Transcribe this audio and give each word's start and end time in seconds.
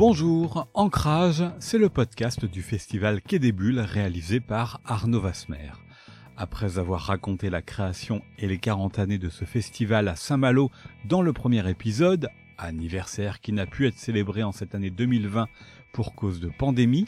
Bonjour, 0.00 0.66
Ancrage, 0.72 1.44
c'est 1.58 1.76
le 1.76 1.90
podcast 1.90 2.46
du 2.46 2.62
festival 2.62 3.20
Quai 3.20 3.38
des 3.38 3.52
Bulles 3.52 3.80
réalisé 3.80 4.40
par 4.40 4.80
Arnaud 4.86 5.20
Vasmer. 5.20 5.72
Après 6.38 6.78
avoir 6.78 7.02
raconté 7.02 7.50
la 7.50 7.60
création 7.60 8.22
et 8.38 8.46
les 8.46 8.56
40 8.56 8.98
années 8.98 9.18
de 9.18 9.28
ce 9.28 9.44
festival 9.44 10.08
à 10.08 10.16
Saint-Malo 10.16 10.70
dans 11.04 11.20
le 11.20 11.34
premier 11.34 11.68
épisode, 11.68 12.30
anniversaire 12.56 13.42
qui 13.42 13.52
n'a 13.52 13.66
pu 13.66 13.86
être 13.86 13.98
célébré 13.98 14.42
en 14.42 14.52
cette 14.52 14.74
année 14.74 14.88
2020 14.88 15.48
pour 15.92 16.14
cause 16.14 16.40
de 16.40 16.48
pandémie, 16.48 17.04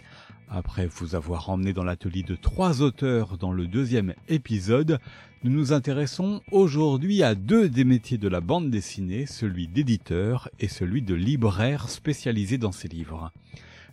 après 0.51 0.87
vous 0.87 1.15
avoir 1.15 1.48
emmené 1.48 1.73
dans 1.73 1.84
l'atelier 1.84 2.23
de 2.23 2.37
trois 2.37 2.83
auteurs 2.83 3.39
dans 3.39 3.53
le 3.53 3.69
deuxième 3.69 4.12
épisode, 4.29 4.98
nous 5.45 5.51
nous 5.51 5.73
intéressons 5.73 6.41
aujourd'hui 6.53 7.25
à 7.25 7.35
deux 7.35 7.69
des 7.69 7.83
métiers 7.83 8.19
de 8.19 8.29
la 8.29 8.41
bande 8.41 8.71
dessinée, 8.71 9.27
celui 9.27 9.67
d'éditeur 9.67 10.49
et 10.61 10.69
celui 10.69 11.03
de 11.03 11.15
libraire 11.15 11.89
spécialisé 11.89 12.59
dans 12.59 12.71
ces 12.71 12.87
livres. 12.87 13.33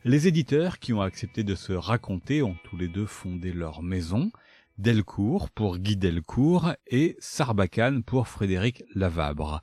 Les 0.06 0.28
éditeurs 0.28 0.78
qui 0.78 0.94
ont 0.94 1.02
accepté 1.02 1.44
de 1.44 1.56
se 1.56 1.74
raconter 1.74 2.44
ont 2.44 2.56
tous 2.64 2.78
les 2.78 2.88
deux 2.88 3.08
fondé 3.08 3.52
leur 3.52 3.82
maison, 3.82 4.32
Delcourt 4.78 5.50
pour 5.50 5.80
Guy 5.80 5.98
Delcourt 5.98 6.74
et 6.86 7.18
Sarbacane 7.20 8.04
pour 8.04 8.28
Frédéric 8.28 8.84
Lavabre. 8.94 9.62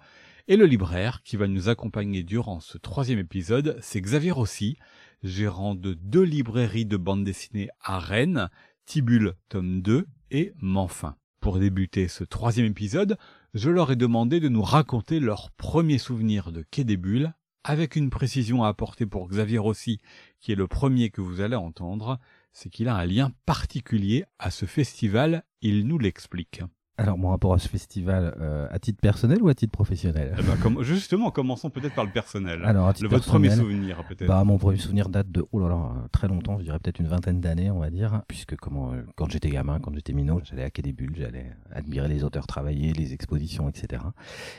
Et 0.48 0.56
le 0.56 0.67
libraire 0.67 1.23
qui 1.23 1.37
va 1.37 1.47
nous 1.47 1.69
accompagner 1.69 2.25
durant 2.25 2.59
ce 2.59 2.78
troisième 2.78 3.21
épisode, 3.21 3.78
c'est 3.81 4.00
Xavier 4.00 4.33
Rossi, 4.33 4.77
gérant 5.23 5.77
de 5.77 5.95
deux 5.95 6.25
librairies 6.25 6.84
de 6.84 6.97
bande 6.97 7.23
dessinée 7.23 7.69
à 7.81 8.00
Rennes, 8.00 8.50
Tibule 8.87 9.34
tome 9.48 9.83
2 9.83 10.06
et 10.33 10.53
Manfin. 10.61 11.17
Pour 11.47 11.61
débuter 11.61 12.08
ce 12.08 12.25
troisième 12.25 12.66
épisode, 12.66 13.16
je 13.55 13.70
leur 13.70 13.92
ai 13.92 13.94
demandé 13.94 14.41
de 14.41 14.48
nous 14.48 14.62
raconter 14.62 15.20
leurs 15.20 15.53
premiers 15.53 15.98
souvenirs 15.98 16.50
de 16.50 16.64
Quai 16.69 16.83
des 16.83 16.97
Bulles, 16.97 17.34
avec 17.62 17.94
une 17.94 18.11
précision 18.11 18.64
à 18.64 18.69
apporter 18.69 19.06
pour 19.06 19.28
Xavier 19.28 19.58
Rossi, 19.58 20.00
qui 20.41 20.50
est 20.50 20.56
le 20.56 20.66
premier 20.66 21.11
que 21.11 21.20
vous 21.20 21.41
allez 21.41 21.55
entendre, 21.55 22.19
c'est 22.53 22.69
qu'il 22.69 22.88
a 22.88 22.97
un 22.97 23.06
lien 23.06 23.30
particulier 23.44 24.25
à 24.41 24.50
ce 24.50 24.66
festival, 24.66 25.44
il 25.62 25.86
nous 25.86 25.98
l'explique. 25.98 26.62
Alors, 26.98 27.19
mon 27.19 27.28
rapport 27.28 27.52
à 27.52 27.58
ce 27.58 27.69
festival, 27.69 28.34
euh, 28.41 28.66
à 28.70 28.78
titre 28.78 29.00
personnel 29.02 29.42
ou 29.42 29.48
à 29.48 29.55
titre 29.55 29.72
professionnel 29.72 30.34
eh 30.39 30.42
ben, 30.42 30.56
comme, 30.62 30.83
Justement, 30.83 31.30
commençons 31.30 31.69
peut-être 31.69 31.94
par 31.94 32.06
le 32.06 32.11
personnel. 32.11 32.64
Alors, 32.64 32.88
à 32.88 32.94
titre 32.94 33.11
le, 33.11 33.11
votre 33.11 33.27
premier 33.28 33.50
souvenir, 33.50 34.03
peut-être. 34.08 34.27
Bah, 34.27 34.42
mon 34.44 34.56
premier 34.56 34.78
souvenir 34.78 35.11
date 35.11 35.30
de, 35.30 35.44
oh 35.53 35.61
là 35.61 35.69
là, 35.69 35.92
très 36.11 36.27
longtemps, 36.27 36.58
je 36.58 36.64
dirais 36.64 36.78
peut-être 36.78 36.98
une 36.98 37.08
vingtaine 37.08 37.42
d'années, 37.42 37.70
on 37.70 37.80
va 37.80 37.91
dire, 37.91 38.22
puisque 38.28 38.56
comment, 38.56 38.94
euh, 38.94 39.03
quand 39.14 39.30
j'étais 39.30 39.50
gamin, 39.50 39.78
quand 39.78 39.94
j'étais 39.94 40.14
minot, 40.14 40.41
j'allais 40.42 40.62
à 40.62 40.70
Quai 40.70 40.80
des 40.80 40.94
Bulles, 40.94 41.14
j'allais 41.19 41.53
admirer 41.70 42.08
les 42.08 42.25
auteurs 42.25 42.47
travailler, 42.47 42.94
les 42.94 43.12
expositions, 43.12 43.69
etc. 43.69 44.03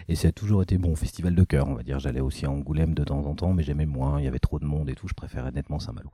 Et 0.07 0.13
ça 0.13 0.27
a 0.27 0.31
toujours 0.31 0.61
été 0.61 0.77
bon 0.77 0.95
festival 0.95 1.33
de 1.33 1.43
cœur, 1.43 1.67
on 1.67 1.73
va 1.73 1.81
dire. 1.81 1.97
J'allais 1.97 2.21
aussi 2.21 2.45
à 2.45 2.51
Angoulême 2.51 2.93
de 2.93 3.03
temps 3.03 3.25
en 3.25 3.33
temps, 3.33 3.53
mais 3.53 3.63
j'aimais 3.63 3.87
moins, 3.87 4.19
il 4.19 4.25
y 4.25 4.27
avait 4.27 4.37
trop 4.37 4.59
de 4.59 4.65
monde 4.65 4.91
et 4.91 4.93
tout, 4.93 5.07
je 5.07 5.15
préférais 5.15 5.51
nettement 5.51 5.79
Saint-Malo. 5.79 6.11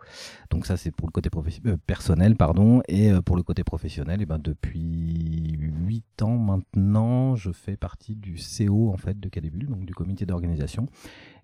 Donc 0.51 0.67
ça, 0.67 0.77
c'est 0.77 0.91
pour 0.91 1.05
le 1.05 1.11
côté 1.11 1.29
euh, 1.65 1.75
personnel, 1.85 2.37
pardon, 2.37 2.81
et 2.87 3.11
pour 3.25 3.35
le 3.35 3.43
côté 3.43 3.65
professionnel, 3.65 4.21
et 4.21 4.25
ben 4.25 4.39
depuis 4.41 5.57
8 5.59 6.12
maintenant, 6.21 7.35
je 7.35 7.51
fais 7.51 7.77
partie 7.77 8.15
du 8.15 8.35
CO 8.35 8.91
en 8.91 8.97
fait 8.97 9.19
de 9.19 9.29
Cadébule, 9.29 9.67
donc 9.67 9.85
du 9.85 9.93
comité 9.93 10.25
d'organisation. 10.25 10.87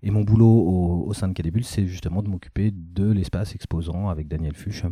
Et 0.04 0.12
mon 0.12 0.24
boulot 0.24 0.48
au, 0.48 1.06
au 1.08 1.14
sein 1.14 1.28
de 1.28 1.34
Cadébule, 1.34 1.64
c'est 1.64 1.86
justement 1.86 2.22
de 2.22 2.30
m'occuper 2.30 2.72
de 2.72 3.12
l'espace 3.12 3.56
exposant 3.56 4.10
avec 4.10 4.28
Daniel 4.28 4.56
Fuchs 4.56 4.86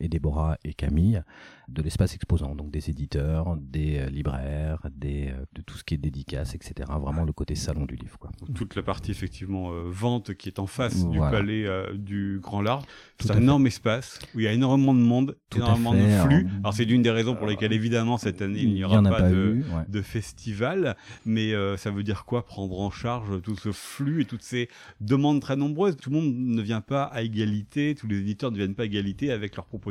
et 0.00 0.08
Déborah 0.08 0.58
et 0.64 0.74
Camille 0.74 1.22
de 1.70 1.82
l'espace 1.82 2.14
exposant, 2.14 2.54
donc 2.54 2.70
des 2.70 2.90
éditeurs, 2.90 3.56
des 3.56 3.98
euh, 3.98 4.10
libraires, 4.10 4.86
des, 4.90 5.28
euh, 5.28 5.44
de 5.54 5.62
tout 5.62 5.76
ce 5.76 5.84
qui 5.84 5.94
est 5.94 5.98
dédicace, 5.98 6.54
etc. 6.54 6.90
Vraiment 7.00 7.24
le 7.24 7.32
côté 7.32 7.54
salon 7.54 7.86
du 7.86 7.94
livre. 7.96 8.18
Quoi. 8.18 8.30
Toute 8.54 8.74
la 8.74 8.82
partie 8.82 9.10
effectivement 9.10 9.72
euh, 9.72 9.84
vente 9.86 10.34
qui 10.34 10.48
est 10.48 10.58
en 10.58 10.66
face 10.66 11.08
du 11.08 11.18
palais 11.18 11.66
du 11.94 12.40
Grand 12.42 12.62
Large. 12.62 12.84
C'est 13.20 13.30
un 13.30 13.38
énorme 13.38 13.66
espace 13.66 14.18
où 14.34 14.40
il 14.40 14.44
y 14.44 14.48
a 14.48 14.52
énormément 14.52 14.94
de 14.94 15.00
monde, 15.00 15.36
énormément 15.54 15.94
de 15.94 16.08
flux. 16.24 16.48
Alors 16.60 16.74
c'est 16.74 16.84
l'une 16.84 17.02
des 17.02 17.10
raisons 17.10 17.36
pour 17.36 17.46
lesquelles 17.46 17.72
évidemment 17.72 18.18
cette 18.18 18.42
année 18.42 18.60
il 18.60 18.74
n'y 18.74 18.84
aura 18.84 19.02
pas, 19.02 19.22
de, 19.22 19.62
de, 19.88 20.02
festival, 20.02 20.96
mais 21.24 21.52
ça 21.76 21.90
veut 21.90 22.02
dire 22.02 22.24
quoi 22.24 22.44
prendre 22.44 22.80
en 22.80 22.90
charge 22.90 23.40
tout 23.42 23.56
ce 23.56 23.72
flux 23.72 24.22
et 24.22 24.24
toutes 24.24 24.42
ces 24.42 24.68
demandes 25.00 25.40
très 25.40 25.56
nombreuses? 25.56 25.96
Tout 25.96 26.10
le 26.10 26.16
monde 26.16 26.34
ne 26.34 26.62
vient 26.62 26.80
pas 26.80 27.04
à 27.04 27.22
égalité, 27.22 27.94
tous 27.94 28.08
les 28.08 28.18
éditeurs 28.18 28.50
ne 28.50 28.56
viennent 28.56 28.74
pas 28.74 28.82
à 28.82 28.86
égalité 28.86 29.30
avec 29.30 29.56
leurs 29.56 29.66
propositions 29.66 29.89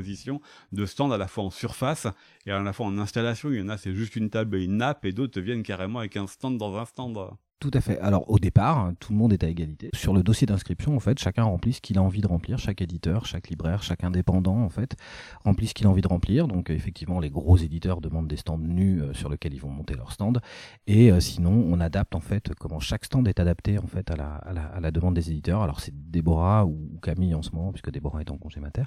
de 0.71 0.85
stand 0.85 1.13
à 1.13 1.17
la 1.17 1.27
fois 1.27 1.45
en 1.45 1.49
sur 1.49 1.69
surface 1.69 2.07
et 2.45 2.51
à 2.51 2.61
la 2.61 2.73
fois 2.73 2.87
en 2.87 2.97
installation, 2.97 3.51
il 3.51 3.59
y 3.59 3.61
en 3.61 3.69
a 3.69 3.77
c'est 3.77 3.93
juste 3.93 4.15
une 4.15 4.29
table 4.29 4.57
et 4.57 4.63
une 4.63 4.77
nappe 4.77 5.05
et 5.05 5.11
d'autres 5.11 5.39
viennent 5.41 5.63
carrément 5.63 5.99
avec 5.99 6.17
un 6.17 6.27
stand 6.27 6.57
dans 6.57 6.77
un 6.77 6.85
stand. 6.85 7.17
Tout 7.59 7.71
à 7.73 7.81
fait. 7.81 7.99
Alors 7.99 8.29
au 8.31 8.39
départ, 8.39 8.93
tout 9.01 9.11
le 9.11 9.17
monde 9.17 9.33
est 9.33 9.43
à 9.43 9.49
égalité. 9.49 9.89
Sur 9.93 10.13
le 10.13 10.23
dossier 10.23 10.47
d'inscription, 10.47 10.95
en 10.95 11.01
fait, 11.01 11.19
chacun 11.19 11.43
remplit 11.43 11.73
ce 11.73 11.81
qu'il 11.81 11.97
a 11.97 12.01
envie 12.01 12.21
de 12.21 12.27
remplir. 12.27 12.57
Chaque 12.57 12.81
éditeur, 12.81 13.25
chaque 13.25 13.49
libraire, 13.49 13.83
chaque 13.83 14.05
indépendant, 14.05 14.63
en 14.63 14.69
fait, 14.69 14.95
remplit 15.43 15.67
ce 15.67 15.73
qu'il 15.73 15.85
a 15.85 15.89
envie 15.89 16.01
de 16.01 16.07
remplir. 16.07 16.47
Donc 16.47 16.69
effectivement, 16.69 17.19
les 17.19 17.29
gros 17.29 17.57
éditeurs 17.57 17.99
demandent 17.99 18.29
des 18.29 18.37
stands 18.37 18.57
nus 18.57 19.01
euh, 19.01 19.13
sur 19.13 19.27
lesquels 19.27 19.53
ils 19.53 19.59
vont 19.59 19.69
monter 19.69 19.95
leur 19.95 20.13
stand. 20.13 20.39
Et 20.87 21.11
euh, 21.11 21.19
sinon, 21.19 21.65
on 21.67 21.81
adapte 21.81 22.15
en 22.15 22.21
fait 22.21 22.53
comment 22.57 22.79
chaque 22.79 23.03
stand 23.03 23.27
est 23.27 23.41
adapté 23.41 23.77
en 23.77 23.87
fait 23.87 24.09
à 24.09 24.15
la, 24.15 24.35
à 24.35 24.53
la, 24.53 24.63
à 24.63 24.79
la 24.79 24.91
demande 24.91 25.15
des 25.15 25.29
éditeurs. 25.29 25.61
Alors 25.61 25.81
c'est 25.81 25.93
Déborah 25.93 26.65
ou 26.65 26.97
Camille 27.01 27.35
en 27.35 27.41
ce 27.41 27.51
moment, 27.51 27.73
puisque 27.73 27.91
Déborah 27.91 28.21
est 28.21 28.31
en 28.31 28.37
congé 28.37 28.61
mater, 28.61 28.85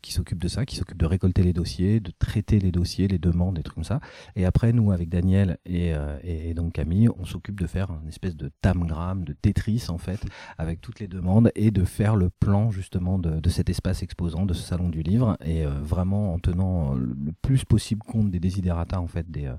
qui 0.00 0.14
s'occupe 0.14 0.42
de 0.42 0.48
ça, 0.48 0.64
qui 0.64 0.76
s'occupe 0.76 0.96
de 0.96 1.06
récolter 1.06 1.42
les 1.42 1.52
dossiers, 1.52 2.00
de 2.00 2.10
traiter 2.18 2.58
les 2.58 2.72
dossiers, 2.72 3.06
les 3.06 3.18
demandes, 3.18 3.56
des 3.56 3.62
trucs 3.62 3.74
comme 3.74 3.84
ça. 3.84 4.00
Et 4.34 4.46
après, 4.46 4.72
nous, 4.72 4.92
avec 4.92 5.10
Daniel 5.10 5.58
et, 5.66 5.92
euh, 5.92 6.16
et, 6.22 6.54
donc 6.54 6.72
Camille, 6.72 7.10
on 7.18 7.26
s'occupe 7.26 7.60
de 7.60 7.66
faire 7.66 7.90
espèce 8.14 8.36
de 8.36 8.50
tam 8.60 8.84
de 9.24 9.32
Tetris 9.32 9.86
en 9.88 9.98
fait, 9.98 10.20
avec 10.58 10.80
toutes 10.80 11.00
les 11.00 11.08
demandes 11.08 11.50
et 11.54 11.70
de 11.70 11.84
faire 11.84 12.16
le 12.16 12.30
plan 12.30 12.70
justement 12.70 13.18
de, 13.18 13.48
cet 13.48 13.68
espace 13.68 14.02
exposant, 14.02 14.46
de 14.46 14.54
ce 14.54 14.62
salon 14.62 14.88
du 14.88 15.02
livre 15.02 15.36
et 15.44 15.64
euh, 15.64 15.70
vraiment 15.80 16.34
en 16.34 16.38
tenant 16.38 16.94
le 16.94 17.32
plus 17.42 17.64
possible 17.64 18.02
compte 18.02 18.30
des 18.30 18.40
desiderata 18.40 19.00
en 19.00 19.06
fait 19.06 19.30
des, 19.30 19.46
euh, 19.46 19.54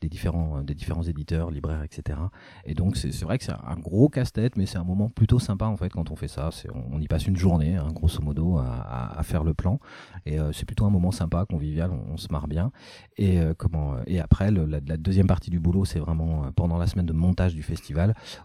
des 0.00 0.08
différents 0.08 0.62
des 0.62 0.74
différents 0.74 1.02
éditeurs, 1.02 1.50
libraires, 1.50 1.82
etc. 1.82 2.18
Et 2.64 2.74
donc 2.74 2.96
c'est 2.96 3.22
vrai 3.22 3.38
que 3.38 3.44
c'est 3.44 3.52
un 3.52 3.78
gros 3.78 4.08
casse-tête, 4.08 4.56
mais 4.56 4.66
c'est 4.66 4.78
un 4.78 4.84
moment 4.84 5.08
plutôt 5.08 5.38
sympa 5.38 5.66
en 5.66 5.76
fait 5.76 5.90
quand 5.90 6.10
on 6.10 6.16
fait 6.16 6.28
ça. 6.28 6.50
On, 6.92 7.00
y 7.00 7.06
passe 7.06 7.26
une 7.26 7.36
journée, 7.36 7.76
hein, 7.76 7.88
grosso 7.92 8.20
modo, 8.22 8.58
à, 8.58 9.22
faire 9.22 9.44
le 9.44 9.54
plan 9.54 9.78
et 10.24 10.38
euh, 10.38 10.52
c'est 10.52 10.64
plutôt 10.64 10.86
un 10.86 10.90
moment 10.90 11.10
sympa, 11.10 11.44
convivial, 11.48 11.90
on, 11.90 12.16
se 12.16 12.28
marre 12.30 12.48
bien. 12.48 12.72
Et 13.16 13.38
comment 13.56 13.96
et 14.06 14.20
après 14.20 14.50
la, 14.50 14.80
deuxième 14.96 15.26
partie 15.26 15.50
du 15.50 15.60
boulot, 15.60 15.84
c'est 15.84 15.98
vraiment 15.98 16.50
pendant 16.52 16.78
la 16.78 16.86
semaine 16.86 17.06
de 17.06 17.12
montage 17.12 17.54
du 17.54 17.62
festival 17.62 17.97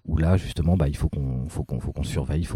où 0.05 0.17
là 0.17 0.37
justement 0.37 0.77
bah, 0.77 0.87
il 0.87 0.97
faut 0.97 1.09
qu'on 1.09 1.47
faut 1.49 1.65
faut 1.79 1.91
qu'on 1.91 2.03
surveille 2.03 2.47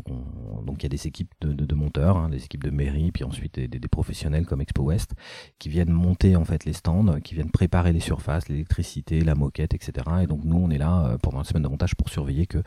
donc 0.65 0.77
il 0.79 0.83
y 0.83 0.85
a 0.85 0.89
des 0.89 1.07
équipes 1.07 1.33
de, 1.41 1.75
monteurs 1.75 2.17
hein, 2.17 2.29
des 2.29 2.43
équipes 2.43 2.63
de 2.63 2.69
mairie 2.69 3.11
puis 3.11 3.23
ensuite 3.23 3.59
des, 3.59 3.87
professionnels 3.87 4.45
comme 4.45 4.61
Expo 4.61 4.83
West 4.83 5.13
qui 5.59 5.69
viennent 5.69 5.91
monter 5.91 6.35
en 6.35 6.45
fait 6.45 6.65
les 6.65 6.73
stands 6.73 7.19
qui 7.21 7.35
viennent 7.35 7.51
préparer 7.51 7.93
les 7.93 7.99
surfaces 7.99 8.49
l'électricité 8.49 9.21
la 9.21 9.35
moquette 9.35 9.73
etc 9.73 10.05
et 10.23 10.27
donc 10.27 10.43
nous 10.43 10.57
on 10.57 10.69
est 10.69 10.77
là 10.77 11.05
euh, 11.05 11.17
pendant 11.17 11.39
la 11.39 11.43
semaine 11.43 11.63
de 11.63 11.95
pour 11.97 12.09
surveiller 12.09 12.47
que 12.47 12.59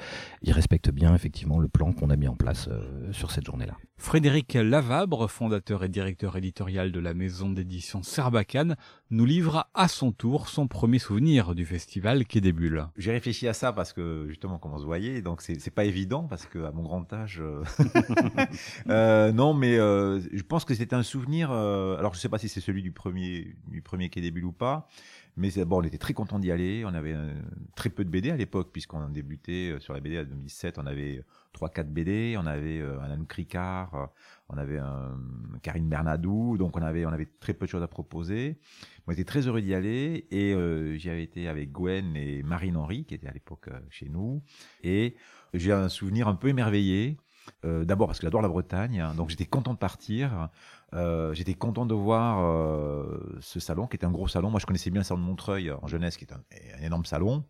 ils 0.42 0.52
respectent 0.52 0.91
bien 0.91 1.14
effectivement 1.14 1.58
le 1.58 1.68
plan 1.68 1.92
qu'on 1.92 2.10
a 2.10 2.16
mis 2.16 2.28
en 2.28 2.36
place 2.36 2.68
euh, 2.68 3.12
sur 3.12 3.30
cette 3.30 3.44
journée 3.44 3.66
là 3.66 3.76
Frédéric 4.00 4.55
Lavabre 4.55 5.28
fondateur 5.28 5.84
et 5.84 5.88
directeur 5.91 6.34
éditorial 6.34 6.91
de 6.91 6.99
la 7.00 7.12
maison 7.12 7.50
d'édition 7.50 8.03
Serbacane 8.03 8.77
nous 9.11 9.27
livre 9.27 9.69
à 9.75 9.88
son 9.88 10.11
tour 10.11 10.49
son 10.49 10.69
premier 10.69 10.99
souvenir 10.99 11.55
du 11.55 11.66
festival 11.66 12.24
Quai 12.24 12.41
des 12.41 12.53
Bulles 12.53 12.86
j'ai 12.97 13.13
réfléchi 13.13 13.47
à 13.47 13.53
ça 13.53 13.74
parce 13.74 13.92
que 13.92 14.24
justement 14.27 14.59
comment 14.59 14.78
se 14.78 14.84
voyait, 14.84 15.21
donc 15.21 15.42
c'est 15.42 15.71
pas 15.71 15.84
évident 15.84 16.24
parce 16.24 16.47
que 16.47 16.65
à 16.65 16.72
mon 16.72 16.83
grand 16.83 17.13
âge, 17.13 17.42
euh, 17.42 17.63
euh, 18.89 19.33
non, 19.33 19.53
mais 19.53 19.78
euh, 19.78 20.21
je 20.33 20.42
pense 20.42 20.65
que 20.65 20.74
c'était 20.74 20.97
un 20.97 21.03
souvenir. 21.03 21.51
Euh, 21.51 21.98
alors 21.98 22.15
je 22.15 22.21
sais 22.21 22.28
pas 22.28 22.39
si 22.39 22.48
c'est 22.48 22.60
celui 22.60 22.83
du 22.83 22.92
premier 22.92 23.54
du 23.69 23.83
premier 23.83 24.09
quai 24.09 24.22
des 24.22 24.30
bulles 24.30 24.47
ou 24.47 24.53
pas, 24.53 24.89
mais 25.36 25.50
bon, 25.65 25.80
on 25.80 25.82
était 25.82 25.98
très 25.98 26.15
content 26.15 26.38
d'y 26.38 26.50
aller. 26.50 26.84
On 26.84 26.94
avait 26.94 27.15
euh, 27.15 27.32
très 27.74 27.91
peu 27.91 28.04
de 28.04 28.10
BD 28.10 28.30
à 28.30 28.36
l'époque 28.36 28.71
puisqu'on 28.72 29.00
a 29.00 29.09
débuté 29.09 29.77
sur 29.80 29.94
la 29.94 30.00
BD 30.00 30.18
en 30.18 30.24
2017. 30.24 30.78
On 30.78 30.86
avait 30.86 31.22
trois 31.53 31.68
quatre 31.68 31.92
BD, 31.92 32.36
on 32.38 32.47
avait 32.47 32.80
un 32.80 33.10
Anne 33.10 33.27
Cricard, 33.27 34.10
on 34.48 34.56
avait 34.56 34.78
un 34.78 35.18
Karine 35.62 35.88
Bernadou, 35.88 36.56
donc 36.56 36.77
on 36.77 36.82
avait 36.82 37.04
on 37.06 37.10
avait 37.10 37.28
très 37.41 37.54
peu 37.54 37.66
de 37.66 37.71
choses 37.71 37.82
à 37.82 37.88
proposer. 37.88 38.59
On 39.10 39.12
était 39.12 39.24
très 39.24 39.48
heureux 39.48 39.60
d'y 39.60 39.74
aller 39.74 40.27
et 40.30 40.54
euh, 40.54 40.97
j'y 40.97 41.10
avais 41.10 41.24
été 41.24 41.48
avec 41.48 41.72
Gwen 41.72 42.16
et 42.16 42.44
Marine 42.44 42.76
Henry 42.76 43.04
qui 43.04 43.15
étaient 43.15 43.26
à 43.26 43.33
l'époque 43.33 43.66
euh, 43.66 43.80
chez 43.91 44.09
nous 44.09 44.41
et 44.84 45.16
j'ai 45.53 45.72
un 45.72 45.88
souvenir 45.88 46.28
un 46.28 46.36
peu 46.36 46.47
émerveillé. 46.47 47.16
Euh, 47.65 47.84
D'abord 47.84 48.06
parce 48.06 48.21
que 48.21 48.26
j'adore 48.26 48.42
la 48.42 48.48
Bretagne, 48.48 49.00
hein, 49.00 49.15
donc 49.15 49.30
j'étais 49.30 49.47
content 49.47 49.72
de 49.72 49.78
partir. 49.78 50.48
Euh, 50.95 51.33
j'étais 51.34 51.54
content 51.54 51.87
de 51.87 51.95
voir 51.95 52.45
euh, 52.45 53.39
ce 53.41 53.60
salon 53.60 53.87
qui 53.87 53.97
était 53.97 54.07
un 54.07 54.10
gros 54.10 54.28
salon. 54.28 54.51
Moi, 54.51 54.60
je 54.60 54.66
connaissais 54.66 54.91
bien 54.91 55.01
le 55.01 55.04
salon 55.04 55.21
de 55.21 55.27
Montreuil 55.27 55.71
en 55.71 55.87
jeunesse, 55.87 56.16
qui 56.16 56.25
est 56.25 56.33
un, 56.33 56.42
énorme 56.83 57.04
salon. 57.04 57.45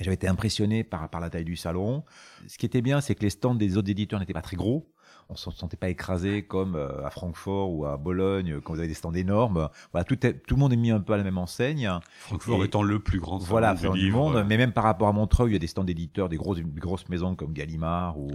J'avais 0.00 0.14
été 0.14 0.28
impressionné 0.28 0.84
par, 0.84 1.08
par 1.10 1.20
la 1.20 1.30
taille 1.30 1.44
du 1.44 1.56
salon. 1.56 2.04
Ce 2.48 2.58
qui 2.58 2.66
était 2.66 2.82
bien, 2.82 3.00
c'est 3.00 3.14
que 3.14 3.22
les 3.22 3.30
stands 3.30 3.54
des 3.54 3.76
autres 3.76 3.90
éditeurs 3.90 4.20
n'étaient 4.20 4.32
pas 4.32 4.42
très 4.42 4.56
gros. 4.56 4.92
On 5.28 5.36
se 5.36 5.50
sentait 5.50 5.76
pas 5.76 5.88
écrasé 5.88 6.42
comme 6.42 6.76
à 6.76 7.10
Francfort 7.10 7.72
ou 7.72 7.86
à 7.86 7.96
Bologne 7.96 8.60
quand 8.60 8.74
vous 8.74 8.78
avez 8.78 8.88
des 8.88 8.94
stands 8.94 9.12
énormes. 9.12 9.68
Voilà, 9.92 10.04
tout, 10.04 10.16
tout 10.16 10.54
le 10.54 10.60
monde 10.60 10.72
est 10.72 10.76
mis 10.76 10.90
un 10.90 11.00
peu 11.00 11.12
à 11.12 11.16
la 11.16 11.24
même 11.24 11.38
enseigne. 11.38 11.90
Francfort 12.18 12.64
étant 12.64 12.82
le 12.82 12.98
plus 12.98 13.20
grand 13.20 13.38
voilà, 13.38 13.74
du 13.74 14.10
monde, 14.10 14.44
mais 14.46 14.56
même 14.56 14.72
par 14.72 14.84
rapport 14.84 15.08
à 15.08 15.12
Montreuil, 15.12 15.50
il 15.50 15.52
y 15.54 15.56
a 15.56 15.58
des 15.58 15.66
stands 15.66 15.84
d'éditeurs, 15.84 16.28
des 16.28 16.36
grosses, 16.36 16.60
grosses 16.60 17.08
maisons 17.08 17.34
comme 17.34 17.52
Gallimard 17.52 18.18
ou, 18.18 18.30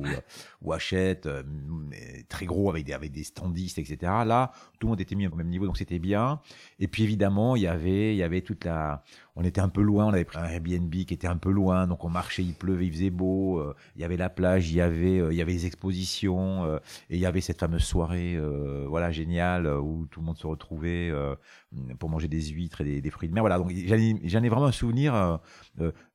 ou 0.62 0.74
Hachette, 0.74 1.30
très 2.30 2.46
gros 2.46 2.70
avec 2.70 2.86
des, 2.86 2.94
avec 2.94 3.12
des 3.12 3.24
standistes, 3.24 3.78
etc. 3.78 3.98
Là, 4.26 4.52
tout 4.80 4.88
le 4.88 4.92
monde 4.92 5.02
était 5.02 5.16
mis 5.16 5.28
au 5.28 5.36
même 5.36 5.50
niveau, 5.50 5.66
donc 5.66 5.78
c'était 5.78 6.00
bien. 6.00 6.40
Et 6.80 6.88
puis 6.88 7.04
évidemment, 7.04 7.56
il 7.56 7.64
y 7.64 7.68
avait, 7.68 8.14
il 8.14 8.18
y 8.18 8.24
avait 8.24 8.42
toute 8.42 8.66
la, 8.66 9.04
on 9.38 9.44
était 9.44 9.62
un 9.62 9.70
peu 9.70 9.84
loin, 9.84 10.08
on 10.08 10.14
avait 10.14 10.26
pris 10.26 10.40
un 10.40 10.46
Airbnb 10.46 10.92
qui 10.92 11.14
était 11.14 11.28
un 11.28 11.38
peu 11.38 11.52
loin, 11.52 11.86
donc 11.86 12.04
on 12.04 12.10
marchait, 12.10 12.42
il 12.42 12.56
pleuvait, 12.56 12.88
il 12.88 12.92
faisait 12.92 13.12
beau, 13.12 13.60
euh, 13.60 13.76
il 13.96 14.02
y 14.02 14.04
avait 14.04 14.18
la 14.18 14.32
plage, 14.32 14.72
il 14.72 14.78
y 14.78 14.82
avait, 14.82 15.20
euh, 15.20 15.32
il 15.32 15.38
y 15.38 15.44
avait 15.44 15.52
les 15.52 15.68
expositions, 15.68 16.66
euh, 16.66 16.78
et 17.12 17.18
il 17.18 17.20
y 17.20 17.26
avait 17.28 17.42
cette 17.42 17.60
fameuse 17.60 17.84
soirée, 17.84 18.36
voilà, 18.88 19.12
géniale, 19.12 19.68
où 19.68 20.08
tout 20.10 20.22
le 20.22 20.26
monde 20.26 20.38
se 20.38 20.48
retrouvait 20.48 21.12
pour 22.00 22.10
manger 22.10 22.28
des 22.28 22.42
huîtres 22.48 22.82
et 22.82 23.00
des, 23.00 23.10
fruits 23.12 23.30
de 23.30 23.34
mer. 23.34 23.44
Voilà, 23.44 23.60
donc 23.60 23.72
j'en 23.72 24.44
ai, 24.44 24.50
vraiment 24.50 24.66
un 24.66 24.72
souvenir. 24.72 25.40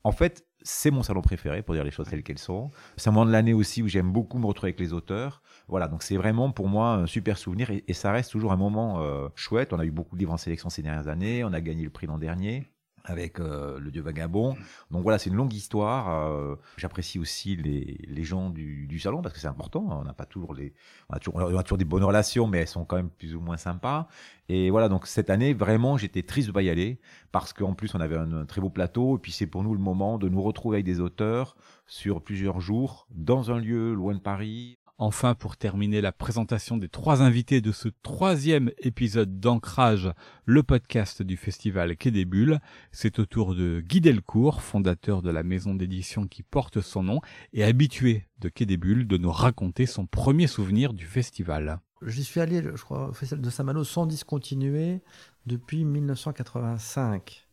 en 0.03 0.13
fait, 0.13 0.45
c'est 0.63 0.91
mon 0.91 1.05
salon 1.05 1.23
préféré, 1.23 1.63
pour 1.63 1.75
dire 1.75 1.85
les 1.85 1.91
choses 1.93 2.09
telles 2.09 2.25
qu'elles 2.25 2.39
sont. 2.39 2.71
C'est 2.97 3.09
un 3.09 3.13
moment 3.13 3.27
de 3.27 3.33
l'année 3.33 3.53
aussi 3.53 3.83
où 3.83 3.89
j'aime 3.89 4.11
beaucoup 4.11 4.39
me 4.39 4.47
retrouver 4.47 4.71
avec 4.71 4.81
les 4.81 4.93
auteurs. 4.93 5.43
Voilà, 5.69 5.87
donc 5.87 6.03
c'est 6.03 6.17
vraiment 6.17 6.51
pour 6.51 6.69
moi 6.69 6.95
un 6.95 7.07
super 7.07 7.39
souvenir 7.39 7.71
et, 7.71 7.93
ça 7.93 8.11
reste 8.11 8.33
toujours 8.33 8.53
un 8.53 8.57
moment 8.57 9.01
chouette. 9.37 9.73
On 9.73 9.79
a 9.79 9.85
eu 9.85 9.93
beaucoup 9.93 10.17
de 10.17 10.21
livres 10.21 10.33
en 10.33 10.39
sélection 10.39 10.71
ces 10.71 10.83
dernières 10.83 11.07
années, 11.07 11.45
on 11.45 11.53
a 11.53 11.61
gagné 11.61 11.85
le 11.85 11.91
prix 11.91 12.09
l'an 12.09 12.19
dernier 12.19 12.72
avec 13.05 13.41
euh, 13.41 13.79
le 13.79 13.91
dieu 13.91 14.03
vagabond. 14.03 14.57
Donc 14.91 15.03
voilà, 15.03 15.19
c'est 15.19 15.31
une 15.31 15.37
longue 15.37 15.53
histoire. 15.53 16.27
Euh, 16.27 16.57
j'apprécie 16.77 17.19
aussi 17.19 17.57
les, 17.57 17.99
les 18.07 18.25
gens 18.25 18.51
du, 18.51 18.87
du, 18.87 18.99
salon 18.99 19.23
parce 19.23 19.35
que 19.35 19.41
c'est 19.41 19.49
important. 19.49 19.87
On 19.91 20.05
n'a 20.05 20.13
pas 20.13 20.27
toujours 20.27 20.55
les, 20.55 20.73
on 21.09 21.15
a 21.15 21.19
toujours, 21.19 21.41
on 21.41 21.59
a 21.59 21.63
toujours, 21.63 21.79
des 21.79 21.85
bonnes 21.85 22.05
relations, 22.05 22.47
mais 22.47 22.59
elles 22.59 22.69
sont 22.69 22.85
quand 22.85 22.97
même 22.97 23.11
plus 23.11 23.35
ou 23.35 23.41
moins 23.41 23.57
sympas. 23.57 24.09
Et 24.49 24.71
voilà, 24.71 24.89
donc 24.89 25.07
cette 25.07 25.31
année, 25.31 25.55
vraiment, 25.55 25.97
j'étais 25.97 26.23
triste 26.23 26.49
de 26.49 26.53
pas 26.53 26.63
y 26.63 26.71
aller 26.71 27.01
parce 27.33 27.53
qu'en 27.53 27.75
plus, 27.75 27.95
on 27.95 28.01
avait 28.01 28.17
un, 28.17 28.33
un, 28.33 28.45
très 28.45 28.61
beau 28.61 28.71
plateau. 28.71 29.17
Et 29.17 29.21
puis 29.21 29.33
c'est 29.33 29.47
pour 29.47 29.63
nous 29.63 29.75
le 29.75 29.81
moment 29.81 30.19
de 30.19 30.29
nous 30.29 30.43
retrouver 30.43 30.77
avec 30.77 30.87
des 30.87 31.01
auteurs 31.01 31.57
sur 31.87 32.23
plusieurs 32.23 32.61
jours 32.61 33.07
dans 33.11 33.51
un 33.51 33.59
lieu 33.59 33.95
loin 33.95 34.15
de 34.15 34.21
Paris. 34.21 34.79
Enfin, 35.05 35.35
pour 35.35 35.57
terminer 35.57 36.01
la 36.01 36.13
présentation 36.13 36.77
des 36.77 36.89
trois 36.89 37.23
invités 37.23 37.61
de 37.61 37.73
ce 37.73 37.89
troisième 38.05 38.71
épisode 38.79 39.41
d'Ancrage, 39.41 40.13
le 40.45 40.63
podcast 40.63 41.25
du 41.25 41.37
festival 41.37 41.97
Quai 41.97 42.13
des 42.13 42.25
Bulles, 42.25 42.61
c'est 42.93 43.19
au 43.19 43.27
tour 43.27 43.57
de 43.57 43.81
Guy 43.81 44.01
Delcourt, 44.01 44.63
fondateur 44.63 45.21
de 45.21 45.31
la 45.33 45.43
maison 45.43 45.75
d'édition 45.75 46.29
qui 46.29 46.45
porte 46.45 46.81
son 46.81 47.03
nom 47.03 47.21
et 47.53 47.65
habitué 47.65 48.29
de 48.39 48.49
Quai 48.49 48.65
de 48.65 49.17
nous 49.17 49.33
raconter 49.33 49.87
son 49.87 50.07
premier 50.07 50.47
souvenir 50.47 50.93
du 50.93 51.05
festival. 51.05 51.81
J'y 52.07 52.23
suis 52.23 52.39
allé, 52.39 52.63
je 52.63 52.83
crois, 52.85 53.09
au 53.09 53.13
festival 53.13 53.43
de 53.43 53.51
Saint-Malo 53.51 53.83
sans 53.83 54.07
discontinuer 54.07 55.01
depuis 55.47 55.85
1985. 55.85 57.49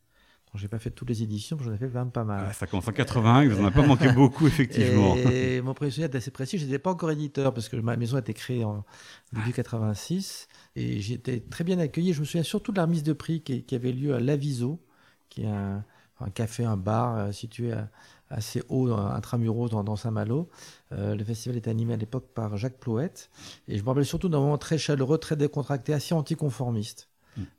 J'ai 0.55 0.67
pas 0.67 0.79
fait 0.79 0.89
toutes 0.89 1.09
les 1.09 1.21
éditions, 1.21 1.57
j'en 1.61 1.71
ai 1.73 1.77
fait 1.77 1.87
quand 1.87 1.99
même 1.99 2.11
pas 2.11 2.23
mal. 2.23 2.51
ça 2.55 2.65
commence 2.65 2.87
en 2.87 2.91
81, 2.91 3.47
vous 3.49 3.61
n'en 3.61 3.67
avez 3.67 3.75
pas 3.75 3.85
manqué 3.85 4.11
beaucoup, 4.13 4.47
effectivement. 4.47 5.15
Et 5.15 5.61
mon 5.61 5.75
premier 5.75 5.91
souvenir 5.91 6.09
est 6.09 6.15
assez 6.15 6.31
précis, 6.31 6.57
je 6.57 6.65
n'étais 6.65 6.79
pas 6.79 6.89
encore 6.89 7.11
éditeur 7.11 7.53
parce 7.53 7.69
que 7.69 7.75
ma 7.75 7.95
maison 7.97 8.17
a 8.17 8.19
été 8.21 8.33
créée 8.33 8.63
en 8.63 8.83
début 9.31 9.53
86 9.53 10.47
et 10.75 11.01
j'étais 11.01 11.39
très 11.39 11.63
bien 11.63 11.77
accueilli. 11.77 12.13
Je 12.13 12.21
me 12.21 12.25
souviens 12.25 12.43
surtout 12.43 12.71
de 12.71 12.77
la 12.77 12.85
remise 12.85 13.03
de 13.03 13.13
prix 13.13 13.41
qui, 13.41 13.75
avait 13.75 13.91
lieu 13.91 14.15
à 14.15 14.19
l'Aviso, 14.19 14.79
qui 15.29 15.43
est 15.43 15.47
un, 15.47 15.83
café, 16.33 16.65
un 16.65 16.77
bar 16.77 17.15
euh, 17.15 17.31
situé 17.31 17.71
assez 18.29 18.63
haut, 18.69 18.91
intramuros 18.91 19.69
dans, 19.69 19.83
dans 19.83 19.95
Saint-Malo. 19.95 20.49
Euh, 20.91 21.15
le 21.15 21.23
festival 21.23 21.57
était 21.57 21.69
animé 21.69 21.93
à 21.93 21.97
l'époque 21.97 22.27
par 22.33 22.57
Jacques 22.57 22.79
Plouette 22.79 23.29
et 23.67 23.77
je 23.77 23.83
me 23.83 23.87
rappelle 23.87 24.05
surtout 24.05 24.29
d'un 24.29 24.39
moment 24.39 24.57
très 24.57 24.77
chaleureux, 24.77 25.19
très 25.19 25.35
décontracté, 25.35 25.93
assez 25.93 26.13
anticonformiste. 26.13 27.07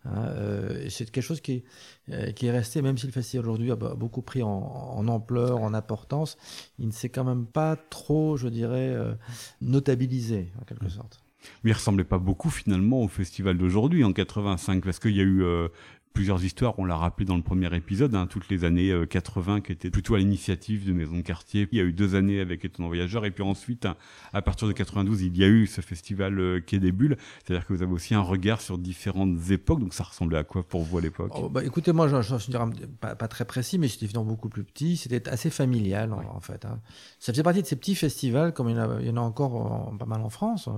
Hein, 0.04 0.26
euh, 0.26 0.86
c'est 0.88 1.10
quelque 1.10 1.24
chose 1.24 1.40
qui 1.40 1.52
est, 1.52 1.64
euh, 2.10 2.32
qui 2.32 2.46
est 2.46 2.50
resté, 2.50 2.82
même 2.82 2.98
si 2.98 3.06
le 3.06 3.12
festival 3.12 3.46
aujourd'hui 3.46 3.70
a 3.70 3.76
beaucoup 3.76 4.22
pris 4.22 4.42
en, 4.42 5.08
ampleur, 5.08 5.62
en 5.62 5.74
importance, 5.74 6.36
il 6.78 6.86
ne 6.86 6.92
s'est 6.92 7.08
quand 7.08 7.24
même 7.24 7.46
pas 7.46 7.76
trop, 7.76 8.36
je 8.36 8.48
dirais, 8.48 8.90
euh, 8.90 9.14
notabilisé, 9.60 10.52
en 10.60 10.64
quelque 10.64 10.88
sorte. 10.88 11.22
Mais 11.64 11.70
il 11.70 11.74
ressemblait 11.74 12.04
pas 12.04 12.18
beaucoup 12.18 12.50
finalement 12.50 13.02
au 13.02 13.08
festival 13.08 13.56
d'aujourd'hui 13.56 14.04
en 14.04 14.12
85 14.12 14.84
parce 14.84 14.98
qu'il 14.98 15.16
y 15.16 15.20
a 15.20 15.24
eu 15.24 15.42
plusieurs 16.12 16.44
histoires, 16.44 16.78
on 16.78 16.84
l'a 16.84 16.96
rappelé 16.96 17.24
dans 17.24 17.36
le 17.36 17.42
premier 17.42 17.74
épisode, 17.74 18.14
hein, 18.14 18.26
toutes 18.26 18.48
les 18.48 18.64
années 18.64 18.92
80 19.08 19.56
euh, 19.56 19.60
qui 19.60 19.72
étaient 19.72 19.90
plutôt 19.90 20.14
à 20.14 20.18
l'initiative 20.18 20.86
de 20.86 20.92
Maison 20.92 21.16
de 21.16 21.22
Quartier. 21.22 21.68
Il 21.72 21.78
y 21.78 21.80
a 21.80 21.84
eu 21.84 21.92
deux 21.92 22.14
années 22.14 22.40
avec 22.40 22.64
Étonnant 22.64 22.88
Voyageur, 22.88 23.24
et 23.24 23.30
puis 23.30 23.42
ensuite, 23.42 23.86
hein, 23.86 23.96
à 24.32 24.42
partir 24.42 24.66
de 24.66 24.72
92, 24.72 25.22
il 25.22 25.36
y 25.36 25.44
a 25.44 25.48
eu 25.48 25.66
ce 25.66 25.80
festival 25.80 26.38
euh, 26.38 26.60
Quai 26.60 26.78
des 26.78 26.92
Bulles. 26.92 27.16
C'est-à-dire 27.44 27.66
que 27.66 27.72
vous 27.72 27.82
avez 27.82 27.92
aussi 27.92 28.14
un 28.14 28.22
regard 28.22 28.60
sur 28.60 28.76
différentes 28.76 29.50
époques, 29.50 29.80
donc 29.80 29.94
ça 29.94 30.04
ressemblait 30.04 30.38
à 30.38 30.44
quoi 30.44 30.62
pour 30.62 30.82
vous 30.82 30.98
à 30.98 31.00
l'époque? 31.00 31.32
Oh, 31.34 31.48
bah, 31.48 31.64
Écoutez, 31.64 31.92
moi, 31.92 32.08
je 32.08 32.16
ne 32.16 32.86
pas, 33.00 33.14
pas, 33.14 33.28
très 33.28 33.44
précis, 33.44 33.78
mais 33.78 33.88
c'était 33.88 34.06
évidemment 34.06 34.26
beaucoup 34.26 34.48
plus 34.48 34.64
petit, 34.64 34.96
c'était 34.96 35.28
assez 35.28 35.50
familial 35.50 36.12
en, 36.12 36.40
fait. 36.40 36.64
Hein. 36.64 36.80
Ça 37.18 37.32
faisait 37.32 37.42
partie 37.42 37.62
de 37.62 37.66
ces 37.66 37.76
petits 37.76 37.94
festivals, 37.94 38.52
comme 38.52 38.68
il 38.68 38.76
y 38.76 38.78
en 38.78 38.90
a, 38.90 39.00
il 39.00 39.06
y 39.06 39.10
en 39.10 39.16
a 39.16 39.20
encore 39.20 39.96
pas 39.98 40.06
mal 40.06 40.20
en 40.20 40.30
France, 40.30 40.68
euh, 40.68 40.72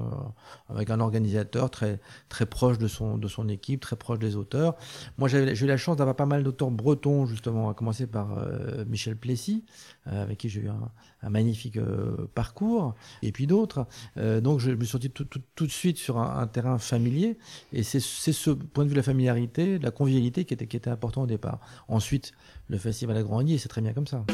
avec 0.68 0.90
un 0.90 1.00
organisateur 1.00 1.70
très, 1.70 2.00
très 2.28 2.46
proche 2.46 2.78
de 2.78 2.88
son, 2.88 3.18
de 3.18 3.28
son 3.28 3.48
équipe, 3.48 3.80
très 3.80 3.96
proche 3.96 4.18
des 4.18 4.36
auteurs. 4.36 4.76
Moi, 5.18 5.21
j'ai 5.28 5.64
eu 5.64 5.66
la 5.66 5.76
chance 5.76 5.96
d'avoir 5.96 6.16
pas 6.16 6.26
mal 6.26 6.42
d'auteurs 6.42 6.70
bretons, 6.70 7.26
justement, 7.26 7.70
à 7.70 7.74
commencer 7.74 8.06
par 8.06 8.38
euh, 8.38 8.84
Michel 8.86 9.16
Plessis, 9.16 9.64
euh, 10.06 10.22
avec 10.22 10.38
qui 10.38 10.48
j'ai 10.48 10.60
eu 10.60 10.68
un, 10.68 11.30
magnifique 11.30 11.76
euh, 11.76 12.28
parcours, 12.34 12.94
et 13.22 13.30
puis 13.30 13.46
d'autres. 13.46 13.86
donc, 14.16 14.58
je 14.58 14.72
me 14.72 14.80
suis 14.80 14.92
senti 14.92 15.10
tout, 15.10 15.26
de 15.66 15.70
suite 15.70 15.98
sur 15.98 16.18
un, 16.18 16.46
terrain 16.46 16.78
familier, 16.78 17.38
et 17.72 17.82
c'est 17.82 18.00
ce 18.00 18.50
point 18.50 18.84
de 18.84 18.88
vue 18.88 18.94
de 18.94 19.00
la 19.00 19.04
familiarité, 19.04 19.78
de 19.78 19.84
la 19.84 19.90
convivialité 19.90 20.44
qui 20.44 20.54
était, 20.54 20.66
qui 20.66 20.76
était 20.76 20.90
important 20.90 21.22
au 21.22 21.26
départ. 21.26 21.60
Ensuite, 21.88 22.32
le 22.68 22.78
festival 22.78 23.16
a 23.16 23.22
grandi, 23.22 23.54
et 23.54 23.58
c'est 23.58 23.68
très 23.68 23.82
bien 23.82 23.92
comme 23.92 24.06
ça. 24.06 24.24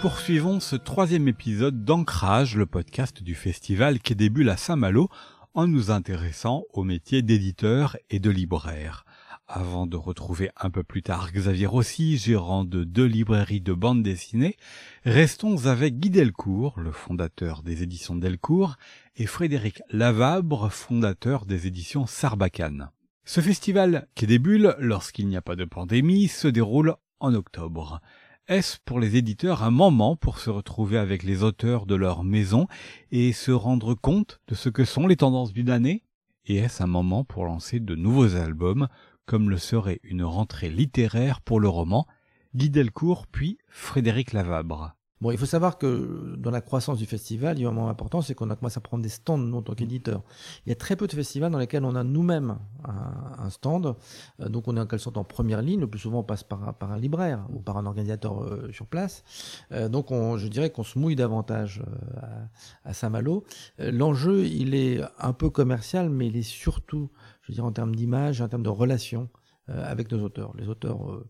Poursuivons 0.00 0.60
ce 0.60 0.76
troisième 0.76 1.26
épisode 1.26 1.84
d'Ancrage, 1.84 2.54
le 2.54 2.66
podcast 2.66 3.20
du 3.20 3.34
festival 3.34 3.98
qui 3.98 4.14
débute 4.14 4.48
à 4.48 4.56
Saint-Malo, 4.56 5.08
en 5.54 5.66
nous 5.66 5.90
intéressant 5.90 6.62
au 6.72 6.84
métier 6.84 7.22
d'éditeur 7.22 7.96
et 8.08 8.20
de 8.20 8.30
libraire. 8.30 9.04
Avant 9.48 9.88
de 9.88 9.96
retrouver 9.96 10.50
un 10.56 10.70
peu 10.70 10.84
plus 10.84 11.02
tard 11.02 11.32
Xavier 11.32 11.66
Rossi, 11.66 12.16
gérant 12.16 12.62
de 12.64 12.84
deux 12.84 13.06
librairies 13.06 13.60
de 13.60 13.72
bande 13.72 14.04
dessinée, 14.04 14.56
restons 15.04 15.66
avec 15.66 15.98
Guy 15.98 16.10
Delcourt, 16.10 16.78
le 16.78 16.92
fondateur 16.92 17.64
des 17.64 17.82
éditions 17.82 18.14
Delcourt, 18.14 18.76
et 19.16 19.26
Frédéric 19.26 19.82
Lavabre, 19.90 20.70
fondateur 20.70 21.44
des 21.44 21.66
éditions 21.66 22.06
Sarbacane. 22.06 22.90
Ce 23.24 23.40
festival, 23.40 24.06
qui 24.14 24.28
débule 24.28 24.76
lorsqu'il 24.78 25.26
n'y 25.26 25.36
a 25.36 25.42
pas 25.42 25.56
de 25.56 25.64
pandémie, 25.64 26.28
se 26.28 26.46
déroule 26.46 26.94
en 27.18 27.34
octobre. 27.34 28.00
Est-ce 28.48 28.78
pour 28.82 28.98
les 28.98 29.16
éditeurs 29.16 29.62
un 29.62 29.70
moment 29.70 30.16
pour 30.16 30.38
se 30.38 30.48
retrouver 30.48 30.96
avec 30.96 31.22
les 31.22 31.42
auteurs 31.42 31.84
de 31.84 31.94
leur 31.94 32.24
maison 32.24 32.66
et 33.10 33.34
se 33.34 33.50
rendre 33.50 33.92
compte 33.92 34.40
de 34.48 34.54
ce 34.54 34.70
que 34.70 34.86
sont 34.86 35.06
les 35.06 35.16
tendances 35.16 35.52
d'une 35.52 35.68
année? 35.68 36.02
Et 36.46 36.56
est-ce 36.56 36.82
un 36.82 36.86
moment 36.86 37.24
pour 37.24 37.44
lancer 37.44 37.78
de 37.78 37.94
nouveaux 37.94 38.36
albums, 38.36 38.88
comme 39.26 39.50
le 39.50 39.58
serait 39.58 40.00
une 40.02 40.24
rentrée 40.24 40.70
littéraire 40.70 41.42
pour 41.42 41.60
le 41.60 41.68
roman? 41.68 42.06
Guy 42.54 42.70
Delcourt 42.70 43.26
puis 43.26 43.58
Frédéric 43.68 44.32
Lavabre 44.32 44.94
Bon, 45.20 45.32
il 45.32 45.38
faut 45.38 45.46
savoir 45.46 45.78
que 45.78 46.36
dans 46.38 46.52
la 46.52 46.60
croissance 46.60 46.98
du 46.98 47.06
festival, 47.06 47.58
il 47.58 47.62
y 47.62 47.64
a 47.64 47.68
un 47.68 47.72
moment 47.72 47.88
important, 47.88 48.22
c'est 48.22 48.34
qu'on 48.34 48.50
a 48.50 48.56
commencé 48.56 48.78
à 48.78 48.80
prendre 48.80 49.02
des 49.02 49.08
stands 49.08 49.52
en 49.52 49.62
tant 49.62 49.74
qu'éditeur. 49.74 50.22
Il 50.64 50.68
y 50.68 50.72
a 50.72 50.76
très 50.76 50.94
peu 50.94 51.08
de 51.08 51.12
festivals 51.12 51.50
dans 51.50 51.58
lesquels 51.58 51.84
on 51.84 51.96
a 51.96 52.04
nous-mêmes 52.04 52.58
un, 52.84 53.50
stand, 53.50 53.96
euh, 54.40 54.48
donc 54.48 54.68
on 54.68 54.76
est 54.76 54.80
en 54.80 54.86
quelque 54.86 55.00
sorte 55.00 55.16
en 55.16 55.24
première 55.24 55.60
ligne. 55.60 55.80
Le 55.80 55.88
plus 55.88 55.98
souvent, 55.98 56.20
on 56.20 56.24
passe 56.24 56.44
par, 56.44 56.76
un 56.80 56.98
libraire 56.98 57.44
ou 57.52 57.58
par 57.58 57.76
un 57.78 57.86
organisateur 57.86 58.42
euh, 58.42 58.70
sur 58.72 58.86
place. 58.86 59.24
Euh, 59.72 59.88
donc, 59.88 60.12
on, 60.12 60.38
je 60.38 60.46
dirais 60.46 60.70
qu'on 60.70 60.84
se 60.84 60.98
mouille 60.98 61.16
davantage 61.16 61.82
à, 62.16 62.88
à 62.88 62.94
Saint-Malo. 62.94 63.44
L'enjeu, 63.78 64.44
il 64.44 64.74
est 64.74 65.00
un 65.18 65.32
peu 65.32 65.50
commercial, 65.50 66.10
mais 66.10 66.28
il 66.28 66.36
est 66.36 66.42
surtout, 66.42 67.10
je 67.42 67.50
veux 67.50 67.54
dire, 67.54 67.64
en 67.64 67.72
termes 67.72 67.96
d'image, 67.96 68.40
en 68.40 68.48
termes 68.48 68.62
de 68.62 68.68
relations 68.68 69.28
avec 69.66 70.10
nos 70.10 70.22
auteurs. 70.22 70.52
Les 70.56 70.68
auteurs 70.68 71.22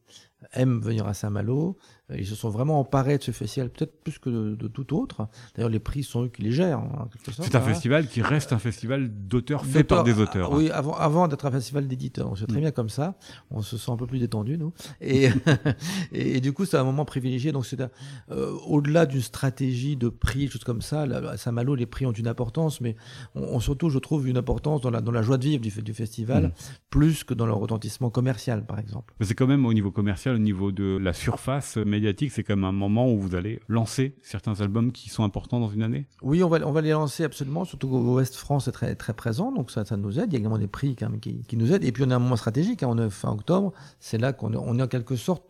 aiment 0.53 0.81
venir 0.81 1.07
à 1.07 1.15
Saint-Malo. 1.15 1.77
Euh, 2.11 2.17
Ils 2.19 2.27
se 2.27 2.35
sont 2.35 2.49
vraiment 2.49 2.79
emparés 2.81 3.19
de 3.19 3.23
ce 3.23 3.33
festival, 3.33 3.71
peut-être 3.71 4.03
plus 4.03 4.19
que 4.19 4.31
de, 4.31 4.55
de 4.55 4.69
tout 4.69 4.95
autre. 4.97 5.29
D'ailleurs, 5.55 5.69
les 5.71 5.81
prix 5.81 6.03
sont 6.05 6.25
eux 6.25 6.29
qui 6.29 6.43
les 6.43 6.53
gèrent, 6.53 6.79
hein. 6.79 7.09
C'est 7.29 7.55
un 7.55 7.59
hein. 7.59 7.63
festival 7.63 8.07
qui 8.07 8.23
reste 8.23 8.53
un 8.53 8.59
festival 8.59 9.09
d'auteurs 9.11 9.65
fait 9.65 9.85
par 9.85 10.05
des 10.05 10.19
auteurs. 10.19 10.51
Ah, 10.53 10.57
oui, 10.57 10.71
avant, 10.71 10.95
avant 10.95 11.29
d'être 11.29 11.45
un 11.47 11.51
festival 11.51 11.87
d'éditeurs. 11.89 12.33
C'est 12.39 12.47
très 12.47 12.59
Mm. 12.59 12.63
bien 12.63 12.71
comme 12.71 12.89
ça. 12.89 13.17
On 13.51 13.61
se 13.63 13.77
sent 13.77 13.91
un 13.91 13.97
peu 13.97 14.07
plus 14.07 14.19
détendu, 14.21 14.57
nous. 14.59 14.73
Et, 15.01 15.29
et, 16.13 16.37
et 16.37 16.41
du 16.41 16.53
coup, 16.53 16.65
c'est 16.65 16.77
un 16.77 16.85
moment 16.85 17.05
privilégié. 17.05 17.53
Donc, 17.53 17.67
c'est 17.67 17.81
euh, 17.81 18.53
au-delà 18.67 19.07
d'une 19.07 19.21
stratégie 19.21 19.97
de 19.97 20.09
prix, 20.09 20.49
choses 20.49 20.65
comme 20.65 20.83
ça. 20.83 21.05
là, 21.07 21.19
à 21.31 21.37
Saint-Malo, 21.37 21.75
les 21.75 21.87
prix 21.87 22.07
ont 22.07 22.13
une 22.13 22.29
importance, 22.29 22.81
mais 22.81 22.97
ont 23.35 23.61
surtout, 23.61 23.91
je 23.91 23.99
trouve, 23.99 24.29
une 24.29 24.37
importance 24.37 24.81
dans 24.81 24.91
la, 24.91 25.01
dans 25.01 25.13
la 25.13 25.23
joie 25.23 25.37
de 25.39 25.45
vivre 25.45 25.63
du, 25.63 25.83
du 25.83 25.95
festival, 25.95 26.45
Mm. 26.49 26.53
plus 26.91 27.25
que 27.25 27.35
dans 27.35 27.47
le 27.47 27.53
retentissement 27.53 28.11
commercial, 28.11 28.65
par 28.65 28.79
exemple. 28.79 29.15
Mais 29.21 29.27
c'est 29.27 29.35
quand 29.35 29.47
même 29.47 29.67
au 29.67 29.73
niveau 29.75 29.91
commercial, 29.91 30.28
au 30.35 30.39
niveau 30.39 30.73
de 30.73 30.99
la 31.01 31.13
surface 31.13 31.77
médiatique, 31.77 32.33
c'est 32.33 32.43
quand 32.43 32.57
même 32.57 32.65
un 32.65 32.73
moment 32.73 33.11
où 33.13 33.19
vous 33.19 33.35
allez 33.35 33.61
lancer 33.69 34.15
certains 34.23 34.61
albums 34.61 34.93
qui 34.93 35.09
sont 35.09 35.25
importants 35.25 35.61
dans 35.61 35.71
une 35.71 35.83
année? 35.83 36.07
Oui, 36.23 36.43
on 36.43 36.49
va, 36.49 36.59
on 36.67 36.73
va 36.73 36.81
les 36.81 36.91
lancer 36.93 37.25
absolument, 37.25 37.65
surtout 37.65 37.89
Ouest 37.89 38.37
France 38.37 38.69
est 38.69 38.73
très, 38.73 38.95
très 38.95 39.15
présent, 39.15 39.53
donc 39.53 39.71
ça, 39.71 39.85
ça 39.85 39.97
nous 39.97 40.19
aide. 40.19 40.27
Il 40.31 40.35
y 40.35 40.37
a 40.37 40.39
également 40.41 40.59
des 40.59 40.67
prix 40.67 40.97
quand 40.97 41.09
même 41.11 41.21
qui, 41.21 41.43
qui 41.47 41.57
nous 41.57 41.73
aident. 41.73 41.85
Et 41.85 41.93
puis 41.93 42.03
on 42.07 42.11
a 42.11 42.17
un 42.17 42.19
moment 42.19 42.37
stratégique, 42.37 42.83
hein, 42.83 42.89
on 42.91 42.99
est 42.99 43.11
fin 43.11 43.31
octobre, 43.31 43.73
c'est 44.01 44.19
là 44.19 44.33
qu'on 44.33 44.53
est, 44.53 44.57
on 44.57 44.79
est 44.79 44.83
en 44.83 44.89
quelque 44.89 45.17
sorte 45.17 45.43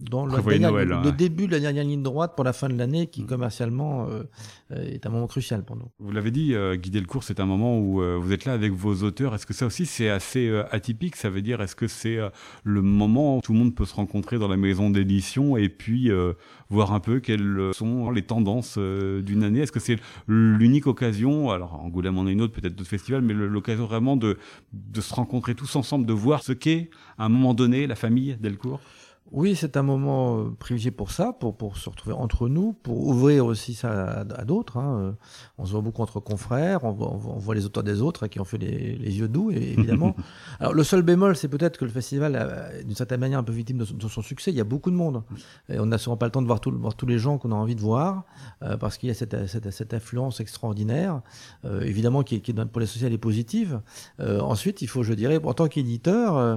dans 0.00 0.24
le, 0.26 0.40
dernière- 0.42 0.70
Noël, 0.72 0.88
le- 0.88 0.96
ouais. 0.96 1.04
le 1.04 1.12
début 1.12 1.46
de 1.46 1.52
la 1.52 1.60
dernière 1.60 1.84
ligne 1.84 2.02
droite 2.02 2.34
pour 2.36 2.44
la 2.44 2.52
fin 2.52 2.68
de 2.68 2.74
l'année 2.76 3.08
qui 3.08 3.22
Mm. 3.22 3.26
commercialement 3.26 4.06
euh, 4.08 4.22
euh, 4.72 4.82
est 4.84 5.06
un 5.06 5.10
moment 5.10 5.26
crucial 5.26 5.64
pour 5.64 5.76
nous. 5.76 5.88
Vous 5.98 6.12
l'avez 6.12 6.30
dit, 6.30 6.54
euh, 6.54 6.76
Guy 6.76 6.90
Delcourt, 6.90 7.24
c'est 7.24 7.40
un 7.40 7.46
moment 7.46 7.78
où 7.78 8.00
euh, 8.00 8.16
vous 8.20 8.32
êtes 8.32 8.44
là 8.44 8.52
avec 8.52 8.72
vos 8.72 9.02
auteurs. 9.02 9.34
Est-ce 9.34 9.46
que 9.46 9.54
ça 9.54 9.66
aussi 9.66 9.86
c'est 9.86 10.08
assez 10.08 10.48
atypique? 10.70 11.16
Ça 11.16 11.30
veut 11.30 11.42
dire, 11.42 11.60
est-ce 11.60 11.74
que 11.76 11.86
c'est 11.88 12.18
le 12.64 12.82
moment 12.82 13.38
où 13.38 13.40
tout 13.40 13.52
le 13.52 13.58
monde 13.58 13.74
peut 13.74 13.84
se 13.84 13.94
rencontrer? 13.94 14.25
Dans 14.34 14.48
la 14.48 14.56
maison 14.56 14.90
d'édition 14.90 15.56
et 15.56 15.68
puis 15.68 16.10
euh, 16.10 16.32
voir 16.68 16.92
un 16.92 17.00
peu 17.00 17.20
quelles 17.20 17.70
sont 17.72 18.10
les 18.10 18.22
tendances 18.22 18.76
euh, 18.78 19.22
d'une 19.22 19.44
année. 19.44 19.60
Est-ce 19.60 19.72
que 19.72 19.80
c'est 19.80 19.98
l'unique 20.26 20.86
occasion, 20.86 21.50
alors 21.50 21.74
Angoulême 21.74 22.18
en 22.18 22.26
a 22.26 22.30
une 22.30 22.42
autre, 22.42 22.52
peut-être 22.52 22.74
d'autres 22.74 22.90
festivals, 22.90 23.22
mais 23.22 23.34
l'occasion 23.34 23.86
vraiment 23.86 24.16
de, 24.16 24.38
de 24.72 25.00
se 25.00 25.14
rencontrer 25.14 25.54
tous 25.54 25.76
ensemble, 25.76 26.06
de 26.06 26.12
voir 26.12 26.42
ce 26.42 26.52
qu'est 26.52 26.90
à 27.18 27.26
un 27.26 27.28
moment 27.28 27.54
donné 27.54 27.86
la 27.86 27.94
famille 27.94 28.36
Delcourt? 28.40 28.80
Oui, 29.32 29.56
c'est 29.56 29.76
un 29.76 29.82
moment 29.82 30.38
euh, 30.38 30.50
privilégié 30.58 30.92
pour 30.92 31.10
ça, 31.10 31.32
pour, 31.32 31.56
pour 31.56 31.76
se 31.78 31.90
retrouver 31.90 32.14
entre 32.14 32.48
nous, 32.48 32.72
pour 32.72 33.06
ouvrir 33.08 33.44
aussi 33.44 33.74
ça 33.74 33.90
à, 33.90 34.20
à 34.20 34.44
d'autres. 34.44 34.76
hein. 34.76 34.98
Euh, 35.00 35.12
On 35.58 35.66
se 35.66 35.72
voit 35.72 35.80
beaucoup 35.80 36.00
entre 36.02 36.20
confrères, 36.20 36.84
on 36.84 36.92
voit, 36.92 37.10
on 37.12 37.16
voit- 37.38 37.54
les 37.56 37.64
auteurs 37.66 37.82
des 37.82 38.00
autres 38.02 38.28
qui 38.28 38.38
ont 38.38 38.44
fait 38.44 38.56
les, 38.58 38.94
les 38.96 39.18
yeux 39.18 39.26
doux, 39.26 39.50
et- 39.50 39.56
évidemment. 39.72 40.14
Alors 40.60 40.74
le 40.74 40.84
seul 40.84 41.02
bémol, 41.02 41.34
c'est 41.36 41.48
peut-être 41.48 41.76
que 41.76 41.84
le 41.84 41.90
festival, 41.90 42.70
d'une 42.84 42.94
certaine 42.94 43.18
manière, 43.18 43.40
un 43.40 43.42
peu 43.42 43.52
victime 43.52 43.78
de 43.78 43.84
son, 43.84 43.94
de 43.94 44.08
son 44.08 44.22
succès. 44.22 44.52
Il 44.52 44.56
y 44.56 44.60
a 44.60 44.64
beaucoup 44.64 44.92
de 44.92 44.96
monde. 44.96 45.24
Et 45.68 45.80
on 45.80 45.86
n'a 45.86 45.98
souvent 45.98 46.16
pas 46.16 46.26
le 46.26 46.32
temps 46.32 46.42
de 46.42 46.46
voir, 46.46 46.60
tout- 46.60 46.70
voir 46.78 46.94
tous 46.94 47.06
les 47.06 47.18
gens 47.18 47.36
qu'on 47.38 47.50
a 47.50 47.56
envie 47.56 47.74
de 47.74 47.80
voir, 47.80 48.24
euh, 48.62 48.76
parce 48.76 48.96
qu'il 48.96 49.08
y 49.08 49.12
a 49.12 49.14
cette, 49.14 49.48
cette, 49.48 49.70
cette 49.72 49.92
influence 49.92 50.38
extraordinaire, 50.40 51.20
euh, 51.64 51.80
évidemment, 51.80 52.22
qui, 52.22 52.36
est- 52.36 52.40
qui 52.40 52.52
pour 52.54 52.80
les 52.80 52.86
sociales 52.86 53.12
est 53.12 53.18
positive. 53.18 53.80
Euh, 54.20 54.40
ensuite, 54.40 54.82
il 54.82 54.86
faut, 54.88 55.02
je 55.02 55.14
dirais, 55.14 55.40
en 55.42 55.52
tant 55.52 55.66
qu'éditeur, 55.66 56.36
euh, 56.36 56.56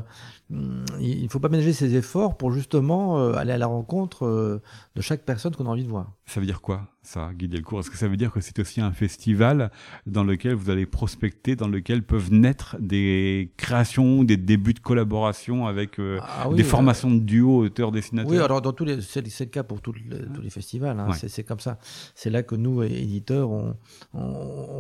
il 0.52 1.24
ne 1.24 1.28
faut 1.30 1.40
pas 1.40 1.50
ménager 1.50 1.74
ses 1.74 1.96
efforts 1.96 2.36
pour 2.38 2.52
justement 2.52 3.20
euh, 3.20 3.34
aller 3.36 3.52
à 3.52 3.58
la 3.58 3.68
rencontre 3.68 4.26
euh, 4.26 4.62
de 4.96 5.02
chaque 5.02 5.24
personne 5.24 5.56
qu'on 5.56 5.66
a 5.68 5.70
envie 5.70 5.84
de 5.84 5.90
voir. 5.90 6.12
Ça 6.26 6.40
veut 6.40 6.46
dire 6.48 6.62
quoi, 6.62 6.88
ça, 7.04 7.30
Guy 7.36 7.48
Delcourt? 7.48 7.80
Est-ce 7.82 7.90
que 7.92 7.98
ça 7.98 8.08
veut 8.08 8.18
dire 8.18 8.32
que 8.32 8.42
c'est 8.42 8.58
aussi 8.60 8.82
un 8.82 8.92
festival 8.92 9.72
dans 10.08 10.24
lequel 10.24 10.54
vous 10.56 10.70
allez 10.72 10.86
prospecter, 10.88 11.56
dans 11.56 11.68
lequel 11.68 12.02
peuvent 12.04 12.32
naître 12.34 12.78
des 12.80 13.52
créations, 13.58 14.24
des 14.24 14.38
débuts 14.38 14.74
de 14.74 14.80
collaboration 14.80 15.68
avec 15.68 16.00
euh, 16.00 16.20
Ah 16.22 16.50
oui, 16.50 16.56
des 16.56 16.64
formations 16.64 17.12
de 17.12 17.20
duo 17.20 17.66
auteurs-dessinateurs 17.66 18.32
Oui, 18.32 18.38
alors 18.40 18.62
dans 18.62 18.74
tous 18.74 18.86
les, 18.86 19.02
c'est 19.02 19.22
le 19.22 19.46
cas 19.46 19.64
pour 19.64 19.82
tous 19.82 19.94
les, 19.94 20.02
tous 20.34 20.42
les 20.42 20.50
festivals. 20.50 21.00
hein. 21.00 21.10
Ouais. 21.10 21.16
C'est- 21.16 21.44
comme 21.44 21.60
ça. 21.60 21.78
C'est 22.16 22.30
là 22.30 22.44
que 22.44 22.54
nous, 22.56 22.84
éditeurs, 22.84 23.50
on, 23.50 23.76
on, 24.14 24.20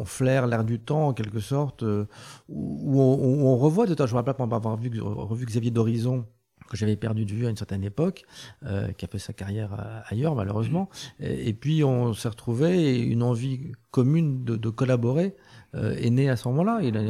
on 0.02 0.06
flaire 0.06 0.46
l'air 0.46 0.64
du 0.64 0.80
temps 0.80 1.08
en 1.08 1.14
quelque 1.14 1.40
sorte, 1.40 1.84
où, 1.84 3.02
on, 3.02 3.16
où 3.16 3.48
on 3.48 3.58
revoit 3.58 3.86
de 3.88 3.94
temps. 3.94 4.06
Je 4.06 4.12
me 4.14 4.18
rappelle 4.18 4.34
pour 4.36 4.54
avoir 4.54 4.78
vu, 4.78 4.92
revu 5.02 5.46
D'Horizon 5.60 6.26
que 6.70 6.78
j'avais 6.78 6.96
perdu 6.96 7.26
de 7.26 7.34
vue 7.34 7.48
à 7.48 7.50
une 7.50 7.58
certaine 7.58 7.84
époque, 7.84 8.26
euh, 8.64 8.92
qui 8.92 9.04
a 9.04 9.08
fait 9.08 9.20
sa 9.20 9.34
carrière 9.34 9.74
euh, 9.74 10.00
ailleurs 10.06 10.36
malheureusement. 10.36 10.88
Et, 11.20 11.54
puis 11.54 11.84
on 11.84 12.14
s'est 12.14 12.30
retrouvé 12.30 12.96
et 12.96 13.00
une 13.00 13.24
envie 13.24 13.72
commune 13.92 14.44
de 14.44 14.70
collaborer 14.70 15.36
euh, 15.76 15.96
est 15.96 16.10
née 16.10 16.30
à 16.30 16.36
ce 16.36 16.48
moment-là. 16.50 16.80
Il 16.84 16.98
a 16.98 17.02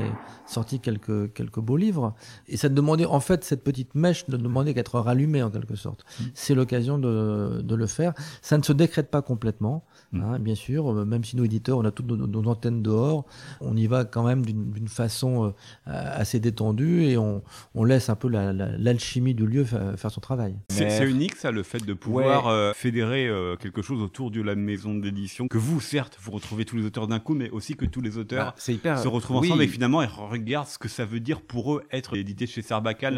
sorti 0.46 0.80
quelques, 0.80 1.34
quelques 1.34 1.60
beaux 1.60 1.78
livres. 1.78 2.14
Et 2.48 2.58
ça 2.58 2.70
demandait, 2.70 3.06
en 3.06 3.20
fait, 3.20 3.44
cette 3.44 3.64
petite 3.64 3.96
mèche 3.96 4.28
ne 4.28 4.38
demandait 4.38 4.74
qu'à 4.74 4.82
être 4.82 5.00
rallumée 5.00 5.44
en 5.44 5.50
quelque 5.50 5.76
sorte. 5.76 6.06
C'est 6.34 6.56
l'occasion 6.56 6.98
de, 6.98 7.62
de 7.62 7.76
le 7.76 7.88
faire. 7.88 8.14
Ça 8.42 8.58
ne 8.58 8.64
se 8.64 8.74
décrète 8.74 9.10
pas 9.10 9.22
complètement, 9.22 9.86
Mm. 10.12 10.22
hein, 10.24 10.40
bien 10.40 10.56
sûr. 10.56 10.92
Euh, 10.92 11.06
Même 11.06 11.24
si 11.24 11.36
nous, 11.38 11.46
éditeurs, 11.46 11.78
on 11.78 11.86
a 11.86 11.92
toutes 11.92 12.08
nos, 12.08 12.26
nos 12.28 12.48
antennes 12.50 12.82
dehors, 12.82 13.26
on 13.62 13.76
y 13.78 13.86
va 13.86 14.06
quand 14.06 14.24
même 14.24 14.44
d'une 14.44 14.88
façon 14.88 15.46
euh, 15.46 15.52
assez 15.86 16.40
détendue 16.40 17.04
et 17.04 17.18
on, 17.18 17.44
on 17.76 17.84
laisse 17.84 18.10
un 18.10 18.16
peu 18.16 18.28
la- 18.28 18.52
la- 18.54 18.76
l'alchimie 18.78 19.36
du 19.36 19.46
lieu 19.46 19.64
fa- 19.64 19.96
faire 19.98 20.10
son 20.10 20.22
travail. 20.22 20.56
C'est 20.70 21.08
unique 21.08 21.36
ça, 21.36 21.52
le 21.52 21.62
fait 21.64 21.86
de 21.86 21.94
pouvoir 21.94 22.48
euh, 22.48 22.74
fédérer 22.74 23.28
euh, 23.28 23.56
quelque 23.56 23.82
chose 23.84 24.02
autour 24.02 24.32
de 24.32 24.42
la 24.42 24.56
maison 24.56 24.96
d'édition, 24.96 25.48
que 25.48 25.58
vous, 25.60 25.80
certes, 25.80 26.18
vous 26.22 26.32
retrouvez 26.32 26.66
tous 26.66 26.76
les 26.76 26.86
auteurs 26.86 27.08
d'un 27.08 27.20
coup, 27.20 27.36
mais 27.36 27.50
aussi 27.52 27.76
que 27.76 27.86
tous 27.86 28.02
les 28.02 28.18
auteurs 28.18 28.49
C'est 28.58 28.74
hyper. 28.74 28.98
se 29.00 29.08
retrouvent 29.08 29.42
oui. 29.42 29.48
ensemble 29.48 29.64
et 29.64 29.68
finalement 29.68 30.02
ils 30.02 30.10
regardent 30.10 30.68
ce 30.68 30.78
que 30.78 30.88
ça 30.88 31.06
veut 31.06 31.20
dire 31.20 31.42
pour 31.42 31.76
eux 31.76 31.84
être 31.92 32.16
édité 32.18 32.48
chez 32.48 32.62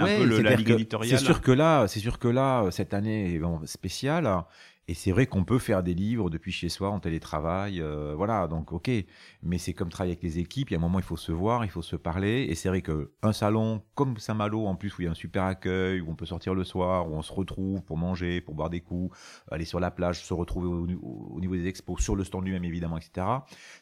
Ouais, 0.03 0.15
un 0.15 0.19
peu 0.19 0.25
le- 0.25 0.41
la 0.41 0.55
ligue 0.55 0.69
éditoriale. 0.71 1.17
C'est 1.19 1.25
sûr 1.25 1.41
que 1.41 1.51
là, 1.51 1.87
c'est 1.87 1.99
sûr 1.99 2.19
que 2.19 2.27
là, 2.27 2.65
cette 2.71 2.93
année 2.93 3.35
est 3.35 3.39
spéciale. 3.65 4.29
Et 4.91 4.93
c'est 4.93 5.13
vrai 5.13 5.25
qu'on 5.25 5.45
peut 5.45 5.57
faire 5.57 5.83
des 5.83 5.93
livres 5.93 6.29
depuis 6.29 6.51
chez 6.51 6.67
soi 6.67 6.89
en 6.89 6.99
télétravail, 6.99 7.79
euh, 7.79 8.13
voilà. 8.13 8.49
Donc 8.49 8.73
ok, 8.73 8.91
mais 9.41 9.57
c'est 9.57 9.71
comme 9.71 9.87
travailler 9.87 10.11
avec 10.11 10.21
les 10.21 10.37
équipes. 10.37 10.69
Il 10.69 10.73
y 10.73 10.75
a 10.75 10.79
un 10.79 10.81
moment, 10.81 10.99
il 10.99 11.05
faut 11.05 11.15
se 11.15 11.31
voir, 11.31 11.63
il 11.63 11.71
faut 11.71 11.81
se 11.81 11.95
parler. 11.95 12.47
Et 12.49 12.55
c'est 12.55 12.67
vrai 12.67 12.81
que 12.81 13.13
un 13.23 13.31
salon 13.31 13.81
comme 13.95 14.17
Saint-Malo, 14.17 14.65
en 14.65 14.75
plus 14.75 14.97
où 14.97 15.01
il 15.01 15.05
y 15.05 15.07
a 15.07 15.11
un 15.11 15.13
super 15.13 15.45
accueil, 15.45 16.01
où 16.01 16.09
on 16.09 16.15
peut 16.15 16.25
sortir 16.25 16.53
le 16.53 16.65
soir, 16.65 17.09
où 17.09 17.15
on 17.15 17.21
se 17.21 17.31
retrouve 17.31 17.81
pour 17.83 17.95
manger, 17.95 18.41
pour 18.41 18.53
boire 18.53 18.69
des 18.69 18.81
coups, 18.81 19.17
aller 19.49 19.63
sur 19.63 19.79
la 19.79 19.91
plage, 19.91 20.25
se 20.25 20.33
retrouver 20.33 20.67
au, 20.67 20.85
au 21.01 21.39
niveau 21.39 21.55
des 21.55 21.67
expos, 21.67 22.01
sur 22.01 22.17
le 22.17 22.25
stand 22.25 22.43
lui-même 22.43 22.65
évidemment, 22.65 22.97
etc. 22.97 23.25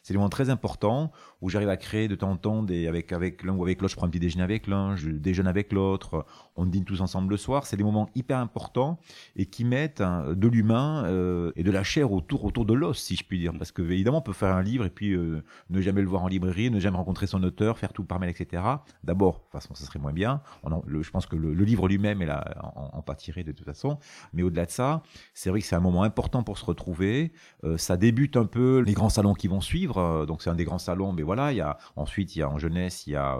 C'est 0.04 0.12
des 0.14 0.18
moments 0.18 0.28
très 0.28 0.48
importants 0.48 1.10
où 1.40 1.48
j'arrive 1.48 1.70
à 1.70 1.76
créer 1.76 2.06
de 2.06 2.14
temps 2.14 2.30
en 2.30 2.36
temps 2.36 2.62
des 2.62 2.86
avec 2.86 3.10
avec 3.10 3.42
l'un 3.42 3.56
ou 3.56 3.64
avec 3.64 3.80
l'autre. 3.80 3.90
Je 3.90 3.96
prends 3.96 4.06
un 4.06 4.10
petit 4.10 4.20
déjeuner 4.20 4.44
avec 4.44 4.68
l'un, 4.68 4.94
je 4.94 5.10
déjeune 5.10 5.48
avec 5.48 5.72
l'autre. 5.72 6.24
On 6.54 6.66
dîne 6.66 6.84
tous 6.84 7.00
ensemble 7.00 7.30
le 7.30 7.36
soir. 7.36 7.66
C'est 7.66 7.76
des 7.76 7.82
moments 7.82 8.08
hyper 8.14 8.38
importants 8.38 9.00
et 9.34 9.46
qui 9.46 9.64
mettent 9.64 10.02
hein, 10.02 10.34
de 10.36 10.46
l'humain 10.46 10.99
euh, 11.04 11.52
et 11.56 11.62
de 11.62 11.70
la 11.70 11.84
chair 11.84 12.12
autour 12.12 12.44
autour 12.44 12.64
de 12.64 12.74
l'os, 12.74 12.98
si 12.98 13.16
je 13.16 13.24
puis 13.24 13.38
dire. 13.38 13.52
Parce 13.56 13.72
que 13.72 13.82
évidemment, 13.82 14.18
on 14.18 14.22
peut 14.22 14.32
faire 14.32 14.54
un 14.54 14.62
livre 14.62 14.84
et 14.84 14.90
puis 14.90 15.12
euh, 15.12 15.42
ne 15.68 15.80
jamais 15.80 16.00
le 16.00 16.08
voir 16.08 16.22
en 16.22 16.28
librairie, 16.28 16.70
ne 16.70 16.80
jamais 16.80 16.96
rencontrer 16.96 17.26
son 17.26 17.42
auteur, 17.42 17.78
faire 17.78 17.92
tout 17.92 18.04
par 18.04 18.18
mail, 18.18 18.30
etc. 18.30 18.62
D'abord, 19.04 19.34
de 19.34 19.38
toute 19.40 19.52
façon, 19.52 19.74
ça 19.74 19.84
serait 19.84 19.98
moins 19.98 20.12
bien. 20.12 20.42
Je 20.64 21.10
pense 21.10 21.26
que 21.26 21.36
le, 21.36 21.52
livre 21.52 21.88
lui-même 21.88 22.22
est 22.22 22.26
là, 22.26 22.44
en, 22.62 22.98
en 22.98 23.00
de 23.00 23.52
toute 23.52 23.66
façon. 23.66 23.98
Mais 24.32 24.42
au-delà 24.42 24.66
de 24.66 24.70
ça, 24.70 25.02
c'est 25.34 25.50
vrai 25.50 25.60
que 25.60 25.66
c'est 25.66 25.76
un 25.76 25.80
moment 25.80 26.02
important 26.02 26.42
pour 26.42 26.58
se 26.58 26.64
retrouver. 26.64 27.32
Euh, 27.64 27.76
ça 27.76 27.96
débute 27.96 28.36
un 28.36 28.46
peu 28.46 28.80
les 28.80 28.94
grands 28.94 29.08
salons 29.08 29.34
qui 29.34 29.48
vont 29.48 29.60
suivre. 29.60 30.24
Donc 30.26 30.42
c'est 30.42 30.50
un 30.50 30.54
des 30.54 30.64
grands 30.64 30.78
salons, 30.78 31.12
mais 31.12 31.22
voilà. 31.22 31.52
Il 31.52 31.56
y 31.56 31.60
a 31.60 31.76
ensuite 31.96 32.34
il 32.36 32.40
y 32.40 32.42
a 32.42 32.48
en 32.48 32.58
jeunesse, 32.58 33.06
il 33.06 33.12
y 33.12 33.16
a 33.16 33.38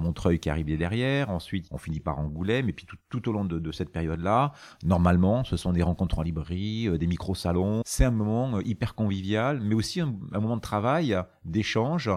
Montreuil 0.00 0.38
qui 0.38 0.50
arrive 0.50 0.66
derrière. 0.76 1.30
Ensuite, 1.30 1.66
on 1.70 1.78
finit 1.78 2.00
par 2.00 2.18
Angoulême. 2.18 2.68
Et 2.68 2.72
puis 2.72 2.86
tout, 3.08 3.28
au 3.28 3.32
long 3.32 3.44
de 3.44 3.72
cette 3.72 3.90
période-là, 3.90 4.52
normalement, 4.84 5.44
ce 5.44 5.56
sont 5.56 5.72
des 5.72 5.82
rencontres 5.82 6.18
en 6.18 6.22
librairie, 6.22 6.77
euh, 6.86 6.98
des 6.98 7.06
micro-salons. 7.06 7.82
C'est 7.84 8.04
un 8.04 8.10
moment 8.10 8.56
euh, 8.56 8.62
hyper 8.64 8.94
convivial, 8.94 9.60
mais 9.60 9.74
aussi 9.74 10.00
un, 10.00 10.14
un 10.32 10.40
moment 10.40 10.56
de 10.56 10.62
travail, 10.62 11.16
d'échange. 11.44 12.10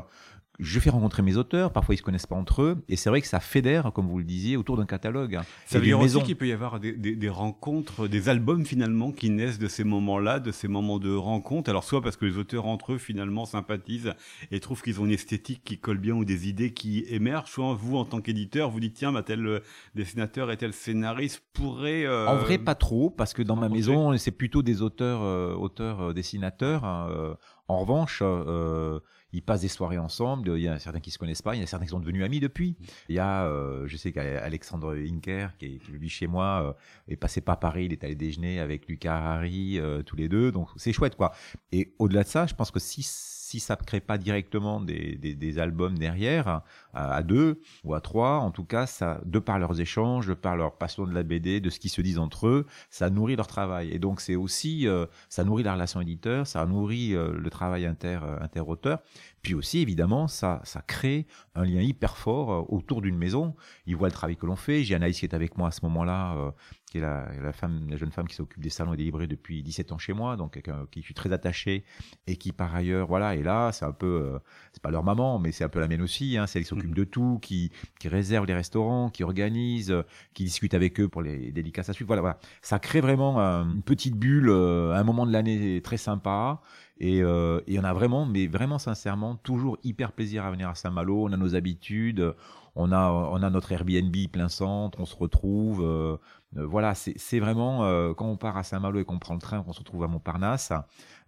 Je 0.64 0.80
fais 0.80 0.92
rencontrer 0.92 1.24
mes 1.24 1.38
auteurs, 1.38 1.74
parfois 1.74 1.96
ils 1.96 1.98
se 1.98 2.04
connaissent 2.04 2.28
pas 2.28 2.36
entre 2.36 2.62
eux, 2.62 2.78
et 2.88 2.96
c'est 2.96 3.10
vrai 3.10 3.20
que 3.22 3.28
ça 3.28 3.40
fédère, 3.40 3.92
comme 3.94 4.08
vous 4.08 4.20
le 4.20 4.24
disiez, 4.24 4.58
autour 4.58 4.78
d'un 4.78 4.86
catalogue. 4.86 5.40
Ça 5.66 5.80
veut 5.80 5.86
dire 5.86 6.00
maison. 6.00 6.20
aussi 6.20 6.28
qu'il 6.28 6.36
peut 6.38 6.48
y 6.48 6.52
avoir 6.52 6.80
des, 6.80 6.92
des- 6.94 7.16
des 7.16 7.30
rencontres, 7.30 8.08
des 8.08 8.30
albums 8.30 8.64
finalement 8.66 9.12
qui 9.12 9.32
naissent 9.32 9.58
de 9.60 9.68
ces 9.68 9.84
moments-là, 9.84 10.40
de 10.40 10.52
ces 10.52 10.68
moments 10.68 11.00
de 11.00 11.14
rencontre. 11.16 11.70
Alors 11.70 11.84
soit 11.84 12.02
parce 12.02 12.16
que 12.16 12.26
les 12.26 12.38
auteurs 12.38 12.68
entre 12.68 12.94
eux 12.94 12.98
finalement 13.00 13.46
sympathisent 13.46 14.14
et 14.52 14.60
trouvent 14.60 14.82
qu'ils 14.84 15.02
ont 15.02 15.06
une 15.06 15.12
esthétique 15.14 15.64
qui 15.64 15.80
colle 15.80 15.98
bien 15.98 16.14
ou 16.14 16.26
des 16.26 16.48
idées 16.48 16.74
qui 16.74 17.06
émergent. 17.10 17.50
Soit 17.50 17.74
vous 17.74 17.98
en 17.98 18.06
tant 18.06 18.22
qu'éditeur, 18.22 18.70
vous 18.70 18.80
dites 18.80 18.94
tiens, 18.94 19.12
bah, 19.12 19.24
tel 19.24 19.46
euh, 19.48 19.60
dessinateur 19.96 20.52
et 20.52 20.58
tel 20.58 20.74
scénariste 20.74 21.42
pourrait. 21.54 22.06
euh, 22.06 22.28
En 22.28 22.38
vrai, 22.38 22.58
pas 22.60 22.76
trop, 22.76 23.10
parce 23.10 23.34
que 23.34 23.42
dans 23.42 23.56
ma 23.56 23.68
maison, 23.68 24.16
c'est 24.18 24.32
plutôt 24.32 24.62
des 24.62 24.82
auteurs, 24.84 25.22
euh, 25.24 25.56
auteurs, 25.56 26.14
dessinateurs. 26.14 26.86
hein, 26.86 27.08
euh. 27.10 27.34
en 27.68 27.80
revanche, 27.80 28.20
euh, 28.22 29.00
ils 29.34 29.42
passent 29.42 29.62
des 29.62 29.68
soirées 29.68 29.98
ensemble. 29.98 30.50
Il 30.58 30.64
y 30.64 30.68
a 30.68 30.80
certains 30.80 31.00
qui 31.00 31.12
se 31.12 31.18
connaissent 31.18 31.42
pas, 31.42 31.56
il 31.56 31.60
y 31.60 31.62
en 31.62 31.64
a 31.64 31.68
certains 31.68 31.86
qui 31.86 31.92
sont 31.92 32.00
devenus 32.00 32.24
amis 32.24 32.40
depuis. 32.40 32.76
Il 33.10 33.16
y 33.16 33.20
a, 33.20 33.46
euh, 33.46 33.88
je 33.88 33.98
sais 33.98 34.12
qu'Alexandre 34.12 34.96
Inker, 34.96 35.58
qui, 35.58 35.66
est, 35.66 35.90
vit 35.90 36.10
chez 36.10 36.28
moi, 36.28 36.76
euh, 37.10 37.14
est 37.14 37.16
passé 37.16 37.42
par 37.42 37.60
Paris, 37.60 37.86
il 37.86 37.94
est 37.94 38.04
allé 38.04 38.16
déjeuner 38.16 38.60
avec 38.60 38.88
Lucas 38.88 39.18
Harry, 39.18 39.80
euh, 39.80 40.04
tous 40.04 40.16
les 40.16 40.30
deux. 40.30 40.52
Donc 40.52 40.70
c'est 40.76 40.94
chouette, 40.94 41.16
quoi. 41.16 41.32
Et 41.72 41.94
au-delà 42.00 42.24
de 42.24 42.28
ça, 42.28 42.46
je 42.46 42.54
pense 42.54 42.72
que 42.72 42.80
si 42.80 43.04
si 43.52 43.60
ça 43.60 43.78
ne 43.80 43.86
crée 43.86 44.00
pas 44.00 44.18
directement 44.18 44.80
des, 44.80 45.60
albums 45.60 45.98
derrière, 45.98 46.62
à, 46.94 47.22
deux 47.22 47.60
ou 47.84 47.94
à 47.94 48.00
trois, 48.00 48.38
en 48.38 48.52
tout 48.52 48.64
cas, 48.64 48.86
ça, 48.86 49.20
de 49.26 49.40
par 49.40 49.60
leurs 49.60 49.82
échanges, 49.82 50.28
de 50.28 50.34
par 50.34 50.56
leur 50.56 50.78
passion 50.78 51.06
de 51.06 51.14
la 51.14 51.24
BD, 51.24 51.60
de 51.60 51.70
ce 51.70 51.80
qu'ils 51.80 51.90
se 51.90 52.02
disent 52.02 52.18
entre 52.20 52.48
eux, 52.48 52.66
ça 52.90 53.10
nourrit 53.10 53.36
leur 53.36 53.48
travail. 53.48 53.92
Et 53.92 54.00
donc 54.00 54.22
c'est 54.22 54.38
aussi, 54.38 54.88
euh, 54.88 55.06
ça 55.28 55.44
nourrit 55.44 55.64
la 55.64 55.74
relation 55.74 56.00
éditeur, 56.00 56.48
ça 56.48 56.66
nourrit 56.66 57.14
euh, 57.14 57.34
le 57.38 57.50
travail 57.50 57.86
inter, 57.86 58.20
inter-auteur. 58.40 59.00
Puis 59.42 59.54
aussi, 59.54 59.80
évidemment, 59.80 60.28
ça, 60.30 60.62
ça 60.64 60.82
crée 60.82 61.28
un 61.56 61.66
lien 61.66 61.82
hyper 61.82 62.16
fort 62.16 62.72
autour 62.72 63.02
d'une 63.02 63.18
maison. 63.18 63.56
Ils 63.86 63.98
voient 63.98 64.08
le 64.08 64.14
travail 64.14 64.38
que 64.38 64.46
l'on 64.46 64.56
fait. 64.56 64.84
J'ai 64.84 64.96
Anaïs 64.96 65.20
qui 65.20 65.26
est 65.26 65.34
avec 65.34 65.58
moi 65.58 65.70
à 65.70 65.72
ce 65.72 65.84
moment-là, 65.86 66.54
qui 66.92 66.98
est 66.98 67.02
la, 67.02 67.26
la, 67.42 67.54
femme, 67.54 67.88
la 67.90 67.96
jeune 67.96 68.12
femme 68.12 68.28
qui 68.28 68.36
s'occupe 68.36 68.62
des 68.62 68.70
salons 68.70 68.94
et 68.94 68.98
des 68.98 69.06
librairies 69.06 69.30
depuis 69.30 69.64
17 69.64 69.94
ans 69.94 69.98
chez 69.98 70.12
moi, 70.12 70.36
donc 70.36 70.62
qui 70.92 71.00
je 71.00 71.06
suis 71.06 71.14
très 71.14 71.32
attaché 71.32 71.86
et 72.28 72.36
qui 72.36 72.52
par 72.52 72.76
ailleurs, 72.76 73.08
voilà, 73.08 73.36
et 73.36 73.44
là, 73.44 73.72
c'est 73.72 73.86
un 73.86 73.94
peu, 73.94 74.06
euh, 74.06 74.40
c'est 74.74 74.82
pas 74.82 74.92
leur 74.92 75.04
maman, 75.04 75.40
mais 75.40 75.54
c'est 75.54 75.64
un 75.64 75.70
peu 75.70 75.80
la 75.80 75.88
mienne 75.88 76.02
aussi, 76.02 76.38
hein, 76.38 76.48
c'est 76.48 76.60
elle 76.60 76.66
qui 76.66 76.70
s'occupe 76.70 76.90
mhm. 76.90 76.96
de 76.96 77.04
tout, 77.06 77.40
qui, 77.42 77.72
qui 77.98 78.10
réserve 78.10 78.46
les 78.46 78.54
restaurants, 78.54 79.10
qui 79.10 79.24
organise, 79.24 79.90
euh, 79.90 80.04
qui 80.34 80.44
discute 80.44 80.74
avec 80.74 81.00
eux 81.00 81.08
pour 81.08 81.22
les 81.22 81.54
dédicaces 81.54 81.88
à 81.88 81.94
suivre. 81.94 82.08
Voilà, 82.08 82.22
voilà. 82.22 82.40
Ça 82.62 82.78
crée 82.78 83.00
vraiment 83.00 83.40
euh, 83.40 83.64
une 83.64 83.84
petite 83.84 84.18
bulle, 84.18 84.50
un 84.50 85.04
moment 85.06 85.26
de 85.26 85.32
l'année 85.32 85.82
très 85.82 85.98
sympa. 85.98 86.60
Et, 87.02 87.24
euh, 87.24 87.62
et, 87.66 87.80
on 87.80 87.84
a 87.84 87.94
vraiment, 87.94 88.28
mais 88.28 88.46
vraiment 88.46 88.78
sincèrement, 88.78 89.36
toujours 89.36 89.80
hyper 89.84 90.12
plaisir 90.12 90.46
à 90.46 90.52
venir 90.52 90.70
à 90.70 90.76
Saint-Malo. 90.76 91.24
On 91.26 91.34
a 91.34 91.38
nos 91.38 91.56
habitudes, 91.56 92.36
on 92.76 92.92
a, 92.92 93.10
on 93.12 93.44
a 93.44 93.50
notre 93.50 93.72
Airbnb 93.72 94.16
plein 94.32 94.50
centre, 94.50 95.00
on 95.00 95.06
se 95.06 95.16
retrouve. 95.16 95.82
Euh, 95.84 96.18
euh, 96.58 96.66
voilà, 96.66 96.96
c'est 96.96 97.40
vraiment 97.40 97.84
euh, 97.84 98.14
quand 98.14 98.28
on 98.28 98.38
part 98.38 98.58
à 98.58 98.64
Saint-Malo 98.64 99.00
et 99.00 99.06
qu'on 99.06 99.20
prend 99.20 99.34
le 99.34 99.42
train, 99.42 99.64
qu'on 99.64 99.74
se 99.74 99.80
retrouve 99.80 100.04
à 100.04 100.08
Montparnasse 100.08 100.72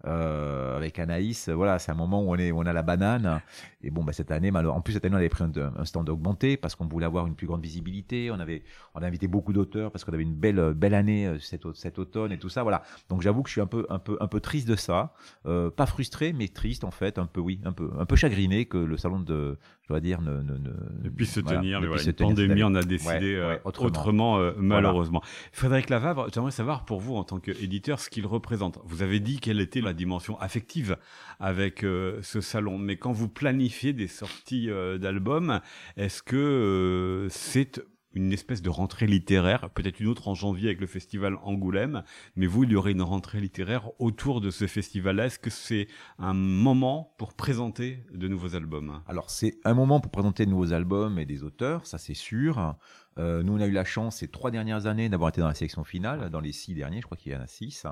euh, 0.06 0.76
avec 0.76 1.00
Anaïs. 1.00 1.48
Voilà, 1.48 1.80
c'est 1.80 1.92
un 1.92 1.96
moment 1.96 2.22
où 2.22 2.32
on 2.32 2.36
est, 2.36 2.52
où 2.52 2.60
on 2.60 2.66
a 2.66 2.74
la 2.74 2.84
banane. 2.84 3.42
Et 3.82 3.90
bon, 3.90 4.04
bah, 4.04 4.12
cette 4.12 4.32
année, 4.32 4.52
en 4.54 4.82
plus 4.82 4.94
cette 4.94 5.06
année, 5.06 5.16
on 5.16 5.18
avait 5.18 5.30
pris 5.30 5.46
un, 5.46 5.86
stand 5.86 6.10
augmenté 6.10 6.58
parce 6.58 6.76
qu'on 6.76 6.88
voulait 6.88 7.06
avoir 7.06 7.26
une 7.26 7.36
plus 7.36 7.48
grande 7.48 7.62
visibilité. 7.62 8.30
On 8.30 8.40
avait, 8.40 8.64
on 8.96 9.02
a 9.02 9.08
invité 9.08 9.28
beaucoup 9.28 9.54
d'auteurs 9.54 9.92
parce 9.92 10.04
qu'on 10.04 10.12
avait 10.12 10.24
une 10.24 10.36
belle, 10.36 10.74
belle 10.74 10.94
année 10.94 11.38
cet, 11.40 11.72
cet 11.74 12.00
automne 12.00 12.34
et 12.34 12.38
tout 12.38 12.50
ça. 12.50 12.64
Voilà. 12.64 12.84
Donc 13.08 13.22
j'avoue 13.22 13.44
que 13.44 13.50
je 13.50 13.54
suis 13.54 13.62
un 13.62 13.66
peu, 13.66 13.86
un 13.90 14.00
peu, 14.00 14.18
un 14.20 14.28
peu 14.28 14.42
triste 14.42 14.68
de 14.68 14.76
ça. 14.76 15.14
pas 15.44 15.86
frustré, 15.86 16.34
mais 16.34 16.50
triste 16.50 16.84
en 16.84 16.92
fait, 16.92 17.18
un 17.18 17.26
peu, 17.26 17.40
oui, 17.40 17.62
un 17.64 17.72
peu, 17.72 17.90
un 17.98 18.06
peu 18.06 18.18
chagriné 18.18 18.66
que 18.66 18.78
le 18.78 18.98
salon 18.98 19.22
de, 19.22 19.58
je 19.84 19.88
dois 19.88 20.02
dire, 20.02 20.22
ne, 20.22 20.42
ne, 20.42 20.58
ne, 20.58 21.10
puisse 21.10 21.32
se 21.32 21.40
tenir. 21.40 21.80
Mais 21.80 21.88
voilà, 21.88 22.04
une 22.04 22.14
pandémie, 22.14 22.64
on 22.64 22.76
a 22.76 22.84
décidé 22.84 23.58
autrement, 23.64 24.40
malheureusement. 24.58 25.22
Frédéric 25.54 25.90
Lavavre, 25.90 26.28
j'aimerais 26.34 26.52
savoir 26.52 26.84
pour 26.84 27.00
vous 27.00 27.16
en 27.16 27.24
tant 27.24 27.40
qu'éditeur 27.40 28.00
ce 28.00 28.10
qu'il 28.10 28.26
représente. 28.26 28.80
Vous 28.86 29.02
avez 29.02 29.22
dit 29.22 29.40
quelle 29.40 29.62
était 29.62 29.82
la 29.82 29.93
dimension 29.94 30.40
affective 30.40 30.98
avec 31.40 31.84
euh, 31.84 32.20
ce 32.22 32.42
salon, 32.42 32.78
mais 32.78 32.98
quand 32.98 33.12
vous 33.12 33.30
planifiez 33.30 33.94
des 33.94 34.08
sorties 34.08 34.70
euh, 34.70 34.98
d'albums, 34.98 35.62
est-ce 35.98 36.24
que 36.24 36.36
euh, 36.36 37.30
c'est 37.30 37.82
une 38.14 38.32
espèce 38.32 38.62
de 38.62 38.70
rentrée 38.70 39.08
littéraire, 39.08 39.70
peut-être 39.72 40.00
une 40.00 40.08
autre 40.08 40.28
en 40.28 40.36
janvier 40.36 40.68
avec 40.68 40.80
le 40.80 40.88
festival 40.88 41.38
Angoulême, 41.44 42.04
mais 42.36 42.46
vous, 42.46 42.64
il 42.64 42.72
y 42.72 42.76
aurait 42.76 42.92
une 42.92 43.02
rentrée 43.02 43.40
littéraire 43.40 43.90
autour 44.00 44.40
de 44.40 44.52
ce 44.52 44.68
festival-là. 44.68 45.26
Est-ce 45.26 45.40
que 45.40 45.50
c'est 45.50 45.88
un 46.20 46.34
moment 46.34 47.16
pour 47.18 47.34
présenter 47.34 48.04
de 48.14 48.28
nouveaux 48.28 48.56
albums? 48.56 49.02
Alors, 49.08 49.30
c'est 49.30 49.58
un 49.66 49.74
moment 49.74 50.00
pour 50.00 50.12
présenter 50.12 50.46
de 50.46 50.52
nouveaux 50.52 50.74
albums 50.74 51.18
et 51.18 51.26
des 51.26 51.44
auteurs, 51.44 51.86
ça 51.86 51.98
c'est 51.98 52.14
sûr. 52.14 52.76
Euh, 53.20 53.44
nous, 53.44 53.54
on 53.58 53.60
a 53.60 53.68
eu 53.68 53.72
la 53.72 53.86
chance 53.86 54.18
ces 54.18 54.28
trois 54.28 54.52
dernières 54.52 54.86
années 54.86 55.10
d'avoir 55.10 55.30
été 55.30 55.42
dans 55.42 55.48
la 55.48 55.54
sélection 55.54 55.84
finale, 55.84 56.30
dans 56.30 56.40
les 56.40 56.52
six 56.52 56.74
derniers, 56.74 57.02
je 57.02 57.06
crois 57.06 57.18
qu'il 57.18 57.32
y 57.32 57.36
en 57.36 57.42
a 57.42 57.48
six. 57.48 57.86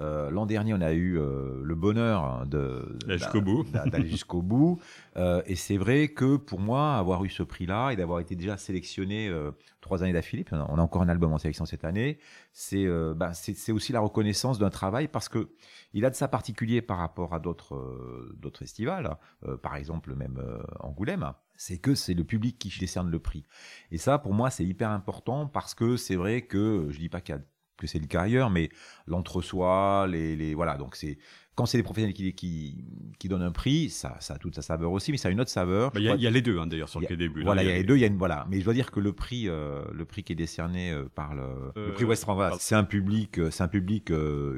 Euh, 0.00 0.30
L'an 0.30 0.46
dernier, 0.46 0.74
on 0.74 0.80
a 0.80 0.92
eu 0.92 1.18
euh, 1.18 1.60
le 1.62 1.74
bonheur 1.74 2.46
de 2.46 2.98
d'aller 3.06 3.18
jusqu'au 3.18 3.40
bout. 3.40 3.66
Jusqu'au 4.04 4.42
bout. 4.42 4.80
Euh, 5.16 5.40
et 5.46 5.54
c'est 5.54 5.78
vrai 5.78 6.08
que 6.08 6.36
pour 6.36 6.60
moi, 6.60 6.96
avoir 6.96 7.24
eu 7.24 7.30
ce 7.30 7.42
prix-là 7.42 7.90
et 7.90 7.96
d'avoir 7.96 8.20
été 8.20 8.36
déjà 8.36 8.58
sélectionné 8.58 9.28
euh, 9.28 9.50
trois 9.80 10.02
années 10.02 10.12
d'affilée, 10.12 10.44
on 10.52 10.78
a 10.78 10.82
encore 10.82 11.00
un 11.00 11.08
album 11.08 11.32
en 11.32 11.38
sélection 11.38 11.64
cette 11.64 11.84
année, 11.84 12.18
c'est 12.52 12.86
bah, 13.14 13.32
c'est 13.32 13.72
aussi 13.72 13.92
la 13.92 14.00
reconnaissance 14.00 14.58
d'un 14.58 14.68
travail 14.68 15.08
parce 15.08 15.30
que 15.30 15.48
il 15.94 16.04
a 16.04 16.10
de 16.10 16.14
ça 16.14 16.28
particulier 16.28 16.82
par 16.82 16.98
rapport 16.98 17.32
à 17.32 17.38
d'autres 17.38 18.34
d'autres 18.36 18.58
festivals, 18.58 19.16
par 19.62 19.76
exemple 19.76 20.14
même 20.14 20.38
Angoulême 20.80 21.32
c'est 21.56 21.78
que 21.78 21.94
c'est 21.94 22.14
le 22.14 22.24
public 22.24 22.58
qui 22.58 22.76
décerne 22.78 23.10
le 23.10 23.18
prix. 23.18 23.44
Et 23.90 23.98
ça, 23.98 24.18
pour 24.18 24.34
moi, 24.34 24.50
c'est 24.50 24.64
hyper 24.64 24.90
important 24.90 25.46
parce 25.46 25.74
que 25.74 25.96
c'est 25.96 26.16
vrai 26.16 26.42
que, 26.42 26.88
je 26.90 26.98
dis 26.98 27.08
pas 27.08 27.20
que 27.76 27.86
c'est 27.86 27.98
le 27.98 28.06
cas 28.06 28.22
ailleurs, 28.22 28.50
mais 28.50 28.70
l'entre-soi, 29.06 30.06
les, 30.08 30.36
les, 30.36 30.54
voilà, 30.54 30.76
donc 30.76 30.96
c'est, 30.96 31.18
quand 31.56 31.64
c'est 31.64 31.78
des 31.78 31.82
professionnels 31.82 32.14
qui, 32.14 32.34
qui, 32.34 32.84
qui, 33.18 33.28
donnent 33.28 33.42
un 33.42 33.50
prix, 33.50 33.88
ça, 33.88 34.16
ça 34.20 34.34
a 34.34 34.38
toute 34.38 34.54
sa 34.54 34.60
saveur 34.60 34.92
aussi, 34.92 35.10
mais 35.10 35.16
ça 35.16 35.28
a 35.28 35.30
une 35.30 35.40
autre 35.40 35.50
saveur. 35.50 35.90
Bah, 35.90 36.00
il 36.00 36.04
y, 36.04 36.22
y, 36.22 36.26
a 36.26 36.30
les 36.30 36.42
deux, 36.42 36.58
hein, 36.58 36.66
d'ailleurs, 36.66 36.90
sur 36.90 37.00
le 37.00 37.06
quai 37.06 37.16
des 37.16 37.30
Bulles. 37.30 37.44
Voilà, 37.44 37.62
il 37.62 37.68
y, 37.68 37.72
a 37.72 37.74
les 37.74 37.82
deux. 37.82 37.96
Il 37.96 38.00
y 38.00 38.04
a 38.04 38.08
une, 38.08 38.18
voilà, 38.18 38.46
mais 38.50 38.60
je 38.60 38.64
dois 38.64 38.74
dire 38.74 38.90
que 38.90 39.00
le 39.00 39.14
prix, 39.14 39.48
euh, 39.48 39.82
le 39.90 40.04
prix 40.04 40.22
qui 40.22 40.34
est 40.34 40.36
décerné 40.36 40.90
euh, 40.90 41.08
par 41.14 41.34
le, 41.34 41.72
le 41.74 41.92
prix 41.94 42.04
euh, 42.04 42.08
West 42.08 42.26
voilà, 42.26 42.56
c'est 42.60 42.74
un 42.74 42.84
public, 42.84 43.40
c'est 43.50 43.62
un 43.62 43.68
public 43.68 44.12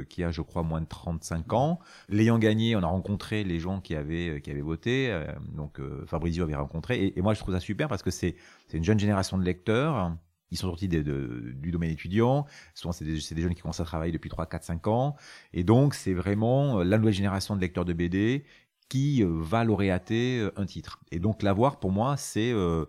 qui 0.08 0.24
a, 0.24 0.32
je 0.32 0.42
crois, 0.42 0.64
moins 0.64 0.80
de 0.80 0.88
35 0.88 1.52
ans. 1.52 1.78
L'ayant 2.08 2.38
gagné, 2.38 2.74
on 2.74 2.82
a 2.82 2.86
rencontré 2.86 3.44
les 3.44 3.60
gens 3.60 3.80
qui 3.80 3.94
avaient, 3.94 4.40
qui 4.42 4.50
avaient 4.50 4.60
voté. 4.60 5.16
donc 5.54 5.80
Fabrizio 6.06 6.42
avait 6.42 6.56
rencontré, 6.56 6.98
et, 6.98 7.18
et, 7.18 7.22
moi 7.22 7.32
je 7.34 7.38
trouve 7.38 7.54
ça 7.54 7.60
super 7.60 7.86
parce 7.86 8.02
que 8.02 8.10
c'est, 8.10 8.34
c'est 8.66 8.76
une 8.76 8.84
jeune 8.84 8.98
génération 8.98 9.38
de 9.38 9.44
lecteurs 9.44 10.16
ils 10.50 10.56
sont 10.56 10.68
sortis 10.68 10.88
du 10.88 11.70
domaine 11.70 11.90
étudiant. 11.90 12.46
Souvent, 12.74 12.92
c'est 12.92 13.04
des, 13.04 13.14
des, 13.14 13.42
jeunes 13.42 13.54
qui 13.54 13.62
commencent 13.62 13.80
à 13.80 13.84
travailler 13.84 14.12
depuis 14.12 14.30
3, 14.30 14.46
4, 14.46 14.64
5 14.64 14.86
ans. 14.86 15.16
Et 15.52 15.64
donc, 15.64 15.94
c'est 15.94 16.14
vraiment 16.14 16.82
la 16.82 16.98
nouvelle 16.98 17.14
génération 17.14 17.54
de 17.56 17.60
lecteurs 17.60 17.84
de 17.84 17.92
BD 17.92 18.44
qui 18.88 19.22
euh, 19.22 19.28
va 19.30 19.64
lauréater 19.64 20.40
euh, 20.40 20.52
un 20.56 20.66
titre. 20.66 20.98
Et 21.10 21.18
donc, 21.18 21.42
l'avoir, 21.42 21.78
pour 21.78 21.92
moi, 21.92 22.16
c'est 22.16 22.52
euh, 22.52 22.86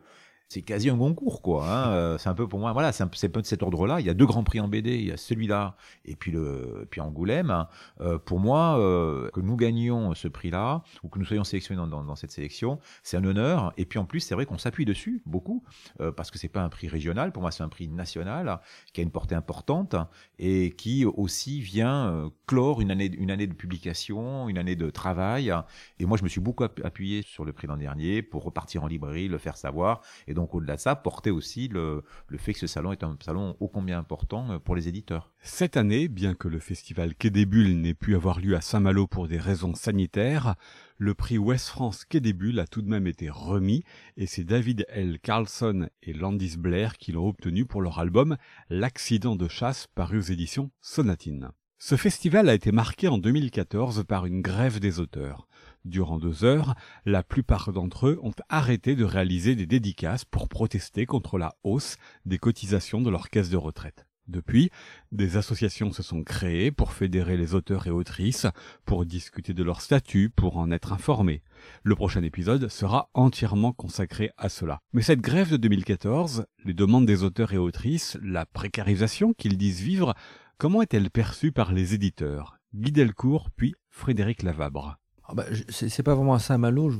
c'est 0.50 0.64
quasi 0.64 0.90
un 0.90 0.98
concours, 0.98 1.42
quoi. 1.42 1.68
Hein. 1.68 1.80
Euh, 2.00 2.18
c'est 2.18 2.30
un 2.30 2.34
peu 2.34 2.48
pour 2.48 2.60
moi, 2.60 2.72
voilà, 2.72 2.92
c'est 2.92 3.04
un, 3.04 3.08
peu 3.08 3.42
de 3.42 3.46
cet 3.46 3.64
ordre-là. 3.64 4.00
Il 4.00 4.06
y 4.06 4.10
a 4.10 4.14
deux 4.14 4.26
grands 4.26 4.44
prix 4.44 4.60
en 4.60 4.68
BD, 4.68 4.96
il 4.96 5.06
y 5.06 5.12
a 5.12 5.18
celui-là 5.18 5.76
et 6.06 6.16
puis 6.16 6.32
le, 6.32 6.88
puis 6.90 7.02
Angoulême. 7.02 7.50
Hein. 7.50 7.68
Euh, 8.00 8.18
pour 8.18 8.40
moi, 8.40 8.80
euh, 8.80 9.30
que 9.32 9.42
nous 9.42 9.56
gagnions 9.56 10.14
ce 10.14 10.28
prix-là 10.28 10.84
ou 11.04 11.10
que 11.10 11.20
nous 11.20 11.26
soyons 11.26 11.44
sélectionnés 11.44 11.82
dans, 11.82 12.04
dans, 12.04 12.16
cette 12.16 12.32
sélection, 12.32 12.80
c'est 13.04 13.18
un 13.18 13.24
honneur. 13.26 13.74
Et 13.78 13.86
puis 13.86 14.00
en 14.00 14.06
plus, 14.06 14.20
c'est 14.20 14.36
vrai 14.36 14.46
qu'on 14.46 14.58
s'appuie 14.58 14.86
dessus 14.86 15.22
beaucoup 15.26 15.64
euh, 16.00 16.12
parce 16.12 16.32
que 16.32 16.38
c'est 16.38 16.48
pas 16.48 16.62
un 16.62 16.70
prix 16.70 16.88
régional. 16.88 17.32
Pour 17.32 17.42
moi, 17.42 17.52
c'est 17.52 17.64
un 17.64 17.70
prix 17.70 17.88
national 17.88 18.60
qui 18.94 19.02
a 19.02 19.04
une 19.04 19.12
portée 19.12 19.36
importante 19.36 19.96
et 20.38 20.72
qui 20.72 21.06
aussi 21.06 21.60
vient 21.60 22.32
clore 22.46 22.82
une 22.82 22.92
année, 22.92 23.12
une 23.18 23.32
année 23.32 23.48
de 23.48 23.54
publication, 23.54 24.48
une 24.48 24.58
année 24.58 24.76
de 24.76 24.90
travail. 24.90 25.54
Et 26.00 26.06
moi, 26.06 26.18
je 26.18 26.24
me 26.24 26.30
suis 26.30 26.42
beaucoup 26.42 26.64
appuyé 26.64 27.24
sur 27.24 27.46
le 27.46 27.52
prix 27.52 27.68
l'an 27.68 27.78
dernier 27.78 28.22
pour 28.22 28.44
repartir 28.44 28.84
en 28.84 28.88
librairie, 28.88 29.28
le 29.28 29.38
faire 29.38 29.58
savoir 29.58 30.02
et 30.28 30.34
donc 30.34 30.38
au-delà 30.45 30.75
de 30.75 30.82
ça, 30.82 30.95
porter 30.95 31.32
aussi 31.32 31.67
le, 31.67 32.04
fait 32.38 32.54
que 32.54 32.60
ce 32.60 32.67
salon 32.67 32.91
est 32.91 33.04
un 33.04 33.17
salon 33.23 33.56
ô 33.60 33.67
combien 33.67 33.99
important 33.99 34.52
euh, 34.52 34.60
pour 34.60 34.75
les 34.75 34.88
éditeurs. 34.88 35.32
Cette 35.41 35.78
année, 35.78 36.08
bien 36.08 36.34
que 36.34 36.47
le 36.47 36.60
festival 36.60 37.15
Quai 37.15 37.30
des 37.30 37.45
Bulles 37.45 37.82
n'ait 37.82 37.93
pu 37.93 38.15
avoir 38.15 38.39
lieu 38.39 38.56
à 38.56 38.62
Saint-Malo 38.62 39.08
pour 39.08 39.28
des 39.28 39.38
raisons 39.38 39.75
sanitaires, 39.75 40.56
le 40.97 41.13
prix 41.13 41.38
West 41.38 41.67
France 41.67 42.06
Quai 42.06 42.19
des 42.19 42.34
Bulles 42.34 42.60
a 42.60 42.67
tout 42.67 42.82
de 42.82 42.89
même 42.89 43.08
été 43.08 43.30
remis 43.30 43.84
et 44.17 44.25
c'est 44.25 44.43
David 44.43 44.86
L. 44.89 45.19
Carlson 45.19 45.89
et 46.04 46.13
Landis 46.13 46.58
Blair 46.58 46.97
qui 46.97 47.12
l'ont 47.12 47.28
obtenu 47.28 47.65
pour 47.65 47.82
leur 47.82 47.99
album 47.99 48.38
L'accident 48.69 49.36
de 49.36 49.47
chasse 49.47 49.88
paru 49.88 50.17
aux 50.17 50.21
éditions 50.21 50.71
Sonatine. 50.82 51.52
Ce 51.82 51.96
festival 51.96 52.50
a 52.50 52.54
été 52.54 52.74
marqué 52.74 53.08
en 53.08 53.18
2014 53.18 54.04
par 54.06 54.26
une 54.26 54.42
grève 54.42 54.82
des 54.82 55.00
auteurs. 55.00 55.48
Durant 55.86 56.20
deux 56.20 56.44
heures, 56.44 56.76
la 57.06 57.24
plupart 57.24 57.72
d'entre 57.72 58.08
eux 58.08 58.20
ont 58.22 58.34
arrêté 58.50 58.98
de 58.98 59.06
réaliser 59.06 59.56
des 59.56 59.65
dédicaces 59.65 60.26
pour 60.26 60.50
protester 60.50 61.06
contre 61.06 61.38
la 61.38 61.56
hausse 61.63 61.96
des 62.26 62.38
cotisations 62.38 63.00
de 63.00 63.10
leur 63.10 63.30
caisse 63.30 63.50
de 63.50 63.56
retraite. 63.56 64.06
Depuis, 64.28 64.72
des 65.13 65.38
associations 65.38 65.94
se 65.94 66.04
sont 66.04 66.22
créées 66.22 66.70
pour 66.70 66.92
fédérer 66.92 67.38
les 67.38 67.56
auteurs 67.56 67.88
et 67.88 67.92
autrices, 67.92 68.46
pour 68.86 69.06
discuter 69.06 69.54
de 69.54 69.63
leur 69.63 69.80
statut, 69.80 70.30
pour 70.30 70.58
en 70.58 70.72
être 70.72 70.92
informés. 70.92 71.42
Le 71.84 71.96
prochain 71.96 72.24
épisode 72.24 72.68
sera 72.68 73.10
entièrement 73.13 73.72
consacré 73.72 74.32
à 74.38 74.50
cela. 74.50 74.82
Mais 74.92 75.02
cette 75.02 75.22
grève 75.22 75.50
de 75.50 75.58
2014, 75.58 76.46
les 76.65 76.74
demandes 76.74 77.06
des 77.06 77.24
auteurs 77.24 77.54
et 77.54 77.58
autrices, 77.58 78.18
la 78.22 78.46
précarisation 78.46 79.34
qu'ils 79.34 79.58
disent 79.58 79.82
vivre, 79.82 80.13
comment 80.60 80.82
est-elle 80.84 81.10
perçue 81.10 81.52
par 81.52 81.72
les 81.72 81.95
éditeurs 81.95 82.60
Guy 82.76 82.91
Delcourt 82.91 83.50
puis 83.50 83.74
Frédéric 83.89 84.43
Lavabre? 84.43 84.98
Ah 85.32 85.36
bah, 85.36 85.45
c'est 85.69 86.02
pas 86.02 86.15
vraiment 86.15 86.34
à 86.34 86.39
Saint-Malo 86.39 86.91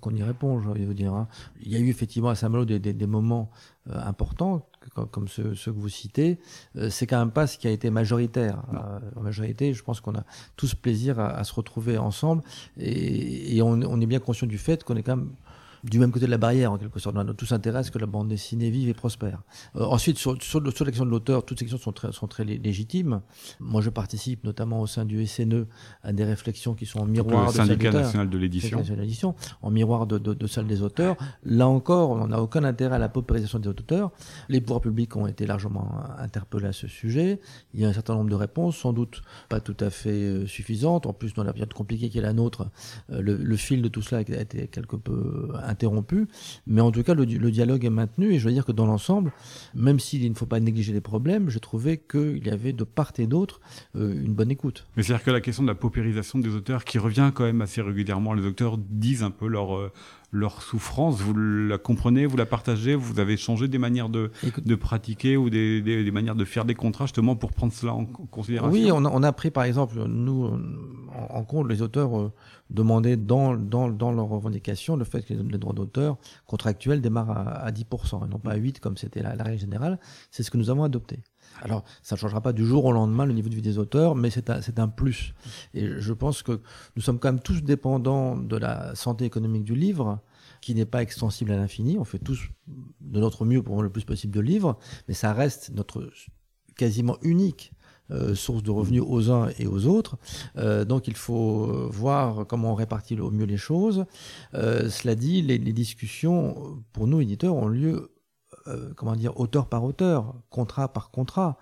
qu'on 0.00 0.14
y 0.14 0.22
répond, 0.24 0.60
je 0.60 0.68
vous 0.68 0.94
dire. 0.94 1.14
Hein. 1.14 1.28
Il 1.60 1.72
y 1.72 1.76
a 1.76 1.78
eu 1.78 1.88
effectivement 1.88 2.28
à 2.28 2.34
Saint-Malo 2.34 2.64
des, 2.64 2.80
des, 2.80 2.92
des, 2.92 3.06
moments 3.06 3.50
euh, 3.88 3.94
importants, 4.04 4.68
comme, 5.12 5.28
ceux, 5.28 5.54
ceux, 5.54 5.72
que 5.72 5.78
vous 5.78 5.88
citez. 5.88 6.40
Euh, 6.74 6.90
c'est 6.90 7.06
quand 7.06 7.20
même 7.20 7.30
pas 7.30 7.46
ce 7.46 7.58
qui 7.58 7.68
a 7.68 7.70
été 7.70 7.88
majoritaire. 7.90 8.64
Euh, 8.74 8.98
en 9.14 9.22
majorité, 9.22 9.72
je 9.72 9.84
pense 9.84 10.00
qu'on 10.00 10.16
a 10.16 10.24
tous 10.56 10.74
plaisir 10.74 11.20
à, 11.20 11.28
à, 11.28 11.44
se 11.44 11.54
retrouver 11.54 11.96
ensemble 11.96 12.42
et, 12.76 13.56
et 13.56 13.62
on, 13.62 13.68
on, 13.68 14.00
est 14.00 14.06
bien 14.06 14.18
conscient 14.18 14.48
du 14.48 14.58
fait 14.58 14.82
qu'on 14.82 14.96
est 14.96 15.04
quand 15.04 15.16
même 15.16 15.30
du 15.84 15.98
même 15.98 16.10
côté 16.12 16.26
de 16.26 16.30
la 16.30 16.38
barrière, 16.38 16.72
en 16.72 16.78
quelque 16.78 16.98
sorte. 16.98 17.16
On 17.16 17.28
a 17.28 17.34
tous 17.34 17.52
intérêt 17.52 17.80
à 17.80 17.82
ce 17.82 17.90
que 17.90 17.98
la 17.98 18.06
bande 18.06 18.28
dessinée 18.28 18.70
vive 18.70 18.88
et 18.88 18.94
prospère. 18.94 19.42
Euh, 19.76 19.84
ensuite, 19.84 20.18
sur, 20.18 20.40
sur, 20.42 20.60
sur 20.74 20.84
l'action 20.84 21.04
de 21.04 21.10
l'auteur, 21.10 21.44
toutes 21.44 21.58
ces 21.58 21.64
questions 21.64 21.78
sont 21.78 21.92
très, 21.92 22.12
sont 22.12 22.26
très 22.26 22.44
légitimes. 22.44 23.20
Moi, 23.60 23.80
je 23.80 23.90
participe 23.90 24.44
notamment 24.44 24.80
au 24.80 24.86
sein 24.86 25.04
du 25.04 25.26
SNE 25.26 25.66
à 26.02 26.12
des 26.12 26.24
réflexions 26.24 26.74
qui 26.74 26.86
sont 26.86 27.00
en 27.00 27.06
miroir 27.06 27.46
le 27.46 27.52
de 27.52 27.56
syndicat 27.56 27.92
national 27.92 28.30
de 28.30 28.38
l'édition, 28.38 29.34
en 29.62 29.70
miroir 29.70 30.06
de, 30.06 30.18
de, 30.18 30.34
de, 30.34 30.46
celle 30.46 30.66
des 30.66 30.82
auteurs. 30.82 31.16
Là 31.44 31.68
encore, 31.68 32.10
on 32.10 32.28
n'a 32.28 32.42
aucun 32.42 32.64
intérêt 32.64 32.96
à 32.96 32.98
la 32.98 33.08
paupérisation 33.08 33.58
des 33.58 33.68
auteurs. 33.68 34.10
Les 34.48 34.60
pouvoirs 34.60 34.80
publics 34.80 35.16
ont 35.16 35.26
été 35.26 35.46
largement 35.46 36.00
interpellés 36.18 36.68
à 36.68 36.72
ce 36.72 36.86
sujet. 36.86 37.40
Il 37.74 37.80
y 37.80 37.84
a 37.84 37.88
un 37.88 37.92
certain 37.92 38.14
nombre 38.14 38.30
de 38.30 38.34
réponses, 38.34 38.76
sans 38.76 38.92
doute 38.92 39.22
pas 39.48 39.60
tout 39.60 39.76
à 39.80 39.90
fait 39.90 40.10
euh, 40.10 40.46
suffisantes. 40.46 41.06
En 41.06 41.12
plus, 41.12 41.34
dans 41.34 41.44
la 41.44 41.52
période 41.52 41.72
compliquée 41.72 42.08
qui 42.08 42.18
est 42.18 42.22
la 42.22 42.32
nôtre, 42.32 42.68
euh, 43.10 43.20
le, 43.20 43.36
le 43.36 43.56
fil 43.56 43.82
de 43.82 43.88
tout 43.88 44.02
cela 44.02 44.18
a 44.18 44.40
été 44.40 44.68
quelque 44.68 44.96
peu 44.96 45.50
interrompu. 45.70 46.26
Mais 46.66 46.80
en 46.80 46.90
tout 46.90 47.02
cas, 47.02 47.14
le, 47.14 47.24
le 47.24 47.50
dialogue 47.50 47.84
est 47.84 47.90
maintenu 47.90 48.32
et 48.32 48.38
je 48.38 48.46
veux 48.46 48.52
dire 48.52 48.64
que 48.64 48.72
dans 48.72 48.86
l'ensemble, 48.86 49.32
même 49.74 50.00
s'il 50.00 50.28
ne 50.28 50.34
faut 50.34 50.46
pas 50.46 50.60
négliger 50.60 50.92
les 50.92 51.00
problèmes, 51.00 51.50
je 51.50 51.58
trouvais 51.58 51.98
qu'il 51.98 52.46
y 52.46 52.50
avait 52.50 52.72
de 52.72 52.84
part 52.84 53.10
et 53.18 53.26
d'autre 53.26 53.60
euh, 53.96 54.24
une 54.24 54.34
bonne 54.34 54.50
écoute. 54.50 54.86
Mais 54.96 55.02
c'est-à-dire 55.02 55.24
que 55.24 55.30
la 55.30 55.40
question 55.40 55.62
de 55.62 55.68
la 55.68 55.74
paupérisation 55.74 56.38
des 56.38 56.54
auteurs 56.54 56.84
qui 56.84 56.98
revient 56.98 57.32
quand 57.34 57.44
même 57.44 57.60
assez 57.62 57.82
régulièrement, 57.82 58.34
les 58.34 58.46
auteurs 58.46 58.78
disent 58.78 59.22
un 59.22 59.30
peu 59.30 59.48
leur, 59.48 59.76
euh, 59.76 59.92
leur 60.32 60.62
souffrance, 60.62 61.20
vous 61.20 61.34
la 61.34 61.78
comprenez, 61.78 62.26
vous 62.26 62.36
la 62.36 62.46
partagez, 62.46 62.94
vous 62.94 63.18
avez 63.18 63.36
changé 63.36 63.68
des 63.68 63.78
manières 63.78 64.08
de, 64.08 64.30
Écoute, 64.46 64.66
de 64.66 64.74
pratiquer 64.74 65.36
ou 65.36 65.50
des, 65.50 65.80
des, 65.80 66.04
des, 66.04 66.10
manières 66.10 66.36
de 66.36 66.44
faire 66.44 66.64
des 66.64 66.74
contrats 66.74 67.06
justement 67.06 67.36
pour 67.36 67.52
prendre 67.52 67.72
cela 67.72 67.94
en 67.94 68.04
considération? 68.04 68.72
Oui, 68.72 68.90
on 68.92 69.04
a, 69.04 69.10
on 69.10 69.22
a 69.22 69.32
pris 69.32 69.50
par 69.50 69.64
exemple, 69.64 69.96
nous, 70.06 70.50
en, 71.30 71.44
compte 71.44 71.68
les 71.68 71.82
auteurs 71.82 72.18
euh, 72.18 72.32
demandaient 72.70 73.16
dans, 73.16 73.54
dans, 73.54 73.88
dans 73.88 74.12
leurs 74.12 74.28
revendications 74.28 74.96
le 74.96 75.04
fait 75.04 75.22
que 75.22 75.34
les 75.34 75.58
droits 75.58 75.74
d'auteur 75.74 76.18
contractuels 76.46 77.00
démarrent 77.00 77.30
à, 77.30 77.64
à 77.64 77.70
10% 77.70 78.24
et 78.24 78.28
non 78.28 78.38
pas 78.38 78.52
à 78.52 78.58
8% 78.58 78.80
comme 78.80 78.96
c'était 78.96 79.22
la, 79.22 79.34
la 79.34 79.44
règle 79.44 79.60
générale. 79.60 79.98
C'est 80.30 80.42
ce 80.42 80.50
que 80.50 80.56
nous 80.56 80.70
avons 80.70 80.84
adopté. 80.84 81.20
Alors, 81.62 81.84
ça 82.02 82.14
ne 82.14 82.20
changera 82.20 82.40
pas 82.40 82.52
du 82.52 82.64
jour 82.64 82.84
au 82.84 82.92
lendemain 82.92 83.26
le 83.26 83.32
niveau 83.32 83.48
de 83.48 83.54
vie 83.54 83.62
des 83.62 83.78
auteurs, 83.78 84.14
mais 84.14 84.30
c'est 84.30 84.50
un, 84.50 84.60
un, 84.76 84.88
plus. 84.88 85.34
Et 85.74 86.00
je 86.00 86.12
pense 86.12 86.42
que 86.42 86.60
nous 86.96 87.02
sommes 87.02 87.18
quand 87.18 87.28
même 87.28 87.40
tous 87.40 87.62
dépendants 87.62 88.36
de 88.36 88.56
la 88.56 88.94
santé 88.94 89.24
économique 89.24 89.64
du 89.64 89.74
livre, 89.74 90.20
qui 90.60 90.74
n'est 90.74 90.86
pas 90.86 91.02
extensible 91.02 91.52
à 91.52 91.56
l'infini. 91.56 91.98
On 91.98 92.04
fait 92.04 92.18
tous 92.18 92.50
de 93.00 93.20
notre 93.20 93.44
mieux 93.44 93.62
pour 93.62 93.74
vendre 93.74 93.84
le 93.84 93.90
plus 93.90 94.04
possible 94.04 94.34
de 94.34 94.40
livres, 94.40 94.78
mais 95.08 95.14
ça 95.14 95.32
reste 95.32 95.70
notre 95.74 96.10
quasiment 96.76 97.16
unique 97.22 97.72
euh, 98.12 98.34
source 98.34 98.62
de 98.62 98.70
revenus 98.70 99.02
aux 99.06 99.30
uns 99.30 99.50
et 99.58 99.66
aux 99.66 99.86
autres. 99.86 100.16
Euh, 100.56 100.84
donc 100.84 101.06
il 101.06 101.16
faut 101.16 101.88
voir 101.90 102.46
comment 102.46 102.72
on 102.72 102.74
répartit 102.74 103.18
au 103.20 103.30
mieux 103.30 103.44
les 103.44 103.56
choses. 103.56 104.04
Euh, 104.54 104.90
cela 104.90 105.14
dit, 105.14 105.42
les, 105.42 105.58
discussions, 105.58 106.82
pour 106.92 107.06
nous 107.06 107.20
éditeurs, 107.20 107.54
ont 107.54 107.68
lieu 107.68 108.10
comment 108.94 109.16
dire, 109.16 109.40
auteur 109.40 109.66
par 109.66 109.82
auteur, 109.82 110.34
contrat 110.48 110.92
par 110.92 111.10
contrat. 111.10 111.56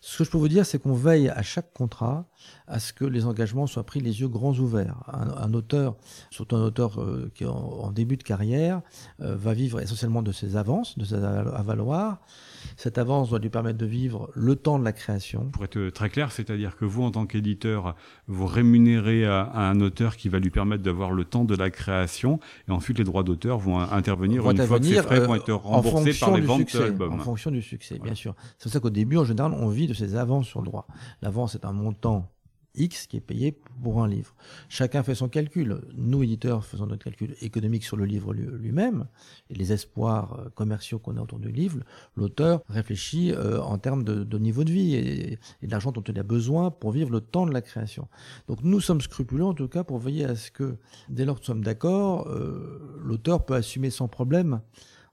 Ce 0.00 0.16
que 0.16 0.24
je 0.24 0.30
peux 0.30 0.38
vous 0.38 0.48
dire, 0.48 0.64
c'est 0.64 0.78
qu'on 0.78 0.94
veille 0.94 1.28
à 1.28 1.42
chaque 1.42 1.74
contrat 1.74 2.26
à 2.66 2.78
ce 2.78 2.92
que 2.94 3.04
les 3.04 3.26
engagements 3.26 3.66
soient 3.66 3.84
pris 3.84 4.00
les 4.00 4.20
yeux 4.20 4.28
grands 4.28 4.54
ouverts. 4.54 5.02
Un, 5.12 5.28
un 5.42 5.52
auteur, 5.52 5.96
surtout 6.30 6.56
un 6.56 6.62
auteur 6.62 6.98
qui 7.34 7.44
est 7.44 7.48
en, 7.48 7.90
début 7.90 8.16
de 8.16 8.22
carrière, 8.22 8.80
va 9.18 9.52
vivre 9.52 9.80
essentiellement 9.80 10.22
de 10.22 10.32
ses 10.32 10.56
avances, 10.56 10.96
de 10.96 11.04
ses 11.04 11.22
avaloirs. 11.22 12.20
Cette 12.76 12.98
avance 12.98 13.30
doit 13.30 13.38
lui 13.38 13.50
permettre 13.50 13.78
de 13.78 13.86
vivre 13.86 14.30
le 14.34 14.56
temps 14.56 14.78
de 14.78 14.84
la 14.84 14.92
création. 14.92 15.50
Pour 15.50 15.64
être 15.64 15.90
très 15.90 16.10
clair, 16.10 16.32
c'est-à-dire 16.32 16.76
que 16.76 16.84
vous, 16.84 17.02
en 17.02 17.10
tant 17.10 17.26
qu'éditeur, 17.26 17.94
vous 18.26 18.46
rémunérez 18.46 19.24
à, 19.24 19.42
à, 19.42 19.60
un 19.70 19.80
auteur 19.80 20.16
qui 20.16 20.28
va 20.28 20.38
lui 20.38 20.50
permettre 20.50 20.82
d'avoir 20.82 21.12
le 21.12 21.24
temps 21.24 21.44
de 21.44 21.54
la 21.54 21.70
création, 21.70 22.40
et 22.68 22.72
ensuite 22.72 22.98
les 22.98 23.04
droits 23.04 23.22
d'auteur 23.22 23.58
vont 23.58 23.78
intervenir 23.78 24.42
vont 24.42 24.50
une 24.50 24.60
intervenir, 24.60 25.02
fois 25.02 25.14
que 25.14 25.16
ces 25.16 25.16
frais 25.16 25.20
euh, 25.20 25.26
vont 25.26 25.34
être 25.34 25.52
remboursés 25.52 26.14
par 26.18 26.36
les 26.36 26.42
ventes 26.42 26.76
d'albums. 26.76 27.14
En 27.14 27.18
fonction 27.18 27.50
du 27.50 27.62
succès, 27.62 27.98
bien 27.98 28.14
sûr. 28.14 28.34
C'est 28.58 28.64
pour 28.64 28.72
ça 28.72 28.80
qu'au 28.80 28.90
début, 28.90 29.16
en 29.16 29.24
général, 29.24 29.52
on 29.52 29.68
vit 29.68 29.86
de 29.86 29.94
ces 29.94 30.16
avances 30.16 30.46
sur 30.46 30.62
droit. 30.62 30.86
L'avance 31.22 31.54
est 31.54 31.64
un 31.64 31.72
montant 31.72 32.33
X 32.74 33.06
qui 33.06 33.16
est 33.16 33.20
payé 33.20 33.56
pour 33.82 34.02
un 34.02 34.08
livre. 34.08 34.34
Chacun 34.68 35.02
fait 35.02 35.14
son 35.14 35.28
calcul. 35.28 35.80
Nous, 35.96 36.22
éditeurs, 36.22 36.64
faisons 36.64 36.86
notre 36.86 37.04
calcul 37.04 37.34
économique 37.40 37.84
sur 37.84 37.96
le 37.96 38.04
livre 38.04 38.32
lui-même 38.32 39.06
et 39.50 39.54
les 39.54 39.72
espoirs 39.72 40.38
euh, 40.38 40.50
commerciaux 40.50 40.98
qu'on 40.98 41.16
a 41.16 41.20
autour 41.20 41.38
du 41.38 41.50
livre. 41.50 41.80
L'auteur 42.16 42.62
réfléchit 42.68 43.32
euh, 43.32 43.60
en 43.60 43.78
termes 43.78 44.04
de, 44.04 44.38
niveau 44.38 44.64
de 44.64 44.72
vie 44.72 44.94
et, 44.94 45.38
et 45.62 45.66
de 45.66 45.70
l'argent 45.70 45.92
dont 45.92 46.02
il 46.02 46.18
a 46.18 46.22
besoin 46.22 46.70
pour 46.70 46.92
vivre 46.92 47.10
le 47.10 47.20
temps 47.20 47.46
de 47.46 47.52
la 47.52 47.62
création. 47.62 48.08
Donc 48.48 48.62
nous 48.62 48.80
sommes 48.80 49.00
scrupuleux 49.00 49.44
en 49.44 49.54
tout 49.54 49.68
cas 49.68 49.84
pour 49.84 49.98
veiller 49.98 50.24
à 50.24 50.34
ce 50.34 50.50
que, 50.50 50.76
dès 51.08 51.24
lors 51.24 51.36
que 51.36 51.40
nous 51.40 51.46
sommes 51.46 51.64
d'accord, 51.64 52.28
euh, 52.28 53.00
l'auteur 53.02 53.44
peut 53.44 53.54
assumer 53.54 53.90
sans 53.90 54.08
problème. 54.08 54.60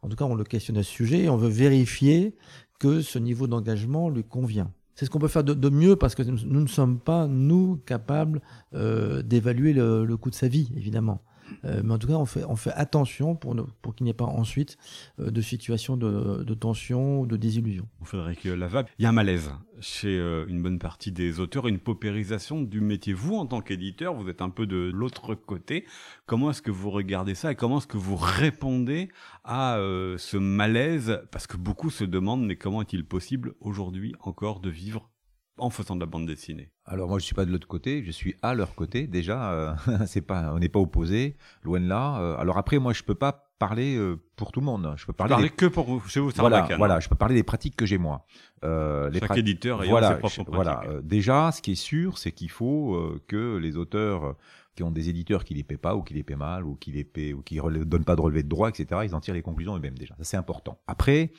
En 0.01 0.09
tout 0.09 0.15
cas, 0.15 0.25
on 0.25 0.35
le 0.35 0.43
questionne 0.43 0.77
à 0.77 0.83
ce 0.83 0.89
sujet 0.89 1.23
et 1.23 1.29
on 1.29 1.37
veut 1.37 1.49
vérifier 1.49 2.35
que 2.79 3.01
ce 3.01 3.19
niveau 3.19 3.45
d'engagement 3.45 4.09
lui 4.09 4.23
convient 4.23 4.71
c'est 5.01 5.07
ce 5.07 5.09
qu'on 5.09 5.17
peut 5.17 5.27
faire 5.27 5.43
de, 5.43 5.69
mieux 5.69 5.95
parce 5.95 6.13
que 6.13 6.21
nous 6.21 6.61
ne 6.61 6.67
sommes 6.67 6.99
pas, 6.99 7.25
nous, 7.25 7.81
capables 7.87 8.39
euh, 8.75 9.23
d'évaluer 9.23 9.73
le, 9.73 10.15
coût 10.15 10.29
de 10.29 10.35
sa 10.35 10.47
vie, 10.47 10.71
évidemment. 10.77 11.23
Euh, 11.65 11.81
mais 11.83 11.93
en 11.93 11.97
tout 11.97 12.07
cas, 12.07 12.13
on 12.13 12.25
fait, 12.25 12.43
on 12.45 12.55
fait 12.55 12.73
attention 12.73 13.35
pour, 13.35 13.55
qu'il 13.95 14.03
n'y 14.05 14.09
ait 14.09 14.13
pas 14.13 14.25
ensuite 14.25 14.77
euh, 15.19 15.31
de 15.31 15.41
situations 15.41 15.97
de, 15.97 16.53
tension 16.53 17.21
ou 17.21 17.27
de 17.27 17.37
désillusion. 17.37 17.87
Frédéric 18.03 18.43
Lavabe, 18.43 18.87
il 18.99 19.03
y 19.03 19.05
a 19.05 19.09
un 19.09 19.13
malaise 19.13 19.51
chez 19.79 20.17
euh, 20.19 20.45
une 20.47 20.61
bonne 20.61 20.77
partie 20.77 21.11
des 21.11 21.39
auteurs, 21.39 21.67
une 21.67 21.79
paupérisation 21.79 22.61
du 22.61 22.81
métier. 22.81 23.13
Vous, 23.13 23.35
en 23.35 23.47
tant 23.47 23.61
qu'éditeur, 23.61 24.13
vous 24.13 24.29
êtes 24.29 24.41
un 24.41 24.49
peu 24.49 24.67
de 24.67 24.91
l'autre 24.93 25.33
côté. 25.33 25.85
Comment 26.25 26.51
est-ce 26.51 26.61
que 26.61 26.71
vous 26.71 26.91
regardez 26.91 27.33
ça 27.33 27.51
et 27.51 27.55
comment 27.55 27.79
est-ce 27.79 27.87
que 27.87 27.97
vous 27.97 28.15
répondez 28.15 29.09
à 29.43 29.77
ce 30.17 30.37
malaise? 30.37 31.21
Parce 31.31 31.47
que 31.47 31.57
beaucoup 31.57 31.89
se 31.89 32.03
demandent, 32.03 32.45
mais 32.45 32.57
comment 32.57 32.81
est-il 32.81 33.05
possible 33.05 33.55
aujourd'hui 33.59 34.13
encore 34.21 34.59
de 34.59 34.69
vivre 34.69 35.10
en 35.57 35.69
faisant 35.69 35.95
de 35.95 36.01
la 36.01 36.05
bande 36.05 36.25
dessinée 36.25 36.71
Alors 36.85 37.09
moi 37.09 37.19
je 37.19 37.25
suis 37.25 37.35
pas 37.35 37.45
de 37.45 37.51
l'autre 37.51 37.67
côté, 37.67 38.03
je 38.03 38.11
suis 38.11 38.35
à 38.41 38.53
leur 38.53 38.75
côté 38.75 39.07
déjà. 39.07 39.51
Euh, 39.51 39.73
c'est 40.07 40.21
pas, 40.21 40.53
on 40.53 40.59
n'est 40.59 40.69
pas 40.69 40.79
opposés, 40.79 41.37
loin 41.63 41.79
de 41.79 41.87
là. 41.87 42.19
Euh, 42.19 42.37
alors 42.37 42.57
après 42.57 42.79
moi 42.79 42.93
je 42.93 43.03
peux 43.03 43.15
pas 43.15 43.51
parler 43.61 43.95
euh, 43.95 44.19
pour 44.35 44.51
tout 44.51 44.59
le 44.59 44.65
monde. 44.65 44.91
Je 44.97 45.05
peux 45.05 45.13
parler, 45.13 45.29
parler 45.29 45.49
des... 45.49 45.55
que 45.55 45.67
pour 45.67 45.85
vous, 45.85 46.01
chez 46.07 46.19
vous. 46.19 46.31
Voilà, 46.35 46.67
voilà. 46.77 46.99
Je 46.99 47.07
peux 47.07 47.15
parler 47.15 47.35
des 47.35 47.43
pratiques 47.43 47.75
que 47.75 47.85
j'ai 47.85 47.99
moi. 47.99 48.25
Euh, 48.63 49.11
Chaque 49.19 49.37
éditeur 49.37 49.83
ayant 49.83 49.91
voilà, 49.91 50.13
ses 50.13 50.17
propres 50.17 50.33
pratiques. 50.35 50.55
Voilà. 50.55 50.83
Euh, 50.87 51.01
déjà, 51.03 51.51
ce 51.51 51.61
qui 51.61 51.73
est 51.73 51.75
sûr, 51.75 52.17
c'est 52.17 52.31
qu'il 52.31 52.49
faut 52.49 52.95
euh, 52.95 53.21
que 53.27 53.57
les 53.57 53.77
auteurs 53.77 54.35
qui 54.75 54.81
ont 54.81 54.89
des 54.89 55.09
éditeurs 55.09 55.43
qui 55.43 55.53
les 55.53 55.63
paient 55.63 55.77
pas 55.77 55.95
ou 55.95 56.01
qui 56.01 56.15
les 56.15 56.23
paient 56.23 56.35
mal 56.35 56.65
ou 56.65 56.75
qui 56.75 56.91
les 56.91 57.03
paient 57.03 57.33
ou 57.33 57.43
qui 57.43 57.57
ne 57.57 57.83
donnent 57.83 58.03
pas 58.03 58.15
de 58.15 58.21
relevé 58.21 58.41
de 58.41 58.49
droit, 58.49 58.67
etc. 58.67 59.01
Ils 59.03 59.13
en 59.13 59.19
tirent 59.19 59.35
les 59.35 59.43
conclusions 59.43 59.77
eux-mêmes 59.77 59.97
déjà. 59.97 60.15
Ça 60.17 60.23
c'est 60.23 60.37
important. 60.37 60.79
Après, 60.87 61.31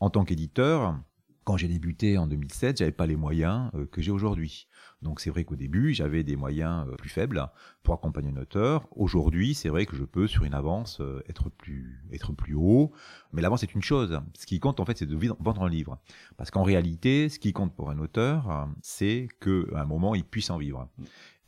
en 0.00 0.10
tant 0.10 0.24
qu'éditeur 0.24 1.00
quand 1.50 1.56
j'ai 1.56 1.66
débuté 1.66 2.16
en 2.16 2.28
2007, 2.28 2.78
j'avais 2.78 2.92
pas 2.92 3.08
les 3.08 3.16
moyens 3.16 3.72
euh, 3.74 3.84
que 3.84 4.00
j'ai 4.00 4.12
aujourd'hui. 4.12 4.68
Donc 5.02 5.18
c'est 5.18 5.30
vrai 5.30 5.42
qu'au 5.42 5.56
début, 5.56 5.92
j'avais 5.92 6.22
des 6.22 6.36
moyens 6.36 6.86
euh, 6.86 6.94
plus 6.94 7.08
faibles 7.08 7.44
pour 7.82 7.92
accompagner 7.92 8.30
un 8.30 8.36
auteur. 8.36 8.86
Aujourd'hui, 8.92 9.54
c'est 9.54 9.68
vrai 9.68 9.84
que 9.84 9.96
je 9.96 10.04
peux 10.04 10.28
sur 10.28 10.44
une 10.44 10.54
avance 10.54 11.00
euh, 11.00 11.24
être 11.28 11.50
plus 11.50 12.04
être 12.12 12.32
plus 12.32 12.54
haut, 12.54 12.92
mais 13.32 13.42
l'avance 13.42 13.64
est 13.64 13.74
une 13.74 13.82
chose. 13.82 14.20
Ce 14.38 14.46
qui 14.46 14.60
compte 14.60 14.78
en 14.78 14.84
fait, 14.84 14.96
c'est 14.96 15.06
de 15.06 15.16
vendre 15.40 15.64
un 15.64 15.68
livre. 15.68 15.98
Parce 16.36 16.52
qu'en 16.52 16.62
réalité, 16.62 17.28
ce 17.28 17.40
qui 17.40 17.52
compte 17.52 17.74
pour 17.74 17.90
un 17.90 17.98
auteur, 17.98 18.68
c'est 18.80 19.26
que 19.40 19.74
à 19.74 19.80
un 19.80 19.86
moment, 19.86 20.14
il 20.14 20.22
puisse 20.22 20.50
en 20.50 20.58
vivre. 20.58 20.88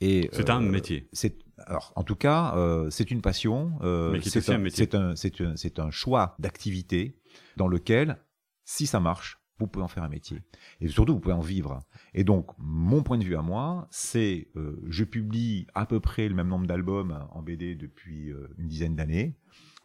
Et 0.00 0.28
c'est 0.32 0.50
un 0.50 0.60
métier. 0.60 1.08
C'est 1.12 1.38
alors, 1.58 1.92
en 1.94 2.02
tout 2.02 2.16
cas, 2.16 2.56
euh, 2.56 2.90
c'est 2.90 3.12
une 3.12 3.22
passion. 3.22 3.78
Euh, 3.82 4.18
c'est 4.20 4.48
un, 4.48 4.64
un, 4.64 5.14
un, 5.14 5.84
un 5.86 5.90
choix 5.92 6.34
d'activité 6.40 7.20
dans 7.56 7.68
lequel, 7.68 8.18
si 8.64 8.86
ça 8.86 8.98
marche, 8.98 9.41
vous 9.62 9.68
pouvez 9.68 9.84
en 9.84 9.88
faire 9.88 10.02
un 10.02 10.08
métier. 10.08 10.40
Et 10.80 10.88
surtout, 10.88 11.14
vous 11.14 11.20
pouvez 11.20 11.34
en 11.34 11.40
vivre. 11.40 11.80
Et 12.14 12.24
donc, 12.24 12.50
mon 12.58 13.02
point 13.02 13.18
de 13.18 13.24
vue 13.24 13.36
à 13.36 13.42
moi, 13.42 13.88
c'est, 13.90 14.48
euh, 14.56 14.82
je 14.88 15.04
publie 15.04 15.66
à 15.74 15.86
peu 15.86 16.00
près 16.00 16.28
le 16.28 16.34
même 16.34 16.48
nombre 16.48 16.66
d'albums 16.66 17.26
en 17.30 17.42
BD 17.42 17.74
depuis 17.74 18.30
euh, 18.30 18.48
une 18.58 18.68
dizaine 18.68 18.94
d'années, 18.94 19.36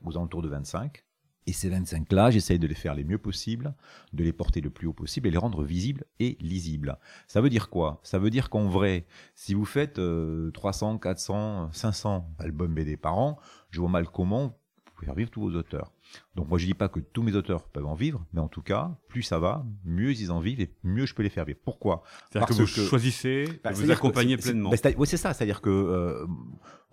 aux 0.03 0.17
alentours 0.17 0.41
de 0.41 0.49
25. 0.49 1.03
Et 1.47 1.53
ces 1.53 1.69
25-là, 1.69 2.29
j'essaye 2.29 2.59
de 2.59 2.67
les 2.67 2.75
faire 2.75 2.93
les 2.93 3.05
mieux 3.05 3.17
possible, 3.17 3.73
de 4.11 4.23
les 4.23 4.33
porter 4.33 4.59
le 4.59 4.69
plus 4.69 4.85
haut 4.85 4.93
possible 4.93 5.29
et 5.29 5.31
les 5.31 5.37
rendre 5.37 5.63
visibles 5.63 6.03
et 6.19 6.37
lisibles. 6.41 6.99
Ça 7.27 7.39
veut 7.39 7.49
dire 7.49 7.69
quoi? 7.69 8.01
Ça 8.03 8.19
veut 8.19 8.29
dire 8.29 8.49
qu'en 8.49 8.67
vrai, 8.67 9.07
si 9.33 9.53
vous 9.53 9.63
faites 9.63 9.97
euh, 9.97 10.51
300, 10.51 10.97
400, 10.97 11.71
500 11.71 12.29
albums 12.39 12.73
BD 12.73 12.97
par 12.97 13.17
an, 13.17 13.39
je 13.69 13.79
vois 13.79 13.89
mal 13.89 14.09
comment 14.09 14.47
vous 14.47 14.91
pouvez 14.93 15.05
faire 15.05 15.15
vivre 15.15 15.29
tous 15.29 15.41
vos 15.41 15.55
auteurs. 15.55 15.93
Donc 16.36 16.50
moi 16.50 16.58
je 16.58 16.65
dis 16.65 16.74
pas 16.74 16.89
que 16.89 17.00
tous 17.00 17.24
mes 17.24 17.36
auteurs 17.36 17.63
peuvent 17.63 17.86
en 17.86 17.96
vivre, 17.96 18.26
mais 18.34 18.39
en 18.39 18.48
tout 18.48 18.62
cas, 18.62 18.98
plus 19.08 19.24
ça 19.24 19.39
va, 19.39 19.65
mieux 19.84 20.12
ils 20.12 20.32
en 20.32 20.39
vivent 20.39 20.62
et 20.62 20.74
mieux 20.84 21.06
je 21.06 21.13
peux 21.13 21.24
les 21.24 21.30
faire 21.30 21.46
vivre. 21.46 21.60
Pourquoi? 21.63 22.04
C'est-à-dire 22.32 22.50
que 22.50 22.54
vous 22.54 22.65
que, 22.65 22.88
choisissez, 22.88 23.48
bah, 23.63 23.72
vous 23.72 23.89
accompagnez 23.89 24.38
pleinement. 24.38 24.70
Bah, 24.70 24.89
oui, 24.98 25.08
c'est 25.08 25.17
ça. 25.17 25.34
C'est-à-dire 25.34 25.62
que 25.62 25.70
euh, 25.70 26.28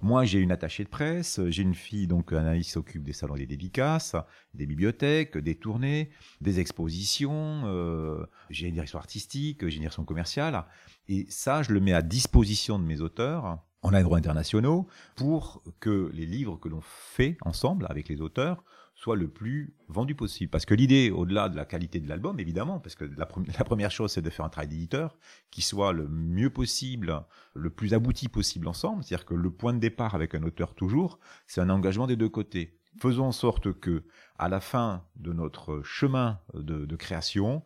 moi 0.01 0.25
j'ai 0.25 0.39
une 0.39 0.53
attachée 0.53 0.85
de 0.85 0.89
presse, 0.89 1.41
j'ai 1.49 1.63
une 1.63 1.75
fille 1.75 2.07
donc 2.07 2.33
Anaïs 2.33 2.71
s'occupe 2.71 3.03
des 3.03 3.13
salons 3.13 3.35
des 3.35 3.47
dédicaces, 3.47 4.17
des 4.55 4.67
bibliothèques, 4.67 5.37
des 5.37 5.57
tournées, 5.57 6.11
des 6.41 6.61
expositions. 6.61 7.63
Euh, 7.67 8.25
j'ai 8.51 8.69
une 8.69 8.75
direction 8.75 8.99
artistique, 8.99 9.67
j'ai 9.69 9.77
une 9.77 9.83
direction 9.83 10.05
commerciale, 10.05 10.65
et 11.09 11.27
ça 11.29 11.63
je 11.63 11.73
le 11.73 11.81
mets 11.81 11.93
à 11.95 12.03
disposition 12.03 12.79
de 12.79 12.85
mes 12.85 13.01
auteurs 13.01 13.59
on 13.85 13.93
a 13.93 14.03
droits 14.03 14.19
internationaux 14.19 14.89
pour 15.15 15.63
que 15.79 16.11
les 16.15 16.27
livres 16.27 16.57
que 16.57 16.69
l'on 16.69 16.81
fait 16.81 17.37
ensemble 17.43 17.87
avec 17.91 18.09
les 18.09 18.21
auteurs 18.23 18.65
soient 19.05 19.17
le 19.17 19.29
plus 19.29 19.75
vendus 19.89 20.15
possible. 20.15 20.51
Parce 20.51 20.65
que 20.65 20.73
l'idée, 20.73 21.11
au-delà 21.11 21.51
de 21.51 21.57
la 21.57 21.67
qualité 21.67 22.01
de 22.01 22.09
l'album, 22.09 22.41
évidemment, 22.41 22.81
parce 22.81 22.95
que 22.95 23.05
la, 23.05 23.27
première 23.27 23.91
chose, 23.91 24.13
c'est 24.13 24.23
de 24.23 24.31
faire 24.31 24.47
un 24.47 24.49
travail 24.49 24.69
d'éditeur 24.69 25.19
qui 25.51 25.61
soit 25.61 25.93
le 25.93 26.09
mieux 26.09 26.49
possible, 26.49 27.23
le 27.53 27.69
plus 27.69 27.93
abouti 27.93 28.29
possible 28.29 28.67
ensemble. 28.67 29.05
C'est-à-dire 29.05 29.27
que 29.27 29.35
le 29.35 29.51
point 29.51 29.75
de 29.75 29.79
départ 29.79 30.15
avec 30.15 30.35
un 30.35 30.43
auteur 30.43 30.75
toujours, 30.75 31.19
c'est 31.47 31.61
un 31.61 31.69
engagement 31.69 32.07
des 32.07 32.17
deux 32.17 32.31
côtés. 32.31 32.79
Faisons 32.99 33.27
en 33.27 33.33
sorte 33.33 33.75
que, 33.75 34.05
à 34.39 34.49
la 34.49 34.61
fin 34.61 35.05
de 35.17 35.35
notre 35.35 35.83
chemin 35.83 36.41
de 36.55 36.97
création, 36.97 37.63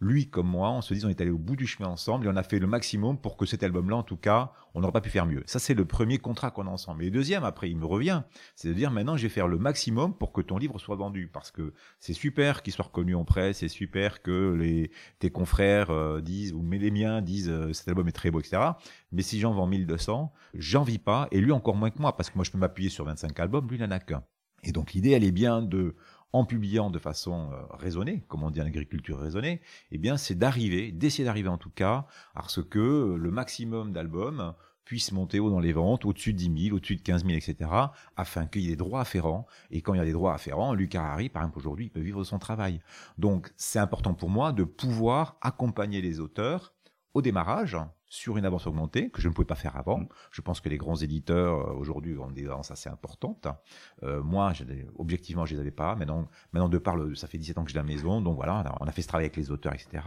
lui 0.00 0.28
comme 0.28 0.48
moi, 0.48 0.70
on 0.70 0.80
se 0.80 0.94
dit 0.94 1.04
on 1.04 1.08
est 1.08 1.20
allé 1.20 1.30
au 1.30 1.38
bout 1.38 1.56
du 1.56 1.66
chemin 1.66 1.88
ensemble 1.88 2.26
et 2.26 2.28
on 2.28 2.36
a 2.36 2.42
fait 2.42 2.58
le 2.58 2.66
maximum 2.66 3.18
pour 3.18 3.36
que 3.36 3.44
cet 3.44 3.62
album-là, 3.62 3.96
en 3.96 4.02
tout 4.02 4.16
cas, 4.16 4.52
on 4.74 4.80
n'aurait 4.80 4.92
pas 4.92 5.00
pu 5.00 5.10
faire 5.10 5.26
mieux. 5.26 5.42
Ça, 5.46 5.58
c'est 5.58 5.74
le 5.74 5.84
premier 5.84 6.18
contrat 6.18 6.50
qu'on 6.50 6.66
a 6.66 6.70
ensemble. 6.70 7.02
Et 7.02 7.06
le 7.06 7.10
deuxième, 7.10 7.44
après, 7.44 7.70
il 7.70 7.76
me 7.76 7.84
revient, 7.84 8.22
c'est 8.54 8.68
de 8.68 8.74
dire 8.74 8.90
maintenant, 8.90 9.16
je 9.16 9.22
vais 9.24 9.28
faire 9.28 9.48
le 9.48 9.58
maximum 9.58 10.16
pour 10.16 10.32
que 10.32 10.40
ton 10.40 10.58
livre 10.58 10.78
soit 10.78 10.96
vendu. 10.96 11.28
Parce 11.32 11.50
que 11.50 11.74
c'est 11.98 12.14
super 12.14 12.62
qu'il 12.62 12.72
soit 12.72 12.86
reconnu 12.86 13.14
en 13.14 13.24
presse, 13.24 13.58
c'est 13.58 13.68
super 13.68 14.22
que 14.22 14.54
les, 14.58 14.90
tes 15.18 15.30
confrères 15.30 15.90
euh, 15.90 16.20
disent, 16.20 16.52
ou 16.52 16.68
les 16.70 16.90
miens 16.90 17.20
disent, 17.20 17.50
euh, 17.50 17.72
cet 17.72 17.88
album 17.88 18.08
est 18.08 18.12
très 18.12 18.30
beau, 18.30 18.40
etc. 18.40 18.62
Mais 19.12 19.22
si 19.22 19.38
j'en 19.38 19.52
vends 19.52 19.66
1200, 19.66 20.32
j'en 20.54 20.82
vis 20.82 20.98
pas, 20.98 21.28
et 21.30 21.40
lui 21.40 21.52
encore 21.52 21.76
moins 21.76 21.90
que 21.90 22.00
moi, 22.00 22.16
parce 22.16 22.30
que 22.30 22.36
moi, 22.36 22.44
je 22.44 22.50
peux 22.50 22.58
m'appuyer 22.58 22.88
sur 22.88 23.04
25 23.04 23.38
albums, 23.38 23.68
lui, 23.68 23.76
il 23.76 23.82
n'en 23.82 23.90
a 23.90 23.98
qu'un. 23.98 24.22
Et 24.62 24.72
donc, 24.72 24.92
l'idée, 24.92 25.10
elle 25.10 25.24
est 25.24 25.32
bien 25.32 25.62
de 25.62 25.96
en 26.32 26.44
publiant 26.44 26.90
de 26.90 26.98
façon 26.98 27.50
euh, 27.52 27.62
raisonnée, 27.70 28.24
comme 28.28 28.42
on 28.42 28.50
dit 28.50 28.60
en 28.60 28.66
agriculture 28.66 29.18
raisonnée, 29.18 29.60
eh 29.90 29.98
bien, 29.98 30.16
c'est 30.16 30.34
d'arriver, 30.34 30.92
d'essayer 30.92 31.24
d'arriver 31.24 31.48
en 31.48 31.58
tout 31.58 31.70
cas, 31.70 32.06
à 32.34 32.48
ce 32.48 32.60
que 32.60 33.16
le 33.18 33.30
maximum 33.30 33.92
d'albums 33.92 34.54
puisse 34.84 35.12
monter 35.12 35.38
haut 35.38 35.50
dans 35.50 35.60
les 35.60 35.72
ventes, 35.72 36.04
au-dessus 36.04 36.32
de 36.32 36.38
10 36.38 36.64
000, 36.64 36.76
au-dessus 36.76 36.96
de 36.96 37.02
15 37.02 37.24
000, 37.24 37.36
etc., 37.36 37.70
afin 38.16 38.46
qu'il 38.46 38.62
y 38.62 38.66
ait 38.66 38.70
des 38.70 38.76
droits 38.76 39.00
afférents. 39.00 39.46
Et 39.70 39.82
quand 39.82 39.94
il 39.94 39.98
y 39.98 40.00
a 40.00 40.04
des 40.04 40.12
droits 40.12 40.34
afférents, 40.34 40.74
Lucas 40.74 41.04
Harry, 41.04 41.28
par 41.28 41.42
exemple, 41.42 41.58
aujourd'hui, 41.58 41.90
peut 41.90 42.00
vivre 42.00 42.24
son 42.24 42.40
travail. 42.40 42.80
Donc, 43.16 43.52
c'est 43.56 43.78
important 43.78 44.14
pour 44.14 44.30
moi 44.30 44.52
de 44.52 44.64
pouvoir 44.64 45.36
accompagner 45.42 46.02
les 46.02 46.18
auteurs 46.18 46.74
au 47.14 47.22
démarrage, 47.22 47.76
sur 48.10 48.36
une 48.36 48.44
avance 48.44 48.66
augmentée 48.66 49.08
que 49.08 49.22
je 49.22 49.28
ne 49.28 49.32
pouvais 49.32 49.46
pas 49.46 49.54
faire 49.54 49.76
avant. 49.76 50.00
Mm. 50.00 50.08
Je 50.32 50.42
pense 50.42 50.60
que 50.60 50.68
les 50.68 50.76
grands 50.76 50.96
éditeurs 50.96 51.70
euh, 51.70 51.72
aujourd'hui 51.72 52.18
ont 52.18 52.30
des 52.30 52.46
avances 52.46 52.70
assez 52.70 52.90
importantes. 52.90 53.46
Euh, 54.02 54.22
moi, 54.22 54.52
objectivement, 54.98 55.46
je 55.46 55.54
les 55.54 55.60
avais 55.60 55.70
pas. 55.70 55.94
Maintenant, 55.94 56.28
maintenant 56.52 56.68
de 56.68 56.78
par 56.78 56.96
ça 57.14 57.28
fait 57.28 57.38
17 57.38 57.58
ans 57.58 57.64
que 57.64 57.70
j'ai 57.70 57.78
la 57.78 57.84
maison, 57.84 58.20
donc 58.20 58.34
voilà, 58.34 58.76
on 58.80 58.86
a 58.86 58.92
fait 58.92 59.02
ce 59.02 59.08
travail 59.08 59.26
avec 59.26 59.36
les 59.36 59.50
auteurs, 59.50 59.72
etc. 59.72 60.02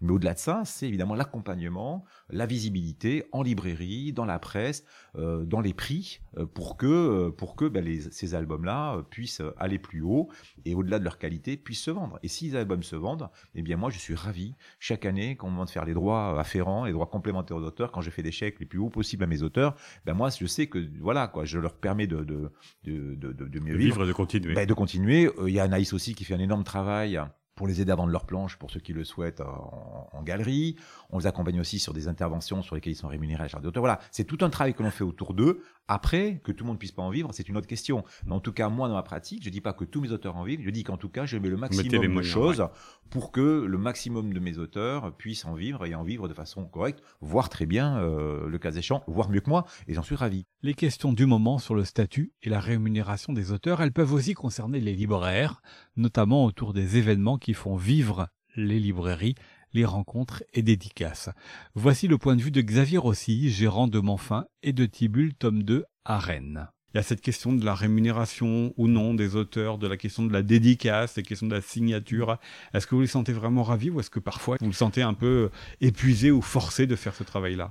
Mais 0.00 0.12
au-delà 0.12 0.34
de 0.34 0.38
ça, 0.38 0.62
c'est 0.64 0.86
évidemment 0.86 1.16
l'accompagnement, 1.16 2.04
la 2.30 2.46
visibilité 2.46 3.24
en 3.32 3.42
librairie, 3.42 4.12
dans 4.12 4.24
la 4.24 4.38
presse, 4.38 4.84
euh, 5.16 5.44
dans 5.44 5.60
les 5.60 5.74
prix, 5.74 6.20
pour 6.54 6.76
que 6.76 7.30
pour 7.30 7.56
que 7.56 7.64
ben, 7.64 7.84
les, 7.84 8.02
ces 8.02 8.34
albums-là 8.36 9.02
puissent 9.10 9.42
aller 9.58 9.80
plus 9.80 10.02
haut 10.02 10.28
et 10.64 10.76
au-delà 10.76 11.00
de 11.00 11.04
leur 11.04 11.18
qualité 11.18 11.56
puissent 11.56 11.82
se 11.82 11.90
vendre. 11.90 12.20
Et 12.22 12.28
si 12.28 12.46
les 12.46 12.56
albums 12.56 12.84
se 12.84 12.94
vendent, 12.94 13.28
eh 13.56 13.62
bien 13.62 13.76
moi, 13.76 13.90
je 13.90 13.98
suis 13.98 14.14
ravi 14.14 14.54
chaque 14.78 15.04
année 15.04 15.36
qu'on 15.36 15.48
me 15.48 15.52
demande 15.52 15.66
de 15.66 15.72
faire 15.72 15.84
les 15.84 15.94
droits 15.94 16.38
afférents, 16.38 16.84
les 16.84 16.92
droits 16.92 17.08
complémentaires 17.08 17.39
aux 17.50 17.62
auteurs, 17.62 17.92
quand 17.92 18.00
je 18.00 18.10
fais 18.10 18.22
des 18.22 18.32
chèques 18.32 18.60
les 18.60 18.66
plus 18.66 18.78
hauts 18.78 18.90
possibles 18.90 19.24
à 19.24 19.26
mes 19.26 19.42
auteurs, 19.42 19.74
ben 20.04 20.14
moi 20.14 20.30
je 20.30 20.46
sais 20.46 20.66
que 20.66 20.78
voilà 21.00 21.28
quoi, 21.28 21.44
je 21.44 21.58
leur 21.58 21.74
permets 21.74 22.06
de 22.06 22.24
de 22.24 22.50
de 22.84 23.14
de, 23.14 23.32
de 23.32 23.60
mieux 23.60 23.76
vivre, 23.76 24.06
de 24.06 24.12
continuer. 24.12 24.54
Ben, 24.54 24.66
de 24.66 24.74
continuer. 24.74 25.26
Euh, 25.38 25.48
il 25.48 25.54
y 25.54 25.60
a 25.60 25.64
Anaïs 25.64 25.92
aussi 25.92 26.14
qui 26.14 26.24
fait 26.24 26.34
un 26.34 26.40
énorme 26.40 26.64
travail 26.64 27.20
pour 27.60 27.66
les 27.66 27.82
aider 27.82 27.92
à 27.92 27.94
vendre 27.94 28.10
leur 28.10 28.24
planche, 28.24 28.56
pour 28.56 28.70
ceux 28.70 28.80
qui 28.80 28.94
le 28.94 29.04
souhaitent, 29.04 29.42
en, 29.42 30.22
galerie. 30.22 30.76
On 31.10 31.18
les 31.18 31.26
accompagne 31.26 31.60
aussi 31.60 31.78
sur 31.78 31.92
des 31.92 32.08
interventions 32.08 32.62
sur 32.62 32.74
lesquelles 32.74 32.94
ils 32.94 32.96
sont 32.96 33.08
rémunérés 33.08 33.40
à 33.40 33.44
la 33.44 33.48
charge 33.48 33.62
d'auteur. 33.62 33.82
Voilà, 33.82 34.00
c'est 34.10 34.24
tout 34.24 34.38
un 34.40 34.48
travail 34.48 34.72
que 34.72 34.82
l'on 34.82 34.90
fait 34.90 35.04
autour 35.04 35.34
d'eux. 35.34 35.62
Après, 35.92 36.40
que 36.44 36.52
tout 36.52 36.62
le 36.62 36.68
monde 36.68 36.78
puisse 36.78 36.92
pas 36.92 37.02
en 37.02 37.10
vivre, 37.10 37.30
c'est 37.32 37.48
une 37.48 37.56
autre 37.56 37.66
question. 37.66 38.04
Mais 38.24 38.32
en 38.32 38.38
tout 38.38 38.52
cas, 38.52 38.68
moi, 38.68 38.86
dans 38.86 38.94
ma 38.94 39.02
pratique, 39.02 39.42
je 39.42 39.50
dis 39.50 39.60
pas 39.60 39.72
que 39.72 39.84
tous 39.84 40.00
mes 40.00 40.12
auteurs 40.12 40.36
en 40.36 40.44
vivent, 40.44 40.60
je 40.62 40.70
dis 40.70 40.84
qu'en 40.84 40.96
tout 40.96 41.08
cas, 41.08 41.26
je 41.26 41.36
mets 41.36 41.48
le 41.48 41.56
maximum 41.56 42.14
de 42.14 42.22
choses 42.22 42.68
pour 43.10 43.32
que 43.32 43.64
le 43.66 43.76
maximum 43.76 44.32
de 44.32 44.38
mes 44.38 44.58
auteurs 44.58 45.12
puissent 45.16 45.44
en 45.46 45.54
vivre 45.54 45.84
et 45.84 45.96
en 45.96 46.04
vivre 46.04 46.28
de 46.28 46.32
façon 46.34 46.64
correcte, 46.64 47.02
voire 47.20 47.48
très 47.48 47.66
bien, 47.66 47.98
euh, 47.98 48.46
le 48.46 48.58
cas 48.58 48.70
échéant, 48.70 49.02
voire 49.08 49.30
mieux 49.30 49.40
que 49.40 49.50
moi, 49.50 49.66
et 49.88 49.94
j'en 49.94 50.04
suis 50.04 50.14
ravi. 50.14 50.46
Les 50.62 50.74
questions 50.74 51.12
du 51.12 51.26
moment 51.26 51.58
sur 51.58 51.74
le 51.74 51.84
statut 51.84 52.34
et 52.44 52.50
la 52.50 52.60
rémunération 52.60 53.32
des 53.32 53.50
auteurs, 53.50 53.82
elles 53.82 53.90
peuvent 53.90 54.12
aussi 54.12 54.34
concerner 54.34 54.78
les 54.78 54.94
libraires, 54.94 55.60
notamment 55.96 56.44
autour 56.44 56.72
des 56.72 56.98
événements 56.98 57.36
qui 57.36 57.52
font 57.52 57.74
vivre 57.74 58.28
les 58.54 58.78
librairies 58.78 59.34
les 59.72 59.84
rencontres 59.84 60.42
et 60.54 60.62
dédicaces. 60.62 61.30
Voici 61.74 62.08
le 62.08 62.18
point 62.18 62.36
de 62.36 62.42
vue 62.42 62.50
de 62.50 62.60
Xavier 62.60 62.98
Rossi, 62.98 63.50
gérant 63.50 63.88
de 63.88 63.98
Manfin 63.98 64.44
et 64.62 64.72
de 64.72 64.86
Tibul 64.86 65.34
tome 65.34 65.62
2 65.62 65.84
à 66.04 66.18
Rennes. 66.18 66.68
Il 66.92 66.96
y 66.96 67.00
a 67.00 67.04
cette 67.04 67.20
question 67.20 67.52
de 67.52 67.64
la 67.64 67.74
rémunération 67.74 68.74
ou 68.76 68.88
non 68.88 69.14
des 69.14 69.36
auteurs, 69.36 69.78
de 69.78 69.86
la 69.86 69.96
question 69.96 70.24
de 70.24 70.32
la 70.32 70.42
dédicace, 70.42 71.16
la 71.16 71.22
question 71.22 71.46
de 71.46 71.54
la 71.54 71.60
signature. 71.60 72.38
Est-ce 72.74 72.88
que 72.88 72.96
vous 72.96 73.02
les 73.02 73.06
sentez 73.06 73.32
vraiment 73.32 73.62
ravis 73.62 73.90
ou 73.90 74.00
est-ce 74.00 74.10
que 74.10 74.18
parfois 74.18 74.56
vous 74.60 74.66
le 74.66 74.72
sentez 74.72 75.02
un 75.02 75.14
peu 75.14 75.50
épuisé 75.80 76.32
ou 76.32 76.42
forcé 76.42 76.88
de 76.88 76.96
faire 76.96 77.14
ce 77.14 77.22
travail-là? 77.22 77.70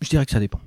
Je 0.00 0.08
dirais 0.08 0.24
que 0.24 0.32
ça 0.32 0.40
dépend 0.40 0.60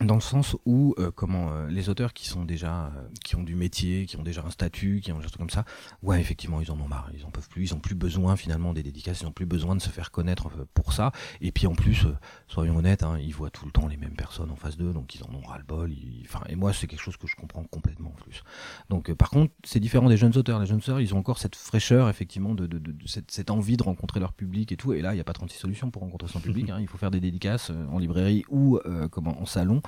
dans 0.00 0.16
le 0.16 0.20
sens 0.20 0.56
où 0.66 0.94
euh, 0.98 1.12
comment 1.14 1.52
euh, 1.52 1.68
les 1.68 1.88
auteurs 1.88 2.12
qui 2.12 2.26
sont 2.26 2.44
déjà 2.44 2.86
euh, 2.86 3.08
qui 3.22 3.36
ont 3.36 3.44
du 3.44 3.54
métier, 3.54 4.06
qui 4.06 4.16
ont 4.16 4.24
déjà 4.24 4.42
un 4.44 4.50
statut, 4.50 5.00
qui 5.00 5.12
ont 5.12 5.18
des 5.18 5.26
trucs 5.26 5.38
comme 5.38 5.50
ça, 5.50 5.64
ouais 6.02 6.20
effectivement 6.20 6.60
ils 6.60 6.70
en 6.72 6.80
ont 6.80 6.88
marre, 6.88 7.10
ils 7.16 7.24
en 7.24 7.30
peuvent 7.30 7.48
plus, 7.48 7.62
ils 7.62 7.74
ont 7.74 7.78
plus 7.78 7.94
besoin 7.94 8.34
finalement 8.36 8.72
des 8.72 8.82
dédicaces, 8.82 9.20
ils 9.20 9.26
ont 9.26 9.32
plus 9.32 9.46
besoin 9.46 9.76
de 9.76 9.80
se 9.80 9.90
faire 9.90 10.10
connaître 10.10 10.50
pour 10.74 10.92
ça. 10.92 11.12
Et 11.40 11.52
puis 11.52 11.68
en 11.68 11.74
plus, 11.74 12.06
soyons 12.48 12.76
honnêtes, 12.76 13.04
hein, 13.04 13.18
ils 13.20 13.32
voient 13.32 13.50
tout 13.50 13.66
le 13.66 13.70
temps 13.70 13.86
les 13.86 13.96
mêmes 13.96 14.16
personnes 14.16 14.50
en 14.50 14.56
face 14.56 14.76
d'eux, 14.76 14.92
donc 14.92 15.14
ils 15.14 15.22
en 15.22 15.32
ont 15.32 15.46
ras 15.46 15.58
le 15.58 15.64
bol. 15.64 15.92
Enfin 16.24 16.42
et 16.48 16.56
moi 16.56 16.72
c'est 16.72 16.88
quelque 16.88 17.02
chose 17.02 17.16
que 17.16 17.28
je 17.28 17.36
comprends 17.36 17.62
complètement 17.62 18.10
en 18.10 18.22
plus. 18.22 18.42
Donc 18.90 19.12
par 19.14 19.30
contre 19.30 19.52
c'est 19.62 19.80
différent 19.80 20.08
des 20.08 20.16
jeunes 20.16 20.36
auteurs. 20.36 20.58
Les 20.58 20.66
jeunes 20.66 20.78
auteurs 20.78 21.00
ils 21.00 21.14
ont 21.14 21.18
encore 21.18 21.38
cette 21.38 21.54
fraîcheur 21.54 22.08
effectivement 22.08 22.54
de, 22.54 22.66
de, 22.66 22.78
de, 22.78 23.06
cette, 23.06 23.30
cette, 23.30 23.50
envie 23.50 23.76
de 23.76 23.84
rencontrer 23.84 24.18
leur 24.18 24.32
public 24.32 24.72
et 24.72 24.76
tout. 24.76 24.92
Et 24.92 25.02
là 25.02 25.12
il 25.12 25.14
n'y 25.14 25.20
a 25.20 25.24
pas 25.24 25.32
36 25.32 25.56
solutions 25.56 25.90
pour 25.92 26.02
rencontrer 26.02 26.28
son 26.28 26.40
public. 26.40 26.64
Hein. 26.74 26.78
Il 26.80 26.88
faut 26.88 26.96
faire 26.96 27.10
des 27.10 27.20
dédicaces 27.20 27.70
en 27.92 27.98
librairie 27.98 28.44
ou 28.48 28.80
comment 29.10 29.38
en 29.40 29.44
salon. 29.44 29.82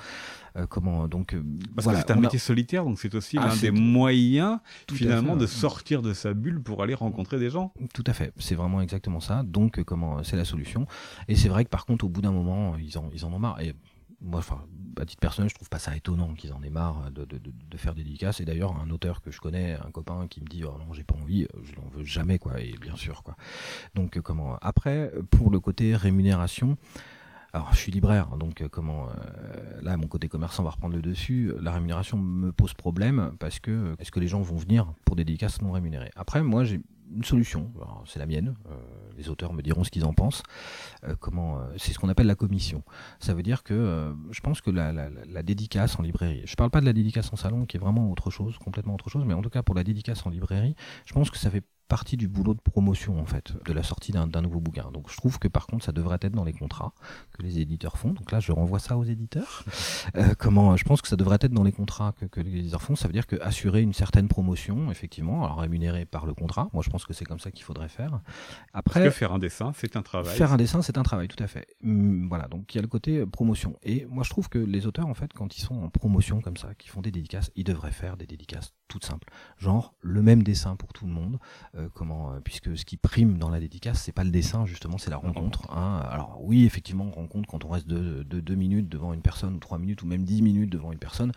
Euh, 0.57 0.67
comment 0.67 1.07
donc 1.07 1.35
euh, 1.35 1.43
Parce 1.75 1.87
que 1.87 1.95
c'est 1.97 2.11
un 2.11 2.17
métier 2.17 2.39
solitaire, 2.39 2.85
donc 2.85 2.99
c'est 2.99 3.15
aussi 3.15 3.37
ah, 3.39 3.49
l'un 3.49 3.57
des 3.57 3.71
moyens 3.71 4.59
finalement 4.91 5.37
de 5.37 5.47
sortir 5.47 6.03
de 6.03 6.13
sa 6.15 6.35
bulle 6.35 6.63
pour 6.63 6.83
aller 6.83 6.95
rencontrer 6.95 7.39
des 7.39 7.51
gens. 7.51 7.73
Tout 7.93 8.05
à 8.07 8.13
fait, 8.13 8.33
c'est 8.39 8.55
vraiment 8.55 8.81
exactement 8.81 9.21
ça. 9.21 9.43
Donc 9.43 9.79
euh, 9.79 9.85
comment 9.85 10.23
c'est 10.23 10.37
la 10.37 10.45
solution. 10.45 10.87
Et 11.29 11.37
c'est 11.37 11.49
vrai 11.49 11.65
que 11.65 11.71
par 11.71 11.85
contre 11.85 12.05
au 12.05 12.09
bout 12.09 12.23
d'un 12.23 12.33
moment 12.33 12.77
ils 12.77 12.97
en 12.99 13.11
ils 13.13 13.25
en 13.25 13.33
ont 13.33 13.39
marre. 13.39 13.61
Et 13.61 13.75
moi, 14.23 14.39
enfin, 14.39 14.65
à 14.99 15.05
titre 15.05 15.21
personnel, 15.21 15.51
je 15.51 15.55
trouve 15.55 15.69
pas 15.69 15.79
ça 15.79 15.95
étonnant 15.95 16.33
qu'ils 16.33 16.55
en 16.55 16.63
aient 16.63 16.71
marre 16.71 17.11
de, 17.11 17.27
de, 17.27 17.39
de, 17.39 17.77
faire 17.77 17.95
des 17.95 18.03
dédicaces. 18.03 18.41
Et 18.41 18.47
d'ailleurs, 18.47 18.75
un 18.81 18.89
auteur 18.89 19.21
que 19.21 19.31
je 19.31 19.41
connais, 19.41 19.75
un 19.75 19.91
copain 19.91 20.27
qui 20.27 20.41
me 20.41 20.47
dit, 20.47 20.65
oh 20.65 20.75
non, 20.79 20.95
j'ai 20.95 21.05
pas 21.05 21.15
envie, 21.15 21.47
je 21.65 21.79
n'en 21.79 21.87
veux 21.91 22.05
jamais, 22.05 22.39
quoi. 22.39 22.59
Et 22.61 22.75
bien 22.81 22.97
sûr, 22.97 23.23
quoi. 23.23 23.37
Donc, 23.95 24.19
comment 24.21 24.57
Après, 24.63 25.13
pour 25.31 25.51
le 25.51 25.61
côté 25.61 25.95
rémunération, 25.95 26.79
alors, 27.57 27.73
je 27.73 27.79
suis 27.79 27.91
libraire, 27.91 28.37
donc 28.37 28.61
euh, 28.61 28.69
comment 28.69 29.09
euh, 29.09 29.81
là, 29.81 29.97
mon 29.97 30.09
côté 30.09 30.29
commerçant 30.29 30.63
va 30.63 30.69
reprendre 30.69 30.95
le 30.95 31.01
dessus. 31.01 31.55
La 31.59 31.73
rémunération 31.73 32.19
me 32.19 32.53
pose 32.53 32.75
problème 32.75 33.33
parce 33.39 33.61
que 33.61 33.71
euh, 33.71 33.97
est-ce 33.99 34.13
que 34.13 34.21
les 34.21 34.29
gens 34.29 34.43
vont 34.43 34.57
venir 34.57 34.93
pour 35.07 35.17
des 35.17 35.25
dédicaces 35.25 35.63
non 35.63 35.73
rémunérées? 35.73 36.11
Après, 36.17 36.43
moi, 36.43 36.65
j'ai 36.65 36.83
une 37.11 37.25
solution. 37.25 37.73
C'est 38.05 38.19
la 38.19 38.27
mienne. 38.27 38.57
les 39.17 39.31
auteurs 39.31 39.55
me 39.55 39.63
diront 39.63 39.85
ce 39.85 39.91
qu'ils 39.91 40.05
en 40.05 40.13
pensent. 40.13 40.43
comment 41.21 41.61
C'est 41.79 41.93
ce 41.93 42.01
qu'on 42.01 42.09
appelle 42.09 42.27
la 42.27 42.35
commission. 42.35 42.83
Ça 43.21 43.33
veut 43.33 43.45
dire 43.45 43.63
que 43.63 44.13
je 44.33 44.41
pense 44.41 44.61
que 44.61 44.71
la, 44.71 44.93
la, 44.93 45.09
la, 45.09 45.43
dédicace 45.45 46.01
en 46.01 46.03
librairie. 46.03 46.43
Je 46.47 46.57
parle 46.57 46.71
pas 46.71 46.81
de 46.81 46.85
la 46.85 46.93
dédicace 46.93 47.33
en 47.33 47.37
salon, 47.37 47.65
qui 47.65 47.77
est 47.77 47.81
vraiment 47.81 48.11
autre 48.11 48.31
chose, 48.33 48.59
complètement 48.59 48.95
autre 48.95 49.09
chose, 49.09 49.25
mais 49.25 49.35
en 49.35 49.41
tout 49.41 49.51
cas 49.51 49.63
pour 49.63 49.77
la 49.77 49.85
dédicace 49.85 50.27
en 50.27 50.31
librairie, 50.31 50.75
je 51.05 51.15
pense 51.15 51.31
que 51.31 51.39
ça 51.39 51.49
fait 51.49 51.63
partie 51.89 52.17
du 52.17 52.29
boulot 52.29 52.55
de 52.55 52.61
promotion 52.61 53.21
en 53.21 53.27
fait 53.27 53.53
de 53.65 53.73
la 53.73 53.83
sortie 53.83 54.13
d'un 54.13 54.43
nouveau 54.43 54.61
bouquin. 54.61 54.91
Donc 54.93 55.11
je 55.11 55.17
trouve 55.17 55.39
que 55.39 55.49
par 55.49 55.67
contre 55.67 55.85
ça 55.85 55.93
devrait 55.93 56.19
être 56.21 56.33
dans 56.33 56.45
les 56.45 56.53
contrats 56.53 56.93
que 57.33 57.43
les 57.43 57.59
éditeurs 57.59 57.97
font. 57.97 58.13
Donc 58.13 58.33
là 58.33 58.41
je 58.41 58.53
renvoie 58.53 58.79
ça 58.79 58.97
aux 58.97 59.05
éditeurs. 59.05 59.65
Euh, 60.17 60.35
comment 60.39 60.77
Je 60.77 60.85
pense 60.85 61.03
que 61.03 61.09
ça 61.09 61.17
devrait 61.17 61.39
être 61.41 61.53
dans 61.53 61.65
les 61.65 61.73
contrats 61.73 62.13
que, 62.13 62.27
que, 62.27 62.41
les 62.41 62.57
éditeurs 62.59 62.81
font. 62.81 62.97
Ça 62.97 63.09
veut 63.09 63.13
dire 63.13 63.27
que 63.27 63.37
assurer 63.43 63.83
une 63.83 63.93
certaine 63.93 64.29
promotion 64.29 64.91
effectivement, 64.91 65.45
alors 65.45 65.59
rémunérée 65.59 66.07
par 66.07 66.27
le 66.27 66.35
contrat. 66.35 66.69
Moi 66.73 66.83
je 66.85 66.91
pense 66.91 67.05
que 67.05 67.13
c'est 67.13 67.25
comme 67.25 67.39
ça 67.39 67.51
qu'il 67.51 67.65
faudrait 67.65 67.89
faire. 67.89 68.21
Après 68.73 69.01
Parce 69.01 69.15
que 69.15 69.19
faire 69.19 69.33
un 69.33 69.39
dessin 69.39 69.73
c'est 69.75 69.97
un 69.97 70.03
travail. 70.03 70.37
Faire 70.37 70.53
un 70.53 70.57
dessin 70.57 70.81
c'est 70.81 70.97
un 70.97 71.03
travail 71.03 71.29
tout 71.29 71.43
à 71.43 71.47
fait. 71.47 71.67
Hum, 71.85 72.29
voilà 72.29 72.49
donc 72.49 72.75
il 72.75 72.79
y 72.79 72.81
a 72.81 72.83
le 72.83 72.89
côté 72.89 73.19
euh, 73.19 73.27
promotion. 73.27 73.77
Et 73.83 74.07
moi 74.07 74.23
je 74.25 74.31
trouve 74.31 74.49
que 74.49 74.59
les 74.59 74.87
auteurs 74.87 75.07
en 75.07 75.15
fait 75.15 75.33
quand 75.33 75.57
ils 75.57 75.63
sont 75.63 75.75
en 75.75 75.89
promotion 75.91 76.41
comme 76.41 76.57
ça, 76.57 76.75
qui 76.75 76.89
font 76.89 77.03
des 77.03 77.11
dédicaces, 77.11 77.51
ils 77.57 77.65
devraient 77.65 77.93
faire 77.93 78.17
des 78.17 78.27
dédicaces 78.27 78.75
toutes 78.89 79.05
simples. 79.05 79.29
Genre 79.59 79.95
le 80.01 80.23
même 80.23 80.43
dessin 80.43 80.77
pour 80.77 80.93
tout 80.93 81.07
le 81.07 81.13
monde 81.13 81.39
euh, 81.77 81.89
comment, 81.93 82.33
euh, 82.33 82.41
puisque 82.41 82.77
ce 82.77 82.85
qui 82.85 82.97
prime 82.97 83.39
dans 83.39 83.51
la 83.51 83.61
dédicace, 83.61 84.03
c'est 84.03 84.13
pas 84.13 84.25
le 84.25 84.31
dessin 84.31 84.65
justement, 84.67 84.99
c'est 84.99 85.11
la 85.11 85.17
rencontre. 85.17 85.71
Hein. 85.71 86.01
Alors 86.11 86.39
oui, 86.41 86.65
effectivement, 86.65 87.11
rencontre 87.11 87.49
quand 87.49 87.65
on 87.65 87.69
reste 87.69 87.87
de, 87.87 88.23
deux 88.23 88.55
minutes 88.55 88.89
devant 88.89 89.13
une 89.13 89.21
personne 89.21 89.55
ou 89.55 89.59
trois 89.59 89.79
minutes 89.79 90.03
ou 90.03 90.07
même 90.07 90.25
dix 90.25 90.43
minutes 90.43 90.71
devant 90.71 90.93
une 90.93 90.99
personne. 90.99 91.33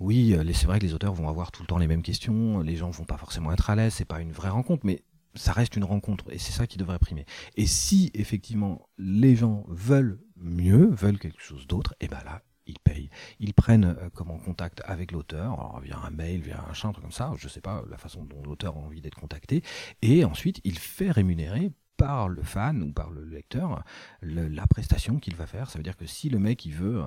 Oui, 0.00 0.34
euh, 0.34 0.44
c'est 0.54 0.66
vrai 0.66 0.78
que 0.78 0.84
les 0.84 0.94
auteurs 0.94 1.12
vont 1.12 1.28
avoir 1.28 1.50
tout 1.52 1.62
le 1.62 1.66
temps 1.66 1.78
les 1.78 1.86
mêmes 1.86 2.02
questions, 2.02 2.60
les 2.60 2.76
gens 2.76 2.90
vont 2.90 3.04
pas 3.04 3.18
forcément 3.18 3.52
être 3.52 3.68
à 3.68 3.76
l'aise, 3.76 3.94
c'est 3.94 4.04
pas 4.04 4.20
une 4.20 4.32
vraie 4.32 4.48
rencontre, 4.48 4.86
mais 4.86 5.02
ça 5.34 5.52
reste 5.52 5.76
une 5.76 5.84
rencontre 5.84 6.24
et 6.30 6.38
c'est 6.38 6.52
ça 6.52 6.66
qui 6.66 6.78
devrait 6.78 6.98
primer. 6.98 7.26
Et 7.56 7.66
si 7.66 8.10
effectivement 8.14 8.88
les 8.98 9.36
gens 9.36 9.64
veulent 9.68 10.20
mieux, 10.36 10.88
veulent 10.90 11.18
quelque 11.18 11.42
chose 11.42 11.66
d'autre, 11.66 11.94
et 12.00 12.08
ben 12.08 12.20
là, 12.24 12.42
ils 12.66 12.78
payent. 12.78 13.10
Ils 13.40 13.54
prennent 13.54 13.84
euh, 13.84 14.10
comme 14.10 14.30
en 14.30 14.38
contact 14.38 14.82
avec 14.84 15.12
l'auteur, 15.12 15.80
via 15.82 15.98
un 15.98 16.10
mail, 16.10 16.40
via 16.40 16.64
un 16.68 16.72
truc 16.92 17.02
comme 17.02 17.12
ça, 17.12 17.32
je 17.36 17.48
sais 17.48 17.60
pas 17.60 17.82
la 17.90 17.98
façon 17.98 18.24
dont 18.24 18.42
l'auteur 18.42 18.76
a 18.76 18.80
envie 18.80 19.00
d'être 19.00 19.18
contacté, 19.18 19.62
et 20.02 20.24
ensuite 20.24 20.60
il 20.64 20.78
fait 20.78 21.10
rémunérer 21.10 21.72
par 21.96 22.28
le 22.28 22.42
fan 22.42 22.82
ou 22.82 22.92
par 22.92 23.10
le 23.10 23.24
lecteur 23.24 23.84
le- 24.20 24.48
la 24.48 24.66
prestation 24.66 25.18
qu'il 25.18 25.36
va 25.36 25.46
faire. 25.46 25.70
Ça 25.70 25.78
veut 25.78 25.82
dire 25.84 25.96
que 25.96 26.06
si 26.06 26.28
le 26.28 26.38
mec 26.38 26.64
il 26.66 26.74
veut 26.74 27.02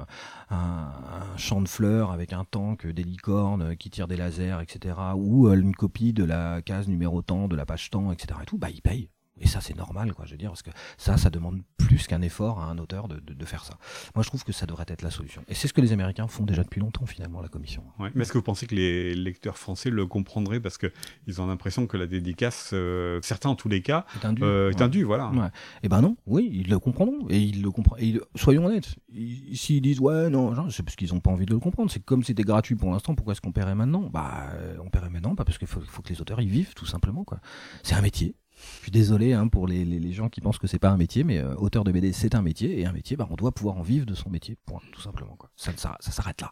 un, 0.49 0.91
champ 1.37 1.61
de 1.61 1.67
fleurs 1.67 2.11
avec 2.11 2.33
un 2.33 2.45
tank, 2.45 2.87
des 2.87 3.03
licornes 3.03 3.75
qui 3.77 3.89
tirent 3.89 4.07
des 4.07 4.17
lasers, 4.17 4.61
etc., 4.61 4.95
ou 5.15 5.47
euh, 5.47 5.59
une 5.59 5.75
copie 5.75 6.13
de 6.13 6.23
la 6.23 6.61
case 6.61 6.87
numéro 6.87 7.21
temps, 7.21 7.47
de 7.47 7.55
la 7.55 7.65
page 7.65 7.89
temps, 7.89 8.11
etc., 8.11 8.39
et 8.43 8.45
tout, 8.45 8.57
bah 8.57 8.69
il 8.69 8.81
paye. 8.81 9.09
Et 9.39 9.47
ça, 9.47 9.61
c'est 9.61 9.75
normal, 9.75 10.13
quoi, 10.13 10.25
je 10.25 10.31
veux 10.31 10.37
dire, 10.37 10.49
parce 10.49 10.63
que 10.63 10.71
ça, 10.97 11.17
ça 11.17 11.29
demande 11.29 11.61
plus 11.77 12.07
qu'un 12.07 12.21
effort 12.21 12.59
à 12.59 12.65
un 12.65 12.77
auteur 12.79 13.07
de, 13.07 13.19
de- 13.19 13.33
de 13.33 13.45
faire 13.45 13.63
ça. 13.63 13.77
Moi, 14.15 14.23
je 14.23 14.27
trouve 14.29 14.43
que 14.43 14.51
ça 14.51 14.65
devrait 14.65 14.85
être 14.87 15.01
la 15.03 15.11
solution. 15.11 15.43
Et 15.47 15.53
c'est 15.53 15.67
ce 15.67 15.73
que 15.73 15.81
les 15.81 15.91
Américains 15.93 16.27
font 16.27 16.43
déjà 16.43 16.63
depuis 16.63 16.81
longtemps, 16.81 17.05
finalement, 17.05 17.41
la 17.41 17.47
commission. 17.47 17.83
Ouais. 17.99 18.09
Mais 18.15 18.23
est-ce 18.23 18.31
que 18.31 18.37
vous 18.37 18.43
pensez 18.43 18.65
que 18.67 18.75
les 18.75 19.13
lecteurs 19.15 19.57
français 19.57 19.89
le 19.89 20.05
comprendraient? 20.07 20.59
Parce 20.59 20.77
que 20.77 20.91
ils 21.27 21.41
ont 21.41 21.47
l'impression 21.47 21.87
que 21.87 21.97
la 21.97 22.07
dédicace, 22.07 22.71
euh, 22.73 23.19
certains 23.21 23.49
en 23.49 23.55
tous 23.55 23.69
les 23.69 23.81
cas, 23.81 24.05
C'est 24.13 24.25
un 24.25 24.33
dû. 24.33 24.43
euh, 24.43 24.71
est 24.71 24.81
Ouais. 24.81 24.89
dû, 24.89 25.03
voilà. 25.03 25.29
Ouais. 25.29 25.49
Eh 25.83 25.89
ben 25.89 26.01
non, 26.01 26.17
oui, 26.25 26.49
ils 26.51 26.69
le 26.69 26.79
comprendront. 26.79 27.27
Et 27.29 27.39
ils 27.39 27.61
le 27.61 27.71
comprennent. 27.71 28.03
et 28.03 28.19
Soyons 28.35 28.65
honnêtes. 28.65 28.95
Ils- 29.09 29.55
S'ils 29.57 29.81
disent 29.81 29.99
ouais, 29.99 30.29
non, 30.29 30.53
genre, 30.55 30.71
c'est 30.71 30.83
parce 30.83 30.95
qu'ils 30.95 31.13
n'ont 31.13 31.19
pas 31.19 31.31
envie 31.31 31.45
de 31.45 31.53
le 31.53 31.59
comprendre. 31.59 31.89
C'est 31.91 32.03
comme 32.03 32.23
c'était 32.23 32.43
gratuit 32.43 32.75
pour 32.75 32.91
l'instant, 32.91 33.15
pourquoi 33.15 33.33
est-ce 33.33 33.41
qu'on 33.41 33.51
paierait 33.51 33.75
maintenant? 33.75 34.09
Bah, 34.11 34.47
on 34.83 34.89
paierait 34.89 35.09
maintenant, 35.09 35.35
pas 35.35 35.45
parce 35.45 35.57
qu'il 35.57 35.67
faut, 35.67 35.81
faut 35.81 36.01
que 36.01 36.09
les 36.09 36.21
auteurs 36.21 36.41
y 36.41 36.47
vivent, 36.47 36.73
tout 36.73 36.85
simplement. 36.85 37.23
quoi. 37.23 37.39
C'est 37.83 37.95
un 37.95 38.01
métier. 38.01 38.35
Je 38.57 38.83
suis 38.83 38.91
désolé 38.91 39.33
hein, 39.33 39.47
pour 39.47 39.67
les, 39.67 40.11
gens 40.11 40.29
qui 40.29 40.41
pensent 40.41 40.57
que 40.57 40.67
c'est 40.67 40.79
pas 40.79 40.89
un 40.89 40.97
métier, 40.97 41.23
mais 41.23 41.37
euh, 41.37 41.53
auteur 41.55 41.83
de 41.83 41.91
BD, 41.91 42.11
c'est 42.11 42.35
un 42.35 42.41
métier. 42.41 42.79
Et 42.79 42.85
un 42.85 42.91
métier, 42.91 43.15
bah, 43.15 43.27
on 43.29 43.35
doit 43.35 43.51
pouvoir 43.51 43.77
en 43.77 43.83
vivre 43.83 44.05
de 44.05 44.15
son 44.15 44.29
métier, 44.29 44.57
point, 44.65 44.81
tout 44.91 45.01
simplement. 45.01 45.35
Quoi. 45.35 45.49
Ça, 45.55 45.71
ça 45.75 46.11
s'arrête 46.11 46.41
là. 46.41 46.51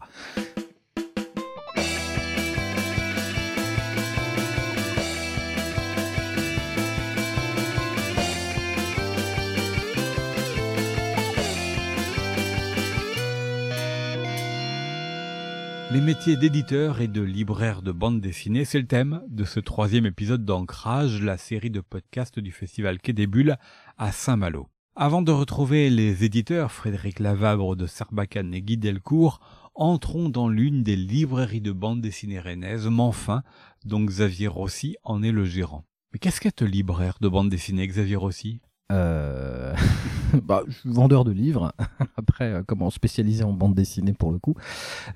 Les 16.06 16.14
métiers 16.14 16.36
d'éditeur 16.36 17.00
et 17.00 17.08
de 17.08 17.20
libraire 17.20 17.82
de 17.82 17.90
bande 17.90 18.20
dessinée, 18.20 18.64
c'est 18.64 18.78
le 18.78 18.86
thème 18.86 19.22
de 19.26 19.42
ce 19.42 19.58
troisième 19.58 20.06
épisode 20.06 20.44
d'Ancrage, 20.44 21.20
la 21.20 21.36
série 21.36 21.68
de 21.68 21.80
podcasts 21.80 22.38
du 22.38 22.52
festival 22.52 23.00
Quai 23.00 23.12
des 23.12 23.26
Bulles 23.26 23.56
à 23.98 24.12
Saint-Malo. 24.12 24.68
Avant 24.94 25.20
de 25.20 25.32
retrouver 25.32 25.90
les 25.90 26.22
éditeurs 26.22 26.70
Frédéric 26.70 27.18
Lavabre 27.18 27.74
de 27.74 27.88
Sarbacane 27.88 28.54
et 28.54 28.62
Guy 28.62 28.76
Delcourt, 28.76 29.40
entrons 29.74 30.28
dans 30.28 30.48
l'une 30.48 30.84
des 30.84 30.94
librairies 30.94 31.60
de 31.60 31.72
bande 31.72 32.02
dessinée 32.02 32.38
rennaises, 32.38 32.86
Manfin, 32.86 33.42
dont 33.84 34.04
Xavier 34.04 34.46
Rossi 34.46 34.94
en 35.02 35.24
est 35.24 35.32
le 35.32 35.44
gérant. 35.44 35.84
Mais 36.12 36.20
qu'est-ce 36.20 36.40
qu'être 36.40 36.64
libraire 36.64 37.16
de 37.20 37.26
bande 37.26 37.50
dessinée, 37.50 37.84
Xavier 37.84 38.14
Rossi? 38.14 38.60
Euh, 38.92 39.74
bah, 40.42 40.62
je 40.68 40.72
suis 40.72 40.90
vendeur 40.90 41.24
de 41.24 41.32
livres. 41.32 41.72
Après, 42.16 42.52
euh, 42.52 42.62
comment 42.66 42.90
spécialisé 42.90 43.44
en 43.44 43.52
bande 43.52 43.74
dessinée 43.74 44.12
pour 44.12 44.32
le 44.32 44.38
coup. 44.38 44.54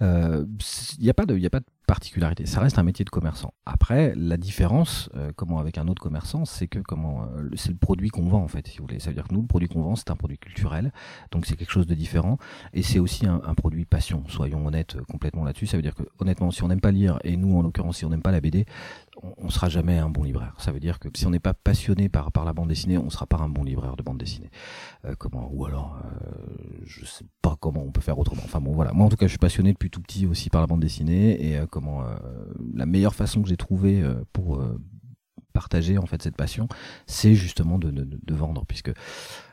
Il 0.00 0.46
n'y 1.00 1.11
a 1.11 1.14
pas 1.14 1.26
de, 1.26 1.44
a 1.44 1.50
pas 1.50 1.61
de 1.61 1.66
particularité. 1.90 2.46
Ça 2.46 2.61
reste 2.61 2.78
un 2.78 2.85
métier 2.85 3.04
de 3.04 3.11
commerçant. 3.11 3.52
Après, 3.66 4.14
la 4.14 4.37
différence, 4.37 5.11
euh, 5.16 5.33
comment 5.35 5.59
avec 5.59 5.76
un 5.76 5.88
autre 5.88 6.00
commerçant, 6.00 6.44
c'est 6.44 6.68
que 6.68 6.78
comment 6.78 7.24
euh, 7.24 7.50
c'est 7.56 7.72
le 7.72 7.78
produit 7.78 8.11
qu'on 8.11 8.28
vend 8.28 8.44
en 8.44 8.46
fait. 8.46 8.68
Si 8.68 8.78
vous 8.78 8.85
voulez, 8.85 9.00
ça 9.00 9.11
veut 9.11 9.14
dire 9.16 9.26
que 9.26 9.35
nous, 9.35 9.40
le 9.40 9.48
produit 9.48 9.66
qu'on 9.66 9.83
vend, 9.83 9.96
c'est 9.96 10.09
un 10.09 10.14
produit 10.14 10.38
culturel, 10.38 10.92
donc 11.33 11.46
c'est 11.46 11.56
quelque 11.56 11.72
chose 11.72 11.88
de 11.88 11.94
différent, 11.94 12.38
et 12.74 12.85
c'est 12.85 13.00
aussi 13.00 13.26
un, 13.26 13.40
un 13.44 13.54
produit 13.54 13.87
passion. 13.87 14.22
Soyons 14.28 14.64
honnêtes 14.64 14.94
euh, 14.94 15.02
complètement 15.11 15.42
là-dessus. 15.42 15.66
Ça 15.66 15.78
veut 15.78 15.83
dire 15.83 15.96
que 15.96 16.04
honnêtement, 16.20 16.52
si 16.52 16.62
on 16.62 16.68
n'aime 16.68 16.80
pas 16.80 16.92
lire, 16.92 17.18
et 17.24 17.37
nous 17.37 17.59
en 17.59 17.62
l'occurrence, 17.62 17.96
si 17.96 18.04
on 18.04 18.11
n'aime 18.11 18.22
pas 18.22 18.30
la 18.30 18.40
BD, 18.40 18.66
on, 19.22 19.35
on 19.37 19.50
sera 19.50 19.68
jamais 19.68 19.98
un 19.98 20.09
bon 20.09 20.22
libraire. 20.22 20.54
Ça 20.59 20.72
veut 20.72 20.80
dire 20.80 20.98
que 20.98 21.09
si 21.14 21.26
on 21.26 21.30
n'est 21.30 21.40
pas 21.40 21.54
passionné 21.54 22.09
par 22.09 22.33
par 22.33 22.44
la 22.44 22.52
bande 22.52 22.68
dessinée, 22.68 22.98
on 22.98 23.11
sera 23.11 23.26
pas 23.26 23.38
un 23.38 23.48
bon 23.48 23.64
libraire 23.64 23.96
de 23.96 24.02
bande 24.02 24.18
dessinée. 24.18 24.50
Euh, 25.04 25.14
comment 25.18 25.48
ou 25.52 25.64
alors 25.66 25.98
euh, 26.04 26.80
je 26.85 27.04
sais 27.04 27.24
pas 27.42 27.56
comment 27.61 27.83
on 27.83 27.92
peut 27.92 28.00
faire 28.00 28.18
autrement. 28.18 28.42
Enfin 28.44 28.61
bon 28.61 28.72
voilà. 28.72 28.92
Moi 28.92 29.06
en 29.06 29.09
tout 29.09 29.16
cas, 29.16 29.26
je 29.26 29.30
suis 29.30 29.38
passionné 29.38 29.72
depuis 29.72 29.90
tout 29.90 30.00
petit 30.00 30.26
aussi 30.26 30.50
par 30.50 30.61
la 30.61 30.66
bande 30.66 30.80
dessinée 30.80 31.44
et 31.44 31.59
euh, 31.59 31.66
comment 31.66 32.02
euh, 32.02 32.16
la 32.74 32.87
meilleure 32.87 33.14
façon 33.14 33.42
que 33.42 33.48
j'ai 33.48 33.56
trouvé 33.56 34.02
euh, 34.02 34.24
pour 34.33 34.56
euh, 34.56 34.80
partager 35.52 35.98
en 35.98 36.06
fait 36.06 36.22
cette 36.22 36.37
passion, 36.37 36.68
c'est 37.06 37.35
justement 37.35 37.78
de, 37.78 37.90
de, 37.90 38.04
de 38.04 38.35
vendre 38.35 38.64
puisque 38.66 38.92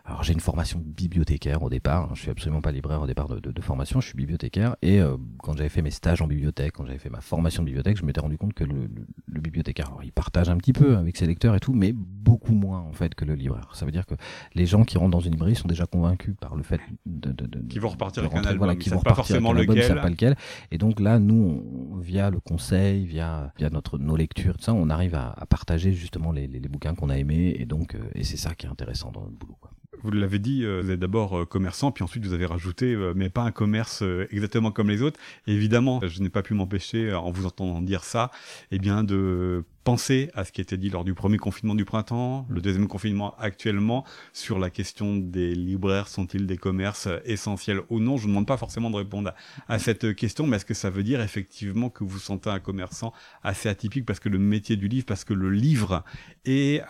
alors 0.07 0.23
j'ai 0.23 0.33
une 0.33 0.39
formation 0.39 0.81
bibliothécaire 0.83 1.61
au 1.63 1.69
départ, 1.69 2.05
hein. 2.05 2.11
je 2.15 2.21
suis 2.21 2.29
absolument 2.31 2.61
pas 2.61 2.71
libraire 2.71 3.01
au 3.01 3.07
départ 3.07 3.27
de, 3.27 3.39
de, 3.39 3.51
de 3.51 3.61
formation, 3.61 3.99
je 4.01 4.07
suis 4.07 4.15
bibliothécaire 4.17 4.75
et 4.81 4.99
euh, 5.01 5.17
quand 5.43 5.55
j'avais 5.57 5.69
fait 5.69 5.81
mes 5.81 5.91
stages 5.91 6.21
en 6.21 6.27
bibliothèque, 6.27 6.71
quand 6.73 6.85
j'avais 6.85 6.97
fait 6.97 7.09
ma 7.09 7.21
formation 7.21 7.61
de 7.61 7.65
bibliothèque, 7.67 7.97
je 7.97 8.05
m'étais 8.05 8.21
rendu 8.21 8.37
compte 8.37 8.53
que 8.53 8.63
le, 8.63 8.73
le, 8.87 9.05
le 9.27 9.41
bibliothécaire, 9.41 9.87
alors, 9.87 10.03
il 10.03 10.11
partage 10.11 10.49
un 10.49 10.57
petit 10.57 10.73
peu 10.73 10.95
avec 10.97 11.17
ses 11.17 11.25
lecteurs 11.27 11.53
et 11.55 11.59
tout, 11.59 11.73
mais 11.73 11.91
beaucoup 11.93 12.53
moins 12.53 12.79
en 12.79 12.93
fait 12.93 13.13
que 13.15 13.25
le 13.25 13.35
libraire. 13.35 13.69
Ça 13.73 13.85
veut 13.85 13.91
dire 13.91 14.05
que 14.05 14.15
les 14.55 14.65
gens 14.65 14.83
qui 14.83 14.97
rentrent 14.97 15.11
dans 15.11 15.19
une 15.19 15.33
librairie 15.33 15.55
sont 15.55 15.67
déjà 15.67 15.85
convaincus 15.85 16.35
par 16.39 16.55
le 16.55 16.63
fait 16.63 16.79
de, 17.05 17.31
de, 17.33 17.45
de 17.45 17.59
Qui 17.67 17.79
vont 17.79 17.89
repartir 17.89 18.23
de 18.23 18.27
avec 18.27 18.33
un 18.35 18.37
rentrer, 18.37 18.51
album, 18.51 18.59
voilà, 18.59 18.73
ils 18.73 18.79
qui 18.79 18.89
vont 18.89 19.01
pas 19.01 19.11
repartir 19.11 19.35
forcément 19.35 19.51
avec 19.51 19.69
un 19.69 19.73
album, 19.73 19.77
lequel. 19.83 20.01
pas 20.01 20.09
lequel. 20.09 20.35
Et 20.71 20.77
donc 20.77 20.99
là, 20.99 21.19
nous, 21.19 21.63
on- 21.91 21.97
via 21.97 22.29
le 22.29 22.39
conseil, 22.39 23.05
via, 23.05 23.51
via 23.57 23.69
notre, 23.69 23.97
nos 23.97 24.15
lectures, 24.15 24.55
tout 24.57 24.63
ça, 24.63 24.73
on 24.73 24.89
arrive 24.89 25.15
à, 25.15 25.33
à 25.35 25.45
partager 25.45 25.91
justement 25.93 26.31
les, 26.31 26.47
les, 26.47 26.59
les 26.59 26.69
bouquins 26.69 26.95
qu'on 26.95 27.09
a 27.09 27.17
aimés. 27.17 27.55
Et 27.59 27.65
donc, 27.65 27.95
euh, 27.95 27.99
et 28.15 28.23
c'est 28.23 28.37
ça 28.37 28.55
qui 28.55 28.65
est 28.65 28.69
intéressant 28.69 29.11
dans 29.11 29.21
notre 29.21 29.35
boulot. 29.35 29.57
Quoi. 29.59 29.71
Vous 30.03 30.12
l'avez 30.12 30.39
dit, 30.39 30.63
euh, 30.63 30.81
vous 30.83 30.91
êtes 30.91 30.99
d'abord 30.99 31.39
euh, 31.39 31.45
commerçant, 31.45 31.91
puis 31.91 32.03
ensuite 32.03 32.25
vous 32.25 32.33
avez 32.33 32.45
rajouté, 32.45 32.93
euh, 32.93 33.13
mais 33.15 33.29
pas 33.29 33.41
un 33.41 33.51
commerce 33.51 34.03
exactement 34.31 34.71
comme 34.71 34.89
les 34.89 35.01
autres. 35.01 35.19
Évidemment, 35.47 35.99
je 36.05 36.21
n'ai 36.21 36.29
pas 36.29 36.43
pu 36.43 36.53
m'empêcher, 36.53 37.13
en 37.13 37.31
vous 37.31 37.45
entendant 37.45 37.81
dire 37.81 38.03
ça, 38.03 38.31
eh 38.71 38.79
bien 38.79 39.03
de 39.03 39.63
penser 39.83 40.29
à 40.33 40.43
ce 40.43 40.51
qui 40.51 40.60
était 40.62 40.77
dit 40.77 40.89
lors 40.89 41.05
du 41.05 41.13
premier 41.13 41.38
confinement 41.38 41.73
du 41.73 41.86
printemps, 41.86 42.45
le 42.49 42.62
deuxième 42.62 42.88
confinement 42.88 43.36
actuellement, 43.39 44.03
sur 44.33 44.60
la 44.60 44.69
question 44.69 45.15
des 45.15 45.55
libraires, 45.55 46.10
sont-ils 46.10 46.45
des 46.45 46.57
commerces 46.57 47.07
essentiels 47.23 47.81
ou 47.89 47.99
non 47.99 48.17
Je 48.17 48.23
ne 48.23 48.31
demande 48.31 48.47
pas 48.47 48.57
forcément 48.57 48.89
de 48.91 48.97
répondre 48.97 49.33
à 49.67 49.79
cette 49.79 50.15
question, 50.15 50.45
mais 50.45 50.57
est-ce 50.57 50.65
que 50.65 50.73
ça 50.73 50.89
veut 50.89 51.03
dire 51.03 51.21
effectivement 51.21 51.89
que 51.89 52.03
vous 52.03 52.19
sentez 52.19 52.49
un 52.49 52.60
commerçant 52.60 53.13
assez 53.43 53.69
atypique 53.69 54.05
parce 54.05 54.19
que 54.19 54.29
le 54.29 54.39
métier 54.39 54.75
du 54.75 54.88
livre, 54.89 55.05
parce 55.05 55.23
que 55.23 55.33
le 55.33 55.49
livre 55.49 56.03
est... 56.45 56.83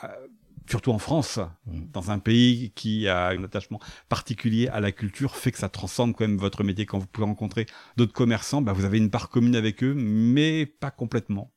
Surtout 0.69 0.91
en 0.91 0.99
France, 0.99 1.39
Mm. 1.65 1.81
dans 1.93 2.11
un 2.11 2.19
pays 2.19 2.71
qui 2.75 3.07
a 3.07 3.27
un 3.29 3.43
attachement 3.43 3.79
particulier 4.09 4.67
à 4.67 4.79
la 4.79 4.91
culture, 4.91 5.35
fait 5.35 5.51
que 5.51 5.57
ça 5.59 5.69
transcende 5.69 6.15
quand 6.15 6.27
même 6.27 6.37
votre 6.37 6.63
métier. 6.63 6.85
Quand 6.85 6.99
vous 6.99 7.07
pouvez 7.07 7.25
rencontrer 7.25 7.65
d'autres 7.95 8.13
commerçants, 8.13 8.61
bah, 8.61 8.73
vous 8.73 8.85
avez 8.85 8.97
une 8.97 9.09
part 9.09 9.29
commune 9.29 9.55
avec 9.55 9.83
eux, 9.83 9.93
mais 9.95 10.65
pas 10.65 10.91
complètement. 10.91 11.51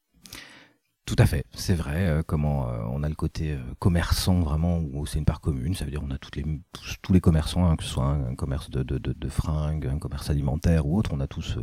Tout 1.07 1.17
à 1.19 1.27
fait, 1.27 1.45
c'est 1.53 1.75
vrai. 1.75 2.07
euh, 2.07 2.23
comment 2.25 2.69
euh, 2.69 2.79
on 2.93 3.03
a 3.03 3.09
le 3.09 3.17
côté 3.17 3.53
euh, 3.53 3.59
commerçant 3.81 4.41
vraiment 4.41 4.79
où 4.79 5.07
c'est 5.07 5.19
une 5.19 5.25
part 5.25 5.41
commune. 5.41 5.75
Ça 5.75 5.85
veut 5.85 5.91
dire 5.91 6.03
on 6.05 6.11
a 6.13 6.19
toutes 6.19 6.37
les 6.37 6.45
tous, 6.73 6.97
tous 7.03 7.13
les 7.13 7.21
commerçants, 7.21 7.69
hein, 7.69 7.75
que 7.75 7.83
ce 7.83 7.89
soit 7.91 8.05
un, 8.05 8.27
un 8.29 8.35
commerce 8.37 8.71
de, 8.71 8.85
de, 8.85 8.99
de, 8.99 9.13
de 9.13 9.29
fringues, 9.29 9.87
un 9.87 9.99
commerce 9.99 10.31
alimentaire 10.31 10.87
ou 10.87 10.97
autre, 10.97 11.11
on 11.13 11.19
a 11.19 11.27
tous 11.27 11.59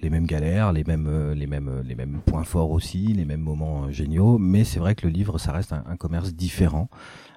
les 0.00 0.10
mêmes 0.10 0.26
galères, 0.26 0.72
les 0.72 0.84
mêmes 0.84 1.06
euh, 1.08 1.34
les 1.34 1.46
mêmes 1.46 1.68
euh, 1.68 1.82
les 1.82 1.94
mêmes 1.94 2.20
points 2.24 2.44
forts 2.44 2.70
aussi, 2.70 3.06
les 3.06 3.24
mêmes 3.24 3.40
moments 3.40 3.84
euh, 3.84 3.90
géniaux. 3.90 4.38
Mais 4.38 4.64
c'est 4.64 4.78
vrai 4.78 4.94
que 4.94 5.06
le 5.06 5.12
livre, 5.12 5.38
ça 5.38 5.52
reste 5.52 5.72
un, 5.72 5.96
commerce 5.96 6.34
différent. 6.34 6.88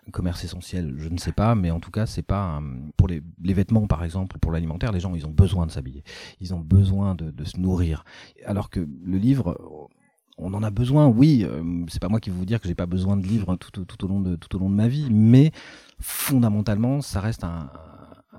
Un 0.07 0.11
commerce 0.11 0.43
essentiel, 0.43 0.95
je 0.97 1.09
ne 1.09 1.17
sais 1.17 1.31
pas, 1.31 1.55
mais 1.55 1.71
en 1.71 1.79
tout 1.79 1.91
cas, 1.91 2.05
c'est 2.05 2.23
pas 2.23 2.61
pour 2.97 3.07
les, 3.07 3.21
vêtements 3.53 3.85
par 3.87 4.03
exemple, 4.03 4.39
pour 4.39 4.51
l'alimentaire, 4.51 4.91
les 4.91 4.99
gens 4.99 5.13
ils 5.13 5.27
ont 5.27 5.31
besoin 5.31 5.67
de 5.67 5.71
s'habiller, 5.71 6.03
ils 6.39 6.55
ont 6.55 6.59
besoin 6.59 7.13
de, 7.13 7.43
se 7.43 7.59
nourrir, 7.59 8.03
alors 8.45 8.71
que 8.71 8.79
le 8.79 9.17
livre, 9.19 9.87
on 10.39 10.55
en 10.55 10.63
a 10.63 10.71
besoin, 10.71 11.07
oui. 11.07 11.45
c'est 11.87 12.01
pas 12.01 12.09
moi 12.09 12.19
qui 12.19 12.31
vais 12.31 12.35
vous 12.35 12.45
dire 12.45 12.59
que 12.59 12.67
j'ai 12.67 12.73
pas 12.73 12.87
besoin 12.87 13.15
de 13.15 13.27
livres 13.27 13.55
tout 13.57 14.05
au 14.05 14.07
long 14.07 14.21
de 14.21 14.35
tout 14.35 14.55
au 14.55 14.59
long 14.59 14.71
de 14.71 14.75
ma 14.75 14.87
vie, 14.87 15.07
mais 15.11 15.51
fondamentalement, 15.99 17.01
ça 17.01 17.21
reste 17.21 17.43
un, 17.43 17.69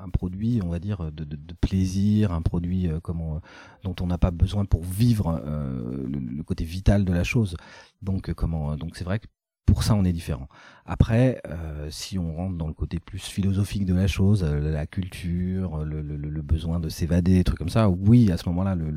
un 0.03 0.09
produit, 0.09 0.61
on 0.65 0.69
va 0.69 0.79
dire, 0.79 1.11
de, 1.13 1.25
plaisir, 1.55 2.33
un 2.33 2.43
produit 2.43 2.89
euh, 2.89 3.01
comment, 3.01 3.37
euh, 3.37 3.39
dont 3.85 3.95
on 4.01 4.07
n'a 4.07 4.19
pas 4.19 4.31
besoin 4.31 4.65
pour 4.65 4.83
vivre 4.83 5.41
euh, 5.45 6.07
le, 6.09 6.43
côté 6.43 6.65
vital 6.65 7.05
de 7.05 7.13
la 7.13 7.25
chose. 7.25 7.57
Donc 8.03 8.29
euh, 8.29 8.35
comment, 8.35 8.77
donc 8.77 8.97
c'est 8.97 9.05
vrai 9.05 9.21
que 9.21 9.27
pour 9.65 9.85
ça, 9.85 9.95
on 9.95 10.05
est 10.05 10.13
différent. 10.13 10.49
Après, 10.85 11.41
euh, 11.49 11.89
si 11.89 12.19
on 12.19 12.35
rentre 12.35 12.57
dans 12.59 12.67
le 12.67 12.75
côté 12.75 12.99
plus 12.99 13.23
philosophique 13.23 13.87
de 13.87 13.95
la 13.95 14.09
chose, 14.09 14.43
euh, 14.43 14.59
la 14.73 14.87
culture, 14.87 15.85
le, 15.85 16.03
le, 16.03 16.43
besoin 16.43 16.81
de 16.81 16.89
s'évader, 16.89 17.45
trucs 17.45 17.59
comme 17.59 17.69
ça, 17.69 17.89
oui, 17.89 18.33
à 18.33 18.37
ce 18.37 18.49
moment-là, 18.49 18.75
le- 18.75 18.91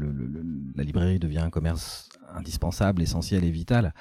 la 0.75 0.83
librairie 0.83 1.19
devient 1.19 1.39
un 1.39 1.51
commerce 1.51 2.09
indispensable, 2.33 3.03
essentiel 3.03 3.43
et 3.43 3.51
vital. 3.51 3.93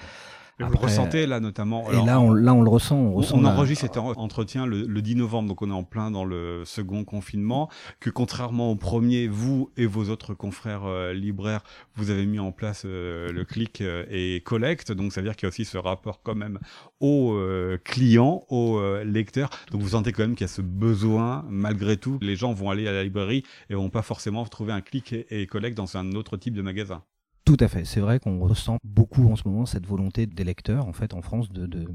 Et 0.60 0.62
vous 0.62 0.70
le 0.70 0.78
ressentez 0.78 1.26
là 1.26 1.40
notamment. 1.40 1.90
et 1.90 2.06
là, 2.06 2.20
on, 2.20 2.32
là, 2.32 2.54
on 2.54 2.62
le 2.62 2.70
ressent. 2.70 2.96
On, 2.96 3.14
ressent 3.14 3.36
on 3.36 3.44
enregistre 3.44 3.82
cet 3.82 3.96
entretien 3.96 4.66
le, 4.66 4.82
le, 4.82 5.02
10 5.02 5.16
novembre, 5.16 5.48
donc 5.48 5.62
on 5.62 5.70
est 5.70 5.74
en 5.74 5.82
plein 5.82 6.12
dans 6.12 6.24
le 6.24 6.62
second 6.64 7.04
confinement. 7.04 7.68
Que 7.98 8.08
contrairement 8.08 8.70
au 8.70 8.76
premier, 8.76 9.26
vous 9.26 9.70
et 9.76 9.86
vos 9.86 10.10
autres 10.10 10.32
confrères 10.34 10.84
euh, 10.84 11.12
libraires, 11.12 11.62
vous 11.96 12.10
avez 12.10 12.24
mis 12.24 12.38
en 12.38 12.52
place 12.52 12.84
euh, 12.86 13.32
le 13.32 13.44
clic 13.44 13.80
euh, 13.80 14.04
et 14.10 14.42
collect. 14.42 14.92
Donc 14.92 15.12
ça 15.12 15.20
veut 15.20 15.26
dire 15.26 15.34
qu'il 15.34 15.46
y 15.46 15.48
a 15.48 15.50
aussi 15.50 15.64
ce 15.64 15.76
rapport 15.76 16.22
quand 16.22 16.36
même 16.36 16.60
aux 17.00 17.36
clients, 17.84 18.44
aux 18.48 18.80
lecteurs. 19.04 19.50
Donc 19.70 19.82
vous 19.82 19.90
sentez 19.90 20.12
quand 20.12 20.22
même 20.22 20.34
qu'il 20.36 20.46
y 20.46 20.50
a 20.50 20.52
ce 20.52 20.62
besoin, 20.62 21.44
malgré 21.48 21.96
tout. 21.96 22.18
Les 22.22 22.36
gens 22.36 22.52
vont 22.52 22.70
aller 22.70 22.88
à 22.88 22.92
la 22.92 23.02
librairie 23.02 23.42
et 23.68 23.74
vont 23.74 23.90
pas 23.90 24.02
forcément 24.02 24.44
trouver 24.46 24.72
un 24.72 24.80
clic 24.80 25.12
et, 25.12 25.26
et 25.30 25.46
collect 25.46 25.76
dans 25.76 25.96
un 25.96 26.12
autre 26.12 26.36
type 26.36 26.54
de 26.54 26.62
magasin. 26.62 27.02
Tout 27.44 27.58
à 27.60 27.68
fait. 27.68 27.84
C'est 27.84 28.00
vrai 28.00 28.20
qu'on 28.20 28.38
ressent 28.38 28.78
beaucoup 28.84 29.30
en 29.30 29.36
ce 29.36 29.46
moment 29.46 29.66
cette 29.66 29.86
volonté 29.86 30.24
des 30.26 30.44
lecteurs, 30.44 30.86
en 30.86 30.94
fait, 30.94 31.12
en 31.12 31.20
France, 31.20 31.50
de, 31.52 31.86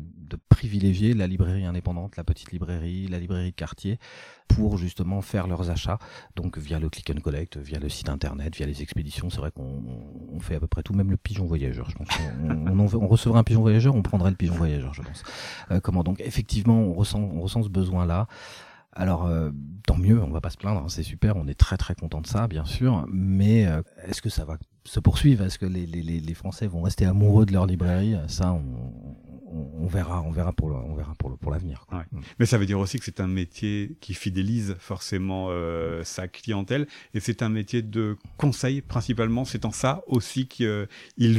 privilégier 0.47 1.13
la 1.13 1.25
librairie 1.25 1.65
indépendante, 1.65 2.17
la 2.17 2.23
petite 2.23 2.51
librairie, 2.51 3.07
la 3.07 3.17
librairie 3.17 3.51
de 3.51 3.55
quartier, 3.55 3.97
pour 4.47 4.77
justement 4.77 5.21
faire 5.21 5.47
leurs 5.47 5.71
achats. 5.71 5.97
Donc 6.35 6.59
via 6.59 6.77
le 6.79 6.89
click 6.89 7.09
and 7.09 7.21
collect, 7.21 7.57
via 7.57 7.79
le 7.79 7.89
site 7.89 8.09
internet, 8.09 8.55
via 8.55 8.67
les 8.67 8.83
expéditions. 8.83 9.31
C'est 9.31 9.39
vrai 9.39 9.49
qu'on 9.49 9.81
on 10.31 10.39
fait 10.39 10.55
à 10.55 10.59
peu 10.59 10.67
près 10.67 10.83
tout, 10.83 10.93
même 10.93 11.09
le 11.09 11.17
pigeon 11.17 11.45
voyageur. 11.45 11.89
Je 11.89 11.95
pense 11.95 12.07
on, 12.43 12.79
on, 12.79 13.07
recevrait 13.07 13.39
un 13.39 13.43
pigeon 13.43 13.61
voyageur, 13.61 13.95
on 13.95 14.03
prendrait 14.03 14.29
le 14.29 14.35
pigeon 14.35 14.55
voyageur, 14.55 14.93
je 14.93 15.01
pense. 15.01 15.23
Euh, 15.71 15.79
comment 15.79 16.03
donc 16.03 16.19
effectivement, 16.19 16.79
on 16.79 16.93
ressent, 16.93 17.21
on 17.21 17.41
ressent 17.41 17.63
ce 17.63 17.69
besoin-là. 17.69 18.27
Alors, 18.93 19.27
euh, 19.27 19.51
tant 19.85 19.97
mieux, 19.97 20.21
on 20.21 20.31
va 20.31 20.41
pas 20.41 20.49
se 20.49 20.57
plaindre, 20.57 20.81
hein, 20.81 20.89
c'est 20.89 21.03
super, 21.03 21.37
on 21.37 21.47
est 21.47 21.57
très 21.57 21.77
très 21.77 21.93
content 21.93 22.21
de 22.21 22.27
ça, 22.27 22.47
bien 22.47 22.65
sûr, 22.65 23.05
mais 23.11 23.67
euh, 23.67 23.81
est-ce 24.07 24.21
que 24.21 24.29
ça 24.29 24.45
va 24.45 24.57
se 24.83 24.99
poursuivre? 24.99 25.45
Est-ce 25.45 25.59
que 25.59 25.67
les, 25.67 25.85
les, 25.85 26.01
les, 26.01 26.33
Français 26.33 26.65
vont 26.65 26.81
rester 26.81 27.05
amoureux 27.05 27.45
de 27.45 27.53
leur 27.53 27.67
librairie? 27.67 28.15
Ça, 28.27 28.51
on, 28.51 29.15
on, 29.45 29.85
verra, 29.85 30.23
on 30.23 30.31
verra 30.31 30.53
pour 30.53 30.69
on 30.69 30.95
verra 30.95 31.13
pour, 31.19 31.37
pour 31.37 31.51
l'avenir. 31.51 31.85
Mm. 31.91 32.19
Mais 32.39 32.47
ça 32.47 32.57
veut 32.57 32.65
dire 32.65 32.79
aussi 32.79 32.97
que 32.97 33.05
c'est 33.05 33.19
un 33.19 33.27
métier 33.27 33.95
qui 34.01 34.15
fidélise 34.15 34.75
forcément 34.79 35.47
euh, 35.49 36.03
sa 36.03 36.27
clientèle, 36.27 36.87
et 37.13 37.19
c'est 37.19 37.43
un 37.43 37.49
métier 37.49 37.83
de 37.83 38.17
conseil 38.37 38.81
principalement. 38.81 39.45
C'est 39.45 39.65
en 39.65 39.71
ça 39.71 40.01
aussi 40.07 40.47
qu'il 40.47 40.87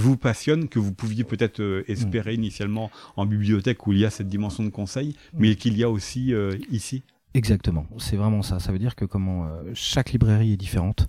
vous 0.00 0.16
passionne, 0.16 0.68
que 0.68 0.78
vous 0.78 0.94
pouviez 0.94 1.24
peut-être 1.24 1.84
espérer 1.88 2.32
mm. 2.32 2.40
initialement 2.40 2.92
en 3.16 3.26
bibliothèque 3.26 3.88
où 3.88 3.92
il 3.92 3.98
y 3.98 4.04
a 4.04 4.10
cette 4.10 4.28
dimension 4.28 4.62
de 4.62 4.70
conseil, 4.70 5.16
mais 5.34 5.56
qu'il 5.56 5.76
y 5.76 5.82
a 5.82 5.90
aussi 5.90 6.32
ici? 6.70 7.02
Exactement, 7.34 7.86
c'est 7.98 8.16
vraiment 8.16 8.42
ça. 8.42 8.58
Ça 8.58 8.72
veut 8.72 8.78
dire 8.78 8.96
que 8.96 9.04
comment 9.04 9.46
euh, 9.46 9.70
chaque 9.74 10.12
librairie 10.12 10.52
est 10.52 10.56
différente 10.56 11.06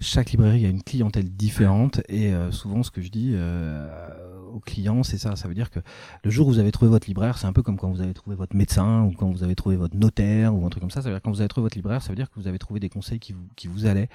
chaque 0.00 0.30
librairie 0.32 0.66
a 0.66 0.68
une 0.68 0.82
clientèle 0.82 1.30
différente 1.30 2.00
et 2.08 2.32
euh, 2.32 2.50
souvent 2.50 2.82
ce 2.82 2.90
que 2.90 3.00
je 3.00 3.08
dis 3.08 3.32
euh, 3.34 3.88
aux 4.54 4.60
clients 4.60 5.02
c'est 5.02 5.18
ça. 5.18 5.36
Ça 5.36 5.48
veut 5.48 5.54
dire 5.54 5.70
que 5.70 5.80
le 6.22 6.30
jour 6.30 6.48
où 6.48 6.50
vous 6.50 6.58
avez 6.58 6.72
trouvé 6.72 6.90
votre 6.90 7.06
libraire 7.06 7.38
c'est 7.38 7.46
un 7.46 7.52
peu 7.52 7.62
comme 7.62 7.76
quand 7.76 7.90
vous 7.90 8.00
avez 8.00 8.14
trouvé 8.14 8.36
votre 8.36 8.56
médecin 8.56 9.02
ou 9.02 9.12
quand 9.12 9.30
vous 9.30 9.42
avez 9.42 9.54
trouvé 9.54 9.76
votre 9.76 9.96
notaire 9.96 10.54
ou 10.54 10.64
un 10.66 10.70
truc 10.70 10.80
comme 10.80 10.90
ça. 10.90 11.02
Ça 11.02 11.08
veut 11.08 11.14
dire 11.14 11.22
quand 11.22 11.30
vous 11.30 11.40
avez 11.40 11.48
trouvé 11.48 11.64
votre 11.64 11.76
libraire 11.76 12.02
ça 12.02 12.10
veut 12.10 12.16
dire 12.16 12.30
que 12.30 12.40
vous 12.40 12.48
avez 12.48 12.58
trouvé 12.58 12.80
des 12.80 12.88
conseils 12.88 13.18
qui 13.18 13.32
vous 13.32 13.46
qui 13.56 13.66
vous 13.66 13.86
allaient 13.86 14.08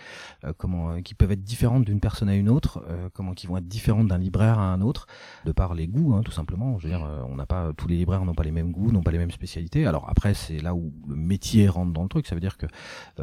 euh, 0.44 0.54
comment 0.58 1.02
qui 1.02 1.14
peuvent 1.14 1.32
être 1.32 1.44
différentes 1.44 1.86
d'une 1.86 2.00
personne 2.00 2.30
à 2.30 2.36
une 2.36 2.50
autre 2.50 2.84
comment 3.14 3.34
qui 3.34 3.48
vont 3.48 3.58
être 3.58 3.68
différentes 3.68 4.08
d'un 4.08 4.18
libraire 4.18 4.60
à 4.60 4.74
un 4.74 4.82
autre 4.82 5.08
de 5.46 5.52
par 5.52 5.74
les 5.74 5.88
goûts 5.88 6.16
hein, 6.16 6.22
tout 6.24 6.32
simplement. 6.32 6.78
Je 6.80 6.88
veux 6.88 6.94
dire 6.94 7.06
on 7.28 7.36
n'a 7.36 7.46
pas 7.46 7.72
tous 7.74 7.88
les 7.88 7.98
libraires 7.98 8.24
n'ont 8.26 8.34
pas 8.34 8.44
les 8.44 8.52
mêmes 8.52 8.72
goûts 8.72 8.92
n'ont 8.92 9.04
pas 9.04 9.12
les 9.12 9.18
mêmes 9.18 9.32
spécialités. 9.32 9.86
Alors 9.86 10.10
après 10.10 10.34
c'est 10.34 10.60
là 10.60 10.74
où 10.74 10.94
le 11.08 11.16
métier 11.16 11.68
rentre 11.68 11.94
dans 11.94 12.04
le 12.04 12.10
truc. 12.10 12.28
Ça 12.28 12.36
veut 12.36 12.42
dire 12.42 12.58
que 12.58 12.68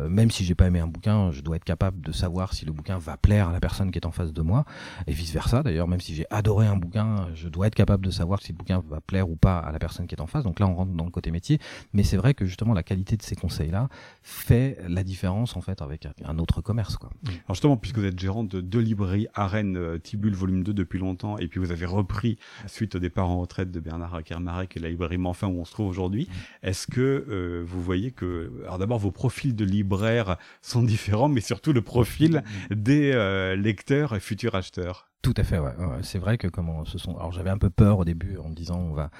même 0.09 0.31
si 0.31 0.45
j'ai 0.45 0.55
pas 0.55 0.67
aimé 0.67 0.81
un 0.81 0.87
bouquin 0.87 1.31
je 1.31 1.41
dois 1.41 1.57
être 1.57 1.65
capable 1.65 2.01
de 2.01 2.13
savoir 2.13 2.53
si 2.53 2.65
le 2.65 2.73
bouquin 2.73 2.99
va 2.99 3.17
plaire 3.17 3.49
à 3.49 3.53
la 3.53 3.61
personne 3.61 3.91
qui 3.91 3.99
est 3.99 4.07
en 4.07 4.11
face 4.11 4.33
de 4.33 4.43
moi, 4.43 4.65
et 5.07 5.13
vice 5.13 5.33
versa. 5.33 5.63
D'ailleurs, 5.63 5.89
même 5.89 6.01
si 6.01 6.15
j'ai 6.15 6.27
adoré 6.31 6.67
un 6.67 6.77
bouquin, 6.77 7.06
je 7.35 7.49
dois 7.49 7.67
être 7.67 7.75
capable 7.75 8.05
de 8.05 8.11
savoir 8.11 8.41
si 8.43 8.53
le 8.53 8.57
bouquin 8.57 8.83
va 8.89 9.01
plaire 9.01 9.29
ou 9.29 9.37
pas 9.37 9.59
à 9.59 9.73
la 9.73 9.79
personne 9.79 10.07
qui 10.07 10.15
est 10.15 10.21
en 10.21 10.27
face. 10.27 10.45
Donc 10.45 10.61
là, 10.61 10.67
on 10.67 10.75
rentre 10.75 10.93
dans 10.93 11.05
le 11.05 11.11
côté 11.11 11.31
métier. 11.31 11.59
Mais 11.93 12.03
c'est 12.03 12.17
vrai 12.17 12.35
que 12.35 12.47
justement, 12.47 12.75
la 12.75 12.83
qualité 12.83 13.17
de 13.17 13.23
ces 13.23 13.37
conseils-là 13.37 13.89
fait 14.23 14.79
la 14.89 15.05
différence 15.05 15.57
en 15.57 15.61
fait 15.61 15.83
avec 15.83 16.09
un 16.25 16.39
autre 16.39 16.61
commerce. 16.61 16.97
Quoi. 16.97 17.11
Alors 17.27 17.55
justement, 17.55 17.77
puisque 17.77 17.99
vous 17.99 18.05
êtes 18.05 18.19
gérant 18.19 18.45
de 18.45 18.61
deux 18.61 18.81
librairies 18.81 19.29
Arène 19.35 19.77
euh, 19.77 19.99
Tibul 19.99 20.35
volume 20.35 20.63
2 20.63 20.73
depuis 20.73 20.99
longtemps, 20.99 21.39
et 21.39 21.49
puis 21.49 21.61
vous 21.61 21.73
avez 21.73 21.87
repris 21.87 22.39
suite 22.67 22.95
au 22.95 22.99
départ 22.99 23.29
en 23.29 23.41
retraite 23.41 23.71
de 23.71 23.81
Bernard 23.81 24.23
Kermarek 24.25 24.77
et 24.77 24.81
la 24.81 24.89
librairie 24.89 25.19
Manfin 25.19 25.49
où 25.49 25.61
on 25.61 25.65
se 25.65 25.73
trouve 25.73 25.89
aujourd'hui, 25.89 26.29
est-ce 26.63 26.87
que 26.87 27.01
euh, 27.29 27.65
vous 27.67 27.83
voyez 27.83 28.11
que, 28.11 28.53
alors 28.65 28.79
d'abord 28.79 28.99
vos 28.99 29.11
profils 29.11 29.55
de 29.55 29.65
libraires 29.65 30.37
sont 30.63 30.83
différents, 30.83 31.29
mais 31.29 31.41
surtout 31.41 31.73
le 31.73 31.83
profil 31.83 32.43
des 32.71 33.13
euh, 33.13 33.57
lecteurs 33.57 34.15
et 34.15 34.21
futurs 34.21 34.55
acheteurs? 34.55 35.09
Tout 35.27 35.35
à 35.37 35.43
fait, 35.43 35.59
ouais. 35.59 35.73
C'est 36.03 36.21
vrai 36.21 36.39
que 36.39 36.47
comment 36.47 36.85
ce 36.85 36.99
sont. 36.99 37.17
Alors 37.17 37.33
j'avais 37.33 37.51
un 37.51 37.59
peu 37.59 37.69
peur 37.69 37.99
au 37.99 38.05
début 38.05 38.37
en 38.39 38.49
me 38.49 38.55
disant 38.55 38.79
on 38.79 38.93
va 38.93 39.11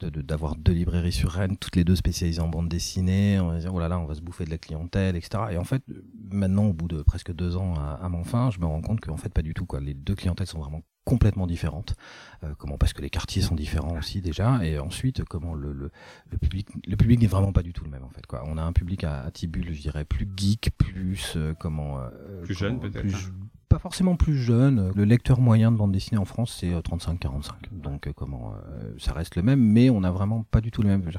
d'avoir 0.00 0.56
deux 0.56 0.72
librairies 0.72 1.12
sur 1.12 1.30
Rennes, 1.30 1.58
toutes 1.58 1.76
les 1.76 1.84
deux 1.84 1.94
spécialisées 1.94 2.40
en 2.40 2.48
bande 2.48 2.70
dessinée. 2.70 3.38
On 3.38 3.48
va 3.48 3.58
dire, 3.58 3.74
oh 3.74 3.78
là 3.78 3.88
là, 3.88 3.98
on 3.98 4.06
va 4.06 4.14
se 4.14 4.22
bouffer 4.22 4.46
de 4.46 4.50
la 4.50 4.56
clientèle, 4.56 5.14
etc. 5.14 5.44
Et 5.50 5.58
en 5.58 5.64
fait, 5.64 5.82
maintenant, 6.30 6.64
au 6.64 6.72
bout 6.72 6.88
de 6.88 7.02
presque 7.02 7.34
deux 7.34 7.58
ans 7.58 7.74
à, 7.74 8.00
à 8.02 8.24
fin, 8.24 8.50
je 8.50 8.60
me 8.60 8.64
rends 8.64 8.80
compte 8.80 9.00
qu'en 9.02 9.18
fait, 9.18 9.28
pas 9.28 9.42
du 9.42 9.52
tout. 9.52 9.66
Quoi. 9.66 9.80
Les 9.80 9.92
deux 9.92 10.14
clientèles 10.14 10.46
sont 10.46 10.58
vraiment 10.58 10.82
complètement 11.04 11.46
différentes. 11.46 11.96
Euh, 12.42 12.54
comment 12.56 12.78
Parce 12.78 12.94
que 12.94 13.02
les 13.02 13.10
quartiers 13.10 13.42
sont 13.42 13.54
différents 13.54 13.98
aussi 13.98 14.22
déjà. 14.22 14.64
Et 14.64 14.78
ensuite, 14.78 15.22
comment 15.24 15.52
le, 15.54 15.74
le, 15.74 15.90
le 16.30 16.38
public, 16.38 16.68
le 16.86 16.96
public 16.96 17.20
n'est 17.20 17.26
vraiment 17.26 17.52
pas 17.52 17.62
du 17.62 17.74
tout 17.74 17.84
le 17.84 17.90
même 17.90 18.04
en 18.04 18.10
fait. 18.10 18.24
Quoi. 18.24 18.42
On 18.46 18.56
a 18.56 18.62
un 18.62 18.72
public 18.72 19.04
à, 19.04 19.20
à 19.22 19.30
Tibul, 19.30 19.66
je 19.74 19.82
dirais, 19.82 20.06
plus 20.06 20.26
geek, 20.34 20.70
plus 20.78 21.34
euh, 21.36 21.52
comment 21.58 22.00
euh, 22.00 22.42
Plus 22.42 22.54
jeune 22.54 22.80
peut-être. 22.80 23.30
Pas 23.68 23.78
forcément 23.80 24.14
plus 24.14 24.36
jeune. 24.36 24.92
Le 24.94 25.04
lecteur 25.04 25.40
moyen 25.40 25.72
de 25.72 25.76
bande 25.76 25.90
dessinée 25.90 26.18
en 26.18 26.24
France, 26.24 26.56
c'est 26.60 26.70
35-45. 26.70 27.50
Euh, 27.50 27.52
Donc, 27.72 28.06
euh, 28.06 28.12
comment, 28.14 28.54
euh, 28.54 28.94
ça 28.98 29.12
reste 29.12 29.34
le 29.34 29.42
même, 29.42 29.60
mais 29.60 29.90
on 29.90 30.00
n'a 30.00 30.12
vraiment 30.12 30.44
pas 30.50 30.60
du 30.60 30.70
tout 30.70 30.82
le 30.82 30.88
même. 30.88 31.10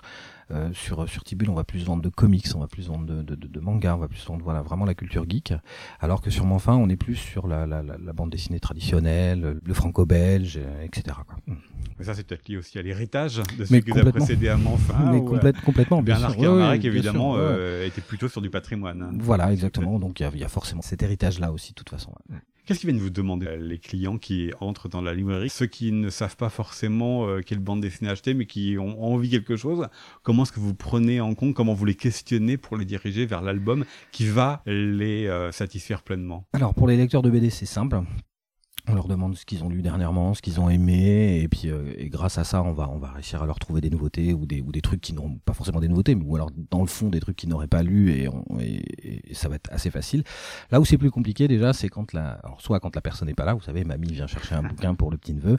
Euh, 0.51 0.69
sur 0.73 1.09
sur 1.09 1.23
Tibul, 1.23 1.49
on 1.49 1.53
va 1.53 1.63
plus 1.63 1.83
vendre 1.83 2.01
de 2.01 2.09
comics, 2.09 2.47
on 2.55 2.59
va 2.59 2.67
plus 2.67 2.87
vendre 2.87 3.05
de, 3.05 3.21
de, 3.21 3.35
de, 3.35 3.59
manga, 3.59 3.95
on 3.95 3.99
va 3.99 4.07
plus 4.07 4.25
vendre 4.25 4.43
voilà 4.43 4.61
vraiment 4.61 4.85
la 4.85 4.93
culture 4.93 5.25
geek. 5.27 5.53
Alors 5.99 6.21
que 6.21 6.29
sur 6.29 6.45
Manfin, 6.45 6.75
on 6.75 6.87
est 6.89 6.95
plus 6.95 7.15
sur 7.15 7.47
la, 7.47 7.65
la, 7.65 7.83
la, 7.83 8.13
bande 8.13 8.29
dessinée 8.29 8.59
traditionnelle, 8.59 9.59
le 9.63 9.73
franco-belge, 9.73 10.59
etc. 10.83 11.17
Quoi. 11.27 11.37
Mais 11.99 12.05
ça, 12.05 12.13
c'est 12.13 12.23
peut-être 12.23 12.47
lié 12.47 12.57
aussi 12.57 12.77
à 12.77 12.81
l'héritage 12.81 13.41
de 13.57 13.65
ce 13.65 13.75
qui 13.75 13.91
vous 13.91 13.99
a 13.99 14.11
précédé 14.11 14.49
à 14.49 14.57
Manfin. 14.57 15.11
Mais 15.11 15.21
complètement. 15.21 16.01
Bernard 16.01 16.35
Kermarek, 16.37 16.85
évidemment, 16.85 17.35
euh, 17.37 17.85
était 17.85 18.01
plutôt 18.01 18.27
sur 18.27 18.41
du 18.41 18.49
patrimoine. 18.49 19.01
Hein. 19.01 19.11
Voilà, 19.19 19.51
exactement. 19.51 19.99
Donc 19.99 20.19
il 20.19 20.29
y, 20.35 20.39
y, 20.39 20.43
a 20.43 20.49
forcément 20.49 20.81
cet 20.81 21.01
héritage-là 21.03 21.51
aussi, 21.51 21.71
de 21.71 21.75
toute 21.75 21.89
façon. 21.89 22.13
Qu'est-ce 22.67 22.81
qu'ils 22.81 22.89
viennent 22.89 23.01
vous 23.01 23.09
demander? 23.09 23.55
Les 23.57 23.77
clients 23.77 24.17
qui 24.17 24.51
entrent 24.59 24.89
dans 24.89 25.01
la 25.01 25.13
librairie, 25.13 25.49
ceux 25.49 25.67
qui 25.67 25.93
ne 25.93 26.09
savent 26.09 26.35
pas 26.35 26.49
forcément 26.49 27.25
euh, 27.25 27.39
quelle 27.39 27.59
bande 27.59 27.79
dessinée 27.79 28.09
acheter, 28.09 28.33
mais 28.33 28.45
qui 28.45 28.75
ont 28.77 29.01
envie 29.05 29.29
quelque 29.29 29.55
chose. 29.55 29.87
Comment 30.21 30.43
est-ce 30.43 30.51
que 30.51 30.59
vous 30.59 30.73
prenez 30.73 31.21
en 31.21 31.33
compte, 31.33 31.53
comment 31.53 31.73
vous 31.73 31.85
les 31.85 31.95
questionnez 31.95 32.57
pour 32.57 32.75
les 32.75 32.83
diriger 32.83 33.25
vers 33.25 33.41
l'album 33.41 33.85
qui 34.11 34.27
va 34.27 34.63
les 34.65 35.27
euh, 35.27 35.53
satisfaire 35.53 36.01
pleinement? 36.01 36.43
Alors 36.51 36.73
pour 36.73 36.89
les 36.89 36.97
lecteurs 36.97 37.21
de 37.21 37.29
BD, 37.29 37.51
c'est 37.51 37.65
simple 37.65 38.01
on 38.87 38.95
leur 38.95 39.07
demande 39.07 39.35
ce 39.35 39.45
qu'ils 39.45 39.63
ont 39.63 39.69
lu 39.69 39.81
dernièrement, 39.81 40.33
ce 40.33 40.41
qu'ils 40.41 40.59
ont 40.61 40.69
aimé, 40.69 41.41
et 41.41 41.47
puis 41.47 41.69
euh, 41.69 41.93
et 41.97 42.09
grâce 42.09 42.37
à 42.37 42.43
ça, 42.43 42.63
on 42.63 42.73
va 42.73 42.89
on 42.89 42.97
va 42.97 43.11
réussir 43.11 43.43
à 43.43 43.45
leur 43.45 43.59
trouver 43.59 43.81
des 43.81 43.89
nouveautés 43.89 44.33
ou 44.33 44.45
des 44.45 44.61
ou 44.61 44.71
des 44.71 44.81
trucs 44.81 45.01
qui 45.01 45.13
n'ont 45.13 45.35
pas 45.45 45.53
forcément 45.53 45.81
des 45.81 45.89
nouveautés, 45.89 46.15
mais 46.15 46.23
ou 46.25 46.35
alors 46.35 46.51
dans 46.71 46.81
le 46.81 46.87
fond 46.87 47.09
des 47.09 47.19
trucs 47.19 47.35
qu'ils 47.35 47.49
n'auraient 47.49 47.67
pas 47.67 47.83
lu 47.83 48.11
et, 48.11 48.29
et, 48.59 49.33
ça 49.33 49.49
va 49.49 49.55
être 49.55 49.69
assez 49.71 49.91
facile. 49.91 50.23
Là 50.71 50.79
où 50.79 50.85
c'est 50.85 50.97
plus 50.97 51.11
compliqué 51.11 51.47
déjà, 51.47 51.73
c'est 51.73 51.89
quand 51.89 52.13
la 52.13 52.31
alors 52.43 52.61
soit 52.61 52.79
quand 52.79 52.95
la 52.95 53.01
personne 53.01 53.27
n'est 53.27 53.33
pas 53.33 53.45
là, 53.45 53.53
vous 53.53 53.61
savez, 53.61 53.83
mamie 53.83 54.13
vient 54.13 54.27
chercher 54.27 54.55
un 54.55 54.63
bouquin 54.63 54.95
pour 54.95 55.11
le 55.11 55.17
petit 55.17 55.33
neveu, 55.33 55.57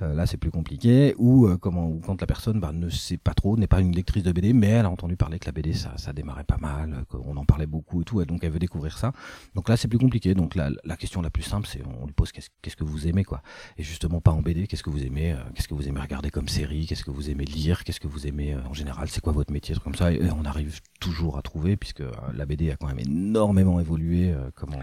euh, 0.00 0.14
là 0.14 0.26
c'est 0.26 0.38
plus 0.38 0.50
compliqué, 0.50 1.14
ou 1.18 1.46
euh, 1.46 1.58
comment 1.58 1.86
ou 1.86 2.00
quand 2.00 2.20
la 2.20 2.26
personne 2.26 2.60
bah, 2.60 2.72
ne 2.72 2.88
sait 2.88 3.18
pas 3.18 3.34
trop, 3.34 3.56
n'est 3.56 3.66
pas 3.66 3.80
une 3.80 3.94
lectrice 3.94 4.22
de 4.22 4.32
BD, 4.32 4.52
mais 4.52 4.68
elle 4.68 4.86
a 4.86 4.90
entendu 4.90 5.16
parler 5.16 5.38
que 5.38 5.46
la 5.46 5.52
BD 5.52 5.74
ça 5.74 5.92
ça 5.96 6.12
démarrait 6.12 6.44
pas 6.44 6.58
mal, 6.58 7.04
qu'on 7.08 7.36
en 7.36 7.44
parlait 7.44 7.66
beaucoup 7.66 8.00
et 8.00 8.04
tout, 8.04 8.22
et 8.22 8.26
donc 8.26 8.42
elle 8.42 8.52
veut 8.52 8.58
découvrir 8.58 8.96
ça. 8.96 9.12
Donc 9.54 9.68
là 9.68 9.76
c'est 9.76 9.88
plus 9.88 9.98
compliqué. 9.98 10.34
Donc 10.34 10.54
la 10.54 10.70
la 10.84 10.96
question 10.96 11.20
la 11.20 11.30
plus 11.30 11.42
simple, 11.42 11.68
c'est 11.70 11.82
on 12.00 12.06
lui 12.06 12.12
pose 12.12 12.32
que 12.76 12.84
vous 12.84 13.06
aimez 13.06 13.24
quoi. 13.24 13.42
Et 13.78 13.82
justement 13.82 14.20
pas 14.20 14.30
en 14.30 14.42
BD 14.42 14.66
qu'est-ce 14.66 14.82
que 14.82 14.90
vous 14.90 15.02
aimez 15.04 15.32
euh, 15.32 15.36
qu'est-ce 15.54 15.68
que 15.68 15.74
vous 15.74 15.88
aimez 15.88 16.00
regarder 16.00 16.30
comme 16.30 16.48
série 16.48 16.86
qu'est-ce 16.86 17.04
que 17.04 17.10
vous 17.10 17.30
aimez 17.30 17.44
lire 17.44 17.84
qu'est-ce 17.84 18.00
que 18.00 18.08
vous 18.08 18.26
aimez 18.26 18.54
euh, 18.54 18.60
en 18.68 18.74
général 18.74 19.08
c'est 19.08 19.20
quoi 19.20 19.32
votre 19.32 19.52
métier 19.52 19.74
comme 19.82 19.94
ça. 19.94 20.12
Et 20.12 20.30
on 20.30 20.44
arrive 20.44 20.80
toujours 21.00 21.38
à 21.38 21.42
trouver 21.42 21.76
puisque 21.76 22.00
euh, 22.00 22.12
la 22.34 22.46
BD 22.46 22.70
a 22.70 22.76
quand 22.76 22.88
même 22.88 22.98
énormément 22.98 23.80
évolué 23.80 24.34
comment 24.54 24.80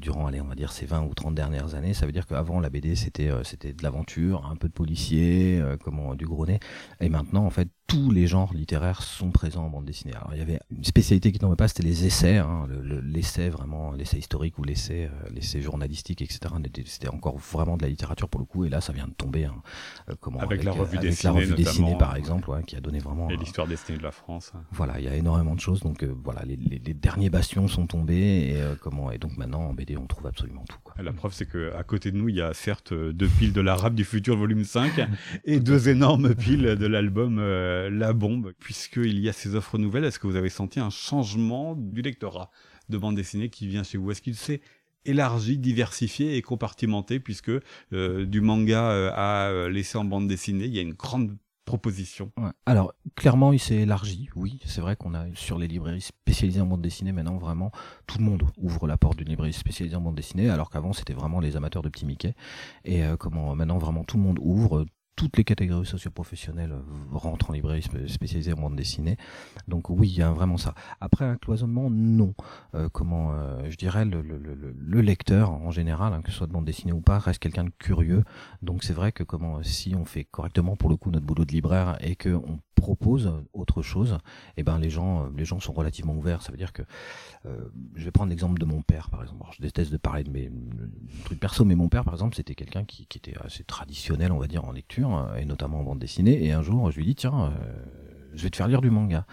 durant 0.00 0.26
allez 0.26 0.40
on 0.40 0.46
va 0.46 0.54
dire 0.54 0.72
ces 0.72 0.86
20 0.86 1.02
ou 1.02 1.14
30 1.14 1.34
dernières 1.34 1.74
années. 1.74 1.94
Ça 1.94 2.06
veut 2.06 2.12
dire 2.12 2.26
qu'avant 2.26 2.60
la 2.60 2.70
BD 2.70 2.96
c'était 2.96 3.30
c'était 3.44 3.72
de 3.72 3.82
l'aventure 3.82 4.46
un 4.46 4.56
peu 4.56 4.68
de 4.68 4.72
policier 4.72 5.62
comment 5.82 6.14
du 6.14 6.26
gros 6.26 6.46
nez. 6.46 6.60
Et 7.00 7.08
maintenant 7.08 7.44
en 7.44 7.50
fait 7.50 7.68
tous 7.88 8.10
les 8.10 8.26
genres 8.26 8.52
littéraires 8.52 9.02
sont 9.02 9.30
présents 9.30 9.64
en 9.64 9.70
bande 9.70 9.86
dessinée. 9.86 10.12
Alors 10.14 10.28
il 10.34 10.38
y 10.38 10.42
avait 10.42 10.60
une 10.70 10.84
spécialité 10.84 11.32
qui 11.32 11.38
tombait 11.38 11.56
pas, 11.56 11.68
c'était 11.68 11.82
les 11.82 12.04
essais, 12.04 12.36
hein, 12.36 12.68
l'essai 13.02 13.48
vraiment, 13.48 13.92
l'essai 13.92 14.18
historique 14.18 14.58
ou 14.58 14.62
l'essai, 14.62 15.06
euh, 15.06 15.28
l'essai 15.34 15.62
journalistique, 15.62 16.20
etc. 16.20 16.40
C'était 16.84 17.08
encore 17.08 17.38
vraiment 17.38 17.78
de 17.78 17.82
la 17.82 17.88
littérature 17.88 18.28
pour 18.28 18.40
le 18.40 18.44
coup, 18.44 18.66
et 18.66 18.68
là 18.68 18.82
ça 18.82 18.92
vient 18.92 19.08
de 19.08 19.14
tomber. 19.14 19.46
Hein, 19.46 19.54
euh, 20.10 20.14
comment, 20.20 20.38
avec, 20.40 20.64
la 20.64 20.72
revue, 20.72 20.98
avec 20.98 21.08
dessinée, 21.08 21.32
la 21.32 21.40
revue 21.40 21.54
dessinée, 21.54 21.96
par 21.98 22.14
exemple, 22.14 22.50
ouais, 22.50 22.62
qui 22.62 22.76
a 22.76 22.80
donné 22.80 22.98
vraiment. 22.98 23.30
Et 23.30 23.36
l'histoire 23.38 23.66
dessinée 23.66 23.96
de 23.96 24.02
la 24.02 24.12
France. 24.12 24.52
Voilà, 24.70 24.98
il 24.98 25.06
y 25.06 25.08
a 25.08 25.14
énormément 25.14 25.54
de 25.54 25.60
choses. 25.60 25.80
Donc 25.80 26.02
euh, 26.02 26.14
voilà, 26.22 26.42
les, 26.44 26.56
les, 26.56 26.82
les, 26.84 26.94
derniers 26.94 27.30
bastions 27.30 27.68
sont 27.68 27.86
tombés, 27.86 28.52
et 28.52 28.62
comment, 28.82 29.10
et 29.10 29.16
donc 29.16 29.38
maintenant 29.38 29.62
en 29.62 29.72
BD 29.72 29.96
on 29.96 30.06
trouve 30.06 30.26
absolument 30.26 30.64
tout. 30.68 30.78
Quoi. 30.84 31.02
La 31.02 31.14
preuve 31.14 31.32
c'est 31.32 31.46
que 31.48 31.74
à 31.74 31.84
côté 31.84 32.12
de 32.12 32.18
nous 32.18 32.28
il 32.28 32.34
y 32.34 32.42
a 32.42 32.52
certes 32.52 32.92
deux 32.92 33.28
piles 33.28 33.54
de 33.54 33.62
l'arabe 33.62 33.94
du 33.94 34.04
futur 34.04 34.36
volume 34.36 34.64
5 34.64 35.08
et 35.46 35.58
deux 35.58 35.88
énormes 35.88 36.34
piles 36.34 36.76
de 36.76 36.86
l'album. 36.86 37.38
Euh, 37.78 37.90
la 37.90 38.12
bombe, 38.12 38.52
puisqu'il 38.58 39.18
y 39.18 39.28
a 39.28 39.32
ces 39.32 39.54
offres 39.54 39.78
nouvelles. 39.78 40.04
Est-ce 40.04 40.18
que 40.18 40.26
vous 40.26 40.36
avez 40.36 40.48
senti 40.48 40.80
un 40.80 40.90
changement 40.90 41.74
du 41.74 42.02
lectorat 42.02 42.50
de 42.88 42.98
bande 42.98 43.16
dessinée 43.16 43.48
qui 43.48 43.66
vient 43.66 43.82
chez 43.82 43.98
vous? 43.98 44.10
Est-ce 44.10 44.22
qu'il 44.22 44.36
s'est 44.36 44.60
élargi, 45.04 45.58
diversifié 45.58 46.36
et 46.36 46.42
compartimenté, 46.42 47.20
puisque 47.20 47.50
euh, 47.92 48.26
du 48.26 48.40
manga 48.40 48.90
euh, 48.90 49.10
à 49.14 49.68
laisser 49.68 49.98
en 49.98 50.04
bande 50.04 50.28
dessinée, 50.28 50.66
il 50.66 50.74
y 50.74 50.78
a 50.78 50.82
une 50.82 50.94
grande 50.94 51.36
proposition? 51.64 52.32
Alors 52.66 52.94
clairement, 53.14 53.52
il 53.52 53.58
s'est 53.58 53.76
élargi. 53.76 54.28
Oui, 54.36 54.60
c'est 54.64 54.80
vrai 54.80 54.96
qu'on 54.96 55.14
a 55.14 55.26
sur 55.34 55.58
les 55.58 55.68
librairies 55.68 56.00
spécialisées 56.00 56.62
en 56.62 56.66
bande 56.66 56.80
dessinée 56.80 57.12
maintenant 57.12 57.36
vraiment 57.36 57.72
tout 58.06 58.18
le 58.18 58.24
monde 58.24 58.42
ouvre 58.56 58.86
la 58.86 58.96
porte 58.96 59.18
d'une 59.18 59.28
librairie 59.28 59.52
spécialisée 59.52 59.96
en 59.96 60.00
bande 60.00 60.14
dessinée, 60.14 60.48
alors 60.48 60.70
qu'avant 60.70 60.94
c'était 60.94 61.12
vraiment 61.12 61.40
les 61.40 61.56
amateurs 61.56 61.82
de 61.82 61.90
petits 61.90 62.06
Mickey. 62.06 62.34
Et 62.86 63.02
comment 63.18 63.54
maintenant 63.54 63.76
vraiment 63.76 64.02
tout 64.02 64.16
le 64.16 64.22
monde 64.22 64.38
ouvre, 64.40 64.86
toutes 65.18 65.36
les 65.36 65.42
catégories 65.42 65.84
socioprofessionnelles 65.84 66.72
rentrent 67.10 67.50
en 67.50 67.52
librairie 67.52 67.82
spécialisée 68.06 68.52
en 68.52 68.60
bande 68.60 68.76
dessinée. 68.76 69.16
Donc 69.66 69.90
oui, 69.90 70.08
il 70.08 70.16
y 70.16 70.22
a 70.22 70.30
vraiment 70.30 70.58
ça. 70.58 70.74
Après 71.00 71.24
un 71.24 71.36
cloisonnement, 71.36 71.90
non. 71.90 72.34
Euh, 72.76 72.88
comment, 72.88 73.32
euh, 73.32 73.68
je 73.68 73.76
dirais, 73.76 74.04
le, 74.04 74.22
le, 74.22 74.38
le, 74.38 75.00
lecteur 75.00 75.50
en 75.50 75.72
général, 75.72 76.12
hein, 76.12 76.22
que 76.22 76.30
ce 76.30 76.36
soit 76.36 76.46
de 76.46 76.52
bande 76.52 76.64
dessinée 76.64 76.92
ou 76.92 77.00
pas, 77.00 77.18
reste 77.18 77.40
quelqu'un 77.40 77.64
de 77.64 77.72
curieux. 77.80 78.22
Donc 78.62 78.84
c'est 78.84 78.92
vrai 78.92 79.10
que 79.10 79.24
comment, 79.24 79.60
si 79.64 79.96
on 79.96 80.04
fait 80.04 80.22
correctement 80.22 80.76
pour 80.76 80.88
le 80.88 80.96
coup 80.96 81.10
notre 81.10 81.26
boulot 81.26 81.44
de 81.44 81.52
libraire 81.52 81.98
et 82.00 82.14
que 82.14 82.28
on 82.28 82.60
propose 82.78 83.32
autre 83.52 83.82
chose, 83.82 84.18
eh 84.56 84.62
ben 84.62 84.78
les 84.78 84.90
gens, 84.90 85.28
les 85.36 85.44
gens 85.44 85.60
sont 85.60 85.72
relativement 85.72 86.14
ouverts. 86.14 86.42
Ça 86.42 86.52
veut 86.52 86.58
dire 86.58 86.72
que, 86.72 86.82
euh, 87.46 87.58
je 87.94 88.04
vais 88.04 88.10
prendre 88.10 88.30
l'exemple 88.30 88.58
de 88.58 88.64
mon 88.64 88.82
père 88.82 89.10
par 89.10 89.22
exemple. 89.22 89.44
je 89.56 89.62
déteste 89.62 89.92
de 89.92 89.96
parler 89.96 90.24
de 90.24 90.30
mes 90.30 90.50
trucs 91.24 91.40
perso, 91.40 91.64
mais 91.64 91.74
mon 91.74 91.88
père 91.88 92.04
par 92.04 92.14
exemple, 92.14 92.36
c'était 92.36 92.54
quelqu'un 92.54 92.84
qui, 92.84 93.06
qui 93.06 93.18
était 93.18 93.36
assez 93.44 93.64
traditionnel, 93.64 94.32
on 94.32 94.38
va 94.38 94.46
dire, 94.46 94.64
en 94.64 94.72
lecture 94.72 95.08
Hein, 95.18 95.34
et 95.38 95.44
notamment 95.44 95.80
en 95.80 95.84
bande 95.84 95.98
dessinée. 95.98 96.44
Et 96.44 96.52
un 96.52 96.62
jour, 96.62 96.90
je 96.90 96.96
lui 96.96 97.06
dis 97.06 97.14
tiens, 97.14 97.52
euh, 97.52 97.84
je 98.34 98.42
vais 98.42 98.50
te 98.50 98.56
faire 98.56 98.68
lire 98.68 98.80
du 98.80 98.90
manga. 98.90 99.26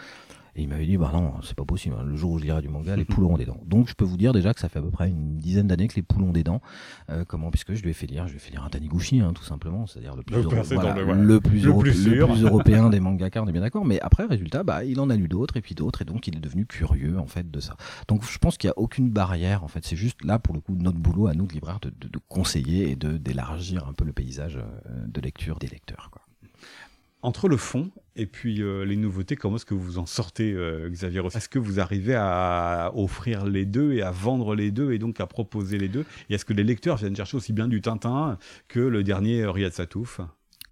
Et 0.57 0.63
il 0.63 0.69
m'avait 0.69 0.85
dit, 0.85 0.95
bah 0.95 1.11
non, 1.13 1.33
c'est 1.43 1.55
pas 1.55 1.65
possible. 1.65 1.95
Hein. 1.99 2.03
Le 2.05 2.15
jour 2.15 2.31
où 2.31 2.39
je 2.39 2.45
lirai 2.45 2.61
du 2.61 2.69
manga, 2.69 2.95
les 2.95 3.03
poules 3.05 3.25
auront 3.25 3.37
des 3.37 3.45
dents. 3.45 3.59
Donc, 3.65 3.89
je 3.89 3.93
peux 3.93 4.05
vous 4.05 4.15
dire 4.15 4.31
déjà 4.31 4.53
que 4.53 4.61
ça 4.61 4.69
fait 4.69 4.79
à 4.79 4.81
peu 4.81 4.89
près 4.89 5.09
une 5.09 5.37
dizaine 5.37 5.67
d'années 5.67 5.89
que 5.89 5.95
les 5.95 6.01
poules 6.01 6.23
ont 6.23 6.31
des 6.31 6.43
dents. 6.43 6.61
Euh, 7.09 7.25
comment 7.27 7.51
Puisque 7.51 7.73
je 7.73 7.83
lui 7.83 7.89
ai 7.89 7.93
fait 7.93 8.07
lire, 8.07 8.27
je 8.27 8.31
lui 8.31 8.37
ai 8.37 8.39
fait 8.39 8.51
lire 8.51 8.63
un 8.63 8.69
Taniguchi, 8.69 9.19
hein, 9.19 9.33
tout 9.33 9.43
simplement. 9.43 9.85
C'est-à-dire 9.85 10.15
le 10.15 10.23
plus, 10.23 10.41
le, 10.41 11.39
plus, 11.39 11.65
européen 12.43 12.89
des 12.89 13.01
mangakas, 13.01 13.41
on 13.41 13.47
est 13.47 13.51
bien 13.51 13.61
d'accord. 13.61 13.83
Mais 13.83 13.99
après, 13.99 14.25
résultat, 14.25 14.63
bah, 14.63 14.85
il 14.85 14.99
en 15.01 15.09
a 15.09 15.15
lu 15.17 15.27
d'autres 15.27 15.57
et 15.57 15.61
puis 15.61 15.75
d'autres. 15.75 16.03
Et 16.03 16.05
donc, 16.05 16.27
il 16.27 16.37
est 16.37 16.41
devenu 16.41 16.65
curieux, 16.65 17.19
en 17.19 17.27
fait, 17.27 17.51
de 17.51 17.59
ça. 17.59 17.75
Donc, 18.07 18.23
je 18.23 18.37
pense 18.37 18.57
qu'il 18.57 18.69
n'y 18.69 18.73
a 18.73 18.79
aucune 18.79 19.09
barrière, 19.09 19.63
en 19.63 19.67
fait. 19.67 19.85
C'est 19.85 19.97
juste 19.97 20.23
là, 20.23 20.39
pour 20.39 20.53
le 20.55 20.61
coup, 20.61 20.75
notre 20.79 20.99
boulot 20.99 21.27
à 21.27 21.33
nous, 21.33 21.47
de 21.47 21.53
libraires, 21.53 21.79
de, 21.81 21.91
de, 21.99 22.07
de 22.07 22.19
conseiller 22.29 22.89
et 22.91 22.95
de, 22.95 23.17
d'élargir 23.17 23.87
un 23.87 23.93
peu 23.93 24.05
le 24.05 24.13
paysage 24.13 24.57
euh, 24.57 25.05
de 25.07 25.19
lecture 25.19 25.59
des 25.59 25.67
lecteurs, 25.67 26.09
quoi. 26.11 26.21
Entre 27.25 27.47
le 27.47 27.57
fond 27.57 27.89
et 28.15 28.27
puis 28.27 28.61
euh, 28.61 28.85
les 28.85 28.95
nouveautés, 28.95 29.35
comment 29.35 29.55
est-ce 29.55 29.65
que 29.65 29.73
vous 29.73 29.97
en 29.97 30.05
sortez, 30.05 30.53
euh, 30.53 30.91
Xavier 30.91 31.23
Est-ce 31.33 31.49
que 31.49 31.57
vous 31.57 31.79
arrivez 31.79 32.13
à 32.13 32.91
offrir 32.93 33.47
les 33.47 33.65
deux 33.65 33.93
et 33.93 34.03
à 34.03 34.11
vendre 34.11 34.53
les 34.53 34.69
deux 34.69 34.93
et 34.93 34.99
donc 34.99 35.19
à 35.19 35.25
proposer 35.25 35.79
les 35.79 35.89
deux? 35.89 36.05
Et 36.29 36.35
est-ce 36.35 36.45
que 36.45 36.53
les 36.53 36.63
lecteurs 36.63 36.97
viennent 36.97 37.15
chercher 37.15 37.35
aussi 37.35 37.51
bien 37.51 37.67
du 37.67 37.81
Tintin 37.81 38.37
que 38.67 38.79
le 38.79 39.03
dernier 39.03 39.43
Riyad 39.47 39.73
Satouf? 39.73 40.21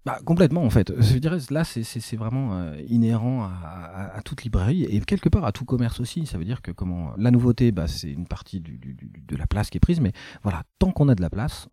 Bah, 0.06 0.20
complètement 0.24 0.62
en 0.62 0.70
fait. 0.70 0.92
Je 0.96 1.18
dirais 1.18 1.38
là 1.50 1.64
c'est 1.64 2.16
vraiment 2.16 2.54
euh, 2.54 2.80
inhérent 2.86 3.42
à, 3.42 4.20
toute 4.24 4.44
librairie 4.44 4.84
et 4.84 5.00
quelque 5.00 5.28
part 5.28 5.44
à 5.44 5.50
tout 5.50 5.64
commerce 5.64 5.98
aussi. 5.98 6.26
Ça 6.26 6.38
veut 6.38 6.44
dire 6.44 6.62
que 6.62 6.70
comment 6.70 7.14
la 7.16 7.32
nouveauté, 7.32 7.72
bah, 7.72 7.88
c'est 7.88 8.12
une 8.12 8.28
partie 8.28 8.60
de 8.60 9.36
la 9.36 9.48
place 9.48 9.70
qui 9.70 9.78
est 9.78 9.80
prise, 9.80 9.98
mais 9.98 10.12
voilà, 10.44 10.62
tant 10.78 10.92
qu'on 10.92 11.08
a 11.08 11.16
de 11.16 11.22
la 11.22 11.30
place, 11.30 11.66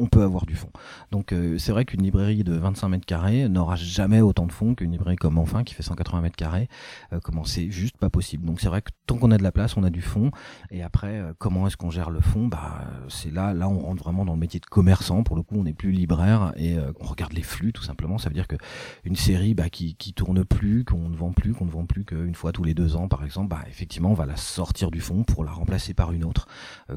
on 0.00 0.06
peut 0.06 0.22
avoir 0.22 0.46
du 0.46 0.56
fond. 0.56 0.70
Donc 1.10 1.32
euh, 1.32 1.58
c'est 1.58 1.72
vrai 1.72 1.84
qu'une 1.84 2.02
librairie 2.02 2.42
de 2.42 2.54
25 2.54 2.88
mètres 2.88 3.06
carrés 3.06 3.48
n'aura 3.48 3.76
jamais 3.76 4.20
autant 4.20 4.46
de 4.46 4.52
fond 4.52 4.74
qu'une 4.74 4.92
librairie 4.92 5.16
comme 5.16 5.38
Enfin 5.38 5.62
qui 5.62 5.74
fait 5.74 5.82
180 5.82 6.22
mètres 6.22 6.36
carrés. 6.36 6.68
Euh, 7.12 7.20
comment 7.22 7.44
c'est 7.44 7.70
juste 7.70 7.98
pas 7.98 8.08
possible. 8.08 8.46
Donc 8.46 8.60
c'est 8.60 8.68
vrai 8.68 8.82
que 8.82 8.90
tant 9.06 9.18
qu'on 9.18 9.30
a 9.30 9.38
de 9.38 9.42
la 9.42 9.52
place, 9.52 9.76
on 9.76 9.84
a 9.84 9.90
du 9.90 10.02
fond. 10.02 10.30
Et 10.70 10.82
après, 10.82 11.18
euh, 11.18 11.32
comment 11.38 11.66
est-ce 11.66 11.76
qu'on 11.76 11.90
gère 11.90 12.10
le 12.10 12.20
fond? 12.20 12.48
Bah 12.48 12.84
c'est 13.08 13.32
là, 13.32 13.52
là 13.52 13.68
on 13.68 13.78
rentre 13.78 14.02
vraiment 14.02 14.24
dans 14.24 14.32
le 14.32 14.38
métier 14.38 14.58
de 14.58 14.66
commerçant. 14.66 15.22
Pour 15.22 15.36
le 15.36 15.42
coup, 15.42 15.56
on 15.58 15.64
n'est 15.64 15.74
plus 15.74 15.92
libraire 15.92 16.52
et 16.56 16.76
on 17.00 17.04
regarde 17.04 17.32
les 17.34 17.42
flux 17.42 17.72
tout 17.72 17.82
simplement. 17.82 18.18
Ça 18.18 18.28
veut 18.30 18.34
dire 18.34 18.48
que 18.48 18.56
une 19.04 19.16
série 19.16 19.54
bah, 19.54 19.68
qui 19.68 19.94
qui 19.96 20.14
tourne 20.14 20.44
plus, 20.44 20.84
qu'on 20.84 21.08
ne 21.08 21.16
vend 21.16 21.32
plus, 21.32 21.52
qu'on 21.52 21.66
ne 21.66 21.70
vend 21.70 21.84
plus 21.84 22.04
qu'une 22.04 22.34
fois 22.34 22.52
tous 22.52 22.64
les 22.64 22.74
deux 22.74 22.96
ans 22.96 23.08
par 23.08 23.24
exemple, 23.24 23.48
bah 23.48 23.62
effectivement 23.68 24.10
on 24.10 24.14
va 24.14 24.26
la 24.26 24.36
sortir 24.36 24.90
du 24.90 25.00
fond 25.00 25.24
pour 25.24 25.44
la 25.44 25.52
remplacer 25.52 25.92
par 25.92 26.12
une 26.12 26.24
autre. 26.24 26.48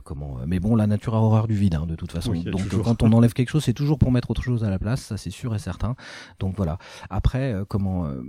comment 0.03 0.37
Mais 0.47 0.59
bon, 0.59 0.75
la 0.75 0.87
nature 0.87 1.15
a 1.15 1.19
horreur 1.19 1.47
du 1.47 1.55
vide 1.55 1.75
hein, 1.75 1.85
de 1.85 1.95
toute 1.95 2.11
façon. 2.11 2.33
Donc 2.33 2.67
quand 2.93 3.03
on 3.03 3.11
enlève 3.11 3.33
quelque 3.33 3.49
chose, 3.49 3.63
c'est 3.63 3.73
toujours 3.73 3.97
pour 3.97 4.11
mettre 4.11 4.29
autre 4.29 4.43
chose 4.43 4.63
à 4.63 4.69
la 4.69 4.77
place, 4.77 5.01
ça 5.01 5.17
c'est 5.17 5.31
sûr 5.31 5.55
et 5.55 5.59
certain. 5.59 5.95
Donc 6.39 6.55
voilà. 6.55 6.77
Après, 7.09 7.53
euh, 7.53 7.65
comment 7.67 8.05
euh, 8.05 8.21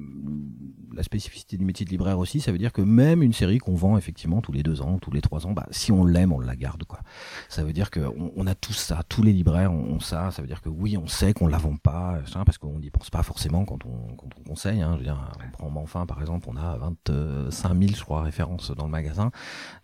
la 0.95 1.03
spécificité 1.03 1.57
du 1.57 1.65
métier 1.65 1.85
de 1.85 1.91
libraire 1.91 2.19
aussi, 2.19 2.41
ça 2.41 2.53
veut 2.53 2.59
dire 2.59 2.73
que 2.73 2.81
même 2.81 3.23
une 3.23 3.33
série 3.33 3.59
qu'on 3.59 3.75
vend 3.75 3.99
effectivement 3.99 4.41
tous 4.41 4.53
les 4.53 4.63
deux 4.63 4.81
ans, 4.81 4.99
tous 4.99 5.11
les 5.11 5.21
trois 5.21 5.47
ans, 5.47 5.53
bah, 5.53 5.67
si 5.71 5.93
on 5.93 6.05
l'aime, 6.05 6.33
on 6.33 6.41
la 6.41 6.57
garde 6.57 6.85
quoi. 6.85 7.01
Ça 7.49 7.63
veut 7.63 7.73
dire 7.73 7.91
que 7.91 8.01
on, 8.37 8.47
a 8.47 8.55
tout 8.55 8.73
ça, 8.73 9.03
tous 9.09 9.23
les 9.23 9.33
libraires 9.33 9.73
ont, 9.73 10.01
ça. 10.01 10.31
Ça 10.31 10.41
veut 10.43 10.49
dire 10.49 10.63
que 10.63 10.69
oui, 10.69 10.97
on 10.97 11.07
sait 11.07 11.35
qu'on 11.35 11.47
la 11.47 11.59
vend 11.59 11.77
pas, 11.77 12.21
parce 12.47 12.59
qu'on 12.59 12.79
n'y 12.79 12.91
pense 12.91 13.11
pas 13.11 13.23
forcément 13.23 13.65
quand 13.65 13.85
on, 13.85 14.15
quand 14.17 14.29
on 14.39 14.49
conseille. 14.49 14.81
Hein. 14.81 14.93
Je 14.95 14.99
veux 14.99 15.05
dire, 15.05 15.31
on 15.59 15.71
prend 15.71 15.83
enfin 15.83 16.07
par 16.07 16.21
exemple, 16.21 16.49
on 16.51 16.57
a 16.57 16.79
25 16.79 17.79
000 17.79 17.93
je 17.95 18.03
crois 18.03 18.23
références 18.23 18.71
dans 18.71 18.85
le 18.85 18.91
magasin. 18.91 19.31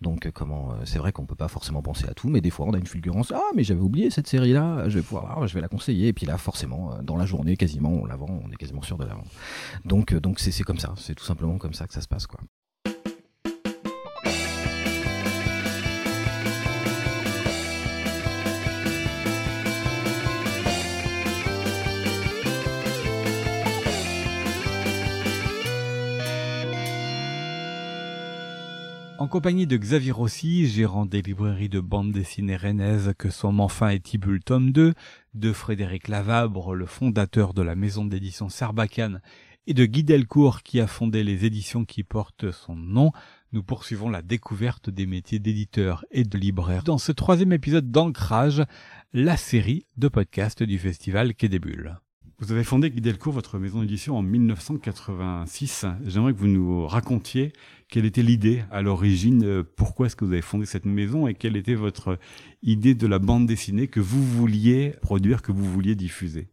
Donc 0.00 0.26
euh, 0.26 0.30
comment, 0.32 0.70
c'est 0.84 0.98
vrai 0.98 1.12
qu'on 1.12 1.26
peut 1.26 1.34
pas 1.34 1.48
forcément 1.48 1.82
penser 1.82 2.06
à 2.08 2.14
tout, 2.14 2.28
mais 2.28 2.40
des 2.40 2.50
fois 2.50 2.66
on 2.66 2.72
a 2.72 2.78
une 2.78 2.86
fulgurance. 2.86 3.32
Ah 3.34 3.50
mais 3.54 3.64
j'avais 3.64 3.80
oublié 3.80 4.10
cette 4.10 4.26
série 4.26 4.52
là. 4.52 4.69
Je 4.88 4.98
vais 4.98 5.02
pouvoir, 5.02 5.46
je 5.46 5.54
vais 5.54 5.60
la 5.60 5.68
conseiller. 5.68 6.08
Et 6.08 6.12
puis 6.12 6.26
là, 6.26 6.38
forcément, 6.38 6.94
euh, 6.94 7.02
dans 7.02 7.16
la 7.16 7.26
journée, 7.26 7.56
quasiment, 7.56 7.90
on 7.90 8.06
la 8.06 8.16
vend, 8.16 8.40
on 8.44 8.50
est 8.50 8.56
quasiment 8.56 8.82
sûr 8.82 8.98
de 8.98 9.04
la 9.04 9.14
vendre. 9.14 9.30
Donc, 9.84 10.12
euh, 10.12 10.20
donc 10.20 10.38
c'est 10.40 10.62
comme 10.64 10.78
ça. 10.78 10.94
C'est 10.96 11.14
tout 11.14 11.24
simplement 11.24 11.58
comme 11.58 11.74
ça 11.74 11.86
que 11.86 11.94
ça 11.94 12.00
se 12.00 12.08
passe, 12.08 12.26
quoi. 12.26 12.40
Compagnie 29.30 29.68
de 29.68 29.76
Xavier 29.76 30.10
Rossi, 30.10 30.66
gérant 30.66 31.06
des 31.06 31.22
librairies 31.22 31.68
de 31.68 31.78
bande 31.78 32.10
dessinée 32.10 32.56
rennaises 32.56 33.12
que 33.16 33.30
sont 33.30 33.60
Enfin 33.60 33.90
et 33.90 34.00
Tibul 34.00 34.42
tome 34.42 34.72
2, 34.72 34.92
de 35.34 35.52
Frédéric 35.52 36.08
Lavabre, 36.08 36.74
le 36.74 36.84
fondateur 36.84 37.54
de 37.54 37.62
la 37.62 37.76
maison 37.76 38.04
d'édition 38.04 38.48
Sarbacane, 38.48 39.20
et 39.68 39.72
de 39.72 39.84
Guy 39.84 40.02
Delcourt 40.02 40.64
qui 40.64 40.80
a 40.80 40.88
fondé 40.88 41.22
les 41.22 41.44
éditions 41.44 41.84
qui 41.84 42.02
portent 42.02 42.50
son 42.50 42.74
nom, 42.74 43.12
nous 43.52 43.62
poursuivons 43.62 44.10
la 44.10 44.22
découverte 44.22 44.90
des 44.90 45.06
métiers 45.06 45.38
d'éditeur 45.38 46.04
et 46.10 46.24
de 46.24 46.36
libraire 46.36 46.82
dans 46.82 46.98
ce 46.98 47.12
troisième 47.12 47.52
épisode 47.52 47.88
d'Ancrage, 47.88 48.64
la 49.12 49.36
série 49.36 49.86
de 49.96 50.08
podcasts 50.08 50.64
du 50.64 50.76
festival 50.76 51.36
Quai 51.36 51.48
des 51.48 51.60
Bulles. 51.60 52.00
Vous 52.42 52.52
avez 52.52 52.64
fondé 52.64 52.90
Guy 52.90 53.02
Delcourt, 53.02 53.34
votre 53.34 53.58
maison 53.58 53.82
d'édition, 53.82 54.16
en 54.16 54.22
1986. 54.22 55.84
J'aimerais 56.06 56.32
que 56.32 56.38
vous 56.38 56.46
nous 56.46 56.86
racontiez 56.86 57.52
quelle 57.90 58.04
était 58.04 58.22
l'idée 58.22 58.62
à 58.70 58.82
l'origine, 58.82 59.44
euh, 59.44 59.64
pourquoi 59.64 60.06
est-ce 60.06 60.16
que 60.16 60.24
vous 60.24 60.32
avez 60.32 60.42
fondé 60.42 60.64
cette 60.64 60.86
maison 60.86 61.26
et 61.26 61.34
quelle 61.34 61.56
était 61.56 61.74
votre 61.74 62.18
idée 62.62 62.94
de 62.94 63.06
la 63.06 63.18
bande 63.18 63.46
dessinée 63.46 63.88
que 63.88 64.00
vous 64.00 64.22
vouliez 64.22 64.94
produire, 65.02 65.42
que 65.42 65.50
vous 65.50 65.64
vouliez 65.64 65.96
diffuser? 65.96 66.48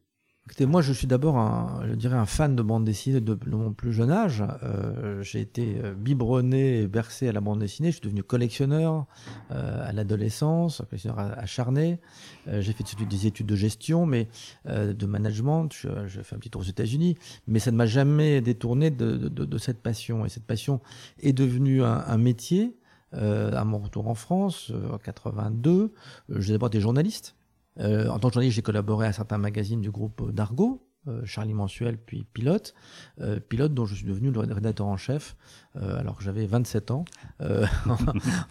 Écoutez, 0.49 0.65
moi, 0.65 0.81
je 0.81 0.93
suis 0.93 1.07
d'abord, 1.07 1.37
un, 1.37 1.81
je 1.89 1.93
dirais, 1.93 2.15
un 2.15 2.25
fan 2.25 2.55
de 2.55 2.61
bande 2.61 2.85
dessinée 2.85 3.19
de, 3.19 3.37
mon 3.47 3.73
plus 3.73 3.91
jeune 3.91 4.11
âge. 4.11 4.41
Euh, 4.63 5.21
j'ai 5.21 5.41
été 5.41 5.81
euh, 5.83 5.93
biberonné 5.93 6.83
et 6.83 6.87
bercé 6.87 7.27
à 7.27 7.33
la 7.33 7.41
bande 7.41 7.59
dessinée. 7.59 7.89
Je 7.89 7.97
suis 7.97 8.01
devenu 8.01 8.23
collectionneur 8.23 9.07
euh, 9.51 9.89
à 9.89 9.91
l'adolescence, 9.91 10.81
collectionneur 10.89 11.19
acharné. 11.19 11.99
Euh, 12.47 12.61
j'ai 12.61 12.71
fait 12.71 12.85
des 13.09 13.27
études 13.27 13.45
de 13.45 13.57
gestion, 13.57 14.05
mais 14.05 14.29
euh, 14.69 14.93
de 14.93 15.05
management. 15.05 15.67
J'ai 16.07 16.23
fait 16.23 16.37
un 16.37 16.39
petit 16.39 16.49
tour 16.49 16.61
aux 16.61 16.69
États-Unis, 16.69 17.17
mais 17.47 17.59
ça 17.59 17.71
ne 17.71 17.75
m'a 17.75 17.85
jamais 17.85 18.39
détourné 18.39 18.89
de, 18.89 19.17
de, 19.17 19.27
de, 19.27 19.57
cette 19.57 19.81
passion. 19.81 20.25
Et 20.25 20.29
cette 20.29 20.45
passion 20.45 20.79
est 21.19 21.33
devenue 21.33 21.83
un, 21.83 22.05
un 22.07 22.17
métier. 22.17 22.77
à 23.11 23.65
mon 23.65 23.79
retour 23.79 24.07
en 24.07 24.15
France, 24.15 24.71
en 24.93 24.97
82, 24.97 25.91
j'ai 26.29 26.53
d'abord 26.53 26.69
été 26.69 26.79
journaliste. 26.79 27.36
Euh, 27.79 28.07
en 28.09 28.19
tant 28.19 28.29
que 28.29 28.35
journaliste, 28.35 28.55
j'ai 28.55 28.61
collaboré 28.61 29.07
à 29.07 29.13
certains 29.13 29.37
magazines 29.37 29.81
du 29.81 29.91
groupe 29.91 30.31
d'Argo, 30.31 30.87
euh, 31.07 31.21
Charlie 31.23 31.53
Mensuel, 31.53 31.97
puis 31.97 32.25
Pilote. 32.33 32.73
Euh, 33.21 33.39
Pilote 33.39 33.73
dont 33.73 33.85
je 33.85 33.95
suis 33.95 34.05
devenu 34.05 34.29
le 34.29 34.39
rédacteur 34.41 34.87
en 34.87 34.97
chef, 34.97 35.37
euh, 35.77 35.99
alors 35.99 36.17
que 36.17 36.23
j'avais 36.23 36.45
27 36.45 36.91
ans. 36.91 37.05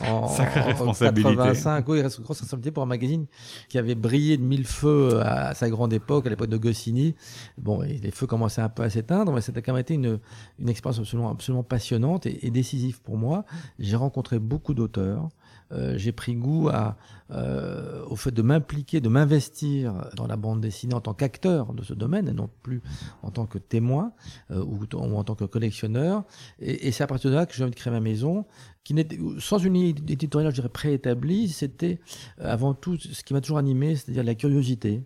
en, 0.01 0.29
Sacrée 0.29 0.61
responsabilité. 0.61 1.37
85, 1.37 1.87
oui, 1.89 2.01
grosse 2.01 2.19
responsabilité 2.19 2.71
pour 2.71 2.83
un 2.83 2.87
magazine 2.87 3.27
qui 3.69 3.79
avait 3.79 3.95
brillé 3.95 4.39
de 4.39 4.43
mille 4.43 4.67
feux 4.67 5.21
à 5.23 5.55
sa 5.55 5.69
grande 5.69 5.93
époque, 5.93 6.27
à 6.27 6.31
l'époque 6.31 6.49
de 6.49 6.57
Goscinny. 6.57 7.15
Bon, 7.59 7.83
les 7.83 8.11
feux 8.11 8.27
commençaient 8.27 8.63
un 8.63 8.71
peu 8.71 8.85
à 8.85 8.91
s'éteindre, 8.91 9.33
mais 9.33 9.43
c'était 9.43 9.61
quand 9.61 9.73
même 9.73 9.83
été 9.83 9.95
une, 9.95 10.19
une 10.59 10.69
expérience 10.69 10.99
absolument, 10.99 11.31
absolument 11.31 11.65
passionnante 11.65 12.25
et, 12.25 12.47
et 12.47 12.51
décisive 12.51 13.03
pour 13.03 13.19
moi. 13.19 13.45
J'ai 13.79 13.97
rencontré 13.97 14.39
beaucoup 14.39 14.73
d'auteurs. 14.73 15.29
Euh, 15.73 15.99
j'ai 15.99 16.13
pris 16.13 16.37
goût 16.37 16.69
à, 16.69 16.97
euh, 17.33 18.05
au 18.07 18.17
fait 18.17 18.31
de 18.31 18.43
m'impliquer, 18.43 19.01
de 19.01 19.09
m'investir 19.09 20.09
dans 20.15 20.27
la 20.27 20.37
bande 20.37 20.61
dessinée 20.61 20.95
en 20.95 21.01
tant 21.01 21.15
qu'acteur 21.15 21.73
de 21.73 21.83
ce 21.83 21.93
domaine 21.93 22.29
et 22.29 22.33
non 22.33 22.49
plus 22.63 22.83
en 23.23 23.31
tant 23.31 23.47
que 23.47 23.59
témoin 23.59 24.13
euh, 24.53 24.65
ou, 24.65 24.79
en 24.95 25.25
tant 25.25 25.35
que 25.35 25.45
collectionneur. 25.45 26.25
Et, 26.61 26.93
c'est 26.93 27.03
à 27.03 27.07
partir 27.07 27.31
de 27.31 27.37
là 27.37 27.47
que 27.47 27.55
j'ai 27.55 27.65
envie 27.65 27.73
de 27.73 27.77
créer 27.77 27.93
ma 27.93 28.01
maison, 28.01 28.47
qui 28.85 28.95
n'était 28.95 29.19
sans 29.39 29.59
une 29.59 29.77
éditoriale, 29.77 30.53
je 30.53 30.57
dirais 30.57 30.69
préétablie. 30.69 31.49
C'était 31.49 32.01
avant 32.39 32.75
tout 32.75 32.97
ce 32.97 33.25
qui 33.25 33.35
m'a 33.35 33.41
toujours 33.41 33.59
animé, 33.59 33.97
c'est-à-dire 33.97 34.23
la 34.23 34.35
curiosité, 34.35 35.03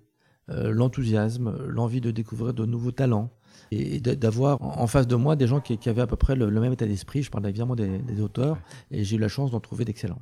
l'enthousiasme, 0.48 1.56
l'envie 1.68 2.00
de 2.00 2.10
découvrir 2.10 2.52
de 2.52 2.66
nouveaux 2.66 2.90
talents 2.90 3.30
et 3.70 4.00
d'avoir 4.00 4.60
en 4.60 4.86
face 4.86 5.06
de 5.06 5.14
moi 5.14 5.36
des 5.36 5.46
gens 5.46 5.60
qui, 5.60 5.78
avaient 5.88 6.02
à 6.02 6.06
peu 6.06 6.16
près 6.16 6.34
le, 6.34 6.50
même 6.50 6.72
état 6.72 6.86
d'esprit. 6.86 7.22
Je 7.22 7.30
parle 7.30 7.48
évidemment 7.48 7.76
des 7.76 8.20
auteurs 8.20 8.58
et 8.90 9.04
j'ai 9.04 9.16
eu 9.16 9.18
la 9.18 9.28
chance 9.28 9.50
d'en 9.50 9.60
trouver 9.60 9.84
d'excellents. 9.84 10.20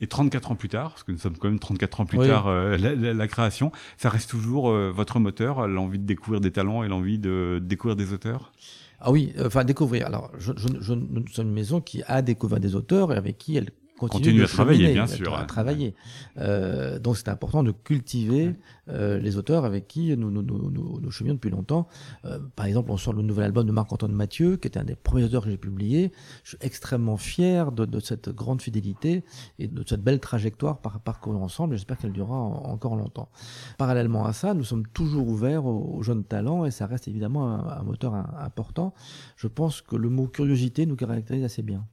Et 0.00 0.06
34 0.06 0.52
ans 0.52 0.54
plus 0.56 0.68
tard, 0.68 0.90
parce 0.90 1.04
que 1.04 1.12
nous 1.12 1.18
sommes 1.18 1.38
quand 1.38 1.48
même 1.48 1.58
34 1.58 2.00
ans 2.00 2.06
plus 2.06 2.18
tard, 2.18 2.48
euh, 2.48 2.76
la, 2.76 3.28
création, 3.28 3.72
ça 3.96 4.10
reste 4.10 4.28
toujours 4.28 4.68
euh, 4.68 4.92
votre 4.94 5.18
moteur, 5.18 5.66
l'envie 5.66 5.98
de 5.98 6.04
découvrir 6.04 6.40
des 6.40 6.50
talents 6.50 6.82
et 6.82 6.88
l'envie 6.88 7.18
de 7.18 7.60
découvrir 7.62 7.96
des 7.96 8.12
auteurs? 8.12 8.52
Ah 9.00 9.10
oui, 9.10 9.32
enfin 9.44 9.64
découvrir. 9.64 10.06
Alors, 10.06 10.30
je, 10.38 10.52
je, 10.56 10.68
je, 10.80 10.92
nous 10.92 11.26
sommes 11.28 11.48
une 11.48 11.54
maison 11.54 11.80
qui 11.80 12.02
a 12.06 12.22
découvert 12.22 12.60
des 12.60 12.74
auteurs 12.74 13.12
et 13.12 13.16
avec 13.16 13.38
qui 13.38 13.56
elle 13.56 13.70
continue, 13.96 14.44
à 14.44 14.46
travailler, 14.46 14.92
bien 14.92 15.06
sûr. 15.06 15.34
À 15.34 15.44
travailler. 15.44 15.94
Euh, 16.38 16.98
donc 16.98 17.16
c'est 17.16 17.28
important 17.28 17.62
de 17.62 17.72
cultiver 17.72 18.54
euh, 18.88 19.18
les 19.18 19.36
auteurs 19.36 19.64
avec 19.64 19.88
qui 19.88 20.16
nous 20.16 20.30
nous, 20.30 20.42
nous, 20.42 20.70
nous, 20.70 21.10
cheminons 21.10 21.34
depuis 21.34 21.50
longtemps. 21.50 21.88
Euh, 22.24 22.38
par 22.54 22.66
exemple, 22.66 22.90
on 22.90 22.96
sort 22.96 23.14
le 23.14 23.22
nouvel 23.22 23.46
album 23.46 23.66
de 23.66 23.72
Marc-Antoine 23.72 24.12
Mathieu, 24.12 24.56
qui 24.56 24.68
était 24.68 24.78
un 24.78 24.84
des 24.84 24.94
premiers 24.94 25.24
auteurs 25.24 25.44
que 25.44 25.50
j'ai 25.50 25.56
publié. 25.56 26.12
Je 26.44 26.50
suis 26.50 26.58
extrêmement 26.60 27.16
fier 27.16 27.72
de, 27.72 27.84
de, 27.84 28.00
cette 28.00 28.28
grande 28.28 28.62
fidélité 28.62 29.24
et 29.58 29.66
de 29.66 29.82
cette 29.86 30.02
belle 30.02 30.20
trajectoire 30.20 30.78
par 30.80 31.00
parcours 31.00 31.40
ensemble. 31.42 31.74
J'espère 31.74 31.98
qu'elle 31.98 32.12
durera 32.12 32.36
encore 32.36 32.96
longtemps. 32.96 33.30
Parallèlement 33.78 34.26
à 34.26 34.32
ça, 34.32 34.54
nous 34.54 34.64
sommes 34.64 34.86
toujours 34.86 35.26
ouverts 35.26 35.64
aux, 35.64 36.02
jeunes 36.02 36.24
talents 36.24 36.64
et 36.64 36.70
ça 36.70 36.86
reste 36.86 37.08
évidemment 37.08 37.48
un, 37.48 37.80
un 37.80 37.82
moteur 37.82 38.14
important. 38.14 38.94
Je 39.36 39.48
pense 39.48 39.80
que 39.80 39.96
le 39.96 40.08
mot 40.08 40.28
curiosité 40.28 40.86
nous 40.86 40.96
caractérise 40.96 41.44
assez 41.44 41.62
bien 41.62 41.86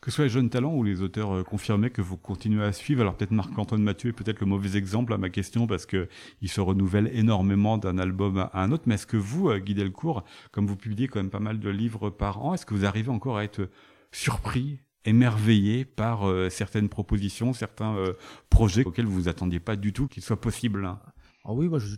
que 0.00 0.10
ce 0.10 0.16
soit 0.16 0.24
les 0.24 0.30
jeunes 0.30 0.48
talents 0.48 0.74
ou 0.74 0.82
les 0.82 1.02
auteurs 1.02 1.36
euh, 1.36 1.42
confirmés 1.42 1.90
que 1.90 2.00
vous 2.00 2.16
continuez 2.16 2.64
à 2.64 2.72
suivre. 2.72 3.02
Alors 3.02 3.14
peut-être 3.16 3.32
Marc-Antoine 3.32 3.82
Mathieu 3.82 4.10
est 4.10 4.12
peut-être 4.14 4.40
le 4.40 4.46
mauvais 4.46 4.78
exemple 4.78 5.12
à 5.12 5.18
ma 5.18 5.28
question 5.28 5.66
parce 5.66 5.86
que 5.86 6.08
il 6.40 6.48
se 6.48 6.60
renouvelle 6.60 7.10
énormément 7.12 7.78
d'un 7.78 7.98
album 7.98 8.38
à 8.38 8.62
un 8.62 8.72
autre. 8.72 8.84
Mais 8.86 8.94
est-ce 8.94 9.06
que 9.06 9.16
vous, 9.16 9.50
euh, 9.50 9.58
Guy 9.58 9.74
Delcourt, 9.74 10.24
comme 10.52 10.66
vous 10.66 10.76
publiez 10.76 11.08
quand 11.08 11.20
même 11.20 11.30
pas 11.30 11.40
mal 11.40 11.60
de 11.60 11.68
livres 11.68 12.10
par 12.10 12.42
an, 12.44 12.54
est-ce 12.54 12.64
que 12.64 12.74
vous 12.74 12.84
arrivez 12.84 13.10
encore 13.10 13.38
à 13.38 13.44
être 13.44 13.68
surpris 14.12 14.80
émerveillé 15.04 15.84
par 15.84 16.28
euh, 16.28 16.50
certaines 16.50 16.88
propositions, 16.88 17.52
certains 17.52 17.96
projets 18.48 18.84
auxquels 18.84 19.06
vous 19.06 19.14
vous 19.14 19.28
attendiez 19.28 19.60
pas 19.60 19.76
du 19.76 19.92
tout 19.92 20.08
qu'ils 20.08 20.22
soient 20.22 20.40
possibles 20.40 20.88
ah 21.42 21.54
oui, 21.54 21.68
moi 21.68 21.78
je, 21.78 21.96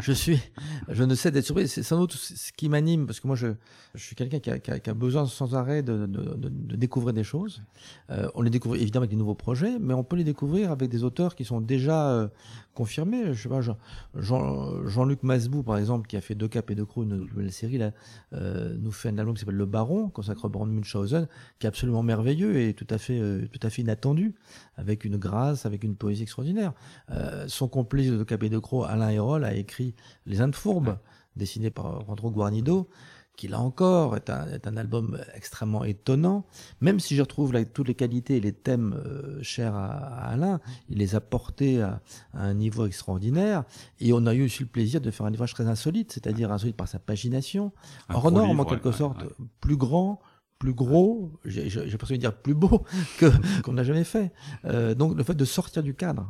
je, 0.00 0.12
suis, 0.12 0.40
je 0.88 1.04
ne 1.04 1.14
sais 1.14 1.30
d'être 1.30 1.44
surpris. 1.44 1.68
C'est 1.68 1.82
sans 1.82 1.98
doute 1.98 2.12
ce 2.12 2.52
qui 2.52 2.70
m'anime, 2.70 3.06
parce 3.06 3.20
que 3.20 3.26
moi 3.26 3.36
je, 3.36 3.48
je 3.94 4.02
suis 4.02 4.16
quelqu'un 4.16 4.38
qui 4.38 4.50
a, 4.50 4.58
qui, 4.58 4.80
qui 4.80 4.90
a, 4.90 4.94
besoin 4.94 5.26
sans 5.26 5.54
arrêt 5.54 5.82
de, 5.82 6.06
de, 6.06 6.34
de, 6.34 6.48
de 6.48 6.76
découvrir 6.76 7.12
des 7.12 7.22
choses. 7.24 7.62
Euh, 8.10 8.28
on 8.34 8.40
les 8.40 8.48
découvre 8.48 8.76
évidemment 8.76 9.02
avec 9.02 9.10
des 9.10 9.16
nouveaux 9.16 9.34
projets, 9.34 9.78
mais 9.78 9.92
on 9.92 10.04
peut 10.04 10.16
les 10.16 10.24
découvrir 10.24 10.70
avec 10.70 10.88
des 10.88 11.04
auteurs 11.04 11.34
qui 11.34 11.44
sont 11.44 11.60
déjà 11.60 12.08
euh, 12.08 12.28
confirmés. 12.76 13.34
Je 13.34 13.42
sais 13.42 13.48
pas, 13.48 13.60
Jean, 13.60 14.86
Jean-Luc 14.86 15.22
Masbou 15.22 15.62
par 15.62 15.78
exemple, 15.78 16.06
qui 16.06 16.16
a 16.16 16.20
fait 16.20 16.34
deux 16.34 16.46
Cap 16.46 16.70
et 16.70 16.74
deux 16.74 16.84
Crew, 16.84 17.02
une 17.02 17.16
nouvelle 17.16 17.50
série, 17.50 17.78
là, 17.78 17.90
euh, 18.34 18.76
nous 18.78 18.92
fait 18.92 19.08
un 19.08 19.18
album 19.18 19.34
qui 19.34 19.40
s'appelle 19.40 19.56
Le 19.56 19.66
Baron, 19.66 20.08
consacré 20.10 20.46
à 20.46 20.48
Brand 20.48 20.70
Munchausen, 20.70 21.26
qui 21.58 21.66
est 21.66 21.68
absolument 21.68 22.02
merveilleux 22.02 22.60
et 22.60 22.74
tout 22.74 22.86
à 22.90 22.98
fait, 22.98 23.18
euh, 23.18 23.48
tout 23.50 23.66
à 23.66 23.70
fait 23.70 23.82
inattendu, 23.82 24.34
avec 24.76 25.04
une 25.04 25.16
grâce, 25.16 25.66
avec 25.66 25.82
une 25.82 25.96
poésie 25.96 26.22
extraordinaire. 26.22 26.72
Euh, 27.10 27.48
son 27.48 27.66
complice 27.66 28.10
de 28.10 28.22
Cap 28.22 28.44
de 28.44 28.58
Croix, 28.58 28.88
Alain 28.88 29.10
Hérol, 29.10 29.44
a 29.44 29.54
écrit 29.54 29.94
Les 30.26 30.40
Indes 30.40 30.54
Fourbes, 30.54 30.98
dessiné 31.34 31.70
par 31.70 32.06
Randro 32.06 32.30
Guarnido, 32.30 32.88
qui 33.36 33.48
là 33.48 33.60
encore 33.60 34.16
est 34.16 34.30
un, 34.30 34.46
est 34.48 34.66
un, 34.66 34.76
album 34.76 35.18
extrêmement 35.34 35.84
étonnant, 35.84 36.46
même 36.80 37.00
si 37.00 37.14
je 37.14 37.22
retrouve 37.22 37.52
là, 37.52 37.64
toutes 37.64 37.88
les 37.88 37.94
qualités 37.94 38.36
et 38.36 38.40
les 38.40 38.52
thèmes 38.52 38.94
euh, 39.06 39.38
chers 39.42 39.74
à, 39.74 39.88
Alain, 40.30 40.60
il 40.88 40.98
les 40.98 41.14
a 41.14 41.20
portés 41.20 41.82
à, 41.82 42.00
un 42.32 42.54
niveau 42.54 42.86
extraordinaire, 42.86 43.64
et 44.00 44.12
on 44.12 44.26
a 44.26 44.34
eu 44.34 44.44
aussi 44.44 44.62
le 44.62 44.68
plaisir 44.68 45.00
de 45.00 45.10
faire 45.10 45.26
un 45.26 45.30
livre 45.30 45.46
très 45.46 45.66
insolite, 45.66 46.12
c'est-à-dire 46.12 46.50
insolite 46.50 46.76
par 46.76 46.88
sa 46.88 46.98
pagination, 46.98 47.72
hors 48.08 48.30
norme 48.32 48.60
en 48.60 48.64
quelque 48.64 48.92
sorte, 48.92 49.24
plus 49.60 49.76
grand, 49.76 50.20
plus 50.58 50.72
gros, 50.72 51.38
j'ai 51.44 51.64
de 51.64 52.16
dire 52.16 52.34
plus 52.34 52.54
beau 52.54 52.84
que 53.18 53.26
qu'on 53.62 53.74
n'a 53.74 53.84
jamais 53.84 54.04
fait. 54.04 54.32
Euh, 54.64 54.94
donc 54.94 55.16
le 55.16 55.22
fait 55.22 55.34
de 55.34 55.44
sortir 55.44 55.82
du 55.82 55.94
cadre, 55.94 56.26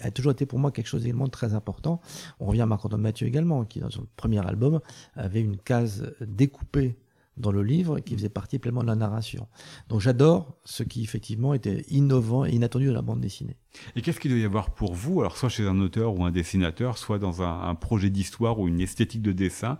a 0.00 0.10
toujours 0.10 0.32
été 0.32 0.46
pour 0.46 0.58
moi 0.58 0.70
quelque 0.70 0.86
chose 0.86 1.02
d'également 1.02 1.28
très 1.28 1.54
important. 1.54 2.00
On 2.40 2.46
revient 2.46 2.62
à 2.62 2.66
Marc-Antoine 2.66 3.00
Mathieu 3.00 3.26
également, 3.26 3.64
qui 3.64 3.80
dans 3.80 3.90
son 3.90 4.06
premier 4.16 4.44
album 4.46 4.80
avait 5.14 5.40
une 5.40 5.56
case 5.56 6.14
découpée 6.20 6.96
dans 7.36 7.52
le 7.52 7.62
livre 7.62 8.00
qui 8.00 8.14
faisait 8.14 8.28
partie 8.28 8.58
pleinement 8.58 8.82
de 8.82 8.86
la 8.86 8.94
narration. 8.94 9.48
Donc 9.88 10.00
j'adore 10.00 10.56
ce 10.64 10.82
qui 10.82 11.02
effectivement 11.02 11.54
était 11.54 11.84
innovant 11.88 12.44
et 12.44 12.50
inattendu 12.50 12.86
de 12.86 12.92
la 12.92 13.02
bande 13.02 13.20
dessinée. 13.20 13.56
Et 13.96 14.02
qu'est-ce 14.02 14.20
qu'il 14.20 14.30
doit 14.30 14.40
y 14.40 14.44
avoir 14.44 14.70
pour 14.70 14.94
vous, 14.94 15.20
alors 15.20 15.36
soit 15.36 15.48
chez 15.48 15.66
un 15.66 15.80
auteur 15.80 16.16
ou 16.16 16.24
un 16.24 16.30
dessinateur, 16.30 16.96
soit 16.96 17.18
dans 17.18 17.42
un, 17.42 17.74
projet 17.74 18.10
d'histoire 18.10 18.60
ou 18.60 18.68
une 18.68 18.80
esthétique 18.80 19.22
de 19.22 19.32
dessin, 19.32 19.78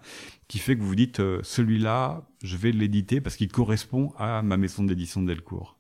qui 0.49 0.59
fait 0.59 0.77
que 0.77 0.83
vous 0.83 0.97
dites 0.97 1.21
euh, 1.21 1.41
celui-là, 1.43 2.27
je 2.43 2.57
vais 2.57 2.73
l'éditer 2.73 3.21
parce 3.21 3.37
qu'il 3.37 3.49
correspond 3.49 4.13
à 4.19 4.43
ma 4.43 4.57
maison 4.57 4.83
d'édition 4.83 5.23
Delcourt? 5.23 5.79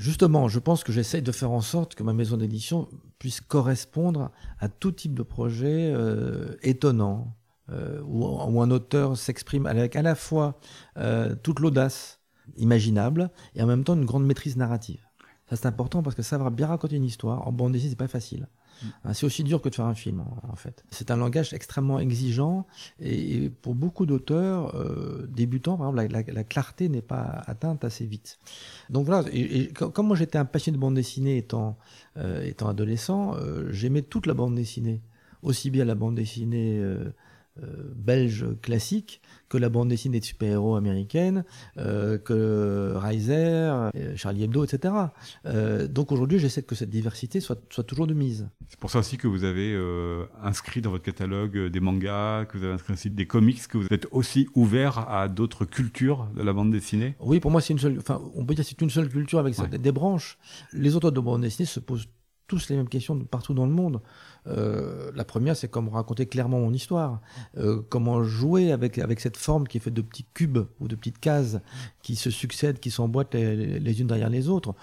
Justement, 0.00 0.48
je 0.48 0.58
pense 0.58 0.82
que 0.82 0.92
j'essaye 0.92 1.20
de 1.20 1.30
faire 1.30 1.50
en 1.50 1.60
sorte 1.60 1.94
que 1.94 2.02
ma 2.02 2.14
maison 2.14 2.38
d'édition 2.38 2.88
puisse 3.18 3.42
correspondre 3.42 4.30
à 4.58 4.70
tout 4.70 4.92
type 4.92 5.12
de 5.12 5.22
projet 5.22 5.92
euh, 5.92 6.56
étonnant, 6.62 7.36
euh, 7.68 8.00
où, 8.06 8.62
un 8.62 8.70
auteur 8.70 9.18
s'exprime 9.18 9.66
avec 9.66 9.96
à 9.96 10.02
la 10.02 10.14
fois 10.14 10.58
euh, 10.96 11.34
toute 11.42 11.60
l'audace 11.60 12.18
imaginable 12.56 13.30
et 13.54 13.62
en 13.62 13.66
même 13.66 13.84
temps 13.84 13.92
une 13.92 14.06
grande 14.06 14.24
maîtrise 14.24 14.56
narrative. 14.56 15.04
Ça 15.50 15.56
c'est 15.56 15.66
important 15.66 16.02
parce 16.02 16.16
que 16.16 16.22
savoir 16.22 16.50
bien 16.50 16.68
raconter 16.68 16.96
une 16.96 17.04
histoire 17.04 17.46
en 17.46 17.52
bande 17.52 17.72
dessinée 17.72 17.90
c'est 17.90 17.96
pas 17.96 18.08
facile. 18.08 18.48
Hein, 19.04 19.12
c'est 19.12 19.26
aussi 19.26 19.44
dur 19.44 19.60
que 19.60 19.68
de 19.68 19.74
faire 19.74 19.86
un 19.86 19.94
film, 19.94 20.24
en, 20.48 20.56
fait. 20.56 20.84
C'est 20.90 21.10
un 21.10 21.16
langage 21.16 21.52
extrêmement 21.52 21.98
exigeant, 21.98 22.66
et, 23.00 23.50
pour 23.62 23.74
beaucoup 23.74 24.06
d'auteurs 24.06 24.74
euh, 24.74 25.26
débutants, 25.28 25.76
par 25.76 25.88
exemple, 25.88 26.32
la, 26.32 26.44
clarté 26.44 26.88
n'est 26.88 27.02
pas 27.02 27.42
atteinte 27.46 27.84
assez 27.84 28.06
vite. 28.06 28.38
Donc 28.88 29.06
voilà, 29.06 29.28
comme 29.74 30.06
moi 30.06 30.16
j'étais 30.16 30.38
un 30.38 30.44
passionné 30.44 30.76
de 30.76 30.80
bande 30.80 30.94
dessinée 30.94 31.36
étant, 31.36 31.78
euh, 32.16 32.44
étant 32.44 32.68
adolescent, 32.68 33.34
euh, 33.36 33.70
j'aimais 33.70 34.02
toute 34.02 34.26
la 34.26 34.34
bande 34.34 34.54
dessinée, 34.54 35.00
aussi 35.42 35.70
bien 35.70 35.84
la 35.84 35.94
bande 35.94 36.14
dessinée 36.14 36.82
belge 37.96 38.46
classique 38.62 39.20
que 39.50 39.58
la 39.58 39.68
bande 39.68 39.88
dessinée 39.88 40.20
de 40.20 40.24
super-héros 40.24 40.76
américaine, 40.76 41.44
euh, 41.76 42.16
que 42.16 42.94
Reiser, 42.94 43.34
euh, 43.34 43.90
Charlie 44.16 44.44
Hebdo, 44.44 44.64
etc. 44.64 44.94
Euh, 45.44 45.88
donc 45.88 46.12
aujourd'hui, 46.12 46.38
j'essaie 46.38 46.62
que 46.62 46.76
cette 46.76 46.88
diversité 46.88 47.40
soit, 47.40 47.60
soit 47.68 47.84
toujours 47.84 48.06
de 48.06 48.14
mise. 48.14 48.48
C'est 48.68 48.78
pour 48.78 48.90
ça 48.90 49.00
aussi 49.00 49.18
que 49.18 49.26
vous 49.26 49.44
avez 49.44 49.76
inscrit 50.42 50.80
dans 50.80 50.90
votre 50.90 51.02
catalogue 51.02 51.66
des 51.66 51.80
mangas, 51.80 52.46
que 52.46 52.56
vous 52.56 52.64
avez 52.64 52.74
inscrit 52.74 52.92
aussi 52.92 53.10
des 53.10 53.26
comics, 53.26 53.66
que 53.66 53.76
vous 53.76 53.88
êtes 53.90 54.06
aussi 54.12 54.48
ouvert 54.54 55.10
à 55.10 55.28
d'autres 55.28 55.64
cultures 55.64 56.28
de 56.36 56.42
la 56.42 56.52
bande 56.52 56.70
dessinée. 56.70 57.16
Oui, 57.18 57.40
pour 57.40 57.50
moi, 57.50 57.60
c'est 57.60 57.72
une 57.72 57.80
seule. 57.80 57.98
Enfin, 57.98 58.22
on 58.36 58.46
peut 58.46 58.54
dire 58.54 58.64
c'est 58.64 58.80
une 58.80 58.90
seule 58.90 59.08
culture 59.08 59.40
avec 59.40 59.56
des 59.58 59.92
branches. 59.92 60.38
Les 60.72 60.94
auteurs 60.94 61.12
de 61.12 61.20
bande 61.20 61.42
dessinée 61.42 61.66
se 61.66 61.80
posent 61.80 62.06
tous 62.46 62.68
les 62.68 62.76
mêmes 62.76 62.88
questions 62.88 63.18
partout 63.24 63.54
dans 63.54 63.66
le 63.66 63.72
monde. 63.72 64.00
Euh, 64.46 65.10
la 65.14 65.24
première, 65.24 65.56
c'est 65.56 65.68
comment 65.68 65.90
raconter 65.90 66.26
clairement 66.26 66.60
mon 66.60 66.72
histoire, 66.72 67.20
euh, 67.56 67.82
comment 67.88 68.22
jouer 68.22 68.72
avec 68.72 68.98
avec 68.98 69.20
cette 69.20 69.36
forme 69.36 69.66
qui 69.66 69.78
est 69.78 69.80
faite 69.80 69.94
de 69.94 70.02
petits 70.02 70.26
cubes 70.34 70.60
ou 70.80 70.88
de 70.88 70.96
petites 70.96 71.18
cases 71.18 71.58
qui 72.02 72.16
se 72.16 72.30
succèdent, 72.30 72.80
qui 72.80 72.90
s'emboîtent 72.90 73.34
les, 73.34 74.00
unes 74.00 74.06
derrière 74.06 74.30
les 74.30 74.48
autres. 74.48 74.74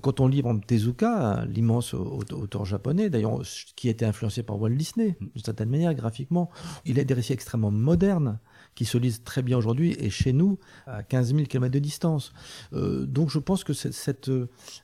Quand 0.00 0.20
on 0.20 0.28
lit 0.28 0.42
Tezuka, 0.66 1.44
l'immense 1.46 1.94
auteur 1.94 2.64
japonais, 2.64 3.10
d'ailleurs 3.10 3.40
qui 3.76 3.88
a 3.88 3.90
été 3.90 4.04
influencé 4.04 4.42
par 4.42 4.60
Walt 4.60 4.70
Disney 4.70 5.16
d'une 5.20 5.44
certaine 5.44 5.70
manière 5.70 5.94
graphiquement, 5.94 6.50
il 6.84 6.98
a 7.00 7.04
des 7.04 7.14
récits 7.14 7.32
extrêmement 7.32 7.70
modernes 7.70 8.38
qui 8.74 8.84
se 8.84 8.96
lisent 8.96 9.22
très 9.24 9.42
bien 9.42 9.58
aujourd'hui 9.58 9.94
et 9.98 10.10
chez 10.10 10.32
nous 10.32 10.58
à 10.86 11.02
15 11.02 11.34
000 11.34 11.46
km 11.46 11.72
de 11.72 11.78
distance. 11.78 12.32
Euh, 12.72 13.04
donc 13.04 13.30
je 13.30 13.38
pense 13.38 13.64
que 13.64 13.72
cette 13.72 14.30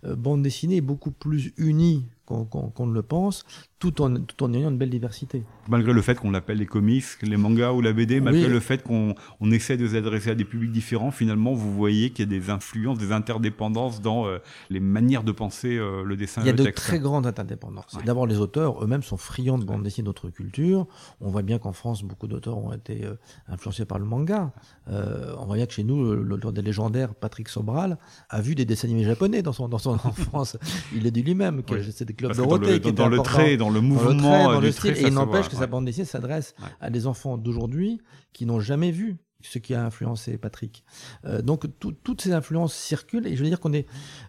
bande 0.05 0.43
dessinée 0.43 0.77
est 0.77 0.83
beaucoup 0.83 1.11
plus 1.11 1.53
unie 1.57 2.07
qu'on 2.29 2.87
ne 2.87 2.93
le 2.93 3.03
pense, 3.03 3.45
tout 3.79 4.03
en, 4.03 4.15
tout 4.17 4.45
en 4.45 4.53
ayant 4.53 4.71
une 4.71 4.77
belle 4.79 4.91
diversité. 4.91 5.45
Malgré 5.69 5.93
le 5.93 6.03
fait 6.03 6.15
qu'on 6.17 6.31
l'appelle 6.31 6.59
les 6.59 6.67
comics, 6.67 7.05
les 7.23 7.37
mangas 7.37 7.73
ou 7.73 7.81
la 7.81 7.93
BD, 7.93 8.21
malgré 8.21 8.47
Oui. 8.47 8.51
le 8.53 8.61
fait 8.61 8.83
qu'on 8.83 9.15
on 9.41 9.51
essaie 9.51 9.77
de 9.77 9.87
s'adresser 9.89 10.31
à 10.31 10.35
des 10.35 10.45
publics 10.45 10.73
différents, 10.73 11.11
finalement, 11.11 11.55
vous 11.55 11.73
voyez 11.73 12.11
qu'il 12.11 12.31
y 12.31 12.37
a 12.37 12.41
des 12.41 12.51
influences, 12.51 12.99
des 12.99 13.13
interdépendances 13.13 14.01
dans 14.01 14.27
euh, 14.27 14.39
les 14.69 14.81
manières 14.81 15.23
de 15.23 15.33
penser 15.33 15.77
euh, 15.79 16.03
le 16.05 16.17
dessin 16.17 16.43
Il 16.43 16.47
y 16.47 16.49
a 16.49 16.53
et 16.53 16.57
le 16.57 16.59
de 16.59 16.65
texte. 16.65 16.85
très 16.85 16.99
grandes 16.99 17.27
interdépendances. 17.27 17.95
Ouais. 17.95 18.03
D'abord, 18.05 18.27
les 18.27 18.39
auteurs 18.39 18.83
eux-mêmes 18.85 19.03
sont 19.03 19.17
friands 19.17 19.59
de 19.59 19.65
bande 19.65 19.83
dessinée 19.83 20.05
d'autres 20.07 20.29
cultures. 20.31 20.87
On 21.21 21.31
voit 21.31 21.43
bien 21.43 21.59
qu'en 21.59 21.73
France, 21.73 22.03
beaucoup 22.03 22.27
d'auteurs 22.27 22.59
ont 22.59 22.73
été 22.73 23.05
euh, 23.05 23.15
influencés 23.49 23.85
par 23.85 23.99
le 23.99 24.05
manga. 24.05 24.53
On 24.91 25.47
voit 25.47 25.57
bien 25.57 25.67
que 25.67 25.73
chez 25.73 25.85
nous, 25.85 26.15
l'auteur 26.15 26.53
des 26.53 26.63
légendaires, 26.63 27.15
Patrick 27.15 27.49
Sobral, 27.49 27.99
a 28.31 28.41
vu 28.41 28.55
des 28.55 28.65
dessins 28.65 28.89
animés 28.89 29.05
japonais 29.05 29.43
dans 29.43 29.53
son, 29.53 29.69
dans 29.69 29.79
son 29.79 29.93
enfance. 29.95 30.57
Il 30.95 31.05
l'a 31.05 31.11
dit 31.11 31.23
lui-même, 31.23 31.63
que 31.63 31.75
Oui. 31.75 31.93
c'est 31.95 32.05
Parce 32.27 32.39
dans 32.39 32.57
le, 32.57 32.79
qui 32.79 32.93
dans, 32.93 33.09
le 33.09 33.19
trait, 33.21 33.57
dans 33.57 33.69
le 33.69 33.75
dans 33.75 33.81
le 33.81 33.81
mouvement 33.81 34.17
trait, 34.19 34.45
dans 34.45 34.61
le 34.61 34.73
style. 34.73 34.93
trait, 34.93 35.03
Et 35.03 35.07
il 35.07 35.15
n'empêche 35.15 35.49
que 35.49 35.55
ouais. 35.55 35.61
sa 35.61 35.67
bande 35.67 35.85
dessinée 35.85 36.05
s'adresse 36.07 36.55
Ouais. 36.61 36.69
à 36.81 36.91
des 36.91 37.07
enfants 37.07 37.37
d'aujourd'hui 37.39 38.01
qui 38.33 38.47
n'ont 38.47 38.61
jamais 38.61 38.91
vu 38.91 39.19
ce 39.41 39.61
qui 39.61 39.73
a 39.75 39.85
influencé 39.85 40.37
Patrick. 40.37 40.83
Euh, 41.25 41.43
donc 41.43 41.67
tout- 41.79 41.93
toutes 41.93 42.21
ces 42.23 42.33
influences 42.33 42.75
circulent 42.75 43.27
et 43.27 43.37
je 43.37 43.43
veux 43.45 43.49
dire 43.49 43.61
qu'on 43.61 43.73
est 43.73 43.87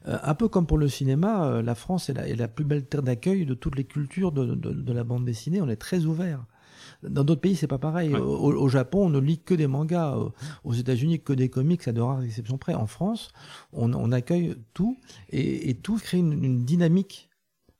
euh, 0.07 0.17
un 0.21 0.35
peu 0.35 0.47
comme 0.47 0.67
pour 0.67 0.77
le 0.77 0.87
cinéma, 0.87 1.45
euh, 1.45 1.61
la 1.63 1.73
France 1.73 2.09
est 2.09 2.13
la, 2.13 2.27
est 2.27 2.35
la 2.35 2.47
plus 2.47 2.63
belle 2.63 2.85
terre 2.85 3.01
d'accueil 3.01 3.45
de 3.47 3.55
toutes 3.55 3.75
les 3.75 3.85
cultures 3.85 4.31
de, 4.31 4.45
de- 4.53 4.71
de 4.71 4.93
la 4.93 5.03
bande 5.03 5.25
dessinée. 5.25 5.61
On 5.61 5.69
est 5.69 5.77
très 5.77 6.05
ouvert. 6.05 6.45
Dans 7.01 7.23
d'autres 7.23 7.39
pays, 7.41 7.55
c'est 7.55 7.65
pas 7.67 7.77
pareil. 7.79 8.09
Ouais. 8.13 8.19
Au, 8.19 8.51
au 8.53 8.67
Japon, 8.67 9.05
on 9.05 9.09
ne 9.09 9.19
lit 9.19 9.39
que 9.39 9.53
des 9.53 9.67
mangas. 9.67 10.15
Au- 10.17 10.33
Aux 10.65 10.73
États-Unis, 10.73 11.21
que 11.21 11.33
des 11.33 11.49
comics, 11.49 11.87
à 11.87 11.91
de 11.93 12.01
rares 12.01 12.23
exceptions 12.23 12.57
près. 12.57 12.73
En 12.73 12.87
France, 12.87 13.31
on, 13.73 13.93
on 13.93 14.11
accueille 14.11 14.55
tout 14.73 14.97
et, 15.29 15.69
et 15.69 15.75
tout 15.75 15.95
crée 15.97 16.17
une, 16.19 16.43
une 16.43 16.65
dynamique 16.65 17.28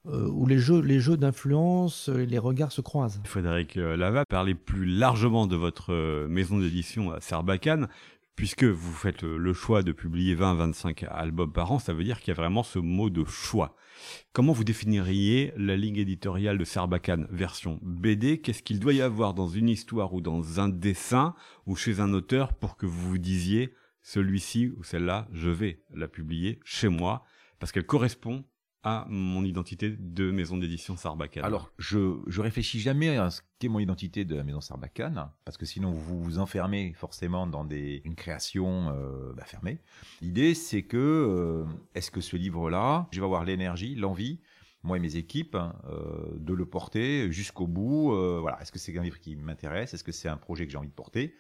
euh, 0.08 0.28
où 0.30 0.46
les 0.46 0.60
jeux, 0.60 0.82
les 0.82 1.00
jeux 1.00 1.18
d'influence, 1.18 2.10
euh, 2.10 2.26
les 2.26 2.38
regards 2.38 2.72
se 2.72 2.82
croisent. 2.82 3.22
Frédéric 3.26 3.78
euh, 3.78 3.98
Lava, 3.98 4.24
parlez 4.26 4.56
plus 4.56 4.86
largement 4.86 5.48
de 5.48 5.56
votre 5.56 5.94
euh, 5.94 6.28
maison 6.28 6.60
d'édition 6.60 7.12
à 7.12 7.20
Sarbacane, 7.20 7.90
puisque 8.36 8.64
vous 8.64 8.94
faites 8.94 9.24
le 9.24 9.54
choix 9.54 9.84
de 9.84 9.92
publier 9.92 10.36
20-25 10.36 11.06
albums 11.08 11.52
par 11.52 11.72
an, 11.74 11.80
ça 11.80 11.94
veut 11.94 12.06
dire 12.06 12.20
qu'il 12.20 12.30
y 12.30 12.32
a 12.32 12.40
vraiment 12.40 12.64
ce 12.64 12.80
mot 12.80 13.10
de 13.10 13.26
choix. 13.26 13.76
Comment 14.32 14.54
vous 14.54 14.64
définiriez 14.64 15.52
la 15.58 15.76
ligne 15.76 15.98
éditoriale 15.98 16.58
de 16.58 16.64
Sarbacane 16.64 17.28
version 17.32 17.80
BD 17.82 18.40
Qu'est-ce 18.40 18.64
qu'il 18.64 18.80
doit 18.80 18.94
y 18.94 19.02
avoir 19.02 19.34
dans 19.34 19.50
une 19.50 19.68
histoire 19.68 20.14
ou 20.14 20.22
dans 20.22 20.62
un 20.62 20.70
dessin 20.70 21.36
ou 21.66 21.76
chez 21.76 22.00
un 22.00 22.14
auteur 22.14 22.54
pour 22.54 22.78
que 22.78 22.86
vous 22.86 23.10
vous 23.10 23.18
disiez 23.18 23.74
celui-ci 24.02 24.72
ou 24.78 24.84
celle-là, 24.84 25.28
je 25.34 25.50
vais 25.50 25.84
la 25.94 26.08
publier 26.08 26.62
chez 26.64 26.88
moi? 26.88 27.26
Parce 27.60 27.74
qu'elle 27.74 27.86
correspond 27.86 28.46
à 28.84 29.06
mon 29.10 29.44
identité 29.44 29.90
de 29.90 30.32
maison 30.32 30.58
d'édition 30.58 30.96
Sarbacane 30.96 31.44
Alors, 31.44 31.72
je, 31.78 32.18
je 32.28 32.42
réfléchis 32.42 32.80
jamais 32.80 33.18
à 33.18 33.30
ce 33.30 33.42
qu'est 33.60 33.68
mon 33.68 33.80
identité 33.80 34.24
de 34.26 34.36
la 34.36 34.44
maison 34.44 34.62
Sarbacane, 34.62 35.30
parce 35.44 35.58
que 35.58 35.66
sinon 35.66 35.92
vous 35.92 36.22
vous 36.22 36.40
enfermez 36.40 36.94
forcément 36.94 37.46
dans 37.46 37.66
des, 37.66 38.02
une 38.06 38.16
création 38.16 38.90
euh, 38.90 39.34
bah, 39.34 39.44
fermée. 39.46 39.82
L'idée, 40.22 40.54
c'est 40.54 40.84
que, 40.84 40.98
euh, 40.98 41.66
est-ce 41.94 42.10
que 42.10 42.22
ce 42.22 42.38
livre-là, 42.38 43.08
je 43.12 43.20
vais 43.20 43.26
avoir 43.26 43.44
l'énergie, 43.44 43.96
l'envie, 43.96 44.40
moi 44.84 44.96
et 44.96 45.00
mes 45.02 45.18
équipes, 45.18 45.56
hein, 45.56 45.76
euh, 45.90 46.38
de 46.38 46.54
le 46.54 46.66
porter 46.66 47.32
jusqu'au 47.32 47.68
bout. 47.68 48.14
euh, 48.14 48.40
voilà, 48.40 48.62
est-ce 48.62 48.72
que 48.72 48.80
c'est 48.80 48.98
un 48.98 49.04
livre 49.04 49.20
qui 49.20 49.36
m'intéresse? 49.36 49.94
Est-ce 49.94 50.06
que 50.06 50.14
c'est 50.14 50.30
un 50.30 50.38
projet 50.38 50.66
que 50.66 50.72
j'ai 50.72 50.78
envie 50.78 50.88
de 50.88 50.94
porter? 50.94 51.36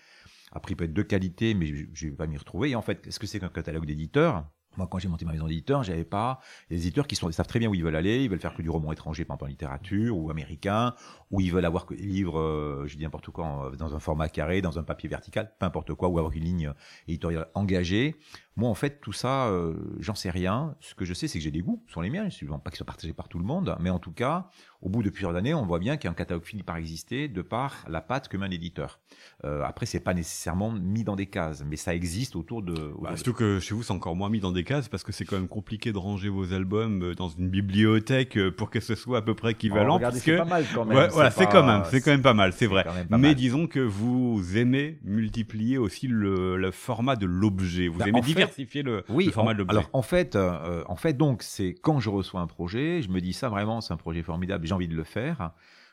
Après, 0.52 0.74
il 0.74 0.76
peut 0.76 0.86
être 0.86 0.94
de 0.94 1.04
qualité, 1.04 1.54
mais 1.54 1.68
je 1.68 2.06
ne 2.06 2.12
vais 2.12 2.18
pas 2.18 2.28
m'y 2.28 2.38
retrouver. 2.38 2.72
Et 2.72 2.76
en 2.76 2.82
fait, 2.82 3.08
est-ce 3.08 3.20
que 3.20 3.28
c'est 3.28 3.40
qu'un 3.40 3.50
catalogue 3.50 3.86
d'éditeurs? 3.86 4.46
Moi, 4.80 4.88
quand 4.90 4.98
j'ai 4.98 5.08
monté 5.10 5.26
ma 5.26 5.34
maison 5.34 5.48
d'éditeur, 5.48 5.84
j'avais 5.84 6.06
pas 6.06 6.40
les 6.70 6.78
éditeurs 6.78 7.06
qui 7.06 7.16
sont, 7.16 7.32
savent 7.32 7.48
très 7.48 7.60
bien 7.60 7.70
où 7.70 7.76
ils 7.76 7.84
veulent 7.84 7.96
aller. 7.96 8.24
Ils 8.24 8.30
veulent 8.30 8.40
faire 8.40 8.56
que 8.56 8.62
du 8.62 8.70
roman 8.70 8.92
étranger, 8.92 9.26
par 9.26 9.36
exemple 9.36 9.44
en 9.44 9.48
littérature 9.48 10.18
ou 10.18 10.32
américain, 10.32 10.96
ou 11.32 11.42
ils 11.42 11.52
veulent 11.52 11.66
avoir 11.66 11.86
des 11.86 11.98
livres, 11.98 12.40
euh, 12.40 12.88
je 12.88 12.98
dis 12.98 13.04
n'importe 13.04 13.30
quoi, 13.30 13.72
dans 13.78 13.94
un 13.94 14.00
format 14.00 14.30
carré, 14.30 14.62
dans 14.62 14.80
un 14.80 14.84
papier 14.84 15.10
vertical, 15.10 15.54
peu 15.60 15.66
importe 15.66 15.94
quoi, 15.94 16.08
ou 16.08 16.18
avoir 16.18 16.34
une 16.34 16.44
ligne 16.44 16.74
éditoriale 17.08 17.48
engagée. 17.54 18.16
Moi, 18.60 18.70
en 18.70 18.76
fait, 18.76 19.00
tout 19.02 19.14
ça, 19.14 19.48
euh, 19.48 19.74
j'en 20.02 20.16
sais 20.16 20.30
rien. 20.30 20.76
Ce 20.82 20.94
que 20.94 21.06
je 21.06 21.14
sais, 21.14 21.30
c'est 21.30 21.38
que 21.40 21.44
j'ai 21.44 21.50
des 21.52 21.62
goûts, 21.62 21.82
ce 21.88 21.94
sont 21.94 22.02
les 22.02 22.10
miens. 22.10 22.28
Je 22.28 22.44
ne 22.46 22.50
pas 22.58 22.70
qu'ils 22.70 22.76
soient 22.78 22.86
partagés 22.86 23.14
par 23.14 23.30
tout 23.30 23.40
le 23.40 23.46
monde, 23.46 23.74
mais 23.80 23.90
en 23.90 24.00
tout 24.00 24.12
cas, 24.12 24.50
au 24.82 24.90
bout 24.90 25.02
de 25.02 25.10
plusieurs 25.10 25.34
années, 25.38 25.54
on 25.54 25.66
voit 25.66 25.80
bien 25.80 25.96
qu'un 25.96 26.14
catalogue 26.14 26.44
finit 26.44 26.64
par 26.64 26.76
exister 26.76 27.30
de 27.30 27.42
par 27.42 27.86
la 27.88 28.02
patte 28.02 28.28
que 28.28 28.36
met 28.36 28.46
un 28.48 28.52
éditeur. 28.52 29.00
Euh, 29.46 29.64
après, 29.64 29.86
c'est 29.86 30.02
pas 30.02 30.14
nécessairement 30.14 30.72
mis 30.72 31.06
dans 31.06 31.16
des 31.16 31.28
cases, 31.28 31.64
mais 31.66 31.78
ça 31.78 31.96
existe 31.96 32.36
autour 32.36 32.62
de. 32.62 32.74
autour 32.74 33.02
Bah, 33.04 33.12
de- 33.12 33.16
surtout 33.16 33.34
que 33.34 33.60
chez 33.62 33.74
vous, 33.74 33.84
c'est 33.84 33.94
encore 33.94 34.16
moins 34.18 34.30
mis 34.30 34.42
dans 34.42 34.52
des 34.52 34.66
cases 34.66 34.90
parce 34.90 35.04
que 35.04 35.14
c'est 35.14 35.24
quand 35.24 35.38
même 35.38 35.48
compliqué 35.48 35.94
de 35.94 35.98
ranger 35.98 36.28
vos 36.28 36.52
albums 36.54 37.02
euh, 37.04 37.16
dans 37.16 37.30
une 37.30 37.48
bibliothèque 37.50 38.38
euh, 38.38 38.52
pour 38.52 38.70
que 38.70 38.82
ce 38.82 38.96
soit 38.96 39.20
à 39.20 39.22
peu 39.22 39.36
près 39.36 39.52
équivalent. 39.52 39.94
Oh, 39.94 39.98
regardez, 39.98 40.20
c'est 40.20 40.32
que- 40.32 40.38
pas 40.38 40.44
mal 40.46 40.66
quand 40.76 40.84
même. 40.86 40.98
Ouais, 40.98 41.08
voilà, 41.10 41.32
c'est 41.32 41.46
pas- 41.46 41.52
quand 41.52 41.66
même, 41.66 41.84
c'est 41.90 42.02
quand 42.02 42.12
même 42.12 42.22
pas 42.22 42.34
mal, 42.34 42.52
c'est 42.54 42.68
vrai. 42.68 42.86
Mais 43.10 43.18
mal. 43.18 43.36
disons 43.36 43.68
que 43.68 43.80
vous 43.80 44.58
aimez 44.58 45.00
multiplier 45.04 45.78
aussi 45.78 46.08
le, 46.08 46.58
le 46.58 46.72
format 46.72 47.16
de 47.16 47.26
l'objet. 47.26 47.88
Vous 47.88 48.00
Bah, 48.00 48.06
aimez 48.08 48.20
en 48.20 48.24
fait- 48.24 48.30
diversifier 48.50 48.84
le, 48.84 49.04
Oui, 49.10 49.26
le 49.28 49.32
format 49.32 49.52
en- 49.52 49.54
de 49.54 49.60
l'objet. 49.60 49.78
alors 49.78 49.90
en 49.94 50.02
fait, 50.02 50.36
euh, 50.36 50.84
en 50.88 50.96
fait 50.96 51.14
donc 51.14 51.44
c'est 51.44 51.74
quand 51.74 52.00
je 52.00 52.10
reçois 52.10 52.42
un 52.42 52.48
projet, 52.48 53.02
je 53.02 53.10
me 53.10 53.22
dis 53.22 53.34
ça 53.34 53.50
vraiment 53.50 53.82
c'est 53.82 53.94
un 53.94 53.98
projet 53.98 54.22
formidable, 54.24 54.66
j'ai 54.68 54.74
envie 54.74 54.88
de 54.88 54.96
le 54.96 55.04
faire. 55.04 55.52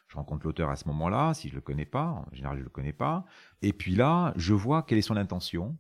Je 0.09 0.15
rencontre 0.17 0.47
l'auteur 0.47 0.71
à 0.71 0.77
ce 0.77 0.87
moment-là, 0.87 1.35
si 1.35 1.49
je 1.49 1.55
le 1.57 1.61
connais 1.61 1.85
pas, 1.85 2.05
en 2.05 2.27
général 2.33 2.59
je 2.59 2.63
le 2.63 2.69
connais 2.71 2.93
pas. 2.93 3.25
Et 3.63 3.73
puis 3.73 3.97
là, 3.97 4.33
je 4.37 4.55
vois 4.55 4.83
quelle 4.85 4.99
est 4.99 5.03
son 5.03 5.17
intention 5.17 5.77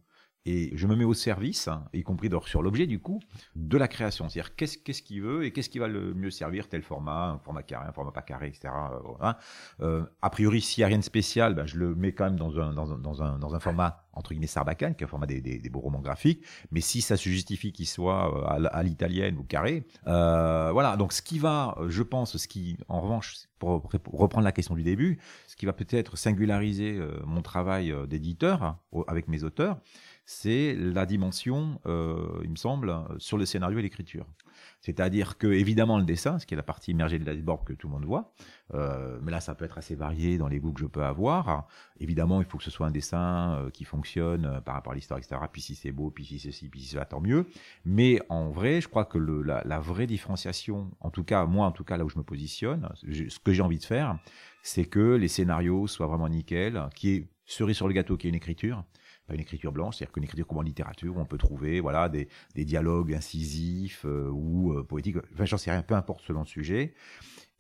et 0.47 0.71
je 0.77 0.87
me 0.87 0.95
mets 0.95 1.05
au 1.05 1.13
service, 1.13 1.67
hein, 1.67 1.85
y 1.93 2.03
compris 2.05 2.31
sur 2.47 2.63
l'objet 2.63 2.87
du 2.87 3.01
coup, 3.01 3.21
de 3.57 3.77
la 3.77 3.89
création. 3.89 4.29
C'est-à-dire 4.29 4.55
qu'est-ce 4.55 5.03
qu'il 5.03 5.21
veut 5.23 5.45
et 5.45 5.53
qu'est-ce 5.53 5.69
qui 5.69 5.81
va 5.81 5.89
le 5.89 6.15
mieux 6.15 6.31
servir, 6.31 6.69
tel 6.69 6.83
format, 6.83 7.31
un 7.31 7.39
format 7.39 7.65
carré, 7.65 7.89
un 7.89 7.93
format 7.93 8.13
pas 8.13 8.23
carré, 8.23 8.47
etc. 8.47 8.69
euh, 8.73 8.99
voilà. 9.19 9.39
Euh, 9.81 10.05
a 10.23 10.31
priori, 10.31 10.61
s'il 10.61 10.83
n'y 10.83 10.85
a 10.85 10.89
rien 10.89 10.99
de 10.99 11.05
spécial, 11.05 11.55
ben, 11.55 11.67
je 11.67 11.77
le 11.77 11.95
mets 11.97 12.13
quand 12.13 12.25
même 12.25 12.37
dans 12.37 12.59
un, 12.61 12.73
dans 12.73 12.93
un, 12.93 12.99
dans 12.99 13.23
un, 13.23 13.39
dans 13.39 13.55
un 13.55 13.61
format 13.61 14.07
entre 14.17 14.31
guillemets 14.31 14.47
sarbacane, 14.47 14.95
qui 14.95 15.05
est 15.05 15.07
un 15.07 15.09
format 15.09 15.27
des, 15.27 15.41
des, 15.41 15.69
beaux 15.69 15.81
romans 15.81 16.01
graphiques. 16.01 16.43
Mais 16.71 16.81
si 16.81 17.03
ça 17.03 17.17
se 17.17 17.29
justifie 17.29 17.73
qu'il 17.73 17.87
soit 17.87 18.35
euh, 18.35 18.69
à, 18.73 18.83
l'italienne 18.83 19.37
ou 19.37 19.43
carré, 19.43 19.87
euh, 20.07 20.71
voilà. 20.73 20.97
Donc 20.97 21.13
ce 21.13 21.21
qui 21.23 21.39
va, 21.39 21.77
euh, 21.79 21.91
je 21.91 22.03
pense, 22.03 22.37
ce 22.37 22.49
qui, 22.49 22.79
en 22.89 23.01
revanche, 23.03 23.37
pour, 23.59 23.83
rep- 23.83 23.99
pour 23.99 24.19
reprendre 24.19 24.45
la 24.45 24.53
question 24.53 24.75
du 24.75 24.83
début, 24.83 25.19
ce 25.47 25.57
qui 25.57 25.67
va 25.67 25.73
peut-être 25.75 26.17
singulariser 26.17 26.97
euh, 26.97 27.21
mon 27.27 27.43
travail 27.43 27.93
euh, 27.93 28.07
d'éditeur 28.07 28.63
hein, 28.63 28.79
avec 29.07 29.29
mes 29.29 29.45
auteurs, 29.45 29.81
c'est 30.27 30.75
la 30.75 31.07
dimension, 31.07 31.81
euh, 31.87 32.41
il 32.43 32.51
me 32.51 32.57
semble, 32.57 32.95
sur 33.19 33.39
le 33.39 33.47
scénario 33.47 33.79
et 33.79 33.83
l'écriture. 33.83 34.27
C'est-à-dire 34.81 35.39
que, 35.39 35.47
évidemment, 35.47 35.99
le 35.99 36.05
dessin, 36.05 36.39
ce 36.39 36.47
qui 36.47 36.55
est 36.55 36.57
la 36.57 36.63
partie 36.63 36.91
immergée 36.93 37.19
de 37.19 37.25
l'iceberg 37.25 37.65
que 37.65 37.73
tout 37.73 37.89
le 37.89 37.95
monde 37.95 38.05
voit, 38.05 38.33
euh, 38.75 39.19
mais 39.23 39.31
là, 39.31 39.41
ça 39.41 39.55
peut 39.55 39.65
être 39.65 39.79
assez 39.79 39.95
varié 39.95 40.39
dans 40.39 40.49
les 40.49 40.59
goûts 40.59 40.73
que 40.73 40.81
je 40.81 40.87
peux 40.87 41.05
avoir. 41.05 41.67
Évidemment, 42.01 42.41
il 42.41 42.47
faut 42.47 42.59
que 42.59 42.65
ce 42.65 42.71
soit 42.71 42.87
un 42.87 42.91
dessin 42.91 43.57
euh, 43.59 43.71
qui 43.71 43.85
fonctionne 43.85 44.45
euh, 44.45 44.61
par 44.61 44.75
rapport 44.75 44.93
à 44.93 44.97
l'histoire, 44.97 45.19
etc. 45.19 45.41
Puis 45.53 45.63
si 45.63 45.75
c'est 45.75 45.93
beau, 45.93 46.11
puis 46.11 46.25
si 46.25 46.39
c'est 46.39 46.53
ci, 46.53 46.69
puis 46.69 46.81
si 46.81 46.89
cela, 46.89 47.05
tant 47.05 47.21
mieux. 47.21 47.47
Mais 47.85 48.21
en 48.29 48.51
vrai, 48.51 48.81
je 48.81 48.89
crois 48.89 49.05
que 49.05 49.19
le, 49.19 49.43
la, 49.43 49.63
la 49.65 49.81
vraie 49.81 50.07
différenciation, 50.07 50.91
en 51.01 51.11
tout 51.11 51.25
cas, 51.25 51.47
moi, 51.47 51.67
en 51.67 51.73
tout 51.73 51.85
cas, 51.85 51.97
là 51.97 52.05
où 52.05 52.09
je 52.09 52.19
me 52.19 52.25
positionne, 52.25 52.89
ce 53.03 53.39
que 53.39 53.53
j'ai 53.53 53.63
envie 53.63 53.79
de 53.79 53.85
faire, 53.85 54.19
c'est 54.63 54.85
que 54.85 55.15
les 55.15 55.29
scénarios 55.29 55.87
soient 55.87 56.07
vraiment 56.07 56.29
nickel, 56.29 56.89
qu'il 56.95 57.11
y 57.11 57.15
ait 57.17 57.29
cerise 57.45 57.77
sur 57.77 57.87
le 57.87 57.95
gâteau, 57.95 58.17
qu'il 58.17 58.27
y 58.27 58.29
ait 58.29 58.31
une 58.31 58.37
écriture 58.37 58.85
une 59.35 59.41
écriture 59.41 59.73
blanche, 59.73 59.97
c'est-à-dire 59.97 60.13
qu'une 60.13 60.25
écriture 60.25 60.47
comme 60.47 60.59
en 60.59 60.63
littérature, 60.63 61.17
où 61.17 61.21
on 61.21 61.27
peut 61.27 61.39
trouver 61.39 61.81
voilà 61.81 62.09
des, 62.09 62.29
des 62.55 62.65
dialogues 62.65 63.15
incisifs 63.15 64.05
euh, 64.05 64.29
ou 64.31 64.73
euh, 64.73 64.85
poétiques, 64.85 65.17
enfin 65.33 65.45
j'en 65.45 65.59
sais 65.59 65.71
rien, 65.71 65.83
peu 65.83 65.95
importe 65.95 66.23
selon 66.23 66.41
le 66.41 66.47
sujet. 66.47 66.95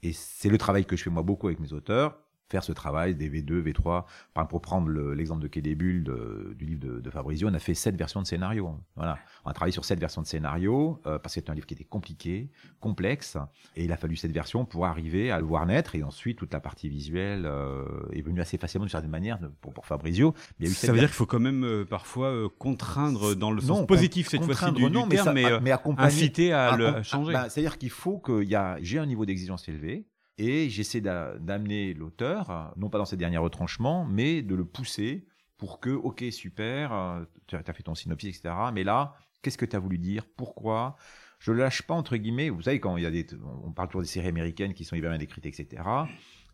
Et 0.02 0.12
c'est 0.12 0.48
le 0.48 0.58
travail 0.58 0.84
que 0.84 0.96
je 0.96 1.02
fais 1.02 1.10
moi 1.10 1.22
beaucoup 1.22 1.46
avec 1.46 1.58
mes 1.58 1.72
auteurs, 1.72 2.18
faire 2.48 2.62
ce 2.62 2.72
travail 2.72 3.14
des 3.14 3.28
V2, 3.28 3.62
V3. 3.62 3.82
Par 3.82 4.04
exemple, 4.36 4.50
pour 4.50 4.60
prendre 4.60 4.88
le- 4.88 5.14
l'exemple 5.14 5.42
de 5.42 5.48
Quai 5.48 5.60
de- 5.62 6.54
du 6.56 6.64
livre 6.64 6.80
de, 6.80 7.00
de 7.00 7.10
Fabrizio, 7.10 7.48
on 7.48 7.54
a 7.54 7.58
fait 7.58 7.74
sept 7.74 7.96
versions 7.96 8.22
de 8.22 8.26
scénario. 8.26 8.70
Voilà, 8.94 9.18
on 9.44 9.50
a 9.50 9.52
travaillé 9.52 9.72
sur 9.72 9.84
sept 9.84 9.98
versions 9.98 10.22
de 10.22 10.26
scénario 10.26 11.00
euh, 11.06 11.18
parce 11.18 11.34
que 11.34 11.40
c'était 11.40 11.50
un 11.50 11.54
livre 11.54 11.66
qui 11.66 11.74
était 11.74 11.84
compliqué, 11.84 12.50
complexe, 12.80 13.36
et 13.74 13.84
il 13.84 13.92
a 13.92 13.96
fallu 13.96 14.16
cette 14.16 14.32
version 14.32 14.64
pour 14.64 14.86
arriver 14.86 15.30
à 15.30 15.38
le 15.40 15.44
voir 15.46 15.66
naître. 15.66 15.94
Et 15.96 16.02
ensuite, 16.02 16.38
toute 16.38 16.52
la 16.52 16.60
partie 16.60 16.88
visuelle 16.88 17.46
euh, 17.46 17.84
est 18.12 18.22
venue 18.22 18.40
assez 18.40 18.58
facilement 18.58 18.84
d'une 18.84 18.90
certaine 18.92 19.10
manière 19.10 19.38
pour, 19.60 19.72
pour 19.72 19.86
Fabrizio. 19.86 20.34
Mais 20.60 20.66
il 20.66 20.68
y 20.68 20.68
a 20.68 20.72
eu 20.72 20.74
Ça 20.74 20.92
veut 20.92 20.98
dire 20.98 21.08
qu'il 21.08 21.16
faut 21.16 21.26
quand 21.26 21.40
même 21.40 21.64
euh, 21.64 21.84
parfois 21.84 22.28
euh, 22.28 22.48
contraindre 22.58 23.34
dans 23.34 23.50
le 23.50 23.60
sens 23.60 23.80
Non, 23.80 23.86
positif 23.86 24.28
cette 24.28 24.42
fois-ci 24.44 24.72
du, 24.72 24.84
du 24.84 24.90
non, 24.90 25.06
mais 25.06 25.16
terme, 25.16 25.24
ça- 25.26 25.32
mais, 25.32 25.44
euh, 25.46 25.58
mais 25.62 25.72
accompagner- 25.72 26.06
inciter 26.06 26.52
à 26.52 26.70
Ah, 26.72 26.76
le 26.76 26.86
ah, 26.88 27.02
changer. 27.02 27.32
bah, 27.32 27.48
C'est-à-dire 27.48 27.78
qu'il 27.78 27.90
faut 27.90 28.18
que 28.18 28.44
j'ai 28.82 28.98
un 28.98 29.06
niveau 29.06 29.26
d'exigence 29.26 29.68
élevé 29.68 30.06
et 30.38 30.68
j'essaie 30.68 31.00
d'a- 31.00 31.36
d'amener 31.38 31.94
l'auteur, 31.94 32.72
non 32.76 32.90
pas 32.90 32.98
dans 32.98 33.04
ses 33.04 33.16
derniers 33.16 33.38
retranchements, 33.38 34.04
mais 34.04 34.42
de 34.42 34.54
le 34.54 34.64
pousser 34.64 35.26
pour 35.58 35.80
que, 35.80 35.90
ok, 35.90 36.24
super, 36.30 36.92
euh, 36.92 37.24
tu 37.46 37.56
as 37.56 37.62
fait 37.72 37.82
ton 37.82 37.94
synopsis, 37.94 38.36
etc. 38.36 38.70
Mais 38.72 38.84
là, 38.84 39.14
qu'est-ce 39.42 39.56
que 39.58 39.64
tu 39.64 39.74
as 39.76 39.78
voulu 39.78 39.98
dire? 39.98 40.26
Pourquoi? 40.36 40.96
Je 41.38 41.52
le 41.52 41.58
lâche 41.58 41.82
pas, 41.82 41.94
entre 41.94 42.16
guillemets. 42.16 42.50
Vous 42.50 42.62
savez, 42.62 42.80
quand 42.80 42.96
il 42.96 43.02
y 43.02 43.06
a 43.06 43.10
des. 43.10 43.26
On 43.64 43.72
parle 43.72 43.88
toujours 43.88 44.02
des 44.02 44.08
séries 44.08 44.28
américaines 44.28 44.74
qui 44.74 44.84
sont 44.84 44.96
hyper 44.96 45.10
bien 45.10 45.18
décrites, 45.18 45.46
etc. 45.46 45.82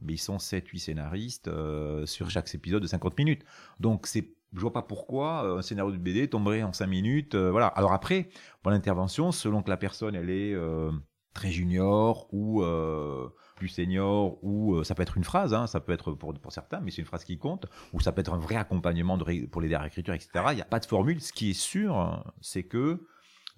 Mais 0.01 0.15
ils 0.15 0.19
sont 0.19 0.39
7-8 0.39 0.79
scénaristes 0.81 1.49
euh, 1.49 2.07
sur 2.07 2.31
chaque 2.31 2.53
épisode 2.55 2.83
de 2.83 2.89
50 2.89 3.17
minutes. 3.19 3.45
Donc, 3.81 4.07
c'est. 4.07 4.29
Je 4.55 4.61
vois 4.61 4.73
pas 4.73 4.83
pourquoi 4.83 5.45
euh, 5.45 5.59
un 5.59 5.63
scénario 5.63 5.91
de 5.93 5.97
BD 5.97 6.29
tomberait 6.29 6.63
en 6.63 6.73
5 6.73 6.87
minutes. 6.87 7.35
euh, 7.35 7.51
voilà. 7.51 7.69
Alors 7.69 7.93
après, 7.93 8.29
pour 8.63 8.71
l'intervention, 8.71 9.33
selon 9.33 9.63
que 9.63 9.71
la 9.71 9.77
personne, 9.77 10.15
elle 10.15 10.31
est. 10.31 10.53
euh, 10.55 10.91
très 11.35 11.51
junior 11.51 12.29
ou 12.33 12.63
euh, 12.63 13.27
plus 13.63 13.69
senior, 13.69 14.43
ou 14.43 14.75
euh, 14.75 14.83
ça 14.83 14.97
peut 14.97 15.03
être 15.03 15.17
une 15.17 15.23
phrase, 15.23 15.55
hein, 15.55 15.69
ça 15.69 15.79
peut 15.79 15.93
être 15.93 16.11
pour, 16.15 16.35
certains, 16.49 16.81
mais 16.81 16.91
c'est 16.91 17.01
une 17.01 17.07
phrase 17.07 17.23
qui 17.23 17.39
compte, 17.39 17.67
ou 17.93 18.01
ça 18.01 18.11
peut 18.11 18.21
être 18.21 18.33
un 18.33 18.39
vrai 18.39 18.57
accompagnement 18.57 19.17
pour 19.53 19.61
les 19.61 19.73
à 19.73 19.85
l'écriture, 19.85 20.15
etc. 20.15 20.31
Il 20.51 20.57
n'y 20.57 20.63
a 20.63 20.65
pas 20.65 20.81
de 20.81 20.87
formule. 20.87 21.21
Ce 21.21 21.33
qui 21.33 21.51
est 21.51 21.61
sûr, 21.61 22.25
c'est 22.41 22.65
que 22.65 23.07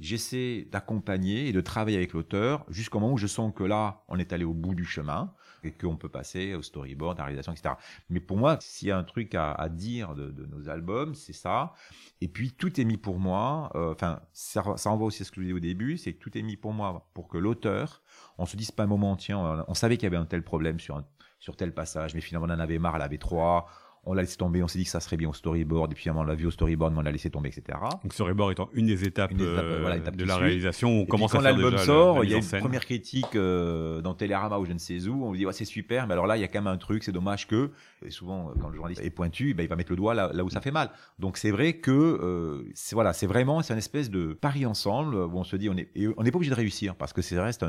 j'essaie 0.00 0.68
d'accompagner 0.70 1.48
et 1.48 1.52
de 1.52 1.60
travailler 1.62 1.96
avec 1.96 2.12
l'auteur 2.12 2.66
jusqu'au 2.68 3.00
moment 3.00 3.14
où 3.14 3.16
je 3.16 3.26
sens 3.26 3.50
que 3.56 3.64
là, 3.64 4.02
on 4.08 4.18
est 4.18 4.34
allé 4.34 4.44
au 4.44 4.52
bout 4.52 4.74
du 4.74 4.84
chemin 4.84 5.32
et 5.62 5.72
qu'on 5.72 5.96
peut 5.96 6.10
passer 6.10 6.54
au 6.54 6.60
storyboard, 6.60 7.18
à 7.18 7.22
la 7.22 7.24
réalisation, 7.28 7.52
etc. 7.52 7.76
Mais 8.10 8.20
pour 8.20 8.36
moi, 8.36 8.58
s'il 8.60 8.88
y 8.88 8.90
a 8.90 8.98
un 8.98 9.04
truc 9.04 9.34
à, 9.34 9.68
dire 9.70 10.14
de, 10.14 10.44
nos 10.44 10.68
albums, 10.68 11.14
c'est 11.14 11.32
ça. 11.32 11.72
Et 12.20 12.28
puis, 12.28 12.52
tout 12.52 12.78
est 12.78 12.84
mis 12.84 12.98
pour 12.98 13.18
moi. 13.18 13.72
Euh, 13.74 13.92
enfin, 13.92 14.20
ça, 14.34 14.62
ça 14.76 14.90
renvoie 14.90 15.06
aussi 15.06 15.22
à 15.22 15.24
ce 15.24 15.30
que 15.30 15.40
je 15.40 15.46
disais 15.46 15.56
au 15.56 15.60
début, 15.60 15.96
c'est 15.96 16.12
que 16.12 16.18
tout 16.18 16.36
est 16.36 16.42
mis 16.42 16.58
pour 16.58 16.74
moi 16.74 17.08
pour 17.14 17.28
que 17.28 17.38
l'auteur, 17.38 18.02
on 18.38 18.46
se 18.46 18.56
dise 18.56 18.70
pas 18.70 18.84
un 18.84 18.86
moment, 18.86 19.16
tiens, 19.16 19.64
on 19.68 19.74
savait 19.74 19.96
qu'il 19.96 20.04
y 20.04 20.06
avait 20.06 20.16
un 20.16 20.26
tel 20.26 20.42
problème 20.42 20.80
sur, 20.80 21.02
sur 21.38 21.56
tel 21.56 21.72
passage, 21.72 22.14
mais 22.14 22.20
finalement, 22.20 22.52
on 22.52 22.56
en 22.56 22.60
avait 22.60 22.78
marre, 22.78 22.96
elle 22.96 23.02
avait 23.02 23.18
trois 23.18 23.68
on 24.06 24.14
l'a 24.14 24.22
laissé 24.22 24.36
tomber, 24.36 24.62
on 24.62 24.68
s'est 24.68 24.78
dit 24.78 24.84
que 24.84 24.90
ça 24.90 25.00
serait 25.00 25.16
bien 25.16 25.28
au 25.28 25.32
storyboard, 25.32 25.92
et 25.92 25.94
puis 25.94 26.10
on 26.10 26.22
l'a 26.22 26.34
vu 26.34 26.46
au 26.46 26.50
storyboard, 26.50 26.92
mais 26.92 27.00
on 27.00 27.02
l'a 27.02 27.12
laissé 27.12 27.30
tomber, 27.30 27.48
etc. 27.48 27.78
Donc 28.02 28.12
storyboard 28.12 28.52
étant 28.52 28.68
une 28.74 28.86
des 28.86 29.04
étapes, 29.04 29.32
euh, 29.38 30.10
de 30.10 30.24
la 30.24 30.36
réalisation, 30.36 30.90
on 30.90 31.06
commence 31.06 31.32
quand 31.32 31.38
à 31.38 31.42
faire 31.42 31.52
l'album 31.52 31.78
sort, 31.78 32.24
il 32.24 32.30
y 32.30 32.34
a 32.34 32.38
une 32.38 32.60
première 32.60 32.84
critique 32.84 33.34
euh, 33.34 34.00
dans 34.02 34.14
Télérama 34.14 34.58
ou 34.58 34.66
je 34.66 34.72
ne 34.72 34.78
sais 34.78 35.06
où, 35.06 35.24
on 35.24 35.32
dit 35.32 35.46
ouais, 35.46 35.52
c'est 35.52 35.64
super, 35.64 36.06
mais 36.06 36.12
alors 36.12 36.26
là 36.26 36.36
il 36.36 36.40
y 36.40 36.44
a 36.44 36.48
quand 36.48 36.60
même 36.60 36.72
un 36.72 36.78
truc, 36.78 37.02
c'est 37.02 37.12
dommage 37.12 37.46
que, 37.46 37.70
et 38.04 38.10
souvent 38.10 38.52
quand 38.60 38.68
le 38.68 38.76
journaliste 38.76 39.02
est 39.02 39.10
pointu, 39.10 39.54
ben, 39.54 39.62
il 39.62 39.68
va 39.68 39.76
mettre 39.76 39.90
le 39.90 39.96
doigt 39.96 40.14
là, 40.14 40.44
où 40.44 40.50
ça 40.50 40.60
fait 40.60 40.70
mal. 40.70 40.90
Donc 41.18 41.38
c'est 41.38 41.50
vrai 41.50 41.74
que 41.74 41.90
euh, 41.90 42.70
c'est 42.74 42.94
voilà, 42.94 43.12
c'est 43.12 43.26
vraiment 43.26 43.62
c'est 43.62 43.72
une 43.72 43.78
espèce 43.78 44.10
de 44.10 44.34
pari 44.34 44.66
ensemble 44.66 45.14
où 45.16 45.38
on 45.38 45.44
se 45.44 45.56
dit 45.56 45.68
on 45.70 45.76
est 45.76 45.90
on 46.16 46.22
n'est 46.22 46.30
pas 46.30 46.36
obligé 46.36 46.50
de 46.50 46.56
réussir 46.56 46.94
parce 46.94 47.12
que 47.12 47.22
c'est 47.22 47.40
reste 47.40 47.64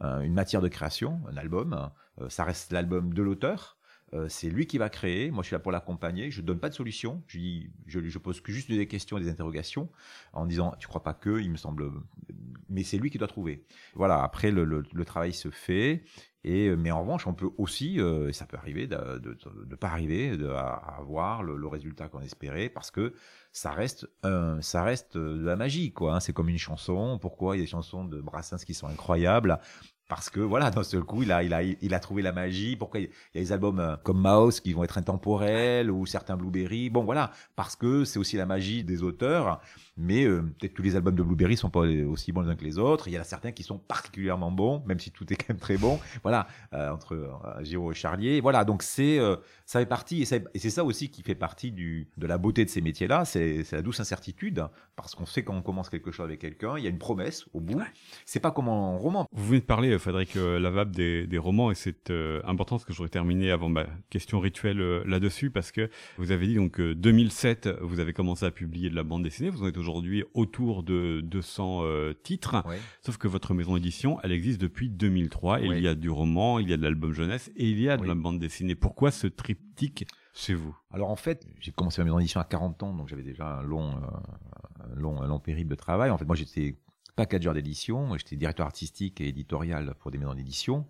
une 0.00 0.32
matière 0.32 0.62
de 0.62 0.68
création, 0.68 1.20
un 1.30 1.36
album, 1.36 1.90
ça 2.28 2.44
reste 2.44 2.72
l'album 2.72 3.12
de 3.12 3.22
l'auteur. 3.22 3.76
Euh, 4.12 4.26
c'est 4.28 4.48
lui 4.48 4.66
qui 4.66 4.78
va 4.78 4.88
créer. 4.88 5.30
Moi, 5.30 5.42
je 5.42 5.48
suis 5.48 5.54
là 5.54 5.60
pour 5.60 5.72
l'accompagner. 5.72 6.30
Je 6.30 6.40
ne 6.40 6.46
donne 6.46 6.58
pas 6.58 6.68
de 6.68 6.74
solution. 6.74 7.22
Je, 7.26 7.38
dis, 7.38 7.70
je, 7.86 8.00
je 8.00 8.18
pose 8.18 8.42
juste 8.46 8.70
des 8.70 8.86
questions 8.86 9.18
et 9.18 9.20
des 9.20 9.30
interrogations 9.30 9.88
en 10.32 10.46
disant 10.46 10.74
Tu 10.78 10.88
crois 10.88 11.02
pas 11.02 11.14
que 11.14 11.40
Il 11.40 11.50
me 11.50 11.56
semble. 11.56 11.90
Mais 12.68 12.82
c'est 12.82 12.98
lui 12.98 13.10
qui 13.10 13.18
doit 13.18 13.28
trouver. 13.28 13.64
Voilà. 13.94 14.22
Après, 14.22 14.50
le, 14.50 14.64
le, 14.64 15.04
travail 15.04 15.32
se 15.32 15.50
fait. 15.50 16.02
Et, 16.42 16.74
mais 16.74 16.90
en 16.90 17.02
revanche, 17.02 17.26
on 17.26 17.34
peut 17.34 17.50
aussi, 17.58 18.00
euh, 18.00 18.32
ça 18.32 18.46
peut 18.46 18.56
arriver, 18.56 18.86
de 18.86 18.96
ne 19.68 19.74
pas 19.74 19.88
arriver 19.88 20.36
de, 20.36 20.48
à, 20.48 20.96
avoir 20.98 21.42
le, 21.42 21.66
résultat 21.66 22.08
qu'on 22.08 22.20
espérait, 22.20 22.70
parce 22.70 22.90
que 22.90 23.12
ça 23.52 23.72
reste, 23.72 24.08
ça 24.60 24.82
reste 24.82 25.18
de 25.18 25.44
la 25.44 25.56
magie, 25.56 25.92
quoi. 25.92 26.14
Hein. 26.14 26.20
C'est 26.20 26.32
comme 26.32 26.48
une 26.48 26.58
chanson. 26.58 27.18
Pourquoi? 27.20 27.56
Il 27.56 27.58
y 27.58 27.62
a 27.62 27.64
des 27.64 27.70
chansons 27.70 28.04
de 28.04 28.20
Brassens 28.20 28.64
qui 28.64 28.74
sont 28.74 28.86
incroyables 28.86 29.58
parce 30.10 30.28
que 30.28 30.40
voilà, 30.40 30.70
d'un 30.72 30.82
seul 30.82 31.04
coup, 31.04 31.22
il 31.22 31.30
a, 31.30 31.44
il 31.44 31.54
a, 31.54 31.62
il 31.62 31.94
a 31.94 32.00
trouvé 32.00 32.20
la 32.20 32.32
magie. 32.32 32.74
Pourquoi 32.74 32.98
il 32.98 33.04
y 33.34 33.38
a 33.38 33.40
des 33.40 33.52
albums 33.52 33.78
euh, 33.78 33.96
comme 34.02 34.20
Mouse 34.20 34.58
qui 34.58 34.72
vont 34.72 34.82
être 34.82 34.98
intemporels 34.98 35.88
ou 35.88 36.04
certains 36.04 36.36
Blueberry. 36.36 36.90
Bon, 36.90 37.04
voilà, 37.04 37.30
parce 37.54 37.76
que 37.76 38.04
c'est 38.04 38.18
aussi 38.18 38.36
la 38.36 38.44
magie 38.44 38.82
des 38.82 39.04
auteurs 39.04 39.60
mais 40.00 40.24
euh, 40.24 40.42
peut-être 40.58 40.74
tous 40.74 40.82
les 40.82 40.96
albums 40.96 41.14
de 41.14 41.22
Blueberry 41.22 41.56
sont 41.56 41.70
pas 41.70 41.80
aussi 41.80 42.32
bons 42.32 42.40
les 42.40 42.48
uns 42.48 42.56
que 42.56 42.64
les 42.64 42.78
autres. 42.78 43.08
Il 43.08 43.14
y 43.14 43.18
en 43.18 43.20
a 43.20 43.24
certains 43.24 43.52
qui 43.52 43.62
sont 43.62 43.78
particulièrement 43.78 44.50
bons, 44.50 44.82
même 44.86 44.98
si 44.98 45.10
tout 45.10 45.30
est 45.32 45.36
quand 45.36 45.50
même 45.50 45.58
très 45.58 45.76
bon. 45.76 46.00
Voilà, 46.22 46.48
euh, 46.72 46.90
entre 46.90 47.14
euh, 47.14 47.64
Giro 47.64 47.92
et 47.92 47.94
Charlier. 47.94 48.40
Voilà, 48.40 48.64
donc 48.64 48.82
c'est 48.82 49.18
ça 49.66 49.78
fait 49.78 49.86
partie 49.86 50.22
et 50.22 50.24
c'est 50.24 50.70
ça 50.70 50.84
aussi 50.84 51.10
qui 51.10 51.22
fait 51.22 51.34
partie 51.34 51.70
du 51.70 52.08
de 52.16 52.26
la 52.26 52.38
beauté 52.38 52.64
de 52.64 52.70
ces 52.70 52.80
métiers-là. 52.80 53.24
C'est 53.24 53.70
la 53.72 53.82
douce 53.82 54.00
incertitude 54.00 54.64
parce 54.96 55.14
qu'on 55.14 55.26
sait 55.26 55.42
quand 55.42 55.54
on 55.54 55.62
commence 55.62 55.90
quelque 55.90 56.10
chose 56.10 56.24
avec 56.24 56.40
quelqu'un, 56.40 56.78
il 56.78 56.84
y 56.84 56.86
a 56.86 56.90
une 56.90 56.98
promesse 56.98 57.46
au 57.52 57.60
bout. 57.60 57.80
C'est 58.24 58.40
pas 58.40 58.50
comme 58.50 58.68
en 58.68 58.98
roman. 58.98 59.26
Vous 59.32 59.46
venez 59.46 59.60
de 59.60 59.64
parler, 59.64 59.98
Frédéric 59.98 60.34
Lavab, 60.34 60.90
des, 60.90 61.26
des 61.26 61.38
romans 61.38 61.70
et 61.70 61.74
c'est 61.74 62.10
important 62.44 62.76
parce 62.76 62.84
que 62.84 62.92
j'aurais 62.92 63.08
terminé 63.08 63.50
avant 63.50 63.68
ma 63.68 63.86
question 64.08 64.40
rituelle 64.40 65.02
là-dessus 65.04 65.50
parce 65.50 65.72
que 65.72 65.90
vous 66.18 66.32
avez 66.32 66.46
dit 66.46 66.54
donc 66.54 66.80
2007, 66.80 67.68
vous 67.82 68.00
avez 68.00 68.12
commencé 68.12 68.44
à 68.46 68.50
publier 68.50 68.90
de 68.90 68.96
la 68.96 69.02
bande 69.02 69.22
dessinée. 69.22 69.50
Vous 69.50 69.62
en 69.62 69.66
êtes 69.66 69.76
aujourd'hui 69.76 69.89
aujourd'hui 69.96 70.24
autour 70.34 70.82
de 70.82 71.20
200 71.22 71.80
euh, 71.82 72.12
titres. 72.22 72.62
Sauf 73.04 73.16
que 73.16 73.28
votre 73.28 73.54
maison 73.54 73.74
d'édition, 73.74 74.18
elle 74.22 74.32
existe 74.32 74.60
depuis 74.60 74.88
2003. 74.88 75.60
Il 75.60 75.80
y 75.80 75.88
a 75.88 75.94
du 75.94 76.10
roman, 76.10 76.58
il 76.58 76.68
y 76.68 76.72
a 76.72 76.76
de 76.76 76.82
l'album 76.82 77.12
jeunesse 77.12 77.50
et 77.56 77.68
il 77.68 77.80
y 77.80 77.88
a 77.88 77.96
de 77.96 78.06
la 78.06 78.14
bande 78.14 78.38
dessinée. 78.38 78.74
Pourquoi 78.74 79.10
ce 79.10 79.26
triptyque 79.26 80.06
chez 80.34 80.54
vous? 80.54 80.76
Alors 80.90 81.10
en 81.10 81.16
fait, 81.16 81.46
j'ai 81.60 81.72
commencé 81.72 82.00
ma 82.00 82.06
maison 82.06 82.18
d'édition 82.18 82.40
à 82.40 82.44
40 82.44 82.82
ans, 82.82 82.94
donc 82.94 83.08
j'avais 83.08 83.22
déjà 83.22 83.58
un 83.58 83.62
long, 83.62 83.96
euh, 83.96 84.94
long, 84.94 85.20
un 85.20 85.26
long 85.26 85.40
périple 85.40 85.70
de 85.70 85.74
travail. 85.74 86.10
En 86.10 86.18
fait, 86.18 86.24
moi 86.24 86.36
j'étais 86.36 86.76
packageur 87.16 87.54
d'édition, 87.54 88.16
j'étais 88.16 88.36
directeur 88.36 88.66
artistique 88.66 89.20
et 89.20 89.28
éditorial 89.28 89.94
pour 89.98 90.10
des 90.10 90.18
maisons 90.18 90.34
d'édition 90.34 90.86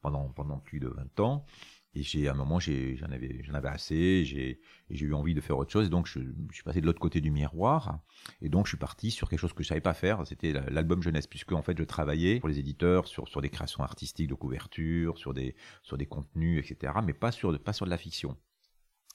pendant, 0.00 0.28
pendant 0.28 0.58
plus 0.58 0.80
de 0.80 0.88
20 0.88 1.20
ans. 1.20 1.46
Et 1.94 2.02
j'ai, 2.02 2.28
à 2.28 2.32
un 2.32 2.34
moment, 2.34 2.58
j'en 2.58 3.10
avais, 3.10 3.42
j'en 3.44 3.54
avais 3.54 3.68
assez, 3.68 4.24
j'ai, 4.24 4.60
eu 4.90 5.14
envie 5.14 5.34
de 5.34 5.40
faire 5.40 5.56
autre 5.56 5.70
chose. 5.70 5.86
Et 5.86 5.90
donc, 5.90 6.06
je, 6.06 6.20
suis 6.52 6.62
passé 6.64 6.80
de 6.80 6.86
l'autre 6.86 7.00
côté 7.00 7.20
du 7.20 7.30
miroir. 7.30 8.00
Et 8.42 8.48
donc, 8.48 8.66
je 8.66 8.70
suis 8.70 8.78
parti 8.78 9.10
sur 9.10 9.28
quelque 9.28 9.40
chose 9.40 9.52
que 9.52 9.62
je 9.62 9.68
savais 9.68 9.80
pas 9.80 9.94
faire. 9.94 10.26
C'était 10.26 10.52
l'album 10.70 11.02
jeunesse, 11.02 11.26
puisque, 11.26 11.52
en 11.52 11.62
fait, 11.62 11.78
je 11.78 11.84
travaillais 11.84 12.40
pour 12.40 12.48
les 12.48 12.58
éditeurs 12.58 13.06
sur, 13.06 13.40
des 13.40 13.50
créations 13.50 13.82
artistiques 13.84 14.28
de 14.28 14.34
couverture, 14.34 15.18
sur 15.18 15.34
des, 15.34 15.54
contenus, 16.08 16.58
etc. 16.58 16.94
Mais 17.04 17.12
pas 17.12 17.30
sur, 17.30 17.58
pas 17.60 17.72
sur 17.72 17.86
de 17.86 17.90
la 17.90 17.98
fiction. 17.98 18.36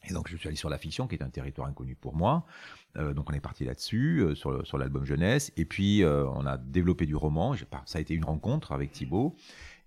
Et 0.08 0.14
donc 0.14 0.30
je 0.30 0.38
suis 0.38 0.48
allé 0.48 0.56
sur 0.56 0.70
la 0.70 0.78
fiction, 0.78 1.08
qui 1.08 1.16
est 1.16 1.24
un 1.24 1.30
territoire 1.30 1.68
inconnu 1.68 1.96
pour 1.96 2.16
moi. 2.16 2.46
Euh, 2.98 3.14
donc 3.14 3.30
on 3.30 3.34
est 3.34 3.42
parti 3.42 3.66
là-dessus, 3.66 4.20
euh, 4.20 4.36
sur, 4.36 4.66
sur 4.66 4.78
l'album 4.78 5.06
jeunesse. 5.06 5.52
Et 5.58 5.66
puis 5.66 6.04
euh, 6.04 6.26
on 6.30 6.46
a 6.46 6.58
développé 6.58 7.06
du 7.06 7.16
roman. 7.16 7.54
Ça 7.86 7.98
a 7.98 8.02
été 8.02 8.14
une 8.14 8.26
rencontre 8.26 8.72
avec 8.72 8.92
Thibaut. 8.92 9.36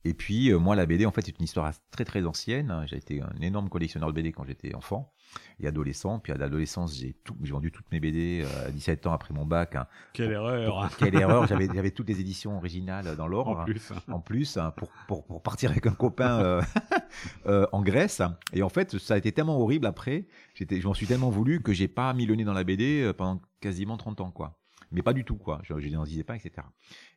Et 0.05 0.15
puis, 0.15 0.51
euh, 0.51 0.59
moi, 0.59 0.77
la 0.77 0.87
BD, 0.87 1.07
en 1.07 1.13
fait, 1.13 1.23
c'est 1.23 1.39
une 1.39 1.45
histoire 1.45 1.73
très, 1.91 2.05
très 2.05 2.25
ancienne. 2.27 2.85
J'ai 2.87 2.97
été 2.97 3.23
un 3.23 3.41
énorme 3.41 3.69
collectionneur 3.69 4.09
de 4.09 4.15
BD 4.15 4.33
quand 4.33 4.45
j'étais 4.45 4.75
enfant 4.75 5.13
et 5.61 5.67
adolescent. 5.67 6.19
Puis 6.19 6.33
à 6.33 6.37
l'adolescence, 6.37 6.97
j'ai 6.97 7.15
tout, 7.25 7.37
j'ai 7.43 7.53
vendu 7.53 7.71
toutes 7.71 7.91
mes 7.93 8.01
BD 8.01 8.43
euh, 8.45 8.69
à 8.69 8.71
17 8.71 9.07
ans 9.07 9.13
après 9.13 9.35
mon 9.35 9.45
bac. 9.45 9.77
Hein. 9.77 9.87
Quelle 10.13 10.33
erreur 10.33 10.91
Quelle 10.99 11.15
erreur 11.15 11.47
J'avais, 11.47 11.69
j'avais 11.73 11.91
toutes 11.91 12.09
les 12.09 12.21
éditions 12.21 12.57
originales 12.57 13.17
dans 13.17 13.27
l'ordre. 13.27 13.61
En 13.61 13.65
plus. 13.65 13.93
En 14.09 14.21
plus, 14.21 14.57
hein, 14.57 14.73
pour, 14.77 14.89
pour, 15.09 15.25
pour, 15.25 15.43
partir 15.43 15.71
avec 15.71 15.87
un 15.87 15.95
copain 15.95 16.41
euh, 16.41 16.63
euh, 17.47 17.67
en 17.73 17.83
Grèce. 17.83 18.23
Et 18.53 18.63
en 18.63 18.69
fait, 18.69 18.99
ça 18.99 19.15
a 19.15 19.17
été 19.17 19.33
tellement 19.33 19.59
horrible 19.59 19.87
après. 19.87 20.27
J'étais, 20.55 20.81
je 20.81 20.87
m'en 20.87 20.95
suis 20.95 21.07
tellement 21.07 21.31
voulu 21.31 21.63
que 21.63 21.73
j'ai 21.73 21.89
pas 21.89 22.13
mis 22.13 22.27
le 22.27 22.35
nez 22.35 22.45
dans 22.45 22.53
la 22.53 22.65
BD 22.65 23.11
pendant 23.17 23.41
quasiment 23.61 23.97
30 23.97 24.21
ans, 24.21 24.31
quoi 24.31 24.59
mais 24.93 25.03
pas 25.03 25.13
du 25.13 25.25
tout 25.25 25.37
quoi. 25.37 25.61
Je, 25.63 25.79
je 25.79 25.89
n'en 25.89 26.05
disais 26.05 26.25
pas, 26.25 26.37
etc. 26.37 26.67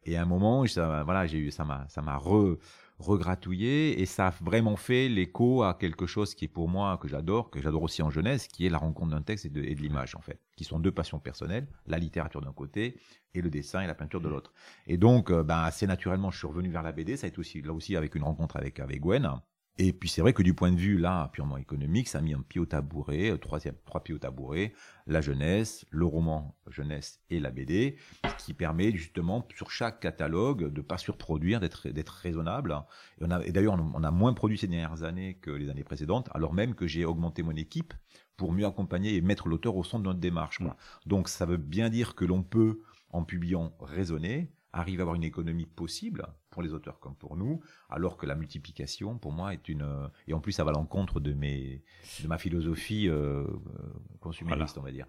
Et 0.04 0.18
à 0.18 0.22
un 0.22 0.26
moment, 0.26 0.66
ça, 0.68 1.04
voilà, 1.04 1.26
j'ai 1.28 1.38
eu, 1.38 1.52
ça 1.52 1.66
m'a, 1.66 1.86
ça 1.90 2.02
m'a 2.02 2.18
re, 2.18 2.58
regratouillé 3.00 4.02
et 4.02 4.06
ça 4.06 4.28
a 4.28 4.34
vraiment 4.42 4.76
fait 4.76 5.10
l'écho 5.10 5.64
à 5.64 5.74
quelque 5.74 6.06
chose 6.06 6.34
qui 6.34 6.46
est 6.46 6.50
pour 6.50 6.70
moi 6.70 6.98
que 6.98 7.08
j'adore, 7.08 7.50
que 7.50 7.62
j'adore 7.62 7.84
aussi 7.84 8.02
en 8.02 8.10
jeunesse, 8.10 8.48
qui 8.48 8.66
est 8.66 8.70
la 8.70 8.78
rencontre 8.78 9.12
d'un 9.12 9.22
texte 9.22 9.46
et 9.46 9.50
de, 9.50 9.62
et 9.62 9.76
de 9.76 9.82
l'image 9.82 10.16
en 10.16 10.22
fait, 10.22 10.40
qui 10.56 10.64
sont 10.64 10.80
deux 10.80 10.92
passions 10.92 11.20
personnelles, 11.20 11.68
la 11.88 11.98
littérature 11.98 12.42
d'un 12.42 12.54
côté 12.54 12.98
et 13.34 13.42
le 13.42 13.50
dessin 13.50 13.82
et 13.82 13.88
la 13.88 13.96
peinture 13.96 14.22
de 14.22 14.30
l'autre. 14.30 14.54
Et 14.88 14.98
donc, 14.98 15.30
euh, 15.30 15.44
ben, 15.44 15.60
assez 15.60 15.88
naturellement, 15.88 16.32
je 16.32 16.38
suis 16.38 16.48
revenu 16.48 16.70
vers 16.70 16.84
la 16.84 16.94
BD. 16.94 17.18
Ça 17.18 17.26
a 17.26 17.28
été 17.28 17.40
aussi 17.40 17.62
là 17.62 17.74
aussi 17.74 17.96
avec 17.96 18.16
une 18.16 18.24
rencontre 18.24 18.56
avec 18.56 18.80
avec 18.80 19.02
Gwen 19.02 19.42
et 19.78 19.92
puis 19.92 20.08
c'est 20.08 20.22
vrai 20.22 20.32
que 20.34 20.42
du 20.42 20.54
point 20.54 20.72
de 20.72 20.78
vue 20.78 20.98
là 20.98 21.30
purement 21.34 21.58
économique, 21.58 22.08
ça 22.08 22.20
a 22.20 22.22
mis 22.22 22.34
un 22.34 22.42
pied 22.42 22.62
au 22.62 22.66
tabouret, 22.66 23.32
euh, 23.32 23.38
troisième, 23.38 23.76
trois 23.86 24.02
pieds 24.02 24.16
au 24.16 24.20
tabouret, 24.20 24.74
la 25.06 25.20
jeunesse, 25.20 25.86
le 25.90 26.06
roman 26.06 26.58
jeunesse 26.68 27.20
et 27.30 27.40
la 27.40 27.52
BD, 27.52 27.98
ce 28.38 28.46
qui 28.46 28.54
permet 28.54 28.92
justement 28.96 29.46
sur 29.56 29.72
chaque 29.72 30.00
catalogue 30.00 30.72
de 30.72 30.82
pas 30.82 30.98
surproduire, 30.98 31.60
d'être 31.60 31.90
d'être 31.90 32.12
raisonnable. 32.12 32.84
Et, 33.20 33.26
on 33.26 33.32
a, 33.32 33.44
et 33.46 33.52
d'ailleurs 33.52 33.74
on 33.74 34.04
a 34.04 34.12
moins 34.12 34.34
produit 34.34 34.58
ces 34.58 34.68
dernières 34.68 35.04
années 35.04 35.36
que 35.42 35.52
les 35.52 35.70
années 35.70 35.84
précédentes, 35.84 36.30
alors 36.34 36.54
même 36.54 36.74
que 36.74 36.88
j'ai 36.88 37.04
augmenté 37.04 37.44
mon 37.44 37.56
équipe 37.56 37.94
pour 38.38 38.54
mieux 38.54 38.66
accompagner 38.66 39.16
et 39.16 39.22
mettre 39.22 39.48
l'auteur 39.48 39.76
au 39.76 39.84
centre 39.84 40.04
de 40.04 40.08
notre 40.08 40.20
démarche. 40.20 40.60
Donc 41.06 41.28
ça 41.28 41.46
veut 41.46 41.58
bien 41.58 41.90
dire 41.90 42.16
que 42.16 42.26
l'on 42.26 42.44
peut 42.44 42.82
en 43.10 43.24
publiant 43.24 43.74
raisonner, 43.80 44.52
arrive 44.76 45.00
à 45.00 45.04
avoir 45.04 45.16
une 45.16 45.24
économie 45.24 45.66
possible 45.66 46.28
pour 46.50 46.62
les 46.62 46.74
auteurs 46.74 47.00
comme 47.00 47.16
pour 47.16 47.38
nous, 47.38 47.62
alors 47.90 48.18
que 48.18 48.26
la 48.26 48.36
multiplication, 48.36 49.18
pour 49.18 49.32
moi, 49.32 49.54
est 49.54 49.70
une... 49.70 49.84
Euh, 49.84 50.08
et 50.28 50.34
en 50.34 50.40
plus, 50.42 50.52
ça 50.52 50.64
va 50.64 50.72
à 50.72 50.74
l'encontre 50.74 51.20
de, 51.20 51.34
mes, 51.34 51.82
de 52.22 52.28
ma 52.28 52.38
philosophie 52.38 53.08
euh, 53.08 53.46
euh 53.46 53.48
consumériste, 54.20 54.78
on 54.78 54.82
va 54.82 54.92
dire. 54.92 55.06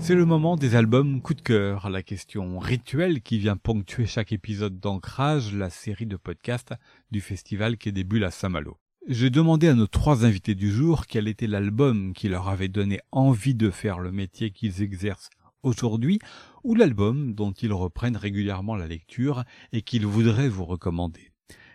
C'est 0.00 0.14
le 0.14 0.24
moment 0.24 0.56
des 0.56 0.74
albums 0.74 1.20
coup 1.20 1.34
de 1.34 1.42
cœur, 1.42 1.90
la 1.90 2.02
question 2.02 2.58
rituelle 2.58 3.20
qui 3.20 3.38
vient 3.38 3.58
ponctuer 3.58 4.06
chaque 4.06 4.32
épisode 4.32 4.80
d'Ancrage, 4.80 5.54
la 5.54 5.68
série 5.68 6.06
de 6.06 6.16
podcasts 6.16 6.72
du 7.10 7.20
festival 7.20 7.76
qui 7.76 7.92
débute 7.92 8.22
à 8.22 8.30
Saint-Malo. 8.30 8.78
J'ai 9.06 9.30
demandé 9.30 9.68
à 9.68 9.74
nos 9.74 9.86
trois 9.86 10.24
invités 10.24 10.54
du 10.54 10.70
jour 10.70 11.06
quel 11.06 11.28
était 11.28 11.46
l'album 11.46 12.12
qui 12.12 12.28
leur 12.28 12.48
avait 12.48 12.68
donné 12.68 13.00
envie 13.12 13.54
de 13.54 13.70
faire 13.70 13.98
le 13.98 14.12
métier 14.12 14.50
qu'ils 14.50 14.82
exercent 14.82 15.30
aujourd'hui, 15.62 16.18
ou 16.64 16.74
l'album 16.74 17.34
dont 17.34 17.52
ils 17.52 17.72
reprennent 17.72 18.16
régulièrement 18.16 18.76
la 18.76 18.86
lecture 18.86 19.44
et 19.72 19.82
qu'ils 19.82 20.06
voudraient 20.06 20.48
vous 20.48 20.64
recommander. 20.64 21.30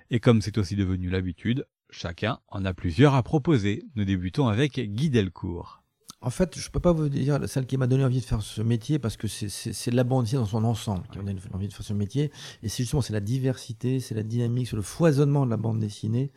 Et 0.09 0.19
comme 0.19 0.41
c'est 0.41 0.57
aussi 0.57 0.75
devenu 0.75 1.09
l'habitude, 1.09 1.65
Chacun 1.93 2.39
en 2.47 2.65
a 2.65 2.73
plusieurs 2.73 3.13
à 3.13 3.21
proposer. 3.21 3.83
Nous 3.95 4.03
débutons 4.03 4.47
avec 4.47 4.79
Guy 4.79 5.11
Delcourt. 5.11 5.82
En 6.23 6.29
fait, 6.29 6.57
je 6.57 6.69
peux 6.69 6.79
pas 6.79 6.93
vous 6.93 7.09
dire 7.09 7.37
celle 7.47 7.65
qui 7.65 7.75
m'a 7.75 7.85
donné 7.85 8.05
envie 8.05 8.21
de 8.21 8.25
faire 8.25 8.41
ce 8.41 8.61
métier 8.61 8.97
parce 8.97 9.17
que 9.17 9.27
c'est 9.27 9.91
la 9.91 10.05
bande 10.05 10.23
dessinée 10.23 10.41
dans 10.41 10.47
son 10.47 10.63
ensemble 10.63 11.03
qui 11.11 11.17
m'a 11.17 11.25
donné 11.25 11.41
envie 11.53 11.67
de 11.67 11.73
faire 11.73 11.85
ce 11.85 11.91
métier. 11.91 12.31
Et 12.63 12.69
c'est 12.69 12.83
justement 12.83 13.01
c'est 13.01 13.11
la 13.11 13.19
diversité, 13.19 13.99
c'est 13.99 14.15
la 14.15 14.23
dynamique, 14.23 14.69
c'est 14.69 14.77
le 14.77 14.81
foisonnement 14.81 15.45
de 15.45 15.51
la 15.51 15.57
bande 15.57 15.79
dessinée 15.79 16.31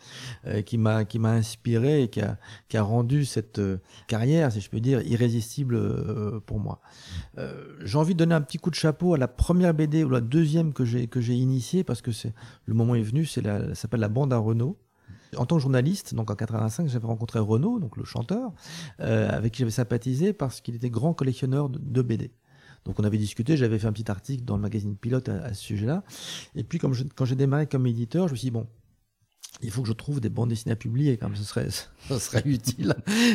euh, 0.49 0.61
qui 0.63 0.77
m'a 0.77 1.05
qui 1.05 1.21
m'a 1.21 1.31
inspiré 1.31 2.03
et 2.03 2.09
qui 2.09 2.21
a 2.21 2.37
qui 2.69 2.77
a 2.77 2.83
rendu 2.83 3.25
cette 3.25 3.61
euh, 3.61 3.79
carrière, 4.09 4.51
si 4.51 4.61
je 4.61 4.69
peux 4.69 4.81
dire, 4.81 5.03
irrésistible 5.03 5.77
euh, 5.77 6.41
pour 6.41 6.59
moi. 6.59 6.81
j'ai 7.85 7.97
envie 7.97 8.15
de 8.15 8.19
donner 8.19 8.35
un 8.35 8.41
petit 8.41 8.59
coup 8.59 8.71
de 8.71 8.75
chapeau 8.75 9.15
à 9.15 9.19
la 9.19 9.29
première 9.29 9.73
BD 9.73 10.03
ou 10.03 10.11
la 10.11 10.21
deuxième 10.21 10.73
que 10.73 10.85
j'ai 10.85 11.07
que 11.07 11.21
j'ai 11.21 11.35
initiée 11.35 11.85
parce 11.85 12.03
que 12.03 12.11
c'est 12.11 12.35
le 12.65 12.75
moment 12.75 12.97
est 12.97 13.03
venu. 13.03 13.25
C'est 13.25 13.41
la 13.41 13.73
s'appelle 13.77 14.01
la 14.01 14.09
bande 14.09 14.33
à 14.33 14.39
Renault 14.39 14.77
en 15.37 15.47
tant 15.47 15.57
que 15.57 15.63
journaliste, 15.63 16.15
donc 16.15 16.31
en 16.31 16.35
85, 16.35 16.89
j'avais 16.89 17.07
rencontré 17.07 17.39
Renaud, 17.39 17.79
donc 17.79 17.97
le 17.97 18.05
chanteur, 18.05 18.53
euh, 19.01 19.29
avec 19.31 19.53
qui 19.53 19.61
j'avais 19.61 19.71
sympathisé 19.71 20.33
parce 20.33 20.61
qu'il 20.61 20.75
était 20.75 20.91
grand 20.91 21.15
collectionneur 21.15 21.69
de, 21.69 22.03
BD. 22.03 22.31
Donc 22.85 23.01
on 23.01 23.05
avait 23.05 23.19
discuté, 23.19 23.57
j'avais 23.57 23.79
fait 23.79 23.87
un 23.87 23.93
petit 23.93 24.11
article 24.11 24.45
dans 24.45 24.57
le 24.57 24.63
magazine 24.63 24.97
Pilote 24.97 25.29
à, 25.29 25.55
ce 25.55 25.63
sujet-là. 25.63 26.05
Et 26.55 26.65
puis 26.65 26.79
quand 26.79 27.25
j'ai 27.25 27.35
démarré 27.35 27.67
comme 27.67 27.87
éditeur, 27.87 28.29
je 28.29 28.33
me 28.33 28.37
suis 28.37 28.47
dit 28.47 28.53
bon, 28.53 28.67
il 29.63 29.71
faut 29.71 29.83
que 29.83 29.89
je 29.89 29.93
trouve 29.93 30.21
des 30.21 30.29
bandes 30.29 30.51
dessinées 30.51 30.73
à 30.73 30.77
publier, 30.77 31.19
ce 31.35 31.45
serait, 31.45 31.69
ce 32.09 32.19
serait 32.19 32.43
utile. 32.45 32.95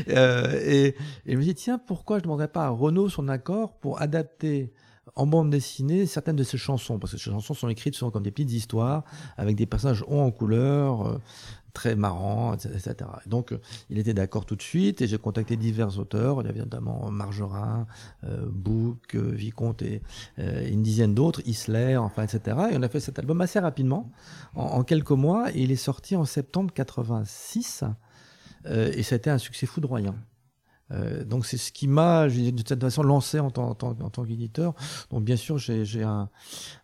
Euh, 0.10 0.60
et, 0.64 0.96
je 1.26 1.36
me 1.36 1.42
suis 1.42 1.54
dit 1.54 1.62
tiens, 1.62 1.80
pourquoi 1.80 2.18
je 2.18 2.22
ne 2.22 2.24
demanderais 2.26 2.48
pas 2.48 2.66
à 2.66 2.70
Renaud 2.70 3.10
son 3.10 3.28
accord 3.28 3.78
pour 3.80 4.02
adapter 4.02 4.72
en 5.16 5.26
bande 5.26 5.50
dessinée 5.50 6.06
certaines 6.06 6.36
de 6.36 6.44
ses 6.44 6.58
chansons, 6.58 7.00
parce 7.00 7.14
que 7.14 7.18
ces 7.18 7.32
chansons 7.32 7.54
sont 7.54 7.70
écrites 7.70 7.96
souvent 7.96 8.12
comme 8.12 8.24
des 8.24 8.32
petites 8.32 8.52
histoires, 8.52 9.04
avec 9.36 9.56
des 9.56 9.66
personnages 9.66 10.04
hauts 10.08 10.22
en 10.22 10.32
couleur, 10.32 11.08
euh, 11.08 11.18
très 11.74 11.96
marrant, 11.96 12.54
etc. 12.54 12.96
Donc, 13.26 13.54
il 13.90 13.98
était 13.98 14.14
d'accord 14.14 14.46
tout 14.46 14.56
de 14.56 14.62
suite 14.62 15.02
et 15.02 15.08
j'ai 15.08 15.18
contacté 15.18 15.56
divers 15.58 15.98
auteurs. 16.00 16.42
Il 16.42 16.48
y 16.48 16.50
avait 16.50 16.60
notamment 16.60 17.10
Margerin, 17.12 17.88
euh, 18.24 18.46
Bouc, 18.50 19.16
euh, 19.16 19.32
Vicomte 19.32 19.82
et 19.82 20.02
euh, 20.40 20.68
une 20.70 20.84
dizaine 20.84 21.14
d'autres, 21.14 21.42
Isler, 21.46 21.98
enfin, 21.98 22.24
etc. 22.24 22.58
Et 22.72 22.78
on 22.78 22.82
a 22.82 22.90
fait 22.90 23.00
cet 23.00 23.20
album 23.20 23.42
assez 23.42 23.60
rapidement, 23.60 24.12
en, 24.56 24.84
quelques 24.84 25.12
mois. 25.12 25.52
Et 25.52 25.62
il 25.62 25.72
est 25.72 25.76
sorti 25.76 26.16
en 26.16 26.26
septembre 26.26 26.74
86 26.74 27.84
et 28.66 29.02
ça 29.02 29.16
a 29.16 29.18
été 29.18 29.32
un 29.32 29.40
succès 29.40 29.66
foudroyant. 29.66 30.16
Euh, 30.92 31.24
donc 31.24 31.46
c'est 31.46 31.58
ce 31.58 31.72
qui 31.72 31.88
m'a, 31.88 32.28
de 32.28 32.64
cette 32.66 32.82
façon, 32.82 33.04
lancé 33.04 33.40
en 33.40 33.50
tant, 33.52 34.26
qu'éditeur. 34.26 34.74
Donc 35.10 35.24
bien 35.24 35.36
sûr, 35.36 35.58
j'ai 35.58 36.04
un, 36.04 36.30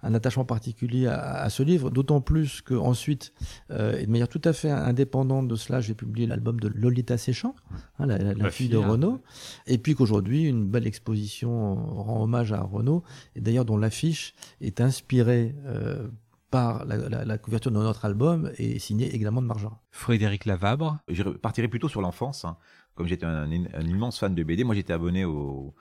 attachement 0.02 0.46
particulier 0.46 1.08
à, 1.08 1.50
ce 1.50 1.64
livre, 1.64 1.90
d'autant 1.90 2.22
plus 2.22 2.62
qu'ensuite, 2.62 3.34
euh, 3.72 3.98
et 3.98 4.06
de 4.06 4.12
manière 4.12 4.28
tout 4.28 4.42
à 4.44 4.54
fait 4.54 4.72
indépendante 4.72 5.48
de 5.48 5.56
cela, 5.56 5.82
j'ai 5.82 5.94
publié 5.94 6.28
l'album 6.28 6.60
de 6.60 6.68
Lolita 6.68 7.18
Séchant, 7.18 7.56
hein, 8.00 8.06
la, 8.06 8.50
fille, 8.50 8.70
de 8.70 8.78
Renault, 8.78 9.22
et 9.66 9.78
puis 9.78 9.96
qu'aujourd'hui, 9.96 10.44
une 10.44 10.68
belle 10.68 10.88
exposition 10.88 11.76
rend 11.76 12.24
hommage 12.24 12.54
à 12.54 12.62
Renault, 12.62 13.04
et 13.36 13.42
d'ailleurs 13.42 13.66
dont 13.66 13.78
l'affiche 13.78 14.34
est 14.62 14.82
inspirée 14.82 15.56
euh, 15.66 16.08
par 16.50 16.86
la, 16.86 17.38
couverture 17.38 17.72
de 17.72 17.78
notre 17.78 18.06
album 18.06 18.52
et 18.58 18.80
signée 18.80 19.14
également 19.14 19.42
de 19.42 19.48
Margerin. 19.48 19.78
Frédéric 19.92 20.46
Lavabre 20.46 21.00
Je 21.10 21.24
partirai 21.24 21.68
plutôt 21.68 21.90
sur 21.90 22.02
l'enfance. 22.02 22.46
Hein 22.46 22.58
comme 22.98 23.08
j'étais 23.08 23.26
un, 23.26 23.50
immense 23.52 24.20
fan 24.20 24.34
de 24.34 24.44
BD, 24.44 24.64
moi 24.64 24.76
j'étais 24.76 24.92
abonné 24.92 25.24
au, 25.24 25.76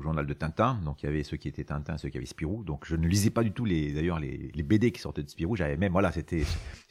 journal 0.00 0.24
de 0.24 0.32
Tintin. 0.34 0.80
Donc 0.84 1.02
il 1.02 1.06
y 1.06 1.08
avait 1.08 1.24
ceux 1.24 1.36
qui 1.36 1.48
étaient 1.48 1.64
Tintin, 1.64 1.98
ceux 1.98 2.10
qui 2.10 2.16
avaient 2.16 2.26
Spirou. 2.26 2.62
Donc 2.62 2.86
je 2.86 2.94
ne 2.94 3.08
lisais 3.08 3.30
pas 3.30 3.42
du 3.42 3.50
tout 3.50 3.64
les 3.64 3.92
d'ailleurs 3.92 4.20
les, 4.20 4.62
BD 4.62 4.92
qui 4.92 5.00
sortaient 5.00 5.24
de 5.24 5.28
Spirou. 5.28 5.56
J'avais 5.56 5.76
même 5.76 5.90
voilà 5.90 6.12
c'était 6.12 6.44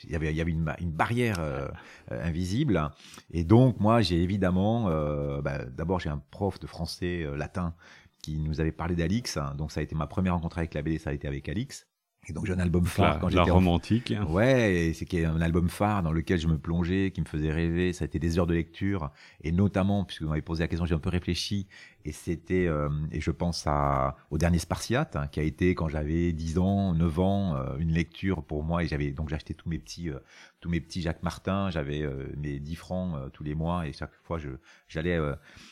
il 0.04 0.12
y 0.12 0.16
avait 0.16 0.32
il 0.32 0.36
y 0.36 0.42
avait 0.42 0.52
une, 0.52 0.92
barrière 0.92 1.38
euh, 1.40 1.70
invisible. 2.10 2.92
Et 3.32 3.46
donc 3.46 3.80
moi 3.80 4.02
j'ai 4.02 4.22
évidemment 4.22 4.90
euh, 4.90 5.42
bah, 5.42 5.64
d'abord 5.64 6.02
j'ai 6.02 6.10
un 6.10 6.22
prof 6.30 6.60
de 6.60 6.68
français 6.68 7.24
euh, 7.24 7.38
latin 7.38 7.74
qui 8.22 8.38
nous 8.38 8.60
avait 8.60 8.74
parlé 8.74 8.96
d'Alix. 8.96 9.40
Donc 9.58 9.72
ça 9.72 9.80
a 9.80 9.84
été 9.84 9.96
ma 9.96 10.08
première 10.08 10.34
rencontre 10.34 10.58
avec 10.58 10.74
la 10.74 10.82
BD, 10.82 10.98
ça 10.98 11.12
a 11.12 11.14
été 11.14 11.30
avec 11.30 11.48
Alix. 11.48 11.88
Et 12.28 12.34
donc 12.34 12.46
j'ai 12.46 12.54
un 12.54 12.60
album 12.60 12.86
phare 12.86 13.20
quand 13.20 13.30
j'étais 13.30 13.50
romantique. 13.50 14.14
Ouais, 14.30 14.94
c'est 14.94 15.26
un 15.26 15.42
album 15.42 15.70
phare 15.70 16.04
dans 16.04 16.12
lequel 16.12 16.40
je 16.40 16.48
me 16.48 16.58
plongeais, 16.58 17.12
qui 17.12 17.22
me 17.22 17.26
faisait 17.26 17.52
rêver. 17.52 17.94
Ça 17.94 18.04
a 18.04 18.06
été 18.06 18.20
des 18.20 18.38
heures 18.38 18.48
de 18.48 18.54
lecture 18.54 19.10
et 19.44 19.52
notamment 19.52 20.06
puisque 20.06 20.22
vous 20.22 20.30
m'avez 20.30 20.44
posé 20.44 20.64
la 20.64 20.68
question, 20.68 20.86
j'ai 20.86 20.94
un 20.94 21.00
peu 21.00 21.10
réfléchi 21.10 21.68
et 22.06 22.12
c'était 22.12 22.68
euh, 22.68 22.90
et 23.12 23.22
je 23.22 23.32
pense 23.32 23.66
à 23.68 24.16
au 24.30 24.38
dernier 24.38 24.60
Spartiate 24.60 25.16
hein, 25.16 25.28
qui 25.28 25.40
a 25.40 25.44
été 25.44 25.76
quand 25.76 25.88
j'avais 25.88 26.32
10 26.32 26.58
ans, 26.58 26.94
9 26.94 27.20
ans, 27.20 27.56
euh, 27.56 27.78
une 27.78 27.92
lecture 27.92 28.44
pour 28.44 28.64
moi. 28.64 28.84
Et 28.84 28.88
j'avais 28.88 29.12
donc 29.12 29.32
acheté 29.32 29.54
tous 29.54 29.70
mes 29.70 29.80
petits 29.80 30.10
euh, 30.10 30.20
tous 30.60 30.70
mes 30.70 30.80
petits 30.80 31.02
Jacques 31.02 31.24
Martin, 31.24 31.70
j'avais 31.72 32.08
mes 32.38 32.60
10 32.60 32.76
francs 32.76 33.32
tous 33.34 33.44
les 33.44 33.56
mois. 33.56 33.88
Et 33.88 33.94
chaque 33.94 34.14
fois 34.24 34.38
je 34.38 34.50
j'allais 34.88 35.20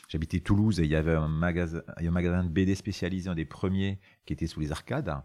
j'habitais 0.07 0.39
Toulouse. 0.39 0.79
Et 0.79 0.83
il 0.83 0.89
y 0.89 0.95
avait 0.95 1.15
un 1.15 1.27
magasin 1.27 1.81
un 1.97 2.11
magasin 2.11 2.43
de 2.43 2.49
BD 2.49 2.75
spécialisé 2.75 3.29
un 3.29 3.35
des 3.35 3.45
premiers 3.45 3.99
qui 4.25 4.33
était 4.33 4.47
sous 4.47 4.59
les 4.59 4.71
arcades. 4.71 5.15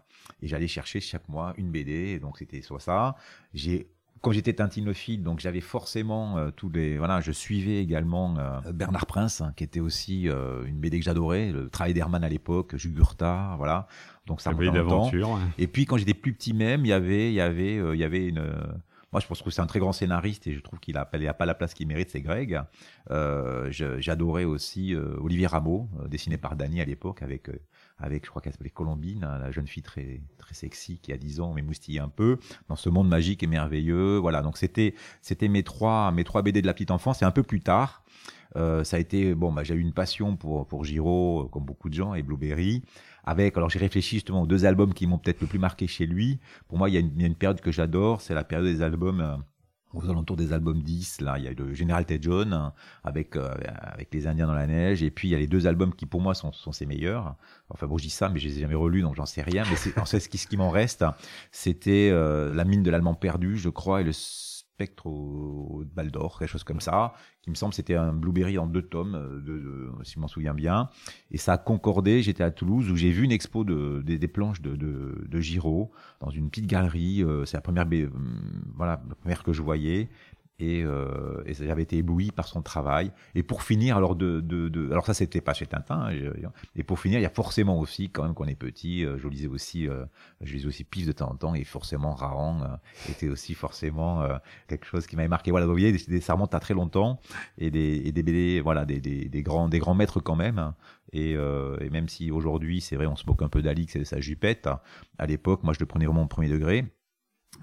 Et 0.41 0.47
j'allais 0.47 0.67
chercher 0.67 0.99
chaque 0.99 1.27
mois 1.29 1.53
une 1.57 1.71
BD 1.71 2.19
donc 2.19 2.37
c'était 2.37 2.61
soit 2.61 2.79
ça, 2.79 3.15
j'ai 3.53 3.94
quand 4.25 4.31
j'étais 4.31 4.53
tintinophile, 4.53 5.21
donc 5.21 5.39
j'avais 5.39 5.61
forcément 5.61 6.39
euh, 6.39 6.49
tous 6.49 6.67
les. 6.67 6.97
Voilà, 6.97 7.21
je 7.21 7.31
suivais 7.31 7.77
également 7.77 8.35
euh, 8.39 8.59
Bernard 8.73 9.05
Prince, 9.05 9.41
hein, 9.41 9.53
qui 9.55 9.63
était 9.63 9.79
aussi 9.79 10.27
euh, 10.27 10.65
une 10.65 10.77
BD 10.77 10.97
que 10.97 11.05
j'adorais, 11.05 11.51
le 11.51 11.69
travail 11.69 11.93
d'Herman 11.93 12.23
à 12.23 12.27
l'époque, 12.27 12.75
Jugurtha, 12.75 13.53
voilà. 13.57 13.85
Donc 14.25 14.41
ça 14.41 14.49
remonte 14.49 14.73
d'aventure. 14.73 15.39
Et 15.59 15.67
puis 15.67 15.85
quand 15.85 15.97
j'étais 15.97 16.15
plus 16.15 16.33
petit 16.33 16.53
même, 16.53 16.85
il 16.85 16.87
y 16.87 16.93
avait, 16.93 17.29
il 17.29 17.35
y 17.35 17.39
avait, 17.39 17.75
il 17.75 17.99
y 17.99 18.03
avait 18.03 18.27
une. 18.27 18.43
Moi, 19.11 19.21
je 19.21 19.27
pense 19.27 19.43
que 19.43 19.51
c'est 19.51 19.61
un 19.61 19.67
très 19.67 19.79
grand 19.79 19.93
scénariste 19.93 20.47
et 20.47 20.53
je 20.53 20.59
trouve 20.59 20.79
qu'il 20.79 20.95
n'a 20.95 21.05
pas 21.05 21.45
la 21.45 21.53
place 21.53 21.75
qu'il 21.75 21.87
mérite, 21.87 22.09
c'est 22.09 22.21
Greg. 22.21 22.59
J'adorais 23.69 24.45
aussi 24.45 24.95
Olivier 24.95 25.45
Rameau, 25.45 25.87
dessiné 26.07 26.37
par 26.37 26.55
Dany 26.55 26.81
à 26.81 26.85
l'époque, 26.85 27.21
avec 27.21 27.47
avec, 27.97 28.25
je 28.25 28.29
crois 28.29 28.41
qu'elle 28.41 28.51
s'appelait 28.51 28.69
Colombine, 28.69 29.23
hein, 29.23 29.37
la 29.39 29.51
jeune 29.51 29.67
fille 29.67 29.83
très, 29.83 30.21
très 30.37 30.53
sexy 30.53 30.99
qui 30.99 31.13
a 31.13 31.17
10 31.17 31.39
ans, 31.39 31.53
mais 31.53 31.61
moustille 31.61 31.99
un 31.99 32.09
peu, 32.09 32.37
dans 32.67 32.75
ce 32.75 32.89
monde 32.89 33.07
magique 33.07 33.41
et 33.43 33.47
merveilleux. 33.47 34.17
Voilà, 34.17 34.41
donc 34.41 34.57
c'était, 34.57 34.95
c'était 35.21 35.47
mes 35.47 35.63
trois, 35.63 36.11
mes 36.11 36.23
trois 36.23 36.41
BD 36.41 36.61
de 36.61 36.67
la 36.67 36.73
petite 36.73 36.91
enfance. 36.91 37.21
Et 37.21 37.25
un 37.25 37.31
peu 37.31 37.43
plus 37.43 37.61
tard, 37.61 38.03
euh, 38.57 38.83
ça 38.83 38.97
a 38.97 38.99
été, 38.99 39.33
bon, 39.33 39.51
bah, 39.51 39.63
j'ai 39.63 39.75
eu 39.75 39.79
une 39.79 39.93
passion 39.93 40.35
pour, 40.35 40.67
pour 40.67 40.83
Giro, 40.83 41.45
euh, 41.45 41.47
comme 41.47 41.65
beaucoup 41.65 41.89
de 41.89 41.93
gens, 41.93 42.13
et 42.13 42.23
Blueberry. 42.23 42.83
Avec, 43.23 43.57
alors 43.57 43.69
j'ai 43.69 43.79
réfléchi 43.79 44.17
justement 44.17 44.43
aux 44.43 44.47
deux 44.47 44.65
albums 44.65 44.93
qui 44.93 45.07
m'ont 45.07 45.17
peut-être 45.17 45.41
le 45.41 45.47
plus 45.47 45.59
marqué 45.59 45.87
chez 45.87 46.05
lui. 46.05 46.39
Pour 46.67 46.77
moi, 46.77 46.89
il 46.89 46.93
y 46.93 46.97
a 46.97 46.99
une, 46.99 47.11
il 47.15 47.21
y 47.21 47.23
a 47.23 47.27
une 47.27 47.35
période 47.35 47.59
que 47.59 47.71
j'adore, 47.71 48.21
c'est 48.21 48.35
la 48.35 48.43
période 48.43 48.67
des 48.67 48.81
albums 48.81 49.21
euh, 49.21 49.35
aux 49.95 50.09
alentours 50.09 50.35
des 50.35 50.53
albums 50.53 50.81
10, 50.81 51.21
là, 51.21 51.37
il 51.37 51.45
y 51.45 51.47
a 51.47 51.51
le 51.51 51.73
Général 51.73 52.05
Ted 52.05 52.21
John 52.21 52.71
avec 53.03 53.35
euh, 53.35 53.53
avec 53.81 54.13
les 54.13 54.27
Indiens 54.27 54.47
dans 54.47 54.53
la 54.53 54.67
neige, 54.67 55.03
et 55.03 55.11
puis 55.11 55.29
il 55.29 55.31
y 55.31 55.35
a 55.35 55.39
les 55.39 55.47
deux 55.47 55.67
albums 55.67 55.93
qui 55.93 56.05
pour 56.05 56.21
moi 56.21 56.33
sont, 56.33 56.51
sont 56.51 56.71
ses 56.71 56.85
meilleurs. 56.85 57.35
Enfin 57.69 57.87
bon, 57.87 57.97
je 57.97 58.03
dis 58.03 58.09
ça, 58.09 58.29
mais 58.29 58.39
je 58.39 58.47
les 58.47 58.57
ai 58.57 58.61
jamais 58.61 58.75
relus, 58.75 59.01
donc 59.01 59.15
j'en 59.15 59.25
sais 59.25 59.41
rien. 59.41 59.63
Mais 59.69 59.75
c'est, 59.75 60.19
ce 60.19 60.29
qui, 60.29 60.37
ce 60.37 60.47
qui 60.47 60.57
m'en 60.57 60.69
reste, 60.69 61.05
c'était 61.51 62.09
euh, 62.11 62.53
La 62.53 62.65
mine 62.65 62.83
de 62.83 62.91
l'Allemand 62.91 63.15
perdu, 63.15 63.57
je 63.57 63.69
crois, 63.69 64.01
et 64.01 64.03
le 64.03 64.11
Spectre 64.75 65.07
au, 65.07 65.85
Baldor, 65.95 66.37
quelque 66.37 66.49
chose 66.49 66.65
comme 66.65 66.81
ça, 66.81 67.13
qui 67.41 67.49
me 67.49 67.55
semble 67.55 67.73
c'était 67.73 67.95
un 67.95 68.11
Blueberry 68.11 68.57
en 68.57 68.67
deux 68.67 68.81
tomes, 68.81 69.15
euh, 69.15 69.39
de, 69.39 69.89
si 70.03 70.15
je 70.15 70.19
m'en 70.19 70.27
souviens 70.27 70.53
bien. 70.53 70.89
Et 71.31 71.37
ça 71.37 71.53
a 71.53 71.57
concordé, 71.57 72.21
j'étais 72.21 72.43
à 72.43 72.51
Toulouse 72.51 72.91
où 72.91 72.97
j'ai 72.97 73.11
vu 73.11 73.23
une 73.23 73.31
expo 73.31 73.63
de, 73.63 74.01
des, 74.01 74.27
planches 74.27 74.61
de, 74.61 74.75
de, 74.75 75.39
Giraud 75.39 75.91
dans 76.19 76.29
une 76.29 76.49
petite 76.49 76.67
galerie. 76.67 77.23
Euh, 77.23 77.45
c'est 77.45 77.55
la 77.55 77.61
première, 77.61 77.85
euh, 77.89 78.09
voilà, 78.75 79.01
la 79.07 79.15
première 79.15 79.43
que 79.43 79.53
je 79.53 79.61
voyais 79.61 80.09
et, 80.59 80.83
euh, 80.83 81.43
et 81.45 81.53
j'avais 81.53 81.83
été 81.83 81.97
ébloui 81.97 82.31
par 82.31 82.47
son 82.47 82.61
travail. 82.61 83.11
Et 83.33 83.43
pour 83.43 83.63
finir, 83.63 83.97
alors 83.97 84.15
de, 84.15 84.39
de, 84.39 84.69
de 84.69 84.89
alors 84.91 85.05
ça 85.05 85.13
c'était 85.13 85.41
pas 85.41 85.53
chez 85.53 85.65
Tintin. 85.65 86.07
Hein, 86.09 86.11
et 86.75 86.83
pour 86.83 86.99
finir, 86.99 87.19
il 87.19 87.23
y 87.23 87.25
a 87.25 87.29
forcément 87.29 87.79
aussi 87.79 88.09
quand 88.09 88.23
même 88.23 88.33
qu'on 88.33 88.47
est 88.47 88.55
petit, 88.55 89.05
euh, 89.05 89.17
je 89.17 89.27
lisais 89.27 89.47
aussi, 89.47 89.87
euh, 89.87 90.05
je 90.41 90.53
lisais 90.53 90.67
aussi 90.67 90.83
Pif 90.83 91.05
de 91.07 91.11
temps 91.11 91.29
en 91.29 91.35
temps 91.35 91.55
et 91.55 91.63
forcément 91.63 92.13
Raran 92.13 92.61
euh, 92.63 93.11
était 93.11 93.29
aussi 93.29 93.53
forcément 93.53 94.21
euh, 94.21 94.37
quelque 94.67 94.85
chose 94.85 95.07
qui 95.07 95.15
m'avait 95.15 95.27
marqué. 95.27 95.51
Voilà, 95.51 95.65
vous 95.65 95.73
voyez, 95.73 95.97
ça 96.21 96.33
remonte 96.33 96.53
à 96.53 96.59
très 96.59 96.73
longtemps 96.73 97.19
et 97.57 97.69
des, 97.71 98.01
et 98.05 98.11
des 98.11 98.23
BD, 98.23 98.61
voilà, 98.61 98.85
des, 98.85 98.99
des, 98.99 99.27
des 99.27 99.43
grands, 99.43 99.67
des 99.69 99.79
grands 99.79 99.95
maîtres 99.95 100.19
quand 100.19 100.35
même. 100.35 100.73
Et, 101.13 101.31
et 101.31 101.89
même 101.91 102.09
si 102.09 102.29
aujourd'hui, 102.29 102.81
c'est 102.81 102.97
vrai, 102.97 103.05
on 103.05 103.15
se 103.15 103.25
moque 103.25 103.41
un 103.41 103.47
peu 103.47 103.61
d'Alix 103.61 103.95
et 103.95 103.99
de 103.99 104.03
sa 104.03 104.19
jupette, 104.19 104.67
à 105.17 105.25
l'époque, 105.25 105.63
moi 105.63 105.73
je 105.73 105.79
le 105.79 105.85
prenais 105.85 106.05
vraiment 106.05 106.23
au 106.23 106.27
premier 106.27 106.49
degré. 106.49 106.85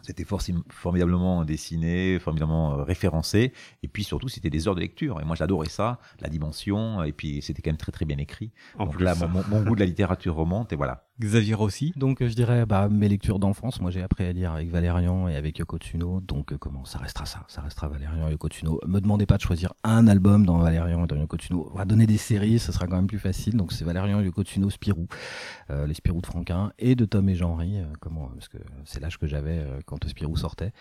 C'était 0.00 0.24
formidablement 0.24 1.44
dessiné, 1.44 2.18
formidablement 2.18 2.78
euh, 2.78 2.82
référencé, 2.82 3.52
et 3.82 3.88
puis 3.88 4.04
surtout 4.04 4.28
c'était 4.28 4.50
des 4.50 4.66
heures 4.66 4.74
de 4.74 4.80
lecture. 4.80 5.20
Et 5.20 5.24
moi 5.24 5.36
j'adorais 5.36 5.68
ça, 5.68 5.98
la 6.20 6.28
dimension, 6.28 7.02
et 7.02 7.12
puis 7.12 7.42
c'était 7.42 7.62
quand 7.62 7.70
même 7.70 7.76
très 7.76 7.92
très 7.92 8.04
bien 8.04 8.18
écrit. 8.18 8.52
En 8.78 8.86
Donc 8.86 9.00
là, 9.00 9.14
mon, 9.14 9.62
goût 9.62 9.74
de 9.74 9.80
la 9.80 9.86
littérature 9.86 10.34
remonte, 10.34 10.72
et 10.72 10.76
voilà. 10.76 11.08
Xavier 11.24 11.54
Rossi. 11.54 11.92
Donc 11.96 12.22
je 12.22 12.34
dirais 12.34 12.66
bah, 12.66 12.88
mes 12.88 13.08
lectures 13.08 13.38
d'enfance. 13.38 13.80
Moi 13.80 13.90
j'ai 13.90 14.02
appris 14.02 14.24
à 14.24 14.32
lire 14.32 14.52
avec 14.52 14.68
Valérian 14.70 15.28
et 15.28 15.36
avec 15.36 15.58
Yoko 15.58 15.78
Tsuno. 15.78 16.20
Donc 16.20 16.56
comment 16.58 16.84
ça 16.84 16.98
restera 16.98 17.26
ça? 17.26 17.44
Ça 17.48 17.60
restera 17.60 17.88
Valérian 17.88 18.28
et 18.28 18.32
Yoko 18.32 18.48
Tsuno. 18.48 18.80
Me 18.86 19.00
demandez 19.00 19.26
pas 19.26 19.36
de 19.36 19.42
choisir 19.42 19.72
un 19.84 20.06
album 20.08 20.44
dans 20.44 20.58
Valérian 20.58 21.04
et 21.04 21.06
dans 21.06 21.16
Yoko 21.16 21.36
Tsuno. 21.36 21.70
On 21.72 21.78
va 21.78 21.84
donner 21.84 22.06
des 22.06 22.18
séries, 22.18 22.58
ce 22.58 22.72
sera 22.72 22.86
quand 22.86 22.96
même 22.96 23.06
plus 23.06 23.18
facile. 23.18 23.56
Donc 23.56 23.72
c'est 23.72 23.84
Valérian, 23.84 24.20
Yoko 24.20 24.42
Tsuno, 24.42 24.70
Spirou, 24.70 25.06
les 25.70 25.94
Spirou 25.94 26.20
de 26.20 26.26
Franquin 26.26 26.72
et 26.78 26.94
de 26.94 27.04
Tom 27.04 27.28
et 27.28 27.34
Jean-Henri. 27.34 27.76
comment 28.00 28.26
Parce 28.28 28.48
que 28.48 28.58
c'est 28.84 29.00
l'âge 29.00 29.18
que 29.18 29.26
j'avais 29.26 29.64
quand 29.86 30.04
Spirou 30.08 30.36
sortait. 30.36 30.72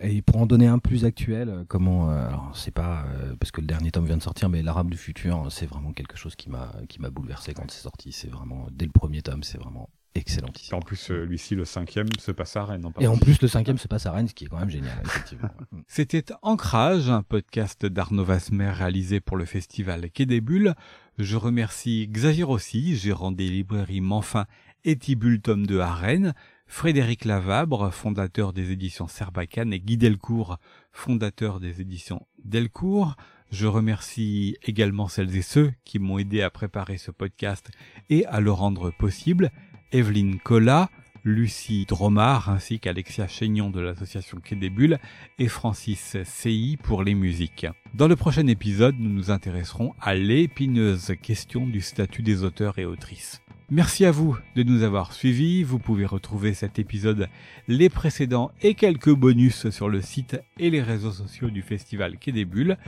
Et 0.00 0.22
pour 0.22 0.38
en 0.38 0.46
donner 0.46 0.66
un 0.66 0.78
plus 0.78 1.04
actuel, 1.04 1.64
comment 1.68 2.10
Alors 2.10 2.50
c'est 2.54 2.70
pas 2.70 3.04
parce 3.38 3.50
que 3.50 3.60
le 3.60 3.66
dernier 3.66 3.90
tome 3.90 4.06
vient 4.06 4.16
de 4.16 4.22
sortir, 4.22 4.48
mais 4.48 4.62
l'Arabe 4.62 4.90
du 4.90 4.96
futur, 4.96 5.46
c'est 5.50 5.66
vraiment 5.66 5.92
quelque 5.92 6.16
chose 6.16 6.36
qui 6.36 6.48
m'a 6.48 6.72
qui 6.88 7.00
m'a 7.00 7.10
bouleversé 7.10 7.52
quand 7.54 7.70
c'est 7.70 7.82
sorti. 7.82 8.12
C'est 8.12 8.30
vraiment 8.30 8.66
dès 8.72 8.86
le 8.86 8.92
premier 8.92 9.22
tome, 9.22 9.42
c'est 9.42 9.58
vraiment 9.58 9.89
excellent. 10.14 10.48
En 10.72 10.80
plus, 10.80 11.10
euh, 11.10 11.24
lui-ci, 11.24 11.54
le 11.54 11.64
cinquième 11.64 12.08
se 12.18 12.32
passe 12.32 12.56
à 12.56 12.64
Rennes. 12.64 12.90
Et 13.00 13.06
en 13.06 13.16
plus, 13.16 13.40
le 13.40 13.48
cinquième 13.48 13.78
se 13.78 13.88
passe 13.88 14.06
à 14.06 14.12
Rennes, 14.12 14.28
ce 14.28 14.34
qui 14.34 14.44
est 14.44 14.48
quand 14.48 14.58
même 14.58 14.70
génial, 14.70 15.00
effectivement. 15.04 15.50
C'était 15.86 16.24
Ancrage, 16.42 17.08
un 17.08 17.22
podcast 17.22 17.86
d'Arnaud 17.86 18.24
Vasmer 18.24 18.70
réalisé 18.70 19.20
pour 19.20 19.36
le 19.36 19.44
festival 19.44 20.10
Quai 20.10 20.26
des 20.26 20.40
Bulles. 20.40 20.74
Je 21.18 21.36
remercie 21.36 22.08
Xavier 22.08 22.44
Rossi, 22.44 22.96
gérant 22.96 23.32
des 23.32 23.48
librairies 23.48 24.00
Manfin 24.00 24.46
et 24.84 24.96
Tibul 24.96 25.40
tome 25.40 25.66
de 25.66 25.78
à 25.78 25.92
Rennes, 25.92 26.34
Frédéric 26.66 27.24
Lavabre, 27.24 27.92
fondateur 27.92 28.52
des 28.52 28.70
éditions 28.70 29.08
Serbacane, 29.08 29.72
et 29.72 29.80
Guy 29.80 29.96
Delcourt, 29.96 30.58
fondateur 30.92 31.60
des 31.60 31.80
éditions 31.80 32.26
Delcourt. 32.44 33.16
Je 33.50 33.66
remercie 33.66 34.56
également 34.62 35.08
celles 35.08 35.36
et 35.36 35.42
ceux 35.42 35.72
qui 35.84 35.98
m'ont 35.98 36.18
aidé 36.18 36.42
à 36.42 36.50
préparer 36.50 36.98
ce 36.98 37.10
podcast 37.10 37.70
et 38.08 38.24
à 38.26 38.40
le 38.40 38.52
rendre 38.52 38.92
possible. 38.92 39.50
Evelyne 39.92 40.38
Collat, 40.38 40.88
Lucie 41.24 41.84
Dromard 41.86 42.48
ainsi 42.48 42.78
qu'Alexia 42.78 43.26
Chaignon 43.26 43.70
de 43.70 43.80
l'association 43.80 44.38
Quai 44.42 44.56
des 44.56 44.70
Bulles 44.70 44.98
et 45.38 45.48
Francis 45.48 46.16
CI 46.24 46.78
pour 46.82 47.02
les 47.02 47.14
musiques. 47.14 47.66
Dans 47.94 48.08
le 48.08 48.16
prochain 48.16 48.46
épisode, 48.46 48.94
nous 48.98 49.10
nous 49.10 49.30
intéresserons 49.30 49.94
à 50.00 50.14
l'épineuse 50.14 51.14
question 51.20 51.66
du 51.66 51.80
statut 51.80 52.22
des 52.22 52.44
auteurs 52.44 52.78
et 52.78 52.84
autrices. 52.84 53.42
Merci 53.68 54.04
à 54.04 54.10
vous 54.10 54.36
de 54.56 54.62
nous 54.62 54.82
avoir 54.82 55.12
suivis. 55.12 55.62
Vous 55.62 55.78
pouvez 55.78 56.06
retrouver 56.06 56.54
cet 56.54 56.78
épisode, 56.78 57.28
les 57.68 57.88
précédents 57.88 58.50
et 58.62 58.74
quelques 58.74 59.14
bonus 59.14 59.70
sur 59.70 59.88
le 59.88 60.00
site 60.00 60.40
et 60.58 60.70
les 60.70 60.82
réseaux 60.82 61.12
sociaux 61.12 61.50
du 61.50 61.62
festival 61.62 62.16
Quai 62.18 62.32
des 62.32 62.44
Bulles. 62.44 62.78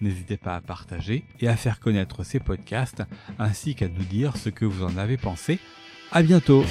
N'hésitez 0.00 0.36
pas 0.36 0.56
à 0.56 0.60
partager 0.60 1.24
et 1.40 1.46
à 1.46 1.56
faire 1.56 1.78
connaître 1.78 2.24
ces 2.24 2.40
podcasts 2.40 3.04
ainsi 3.38 3.74
qu'à 3.74 3.88
nous 3.88 4.04
dire 4.04 4.36
ce 4.36 4.48
que 4.48 4.64
vous 4.64 4.82
en 4.82 4.96
avez 4.96 5.16
pensé. 5.16 5.60
À 6.14 6.22
bientôt! 6.22 6.62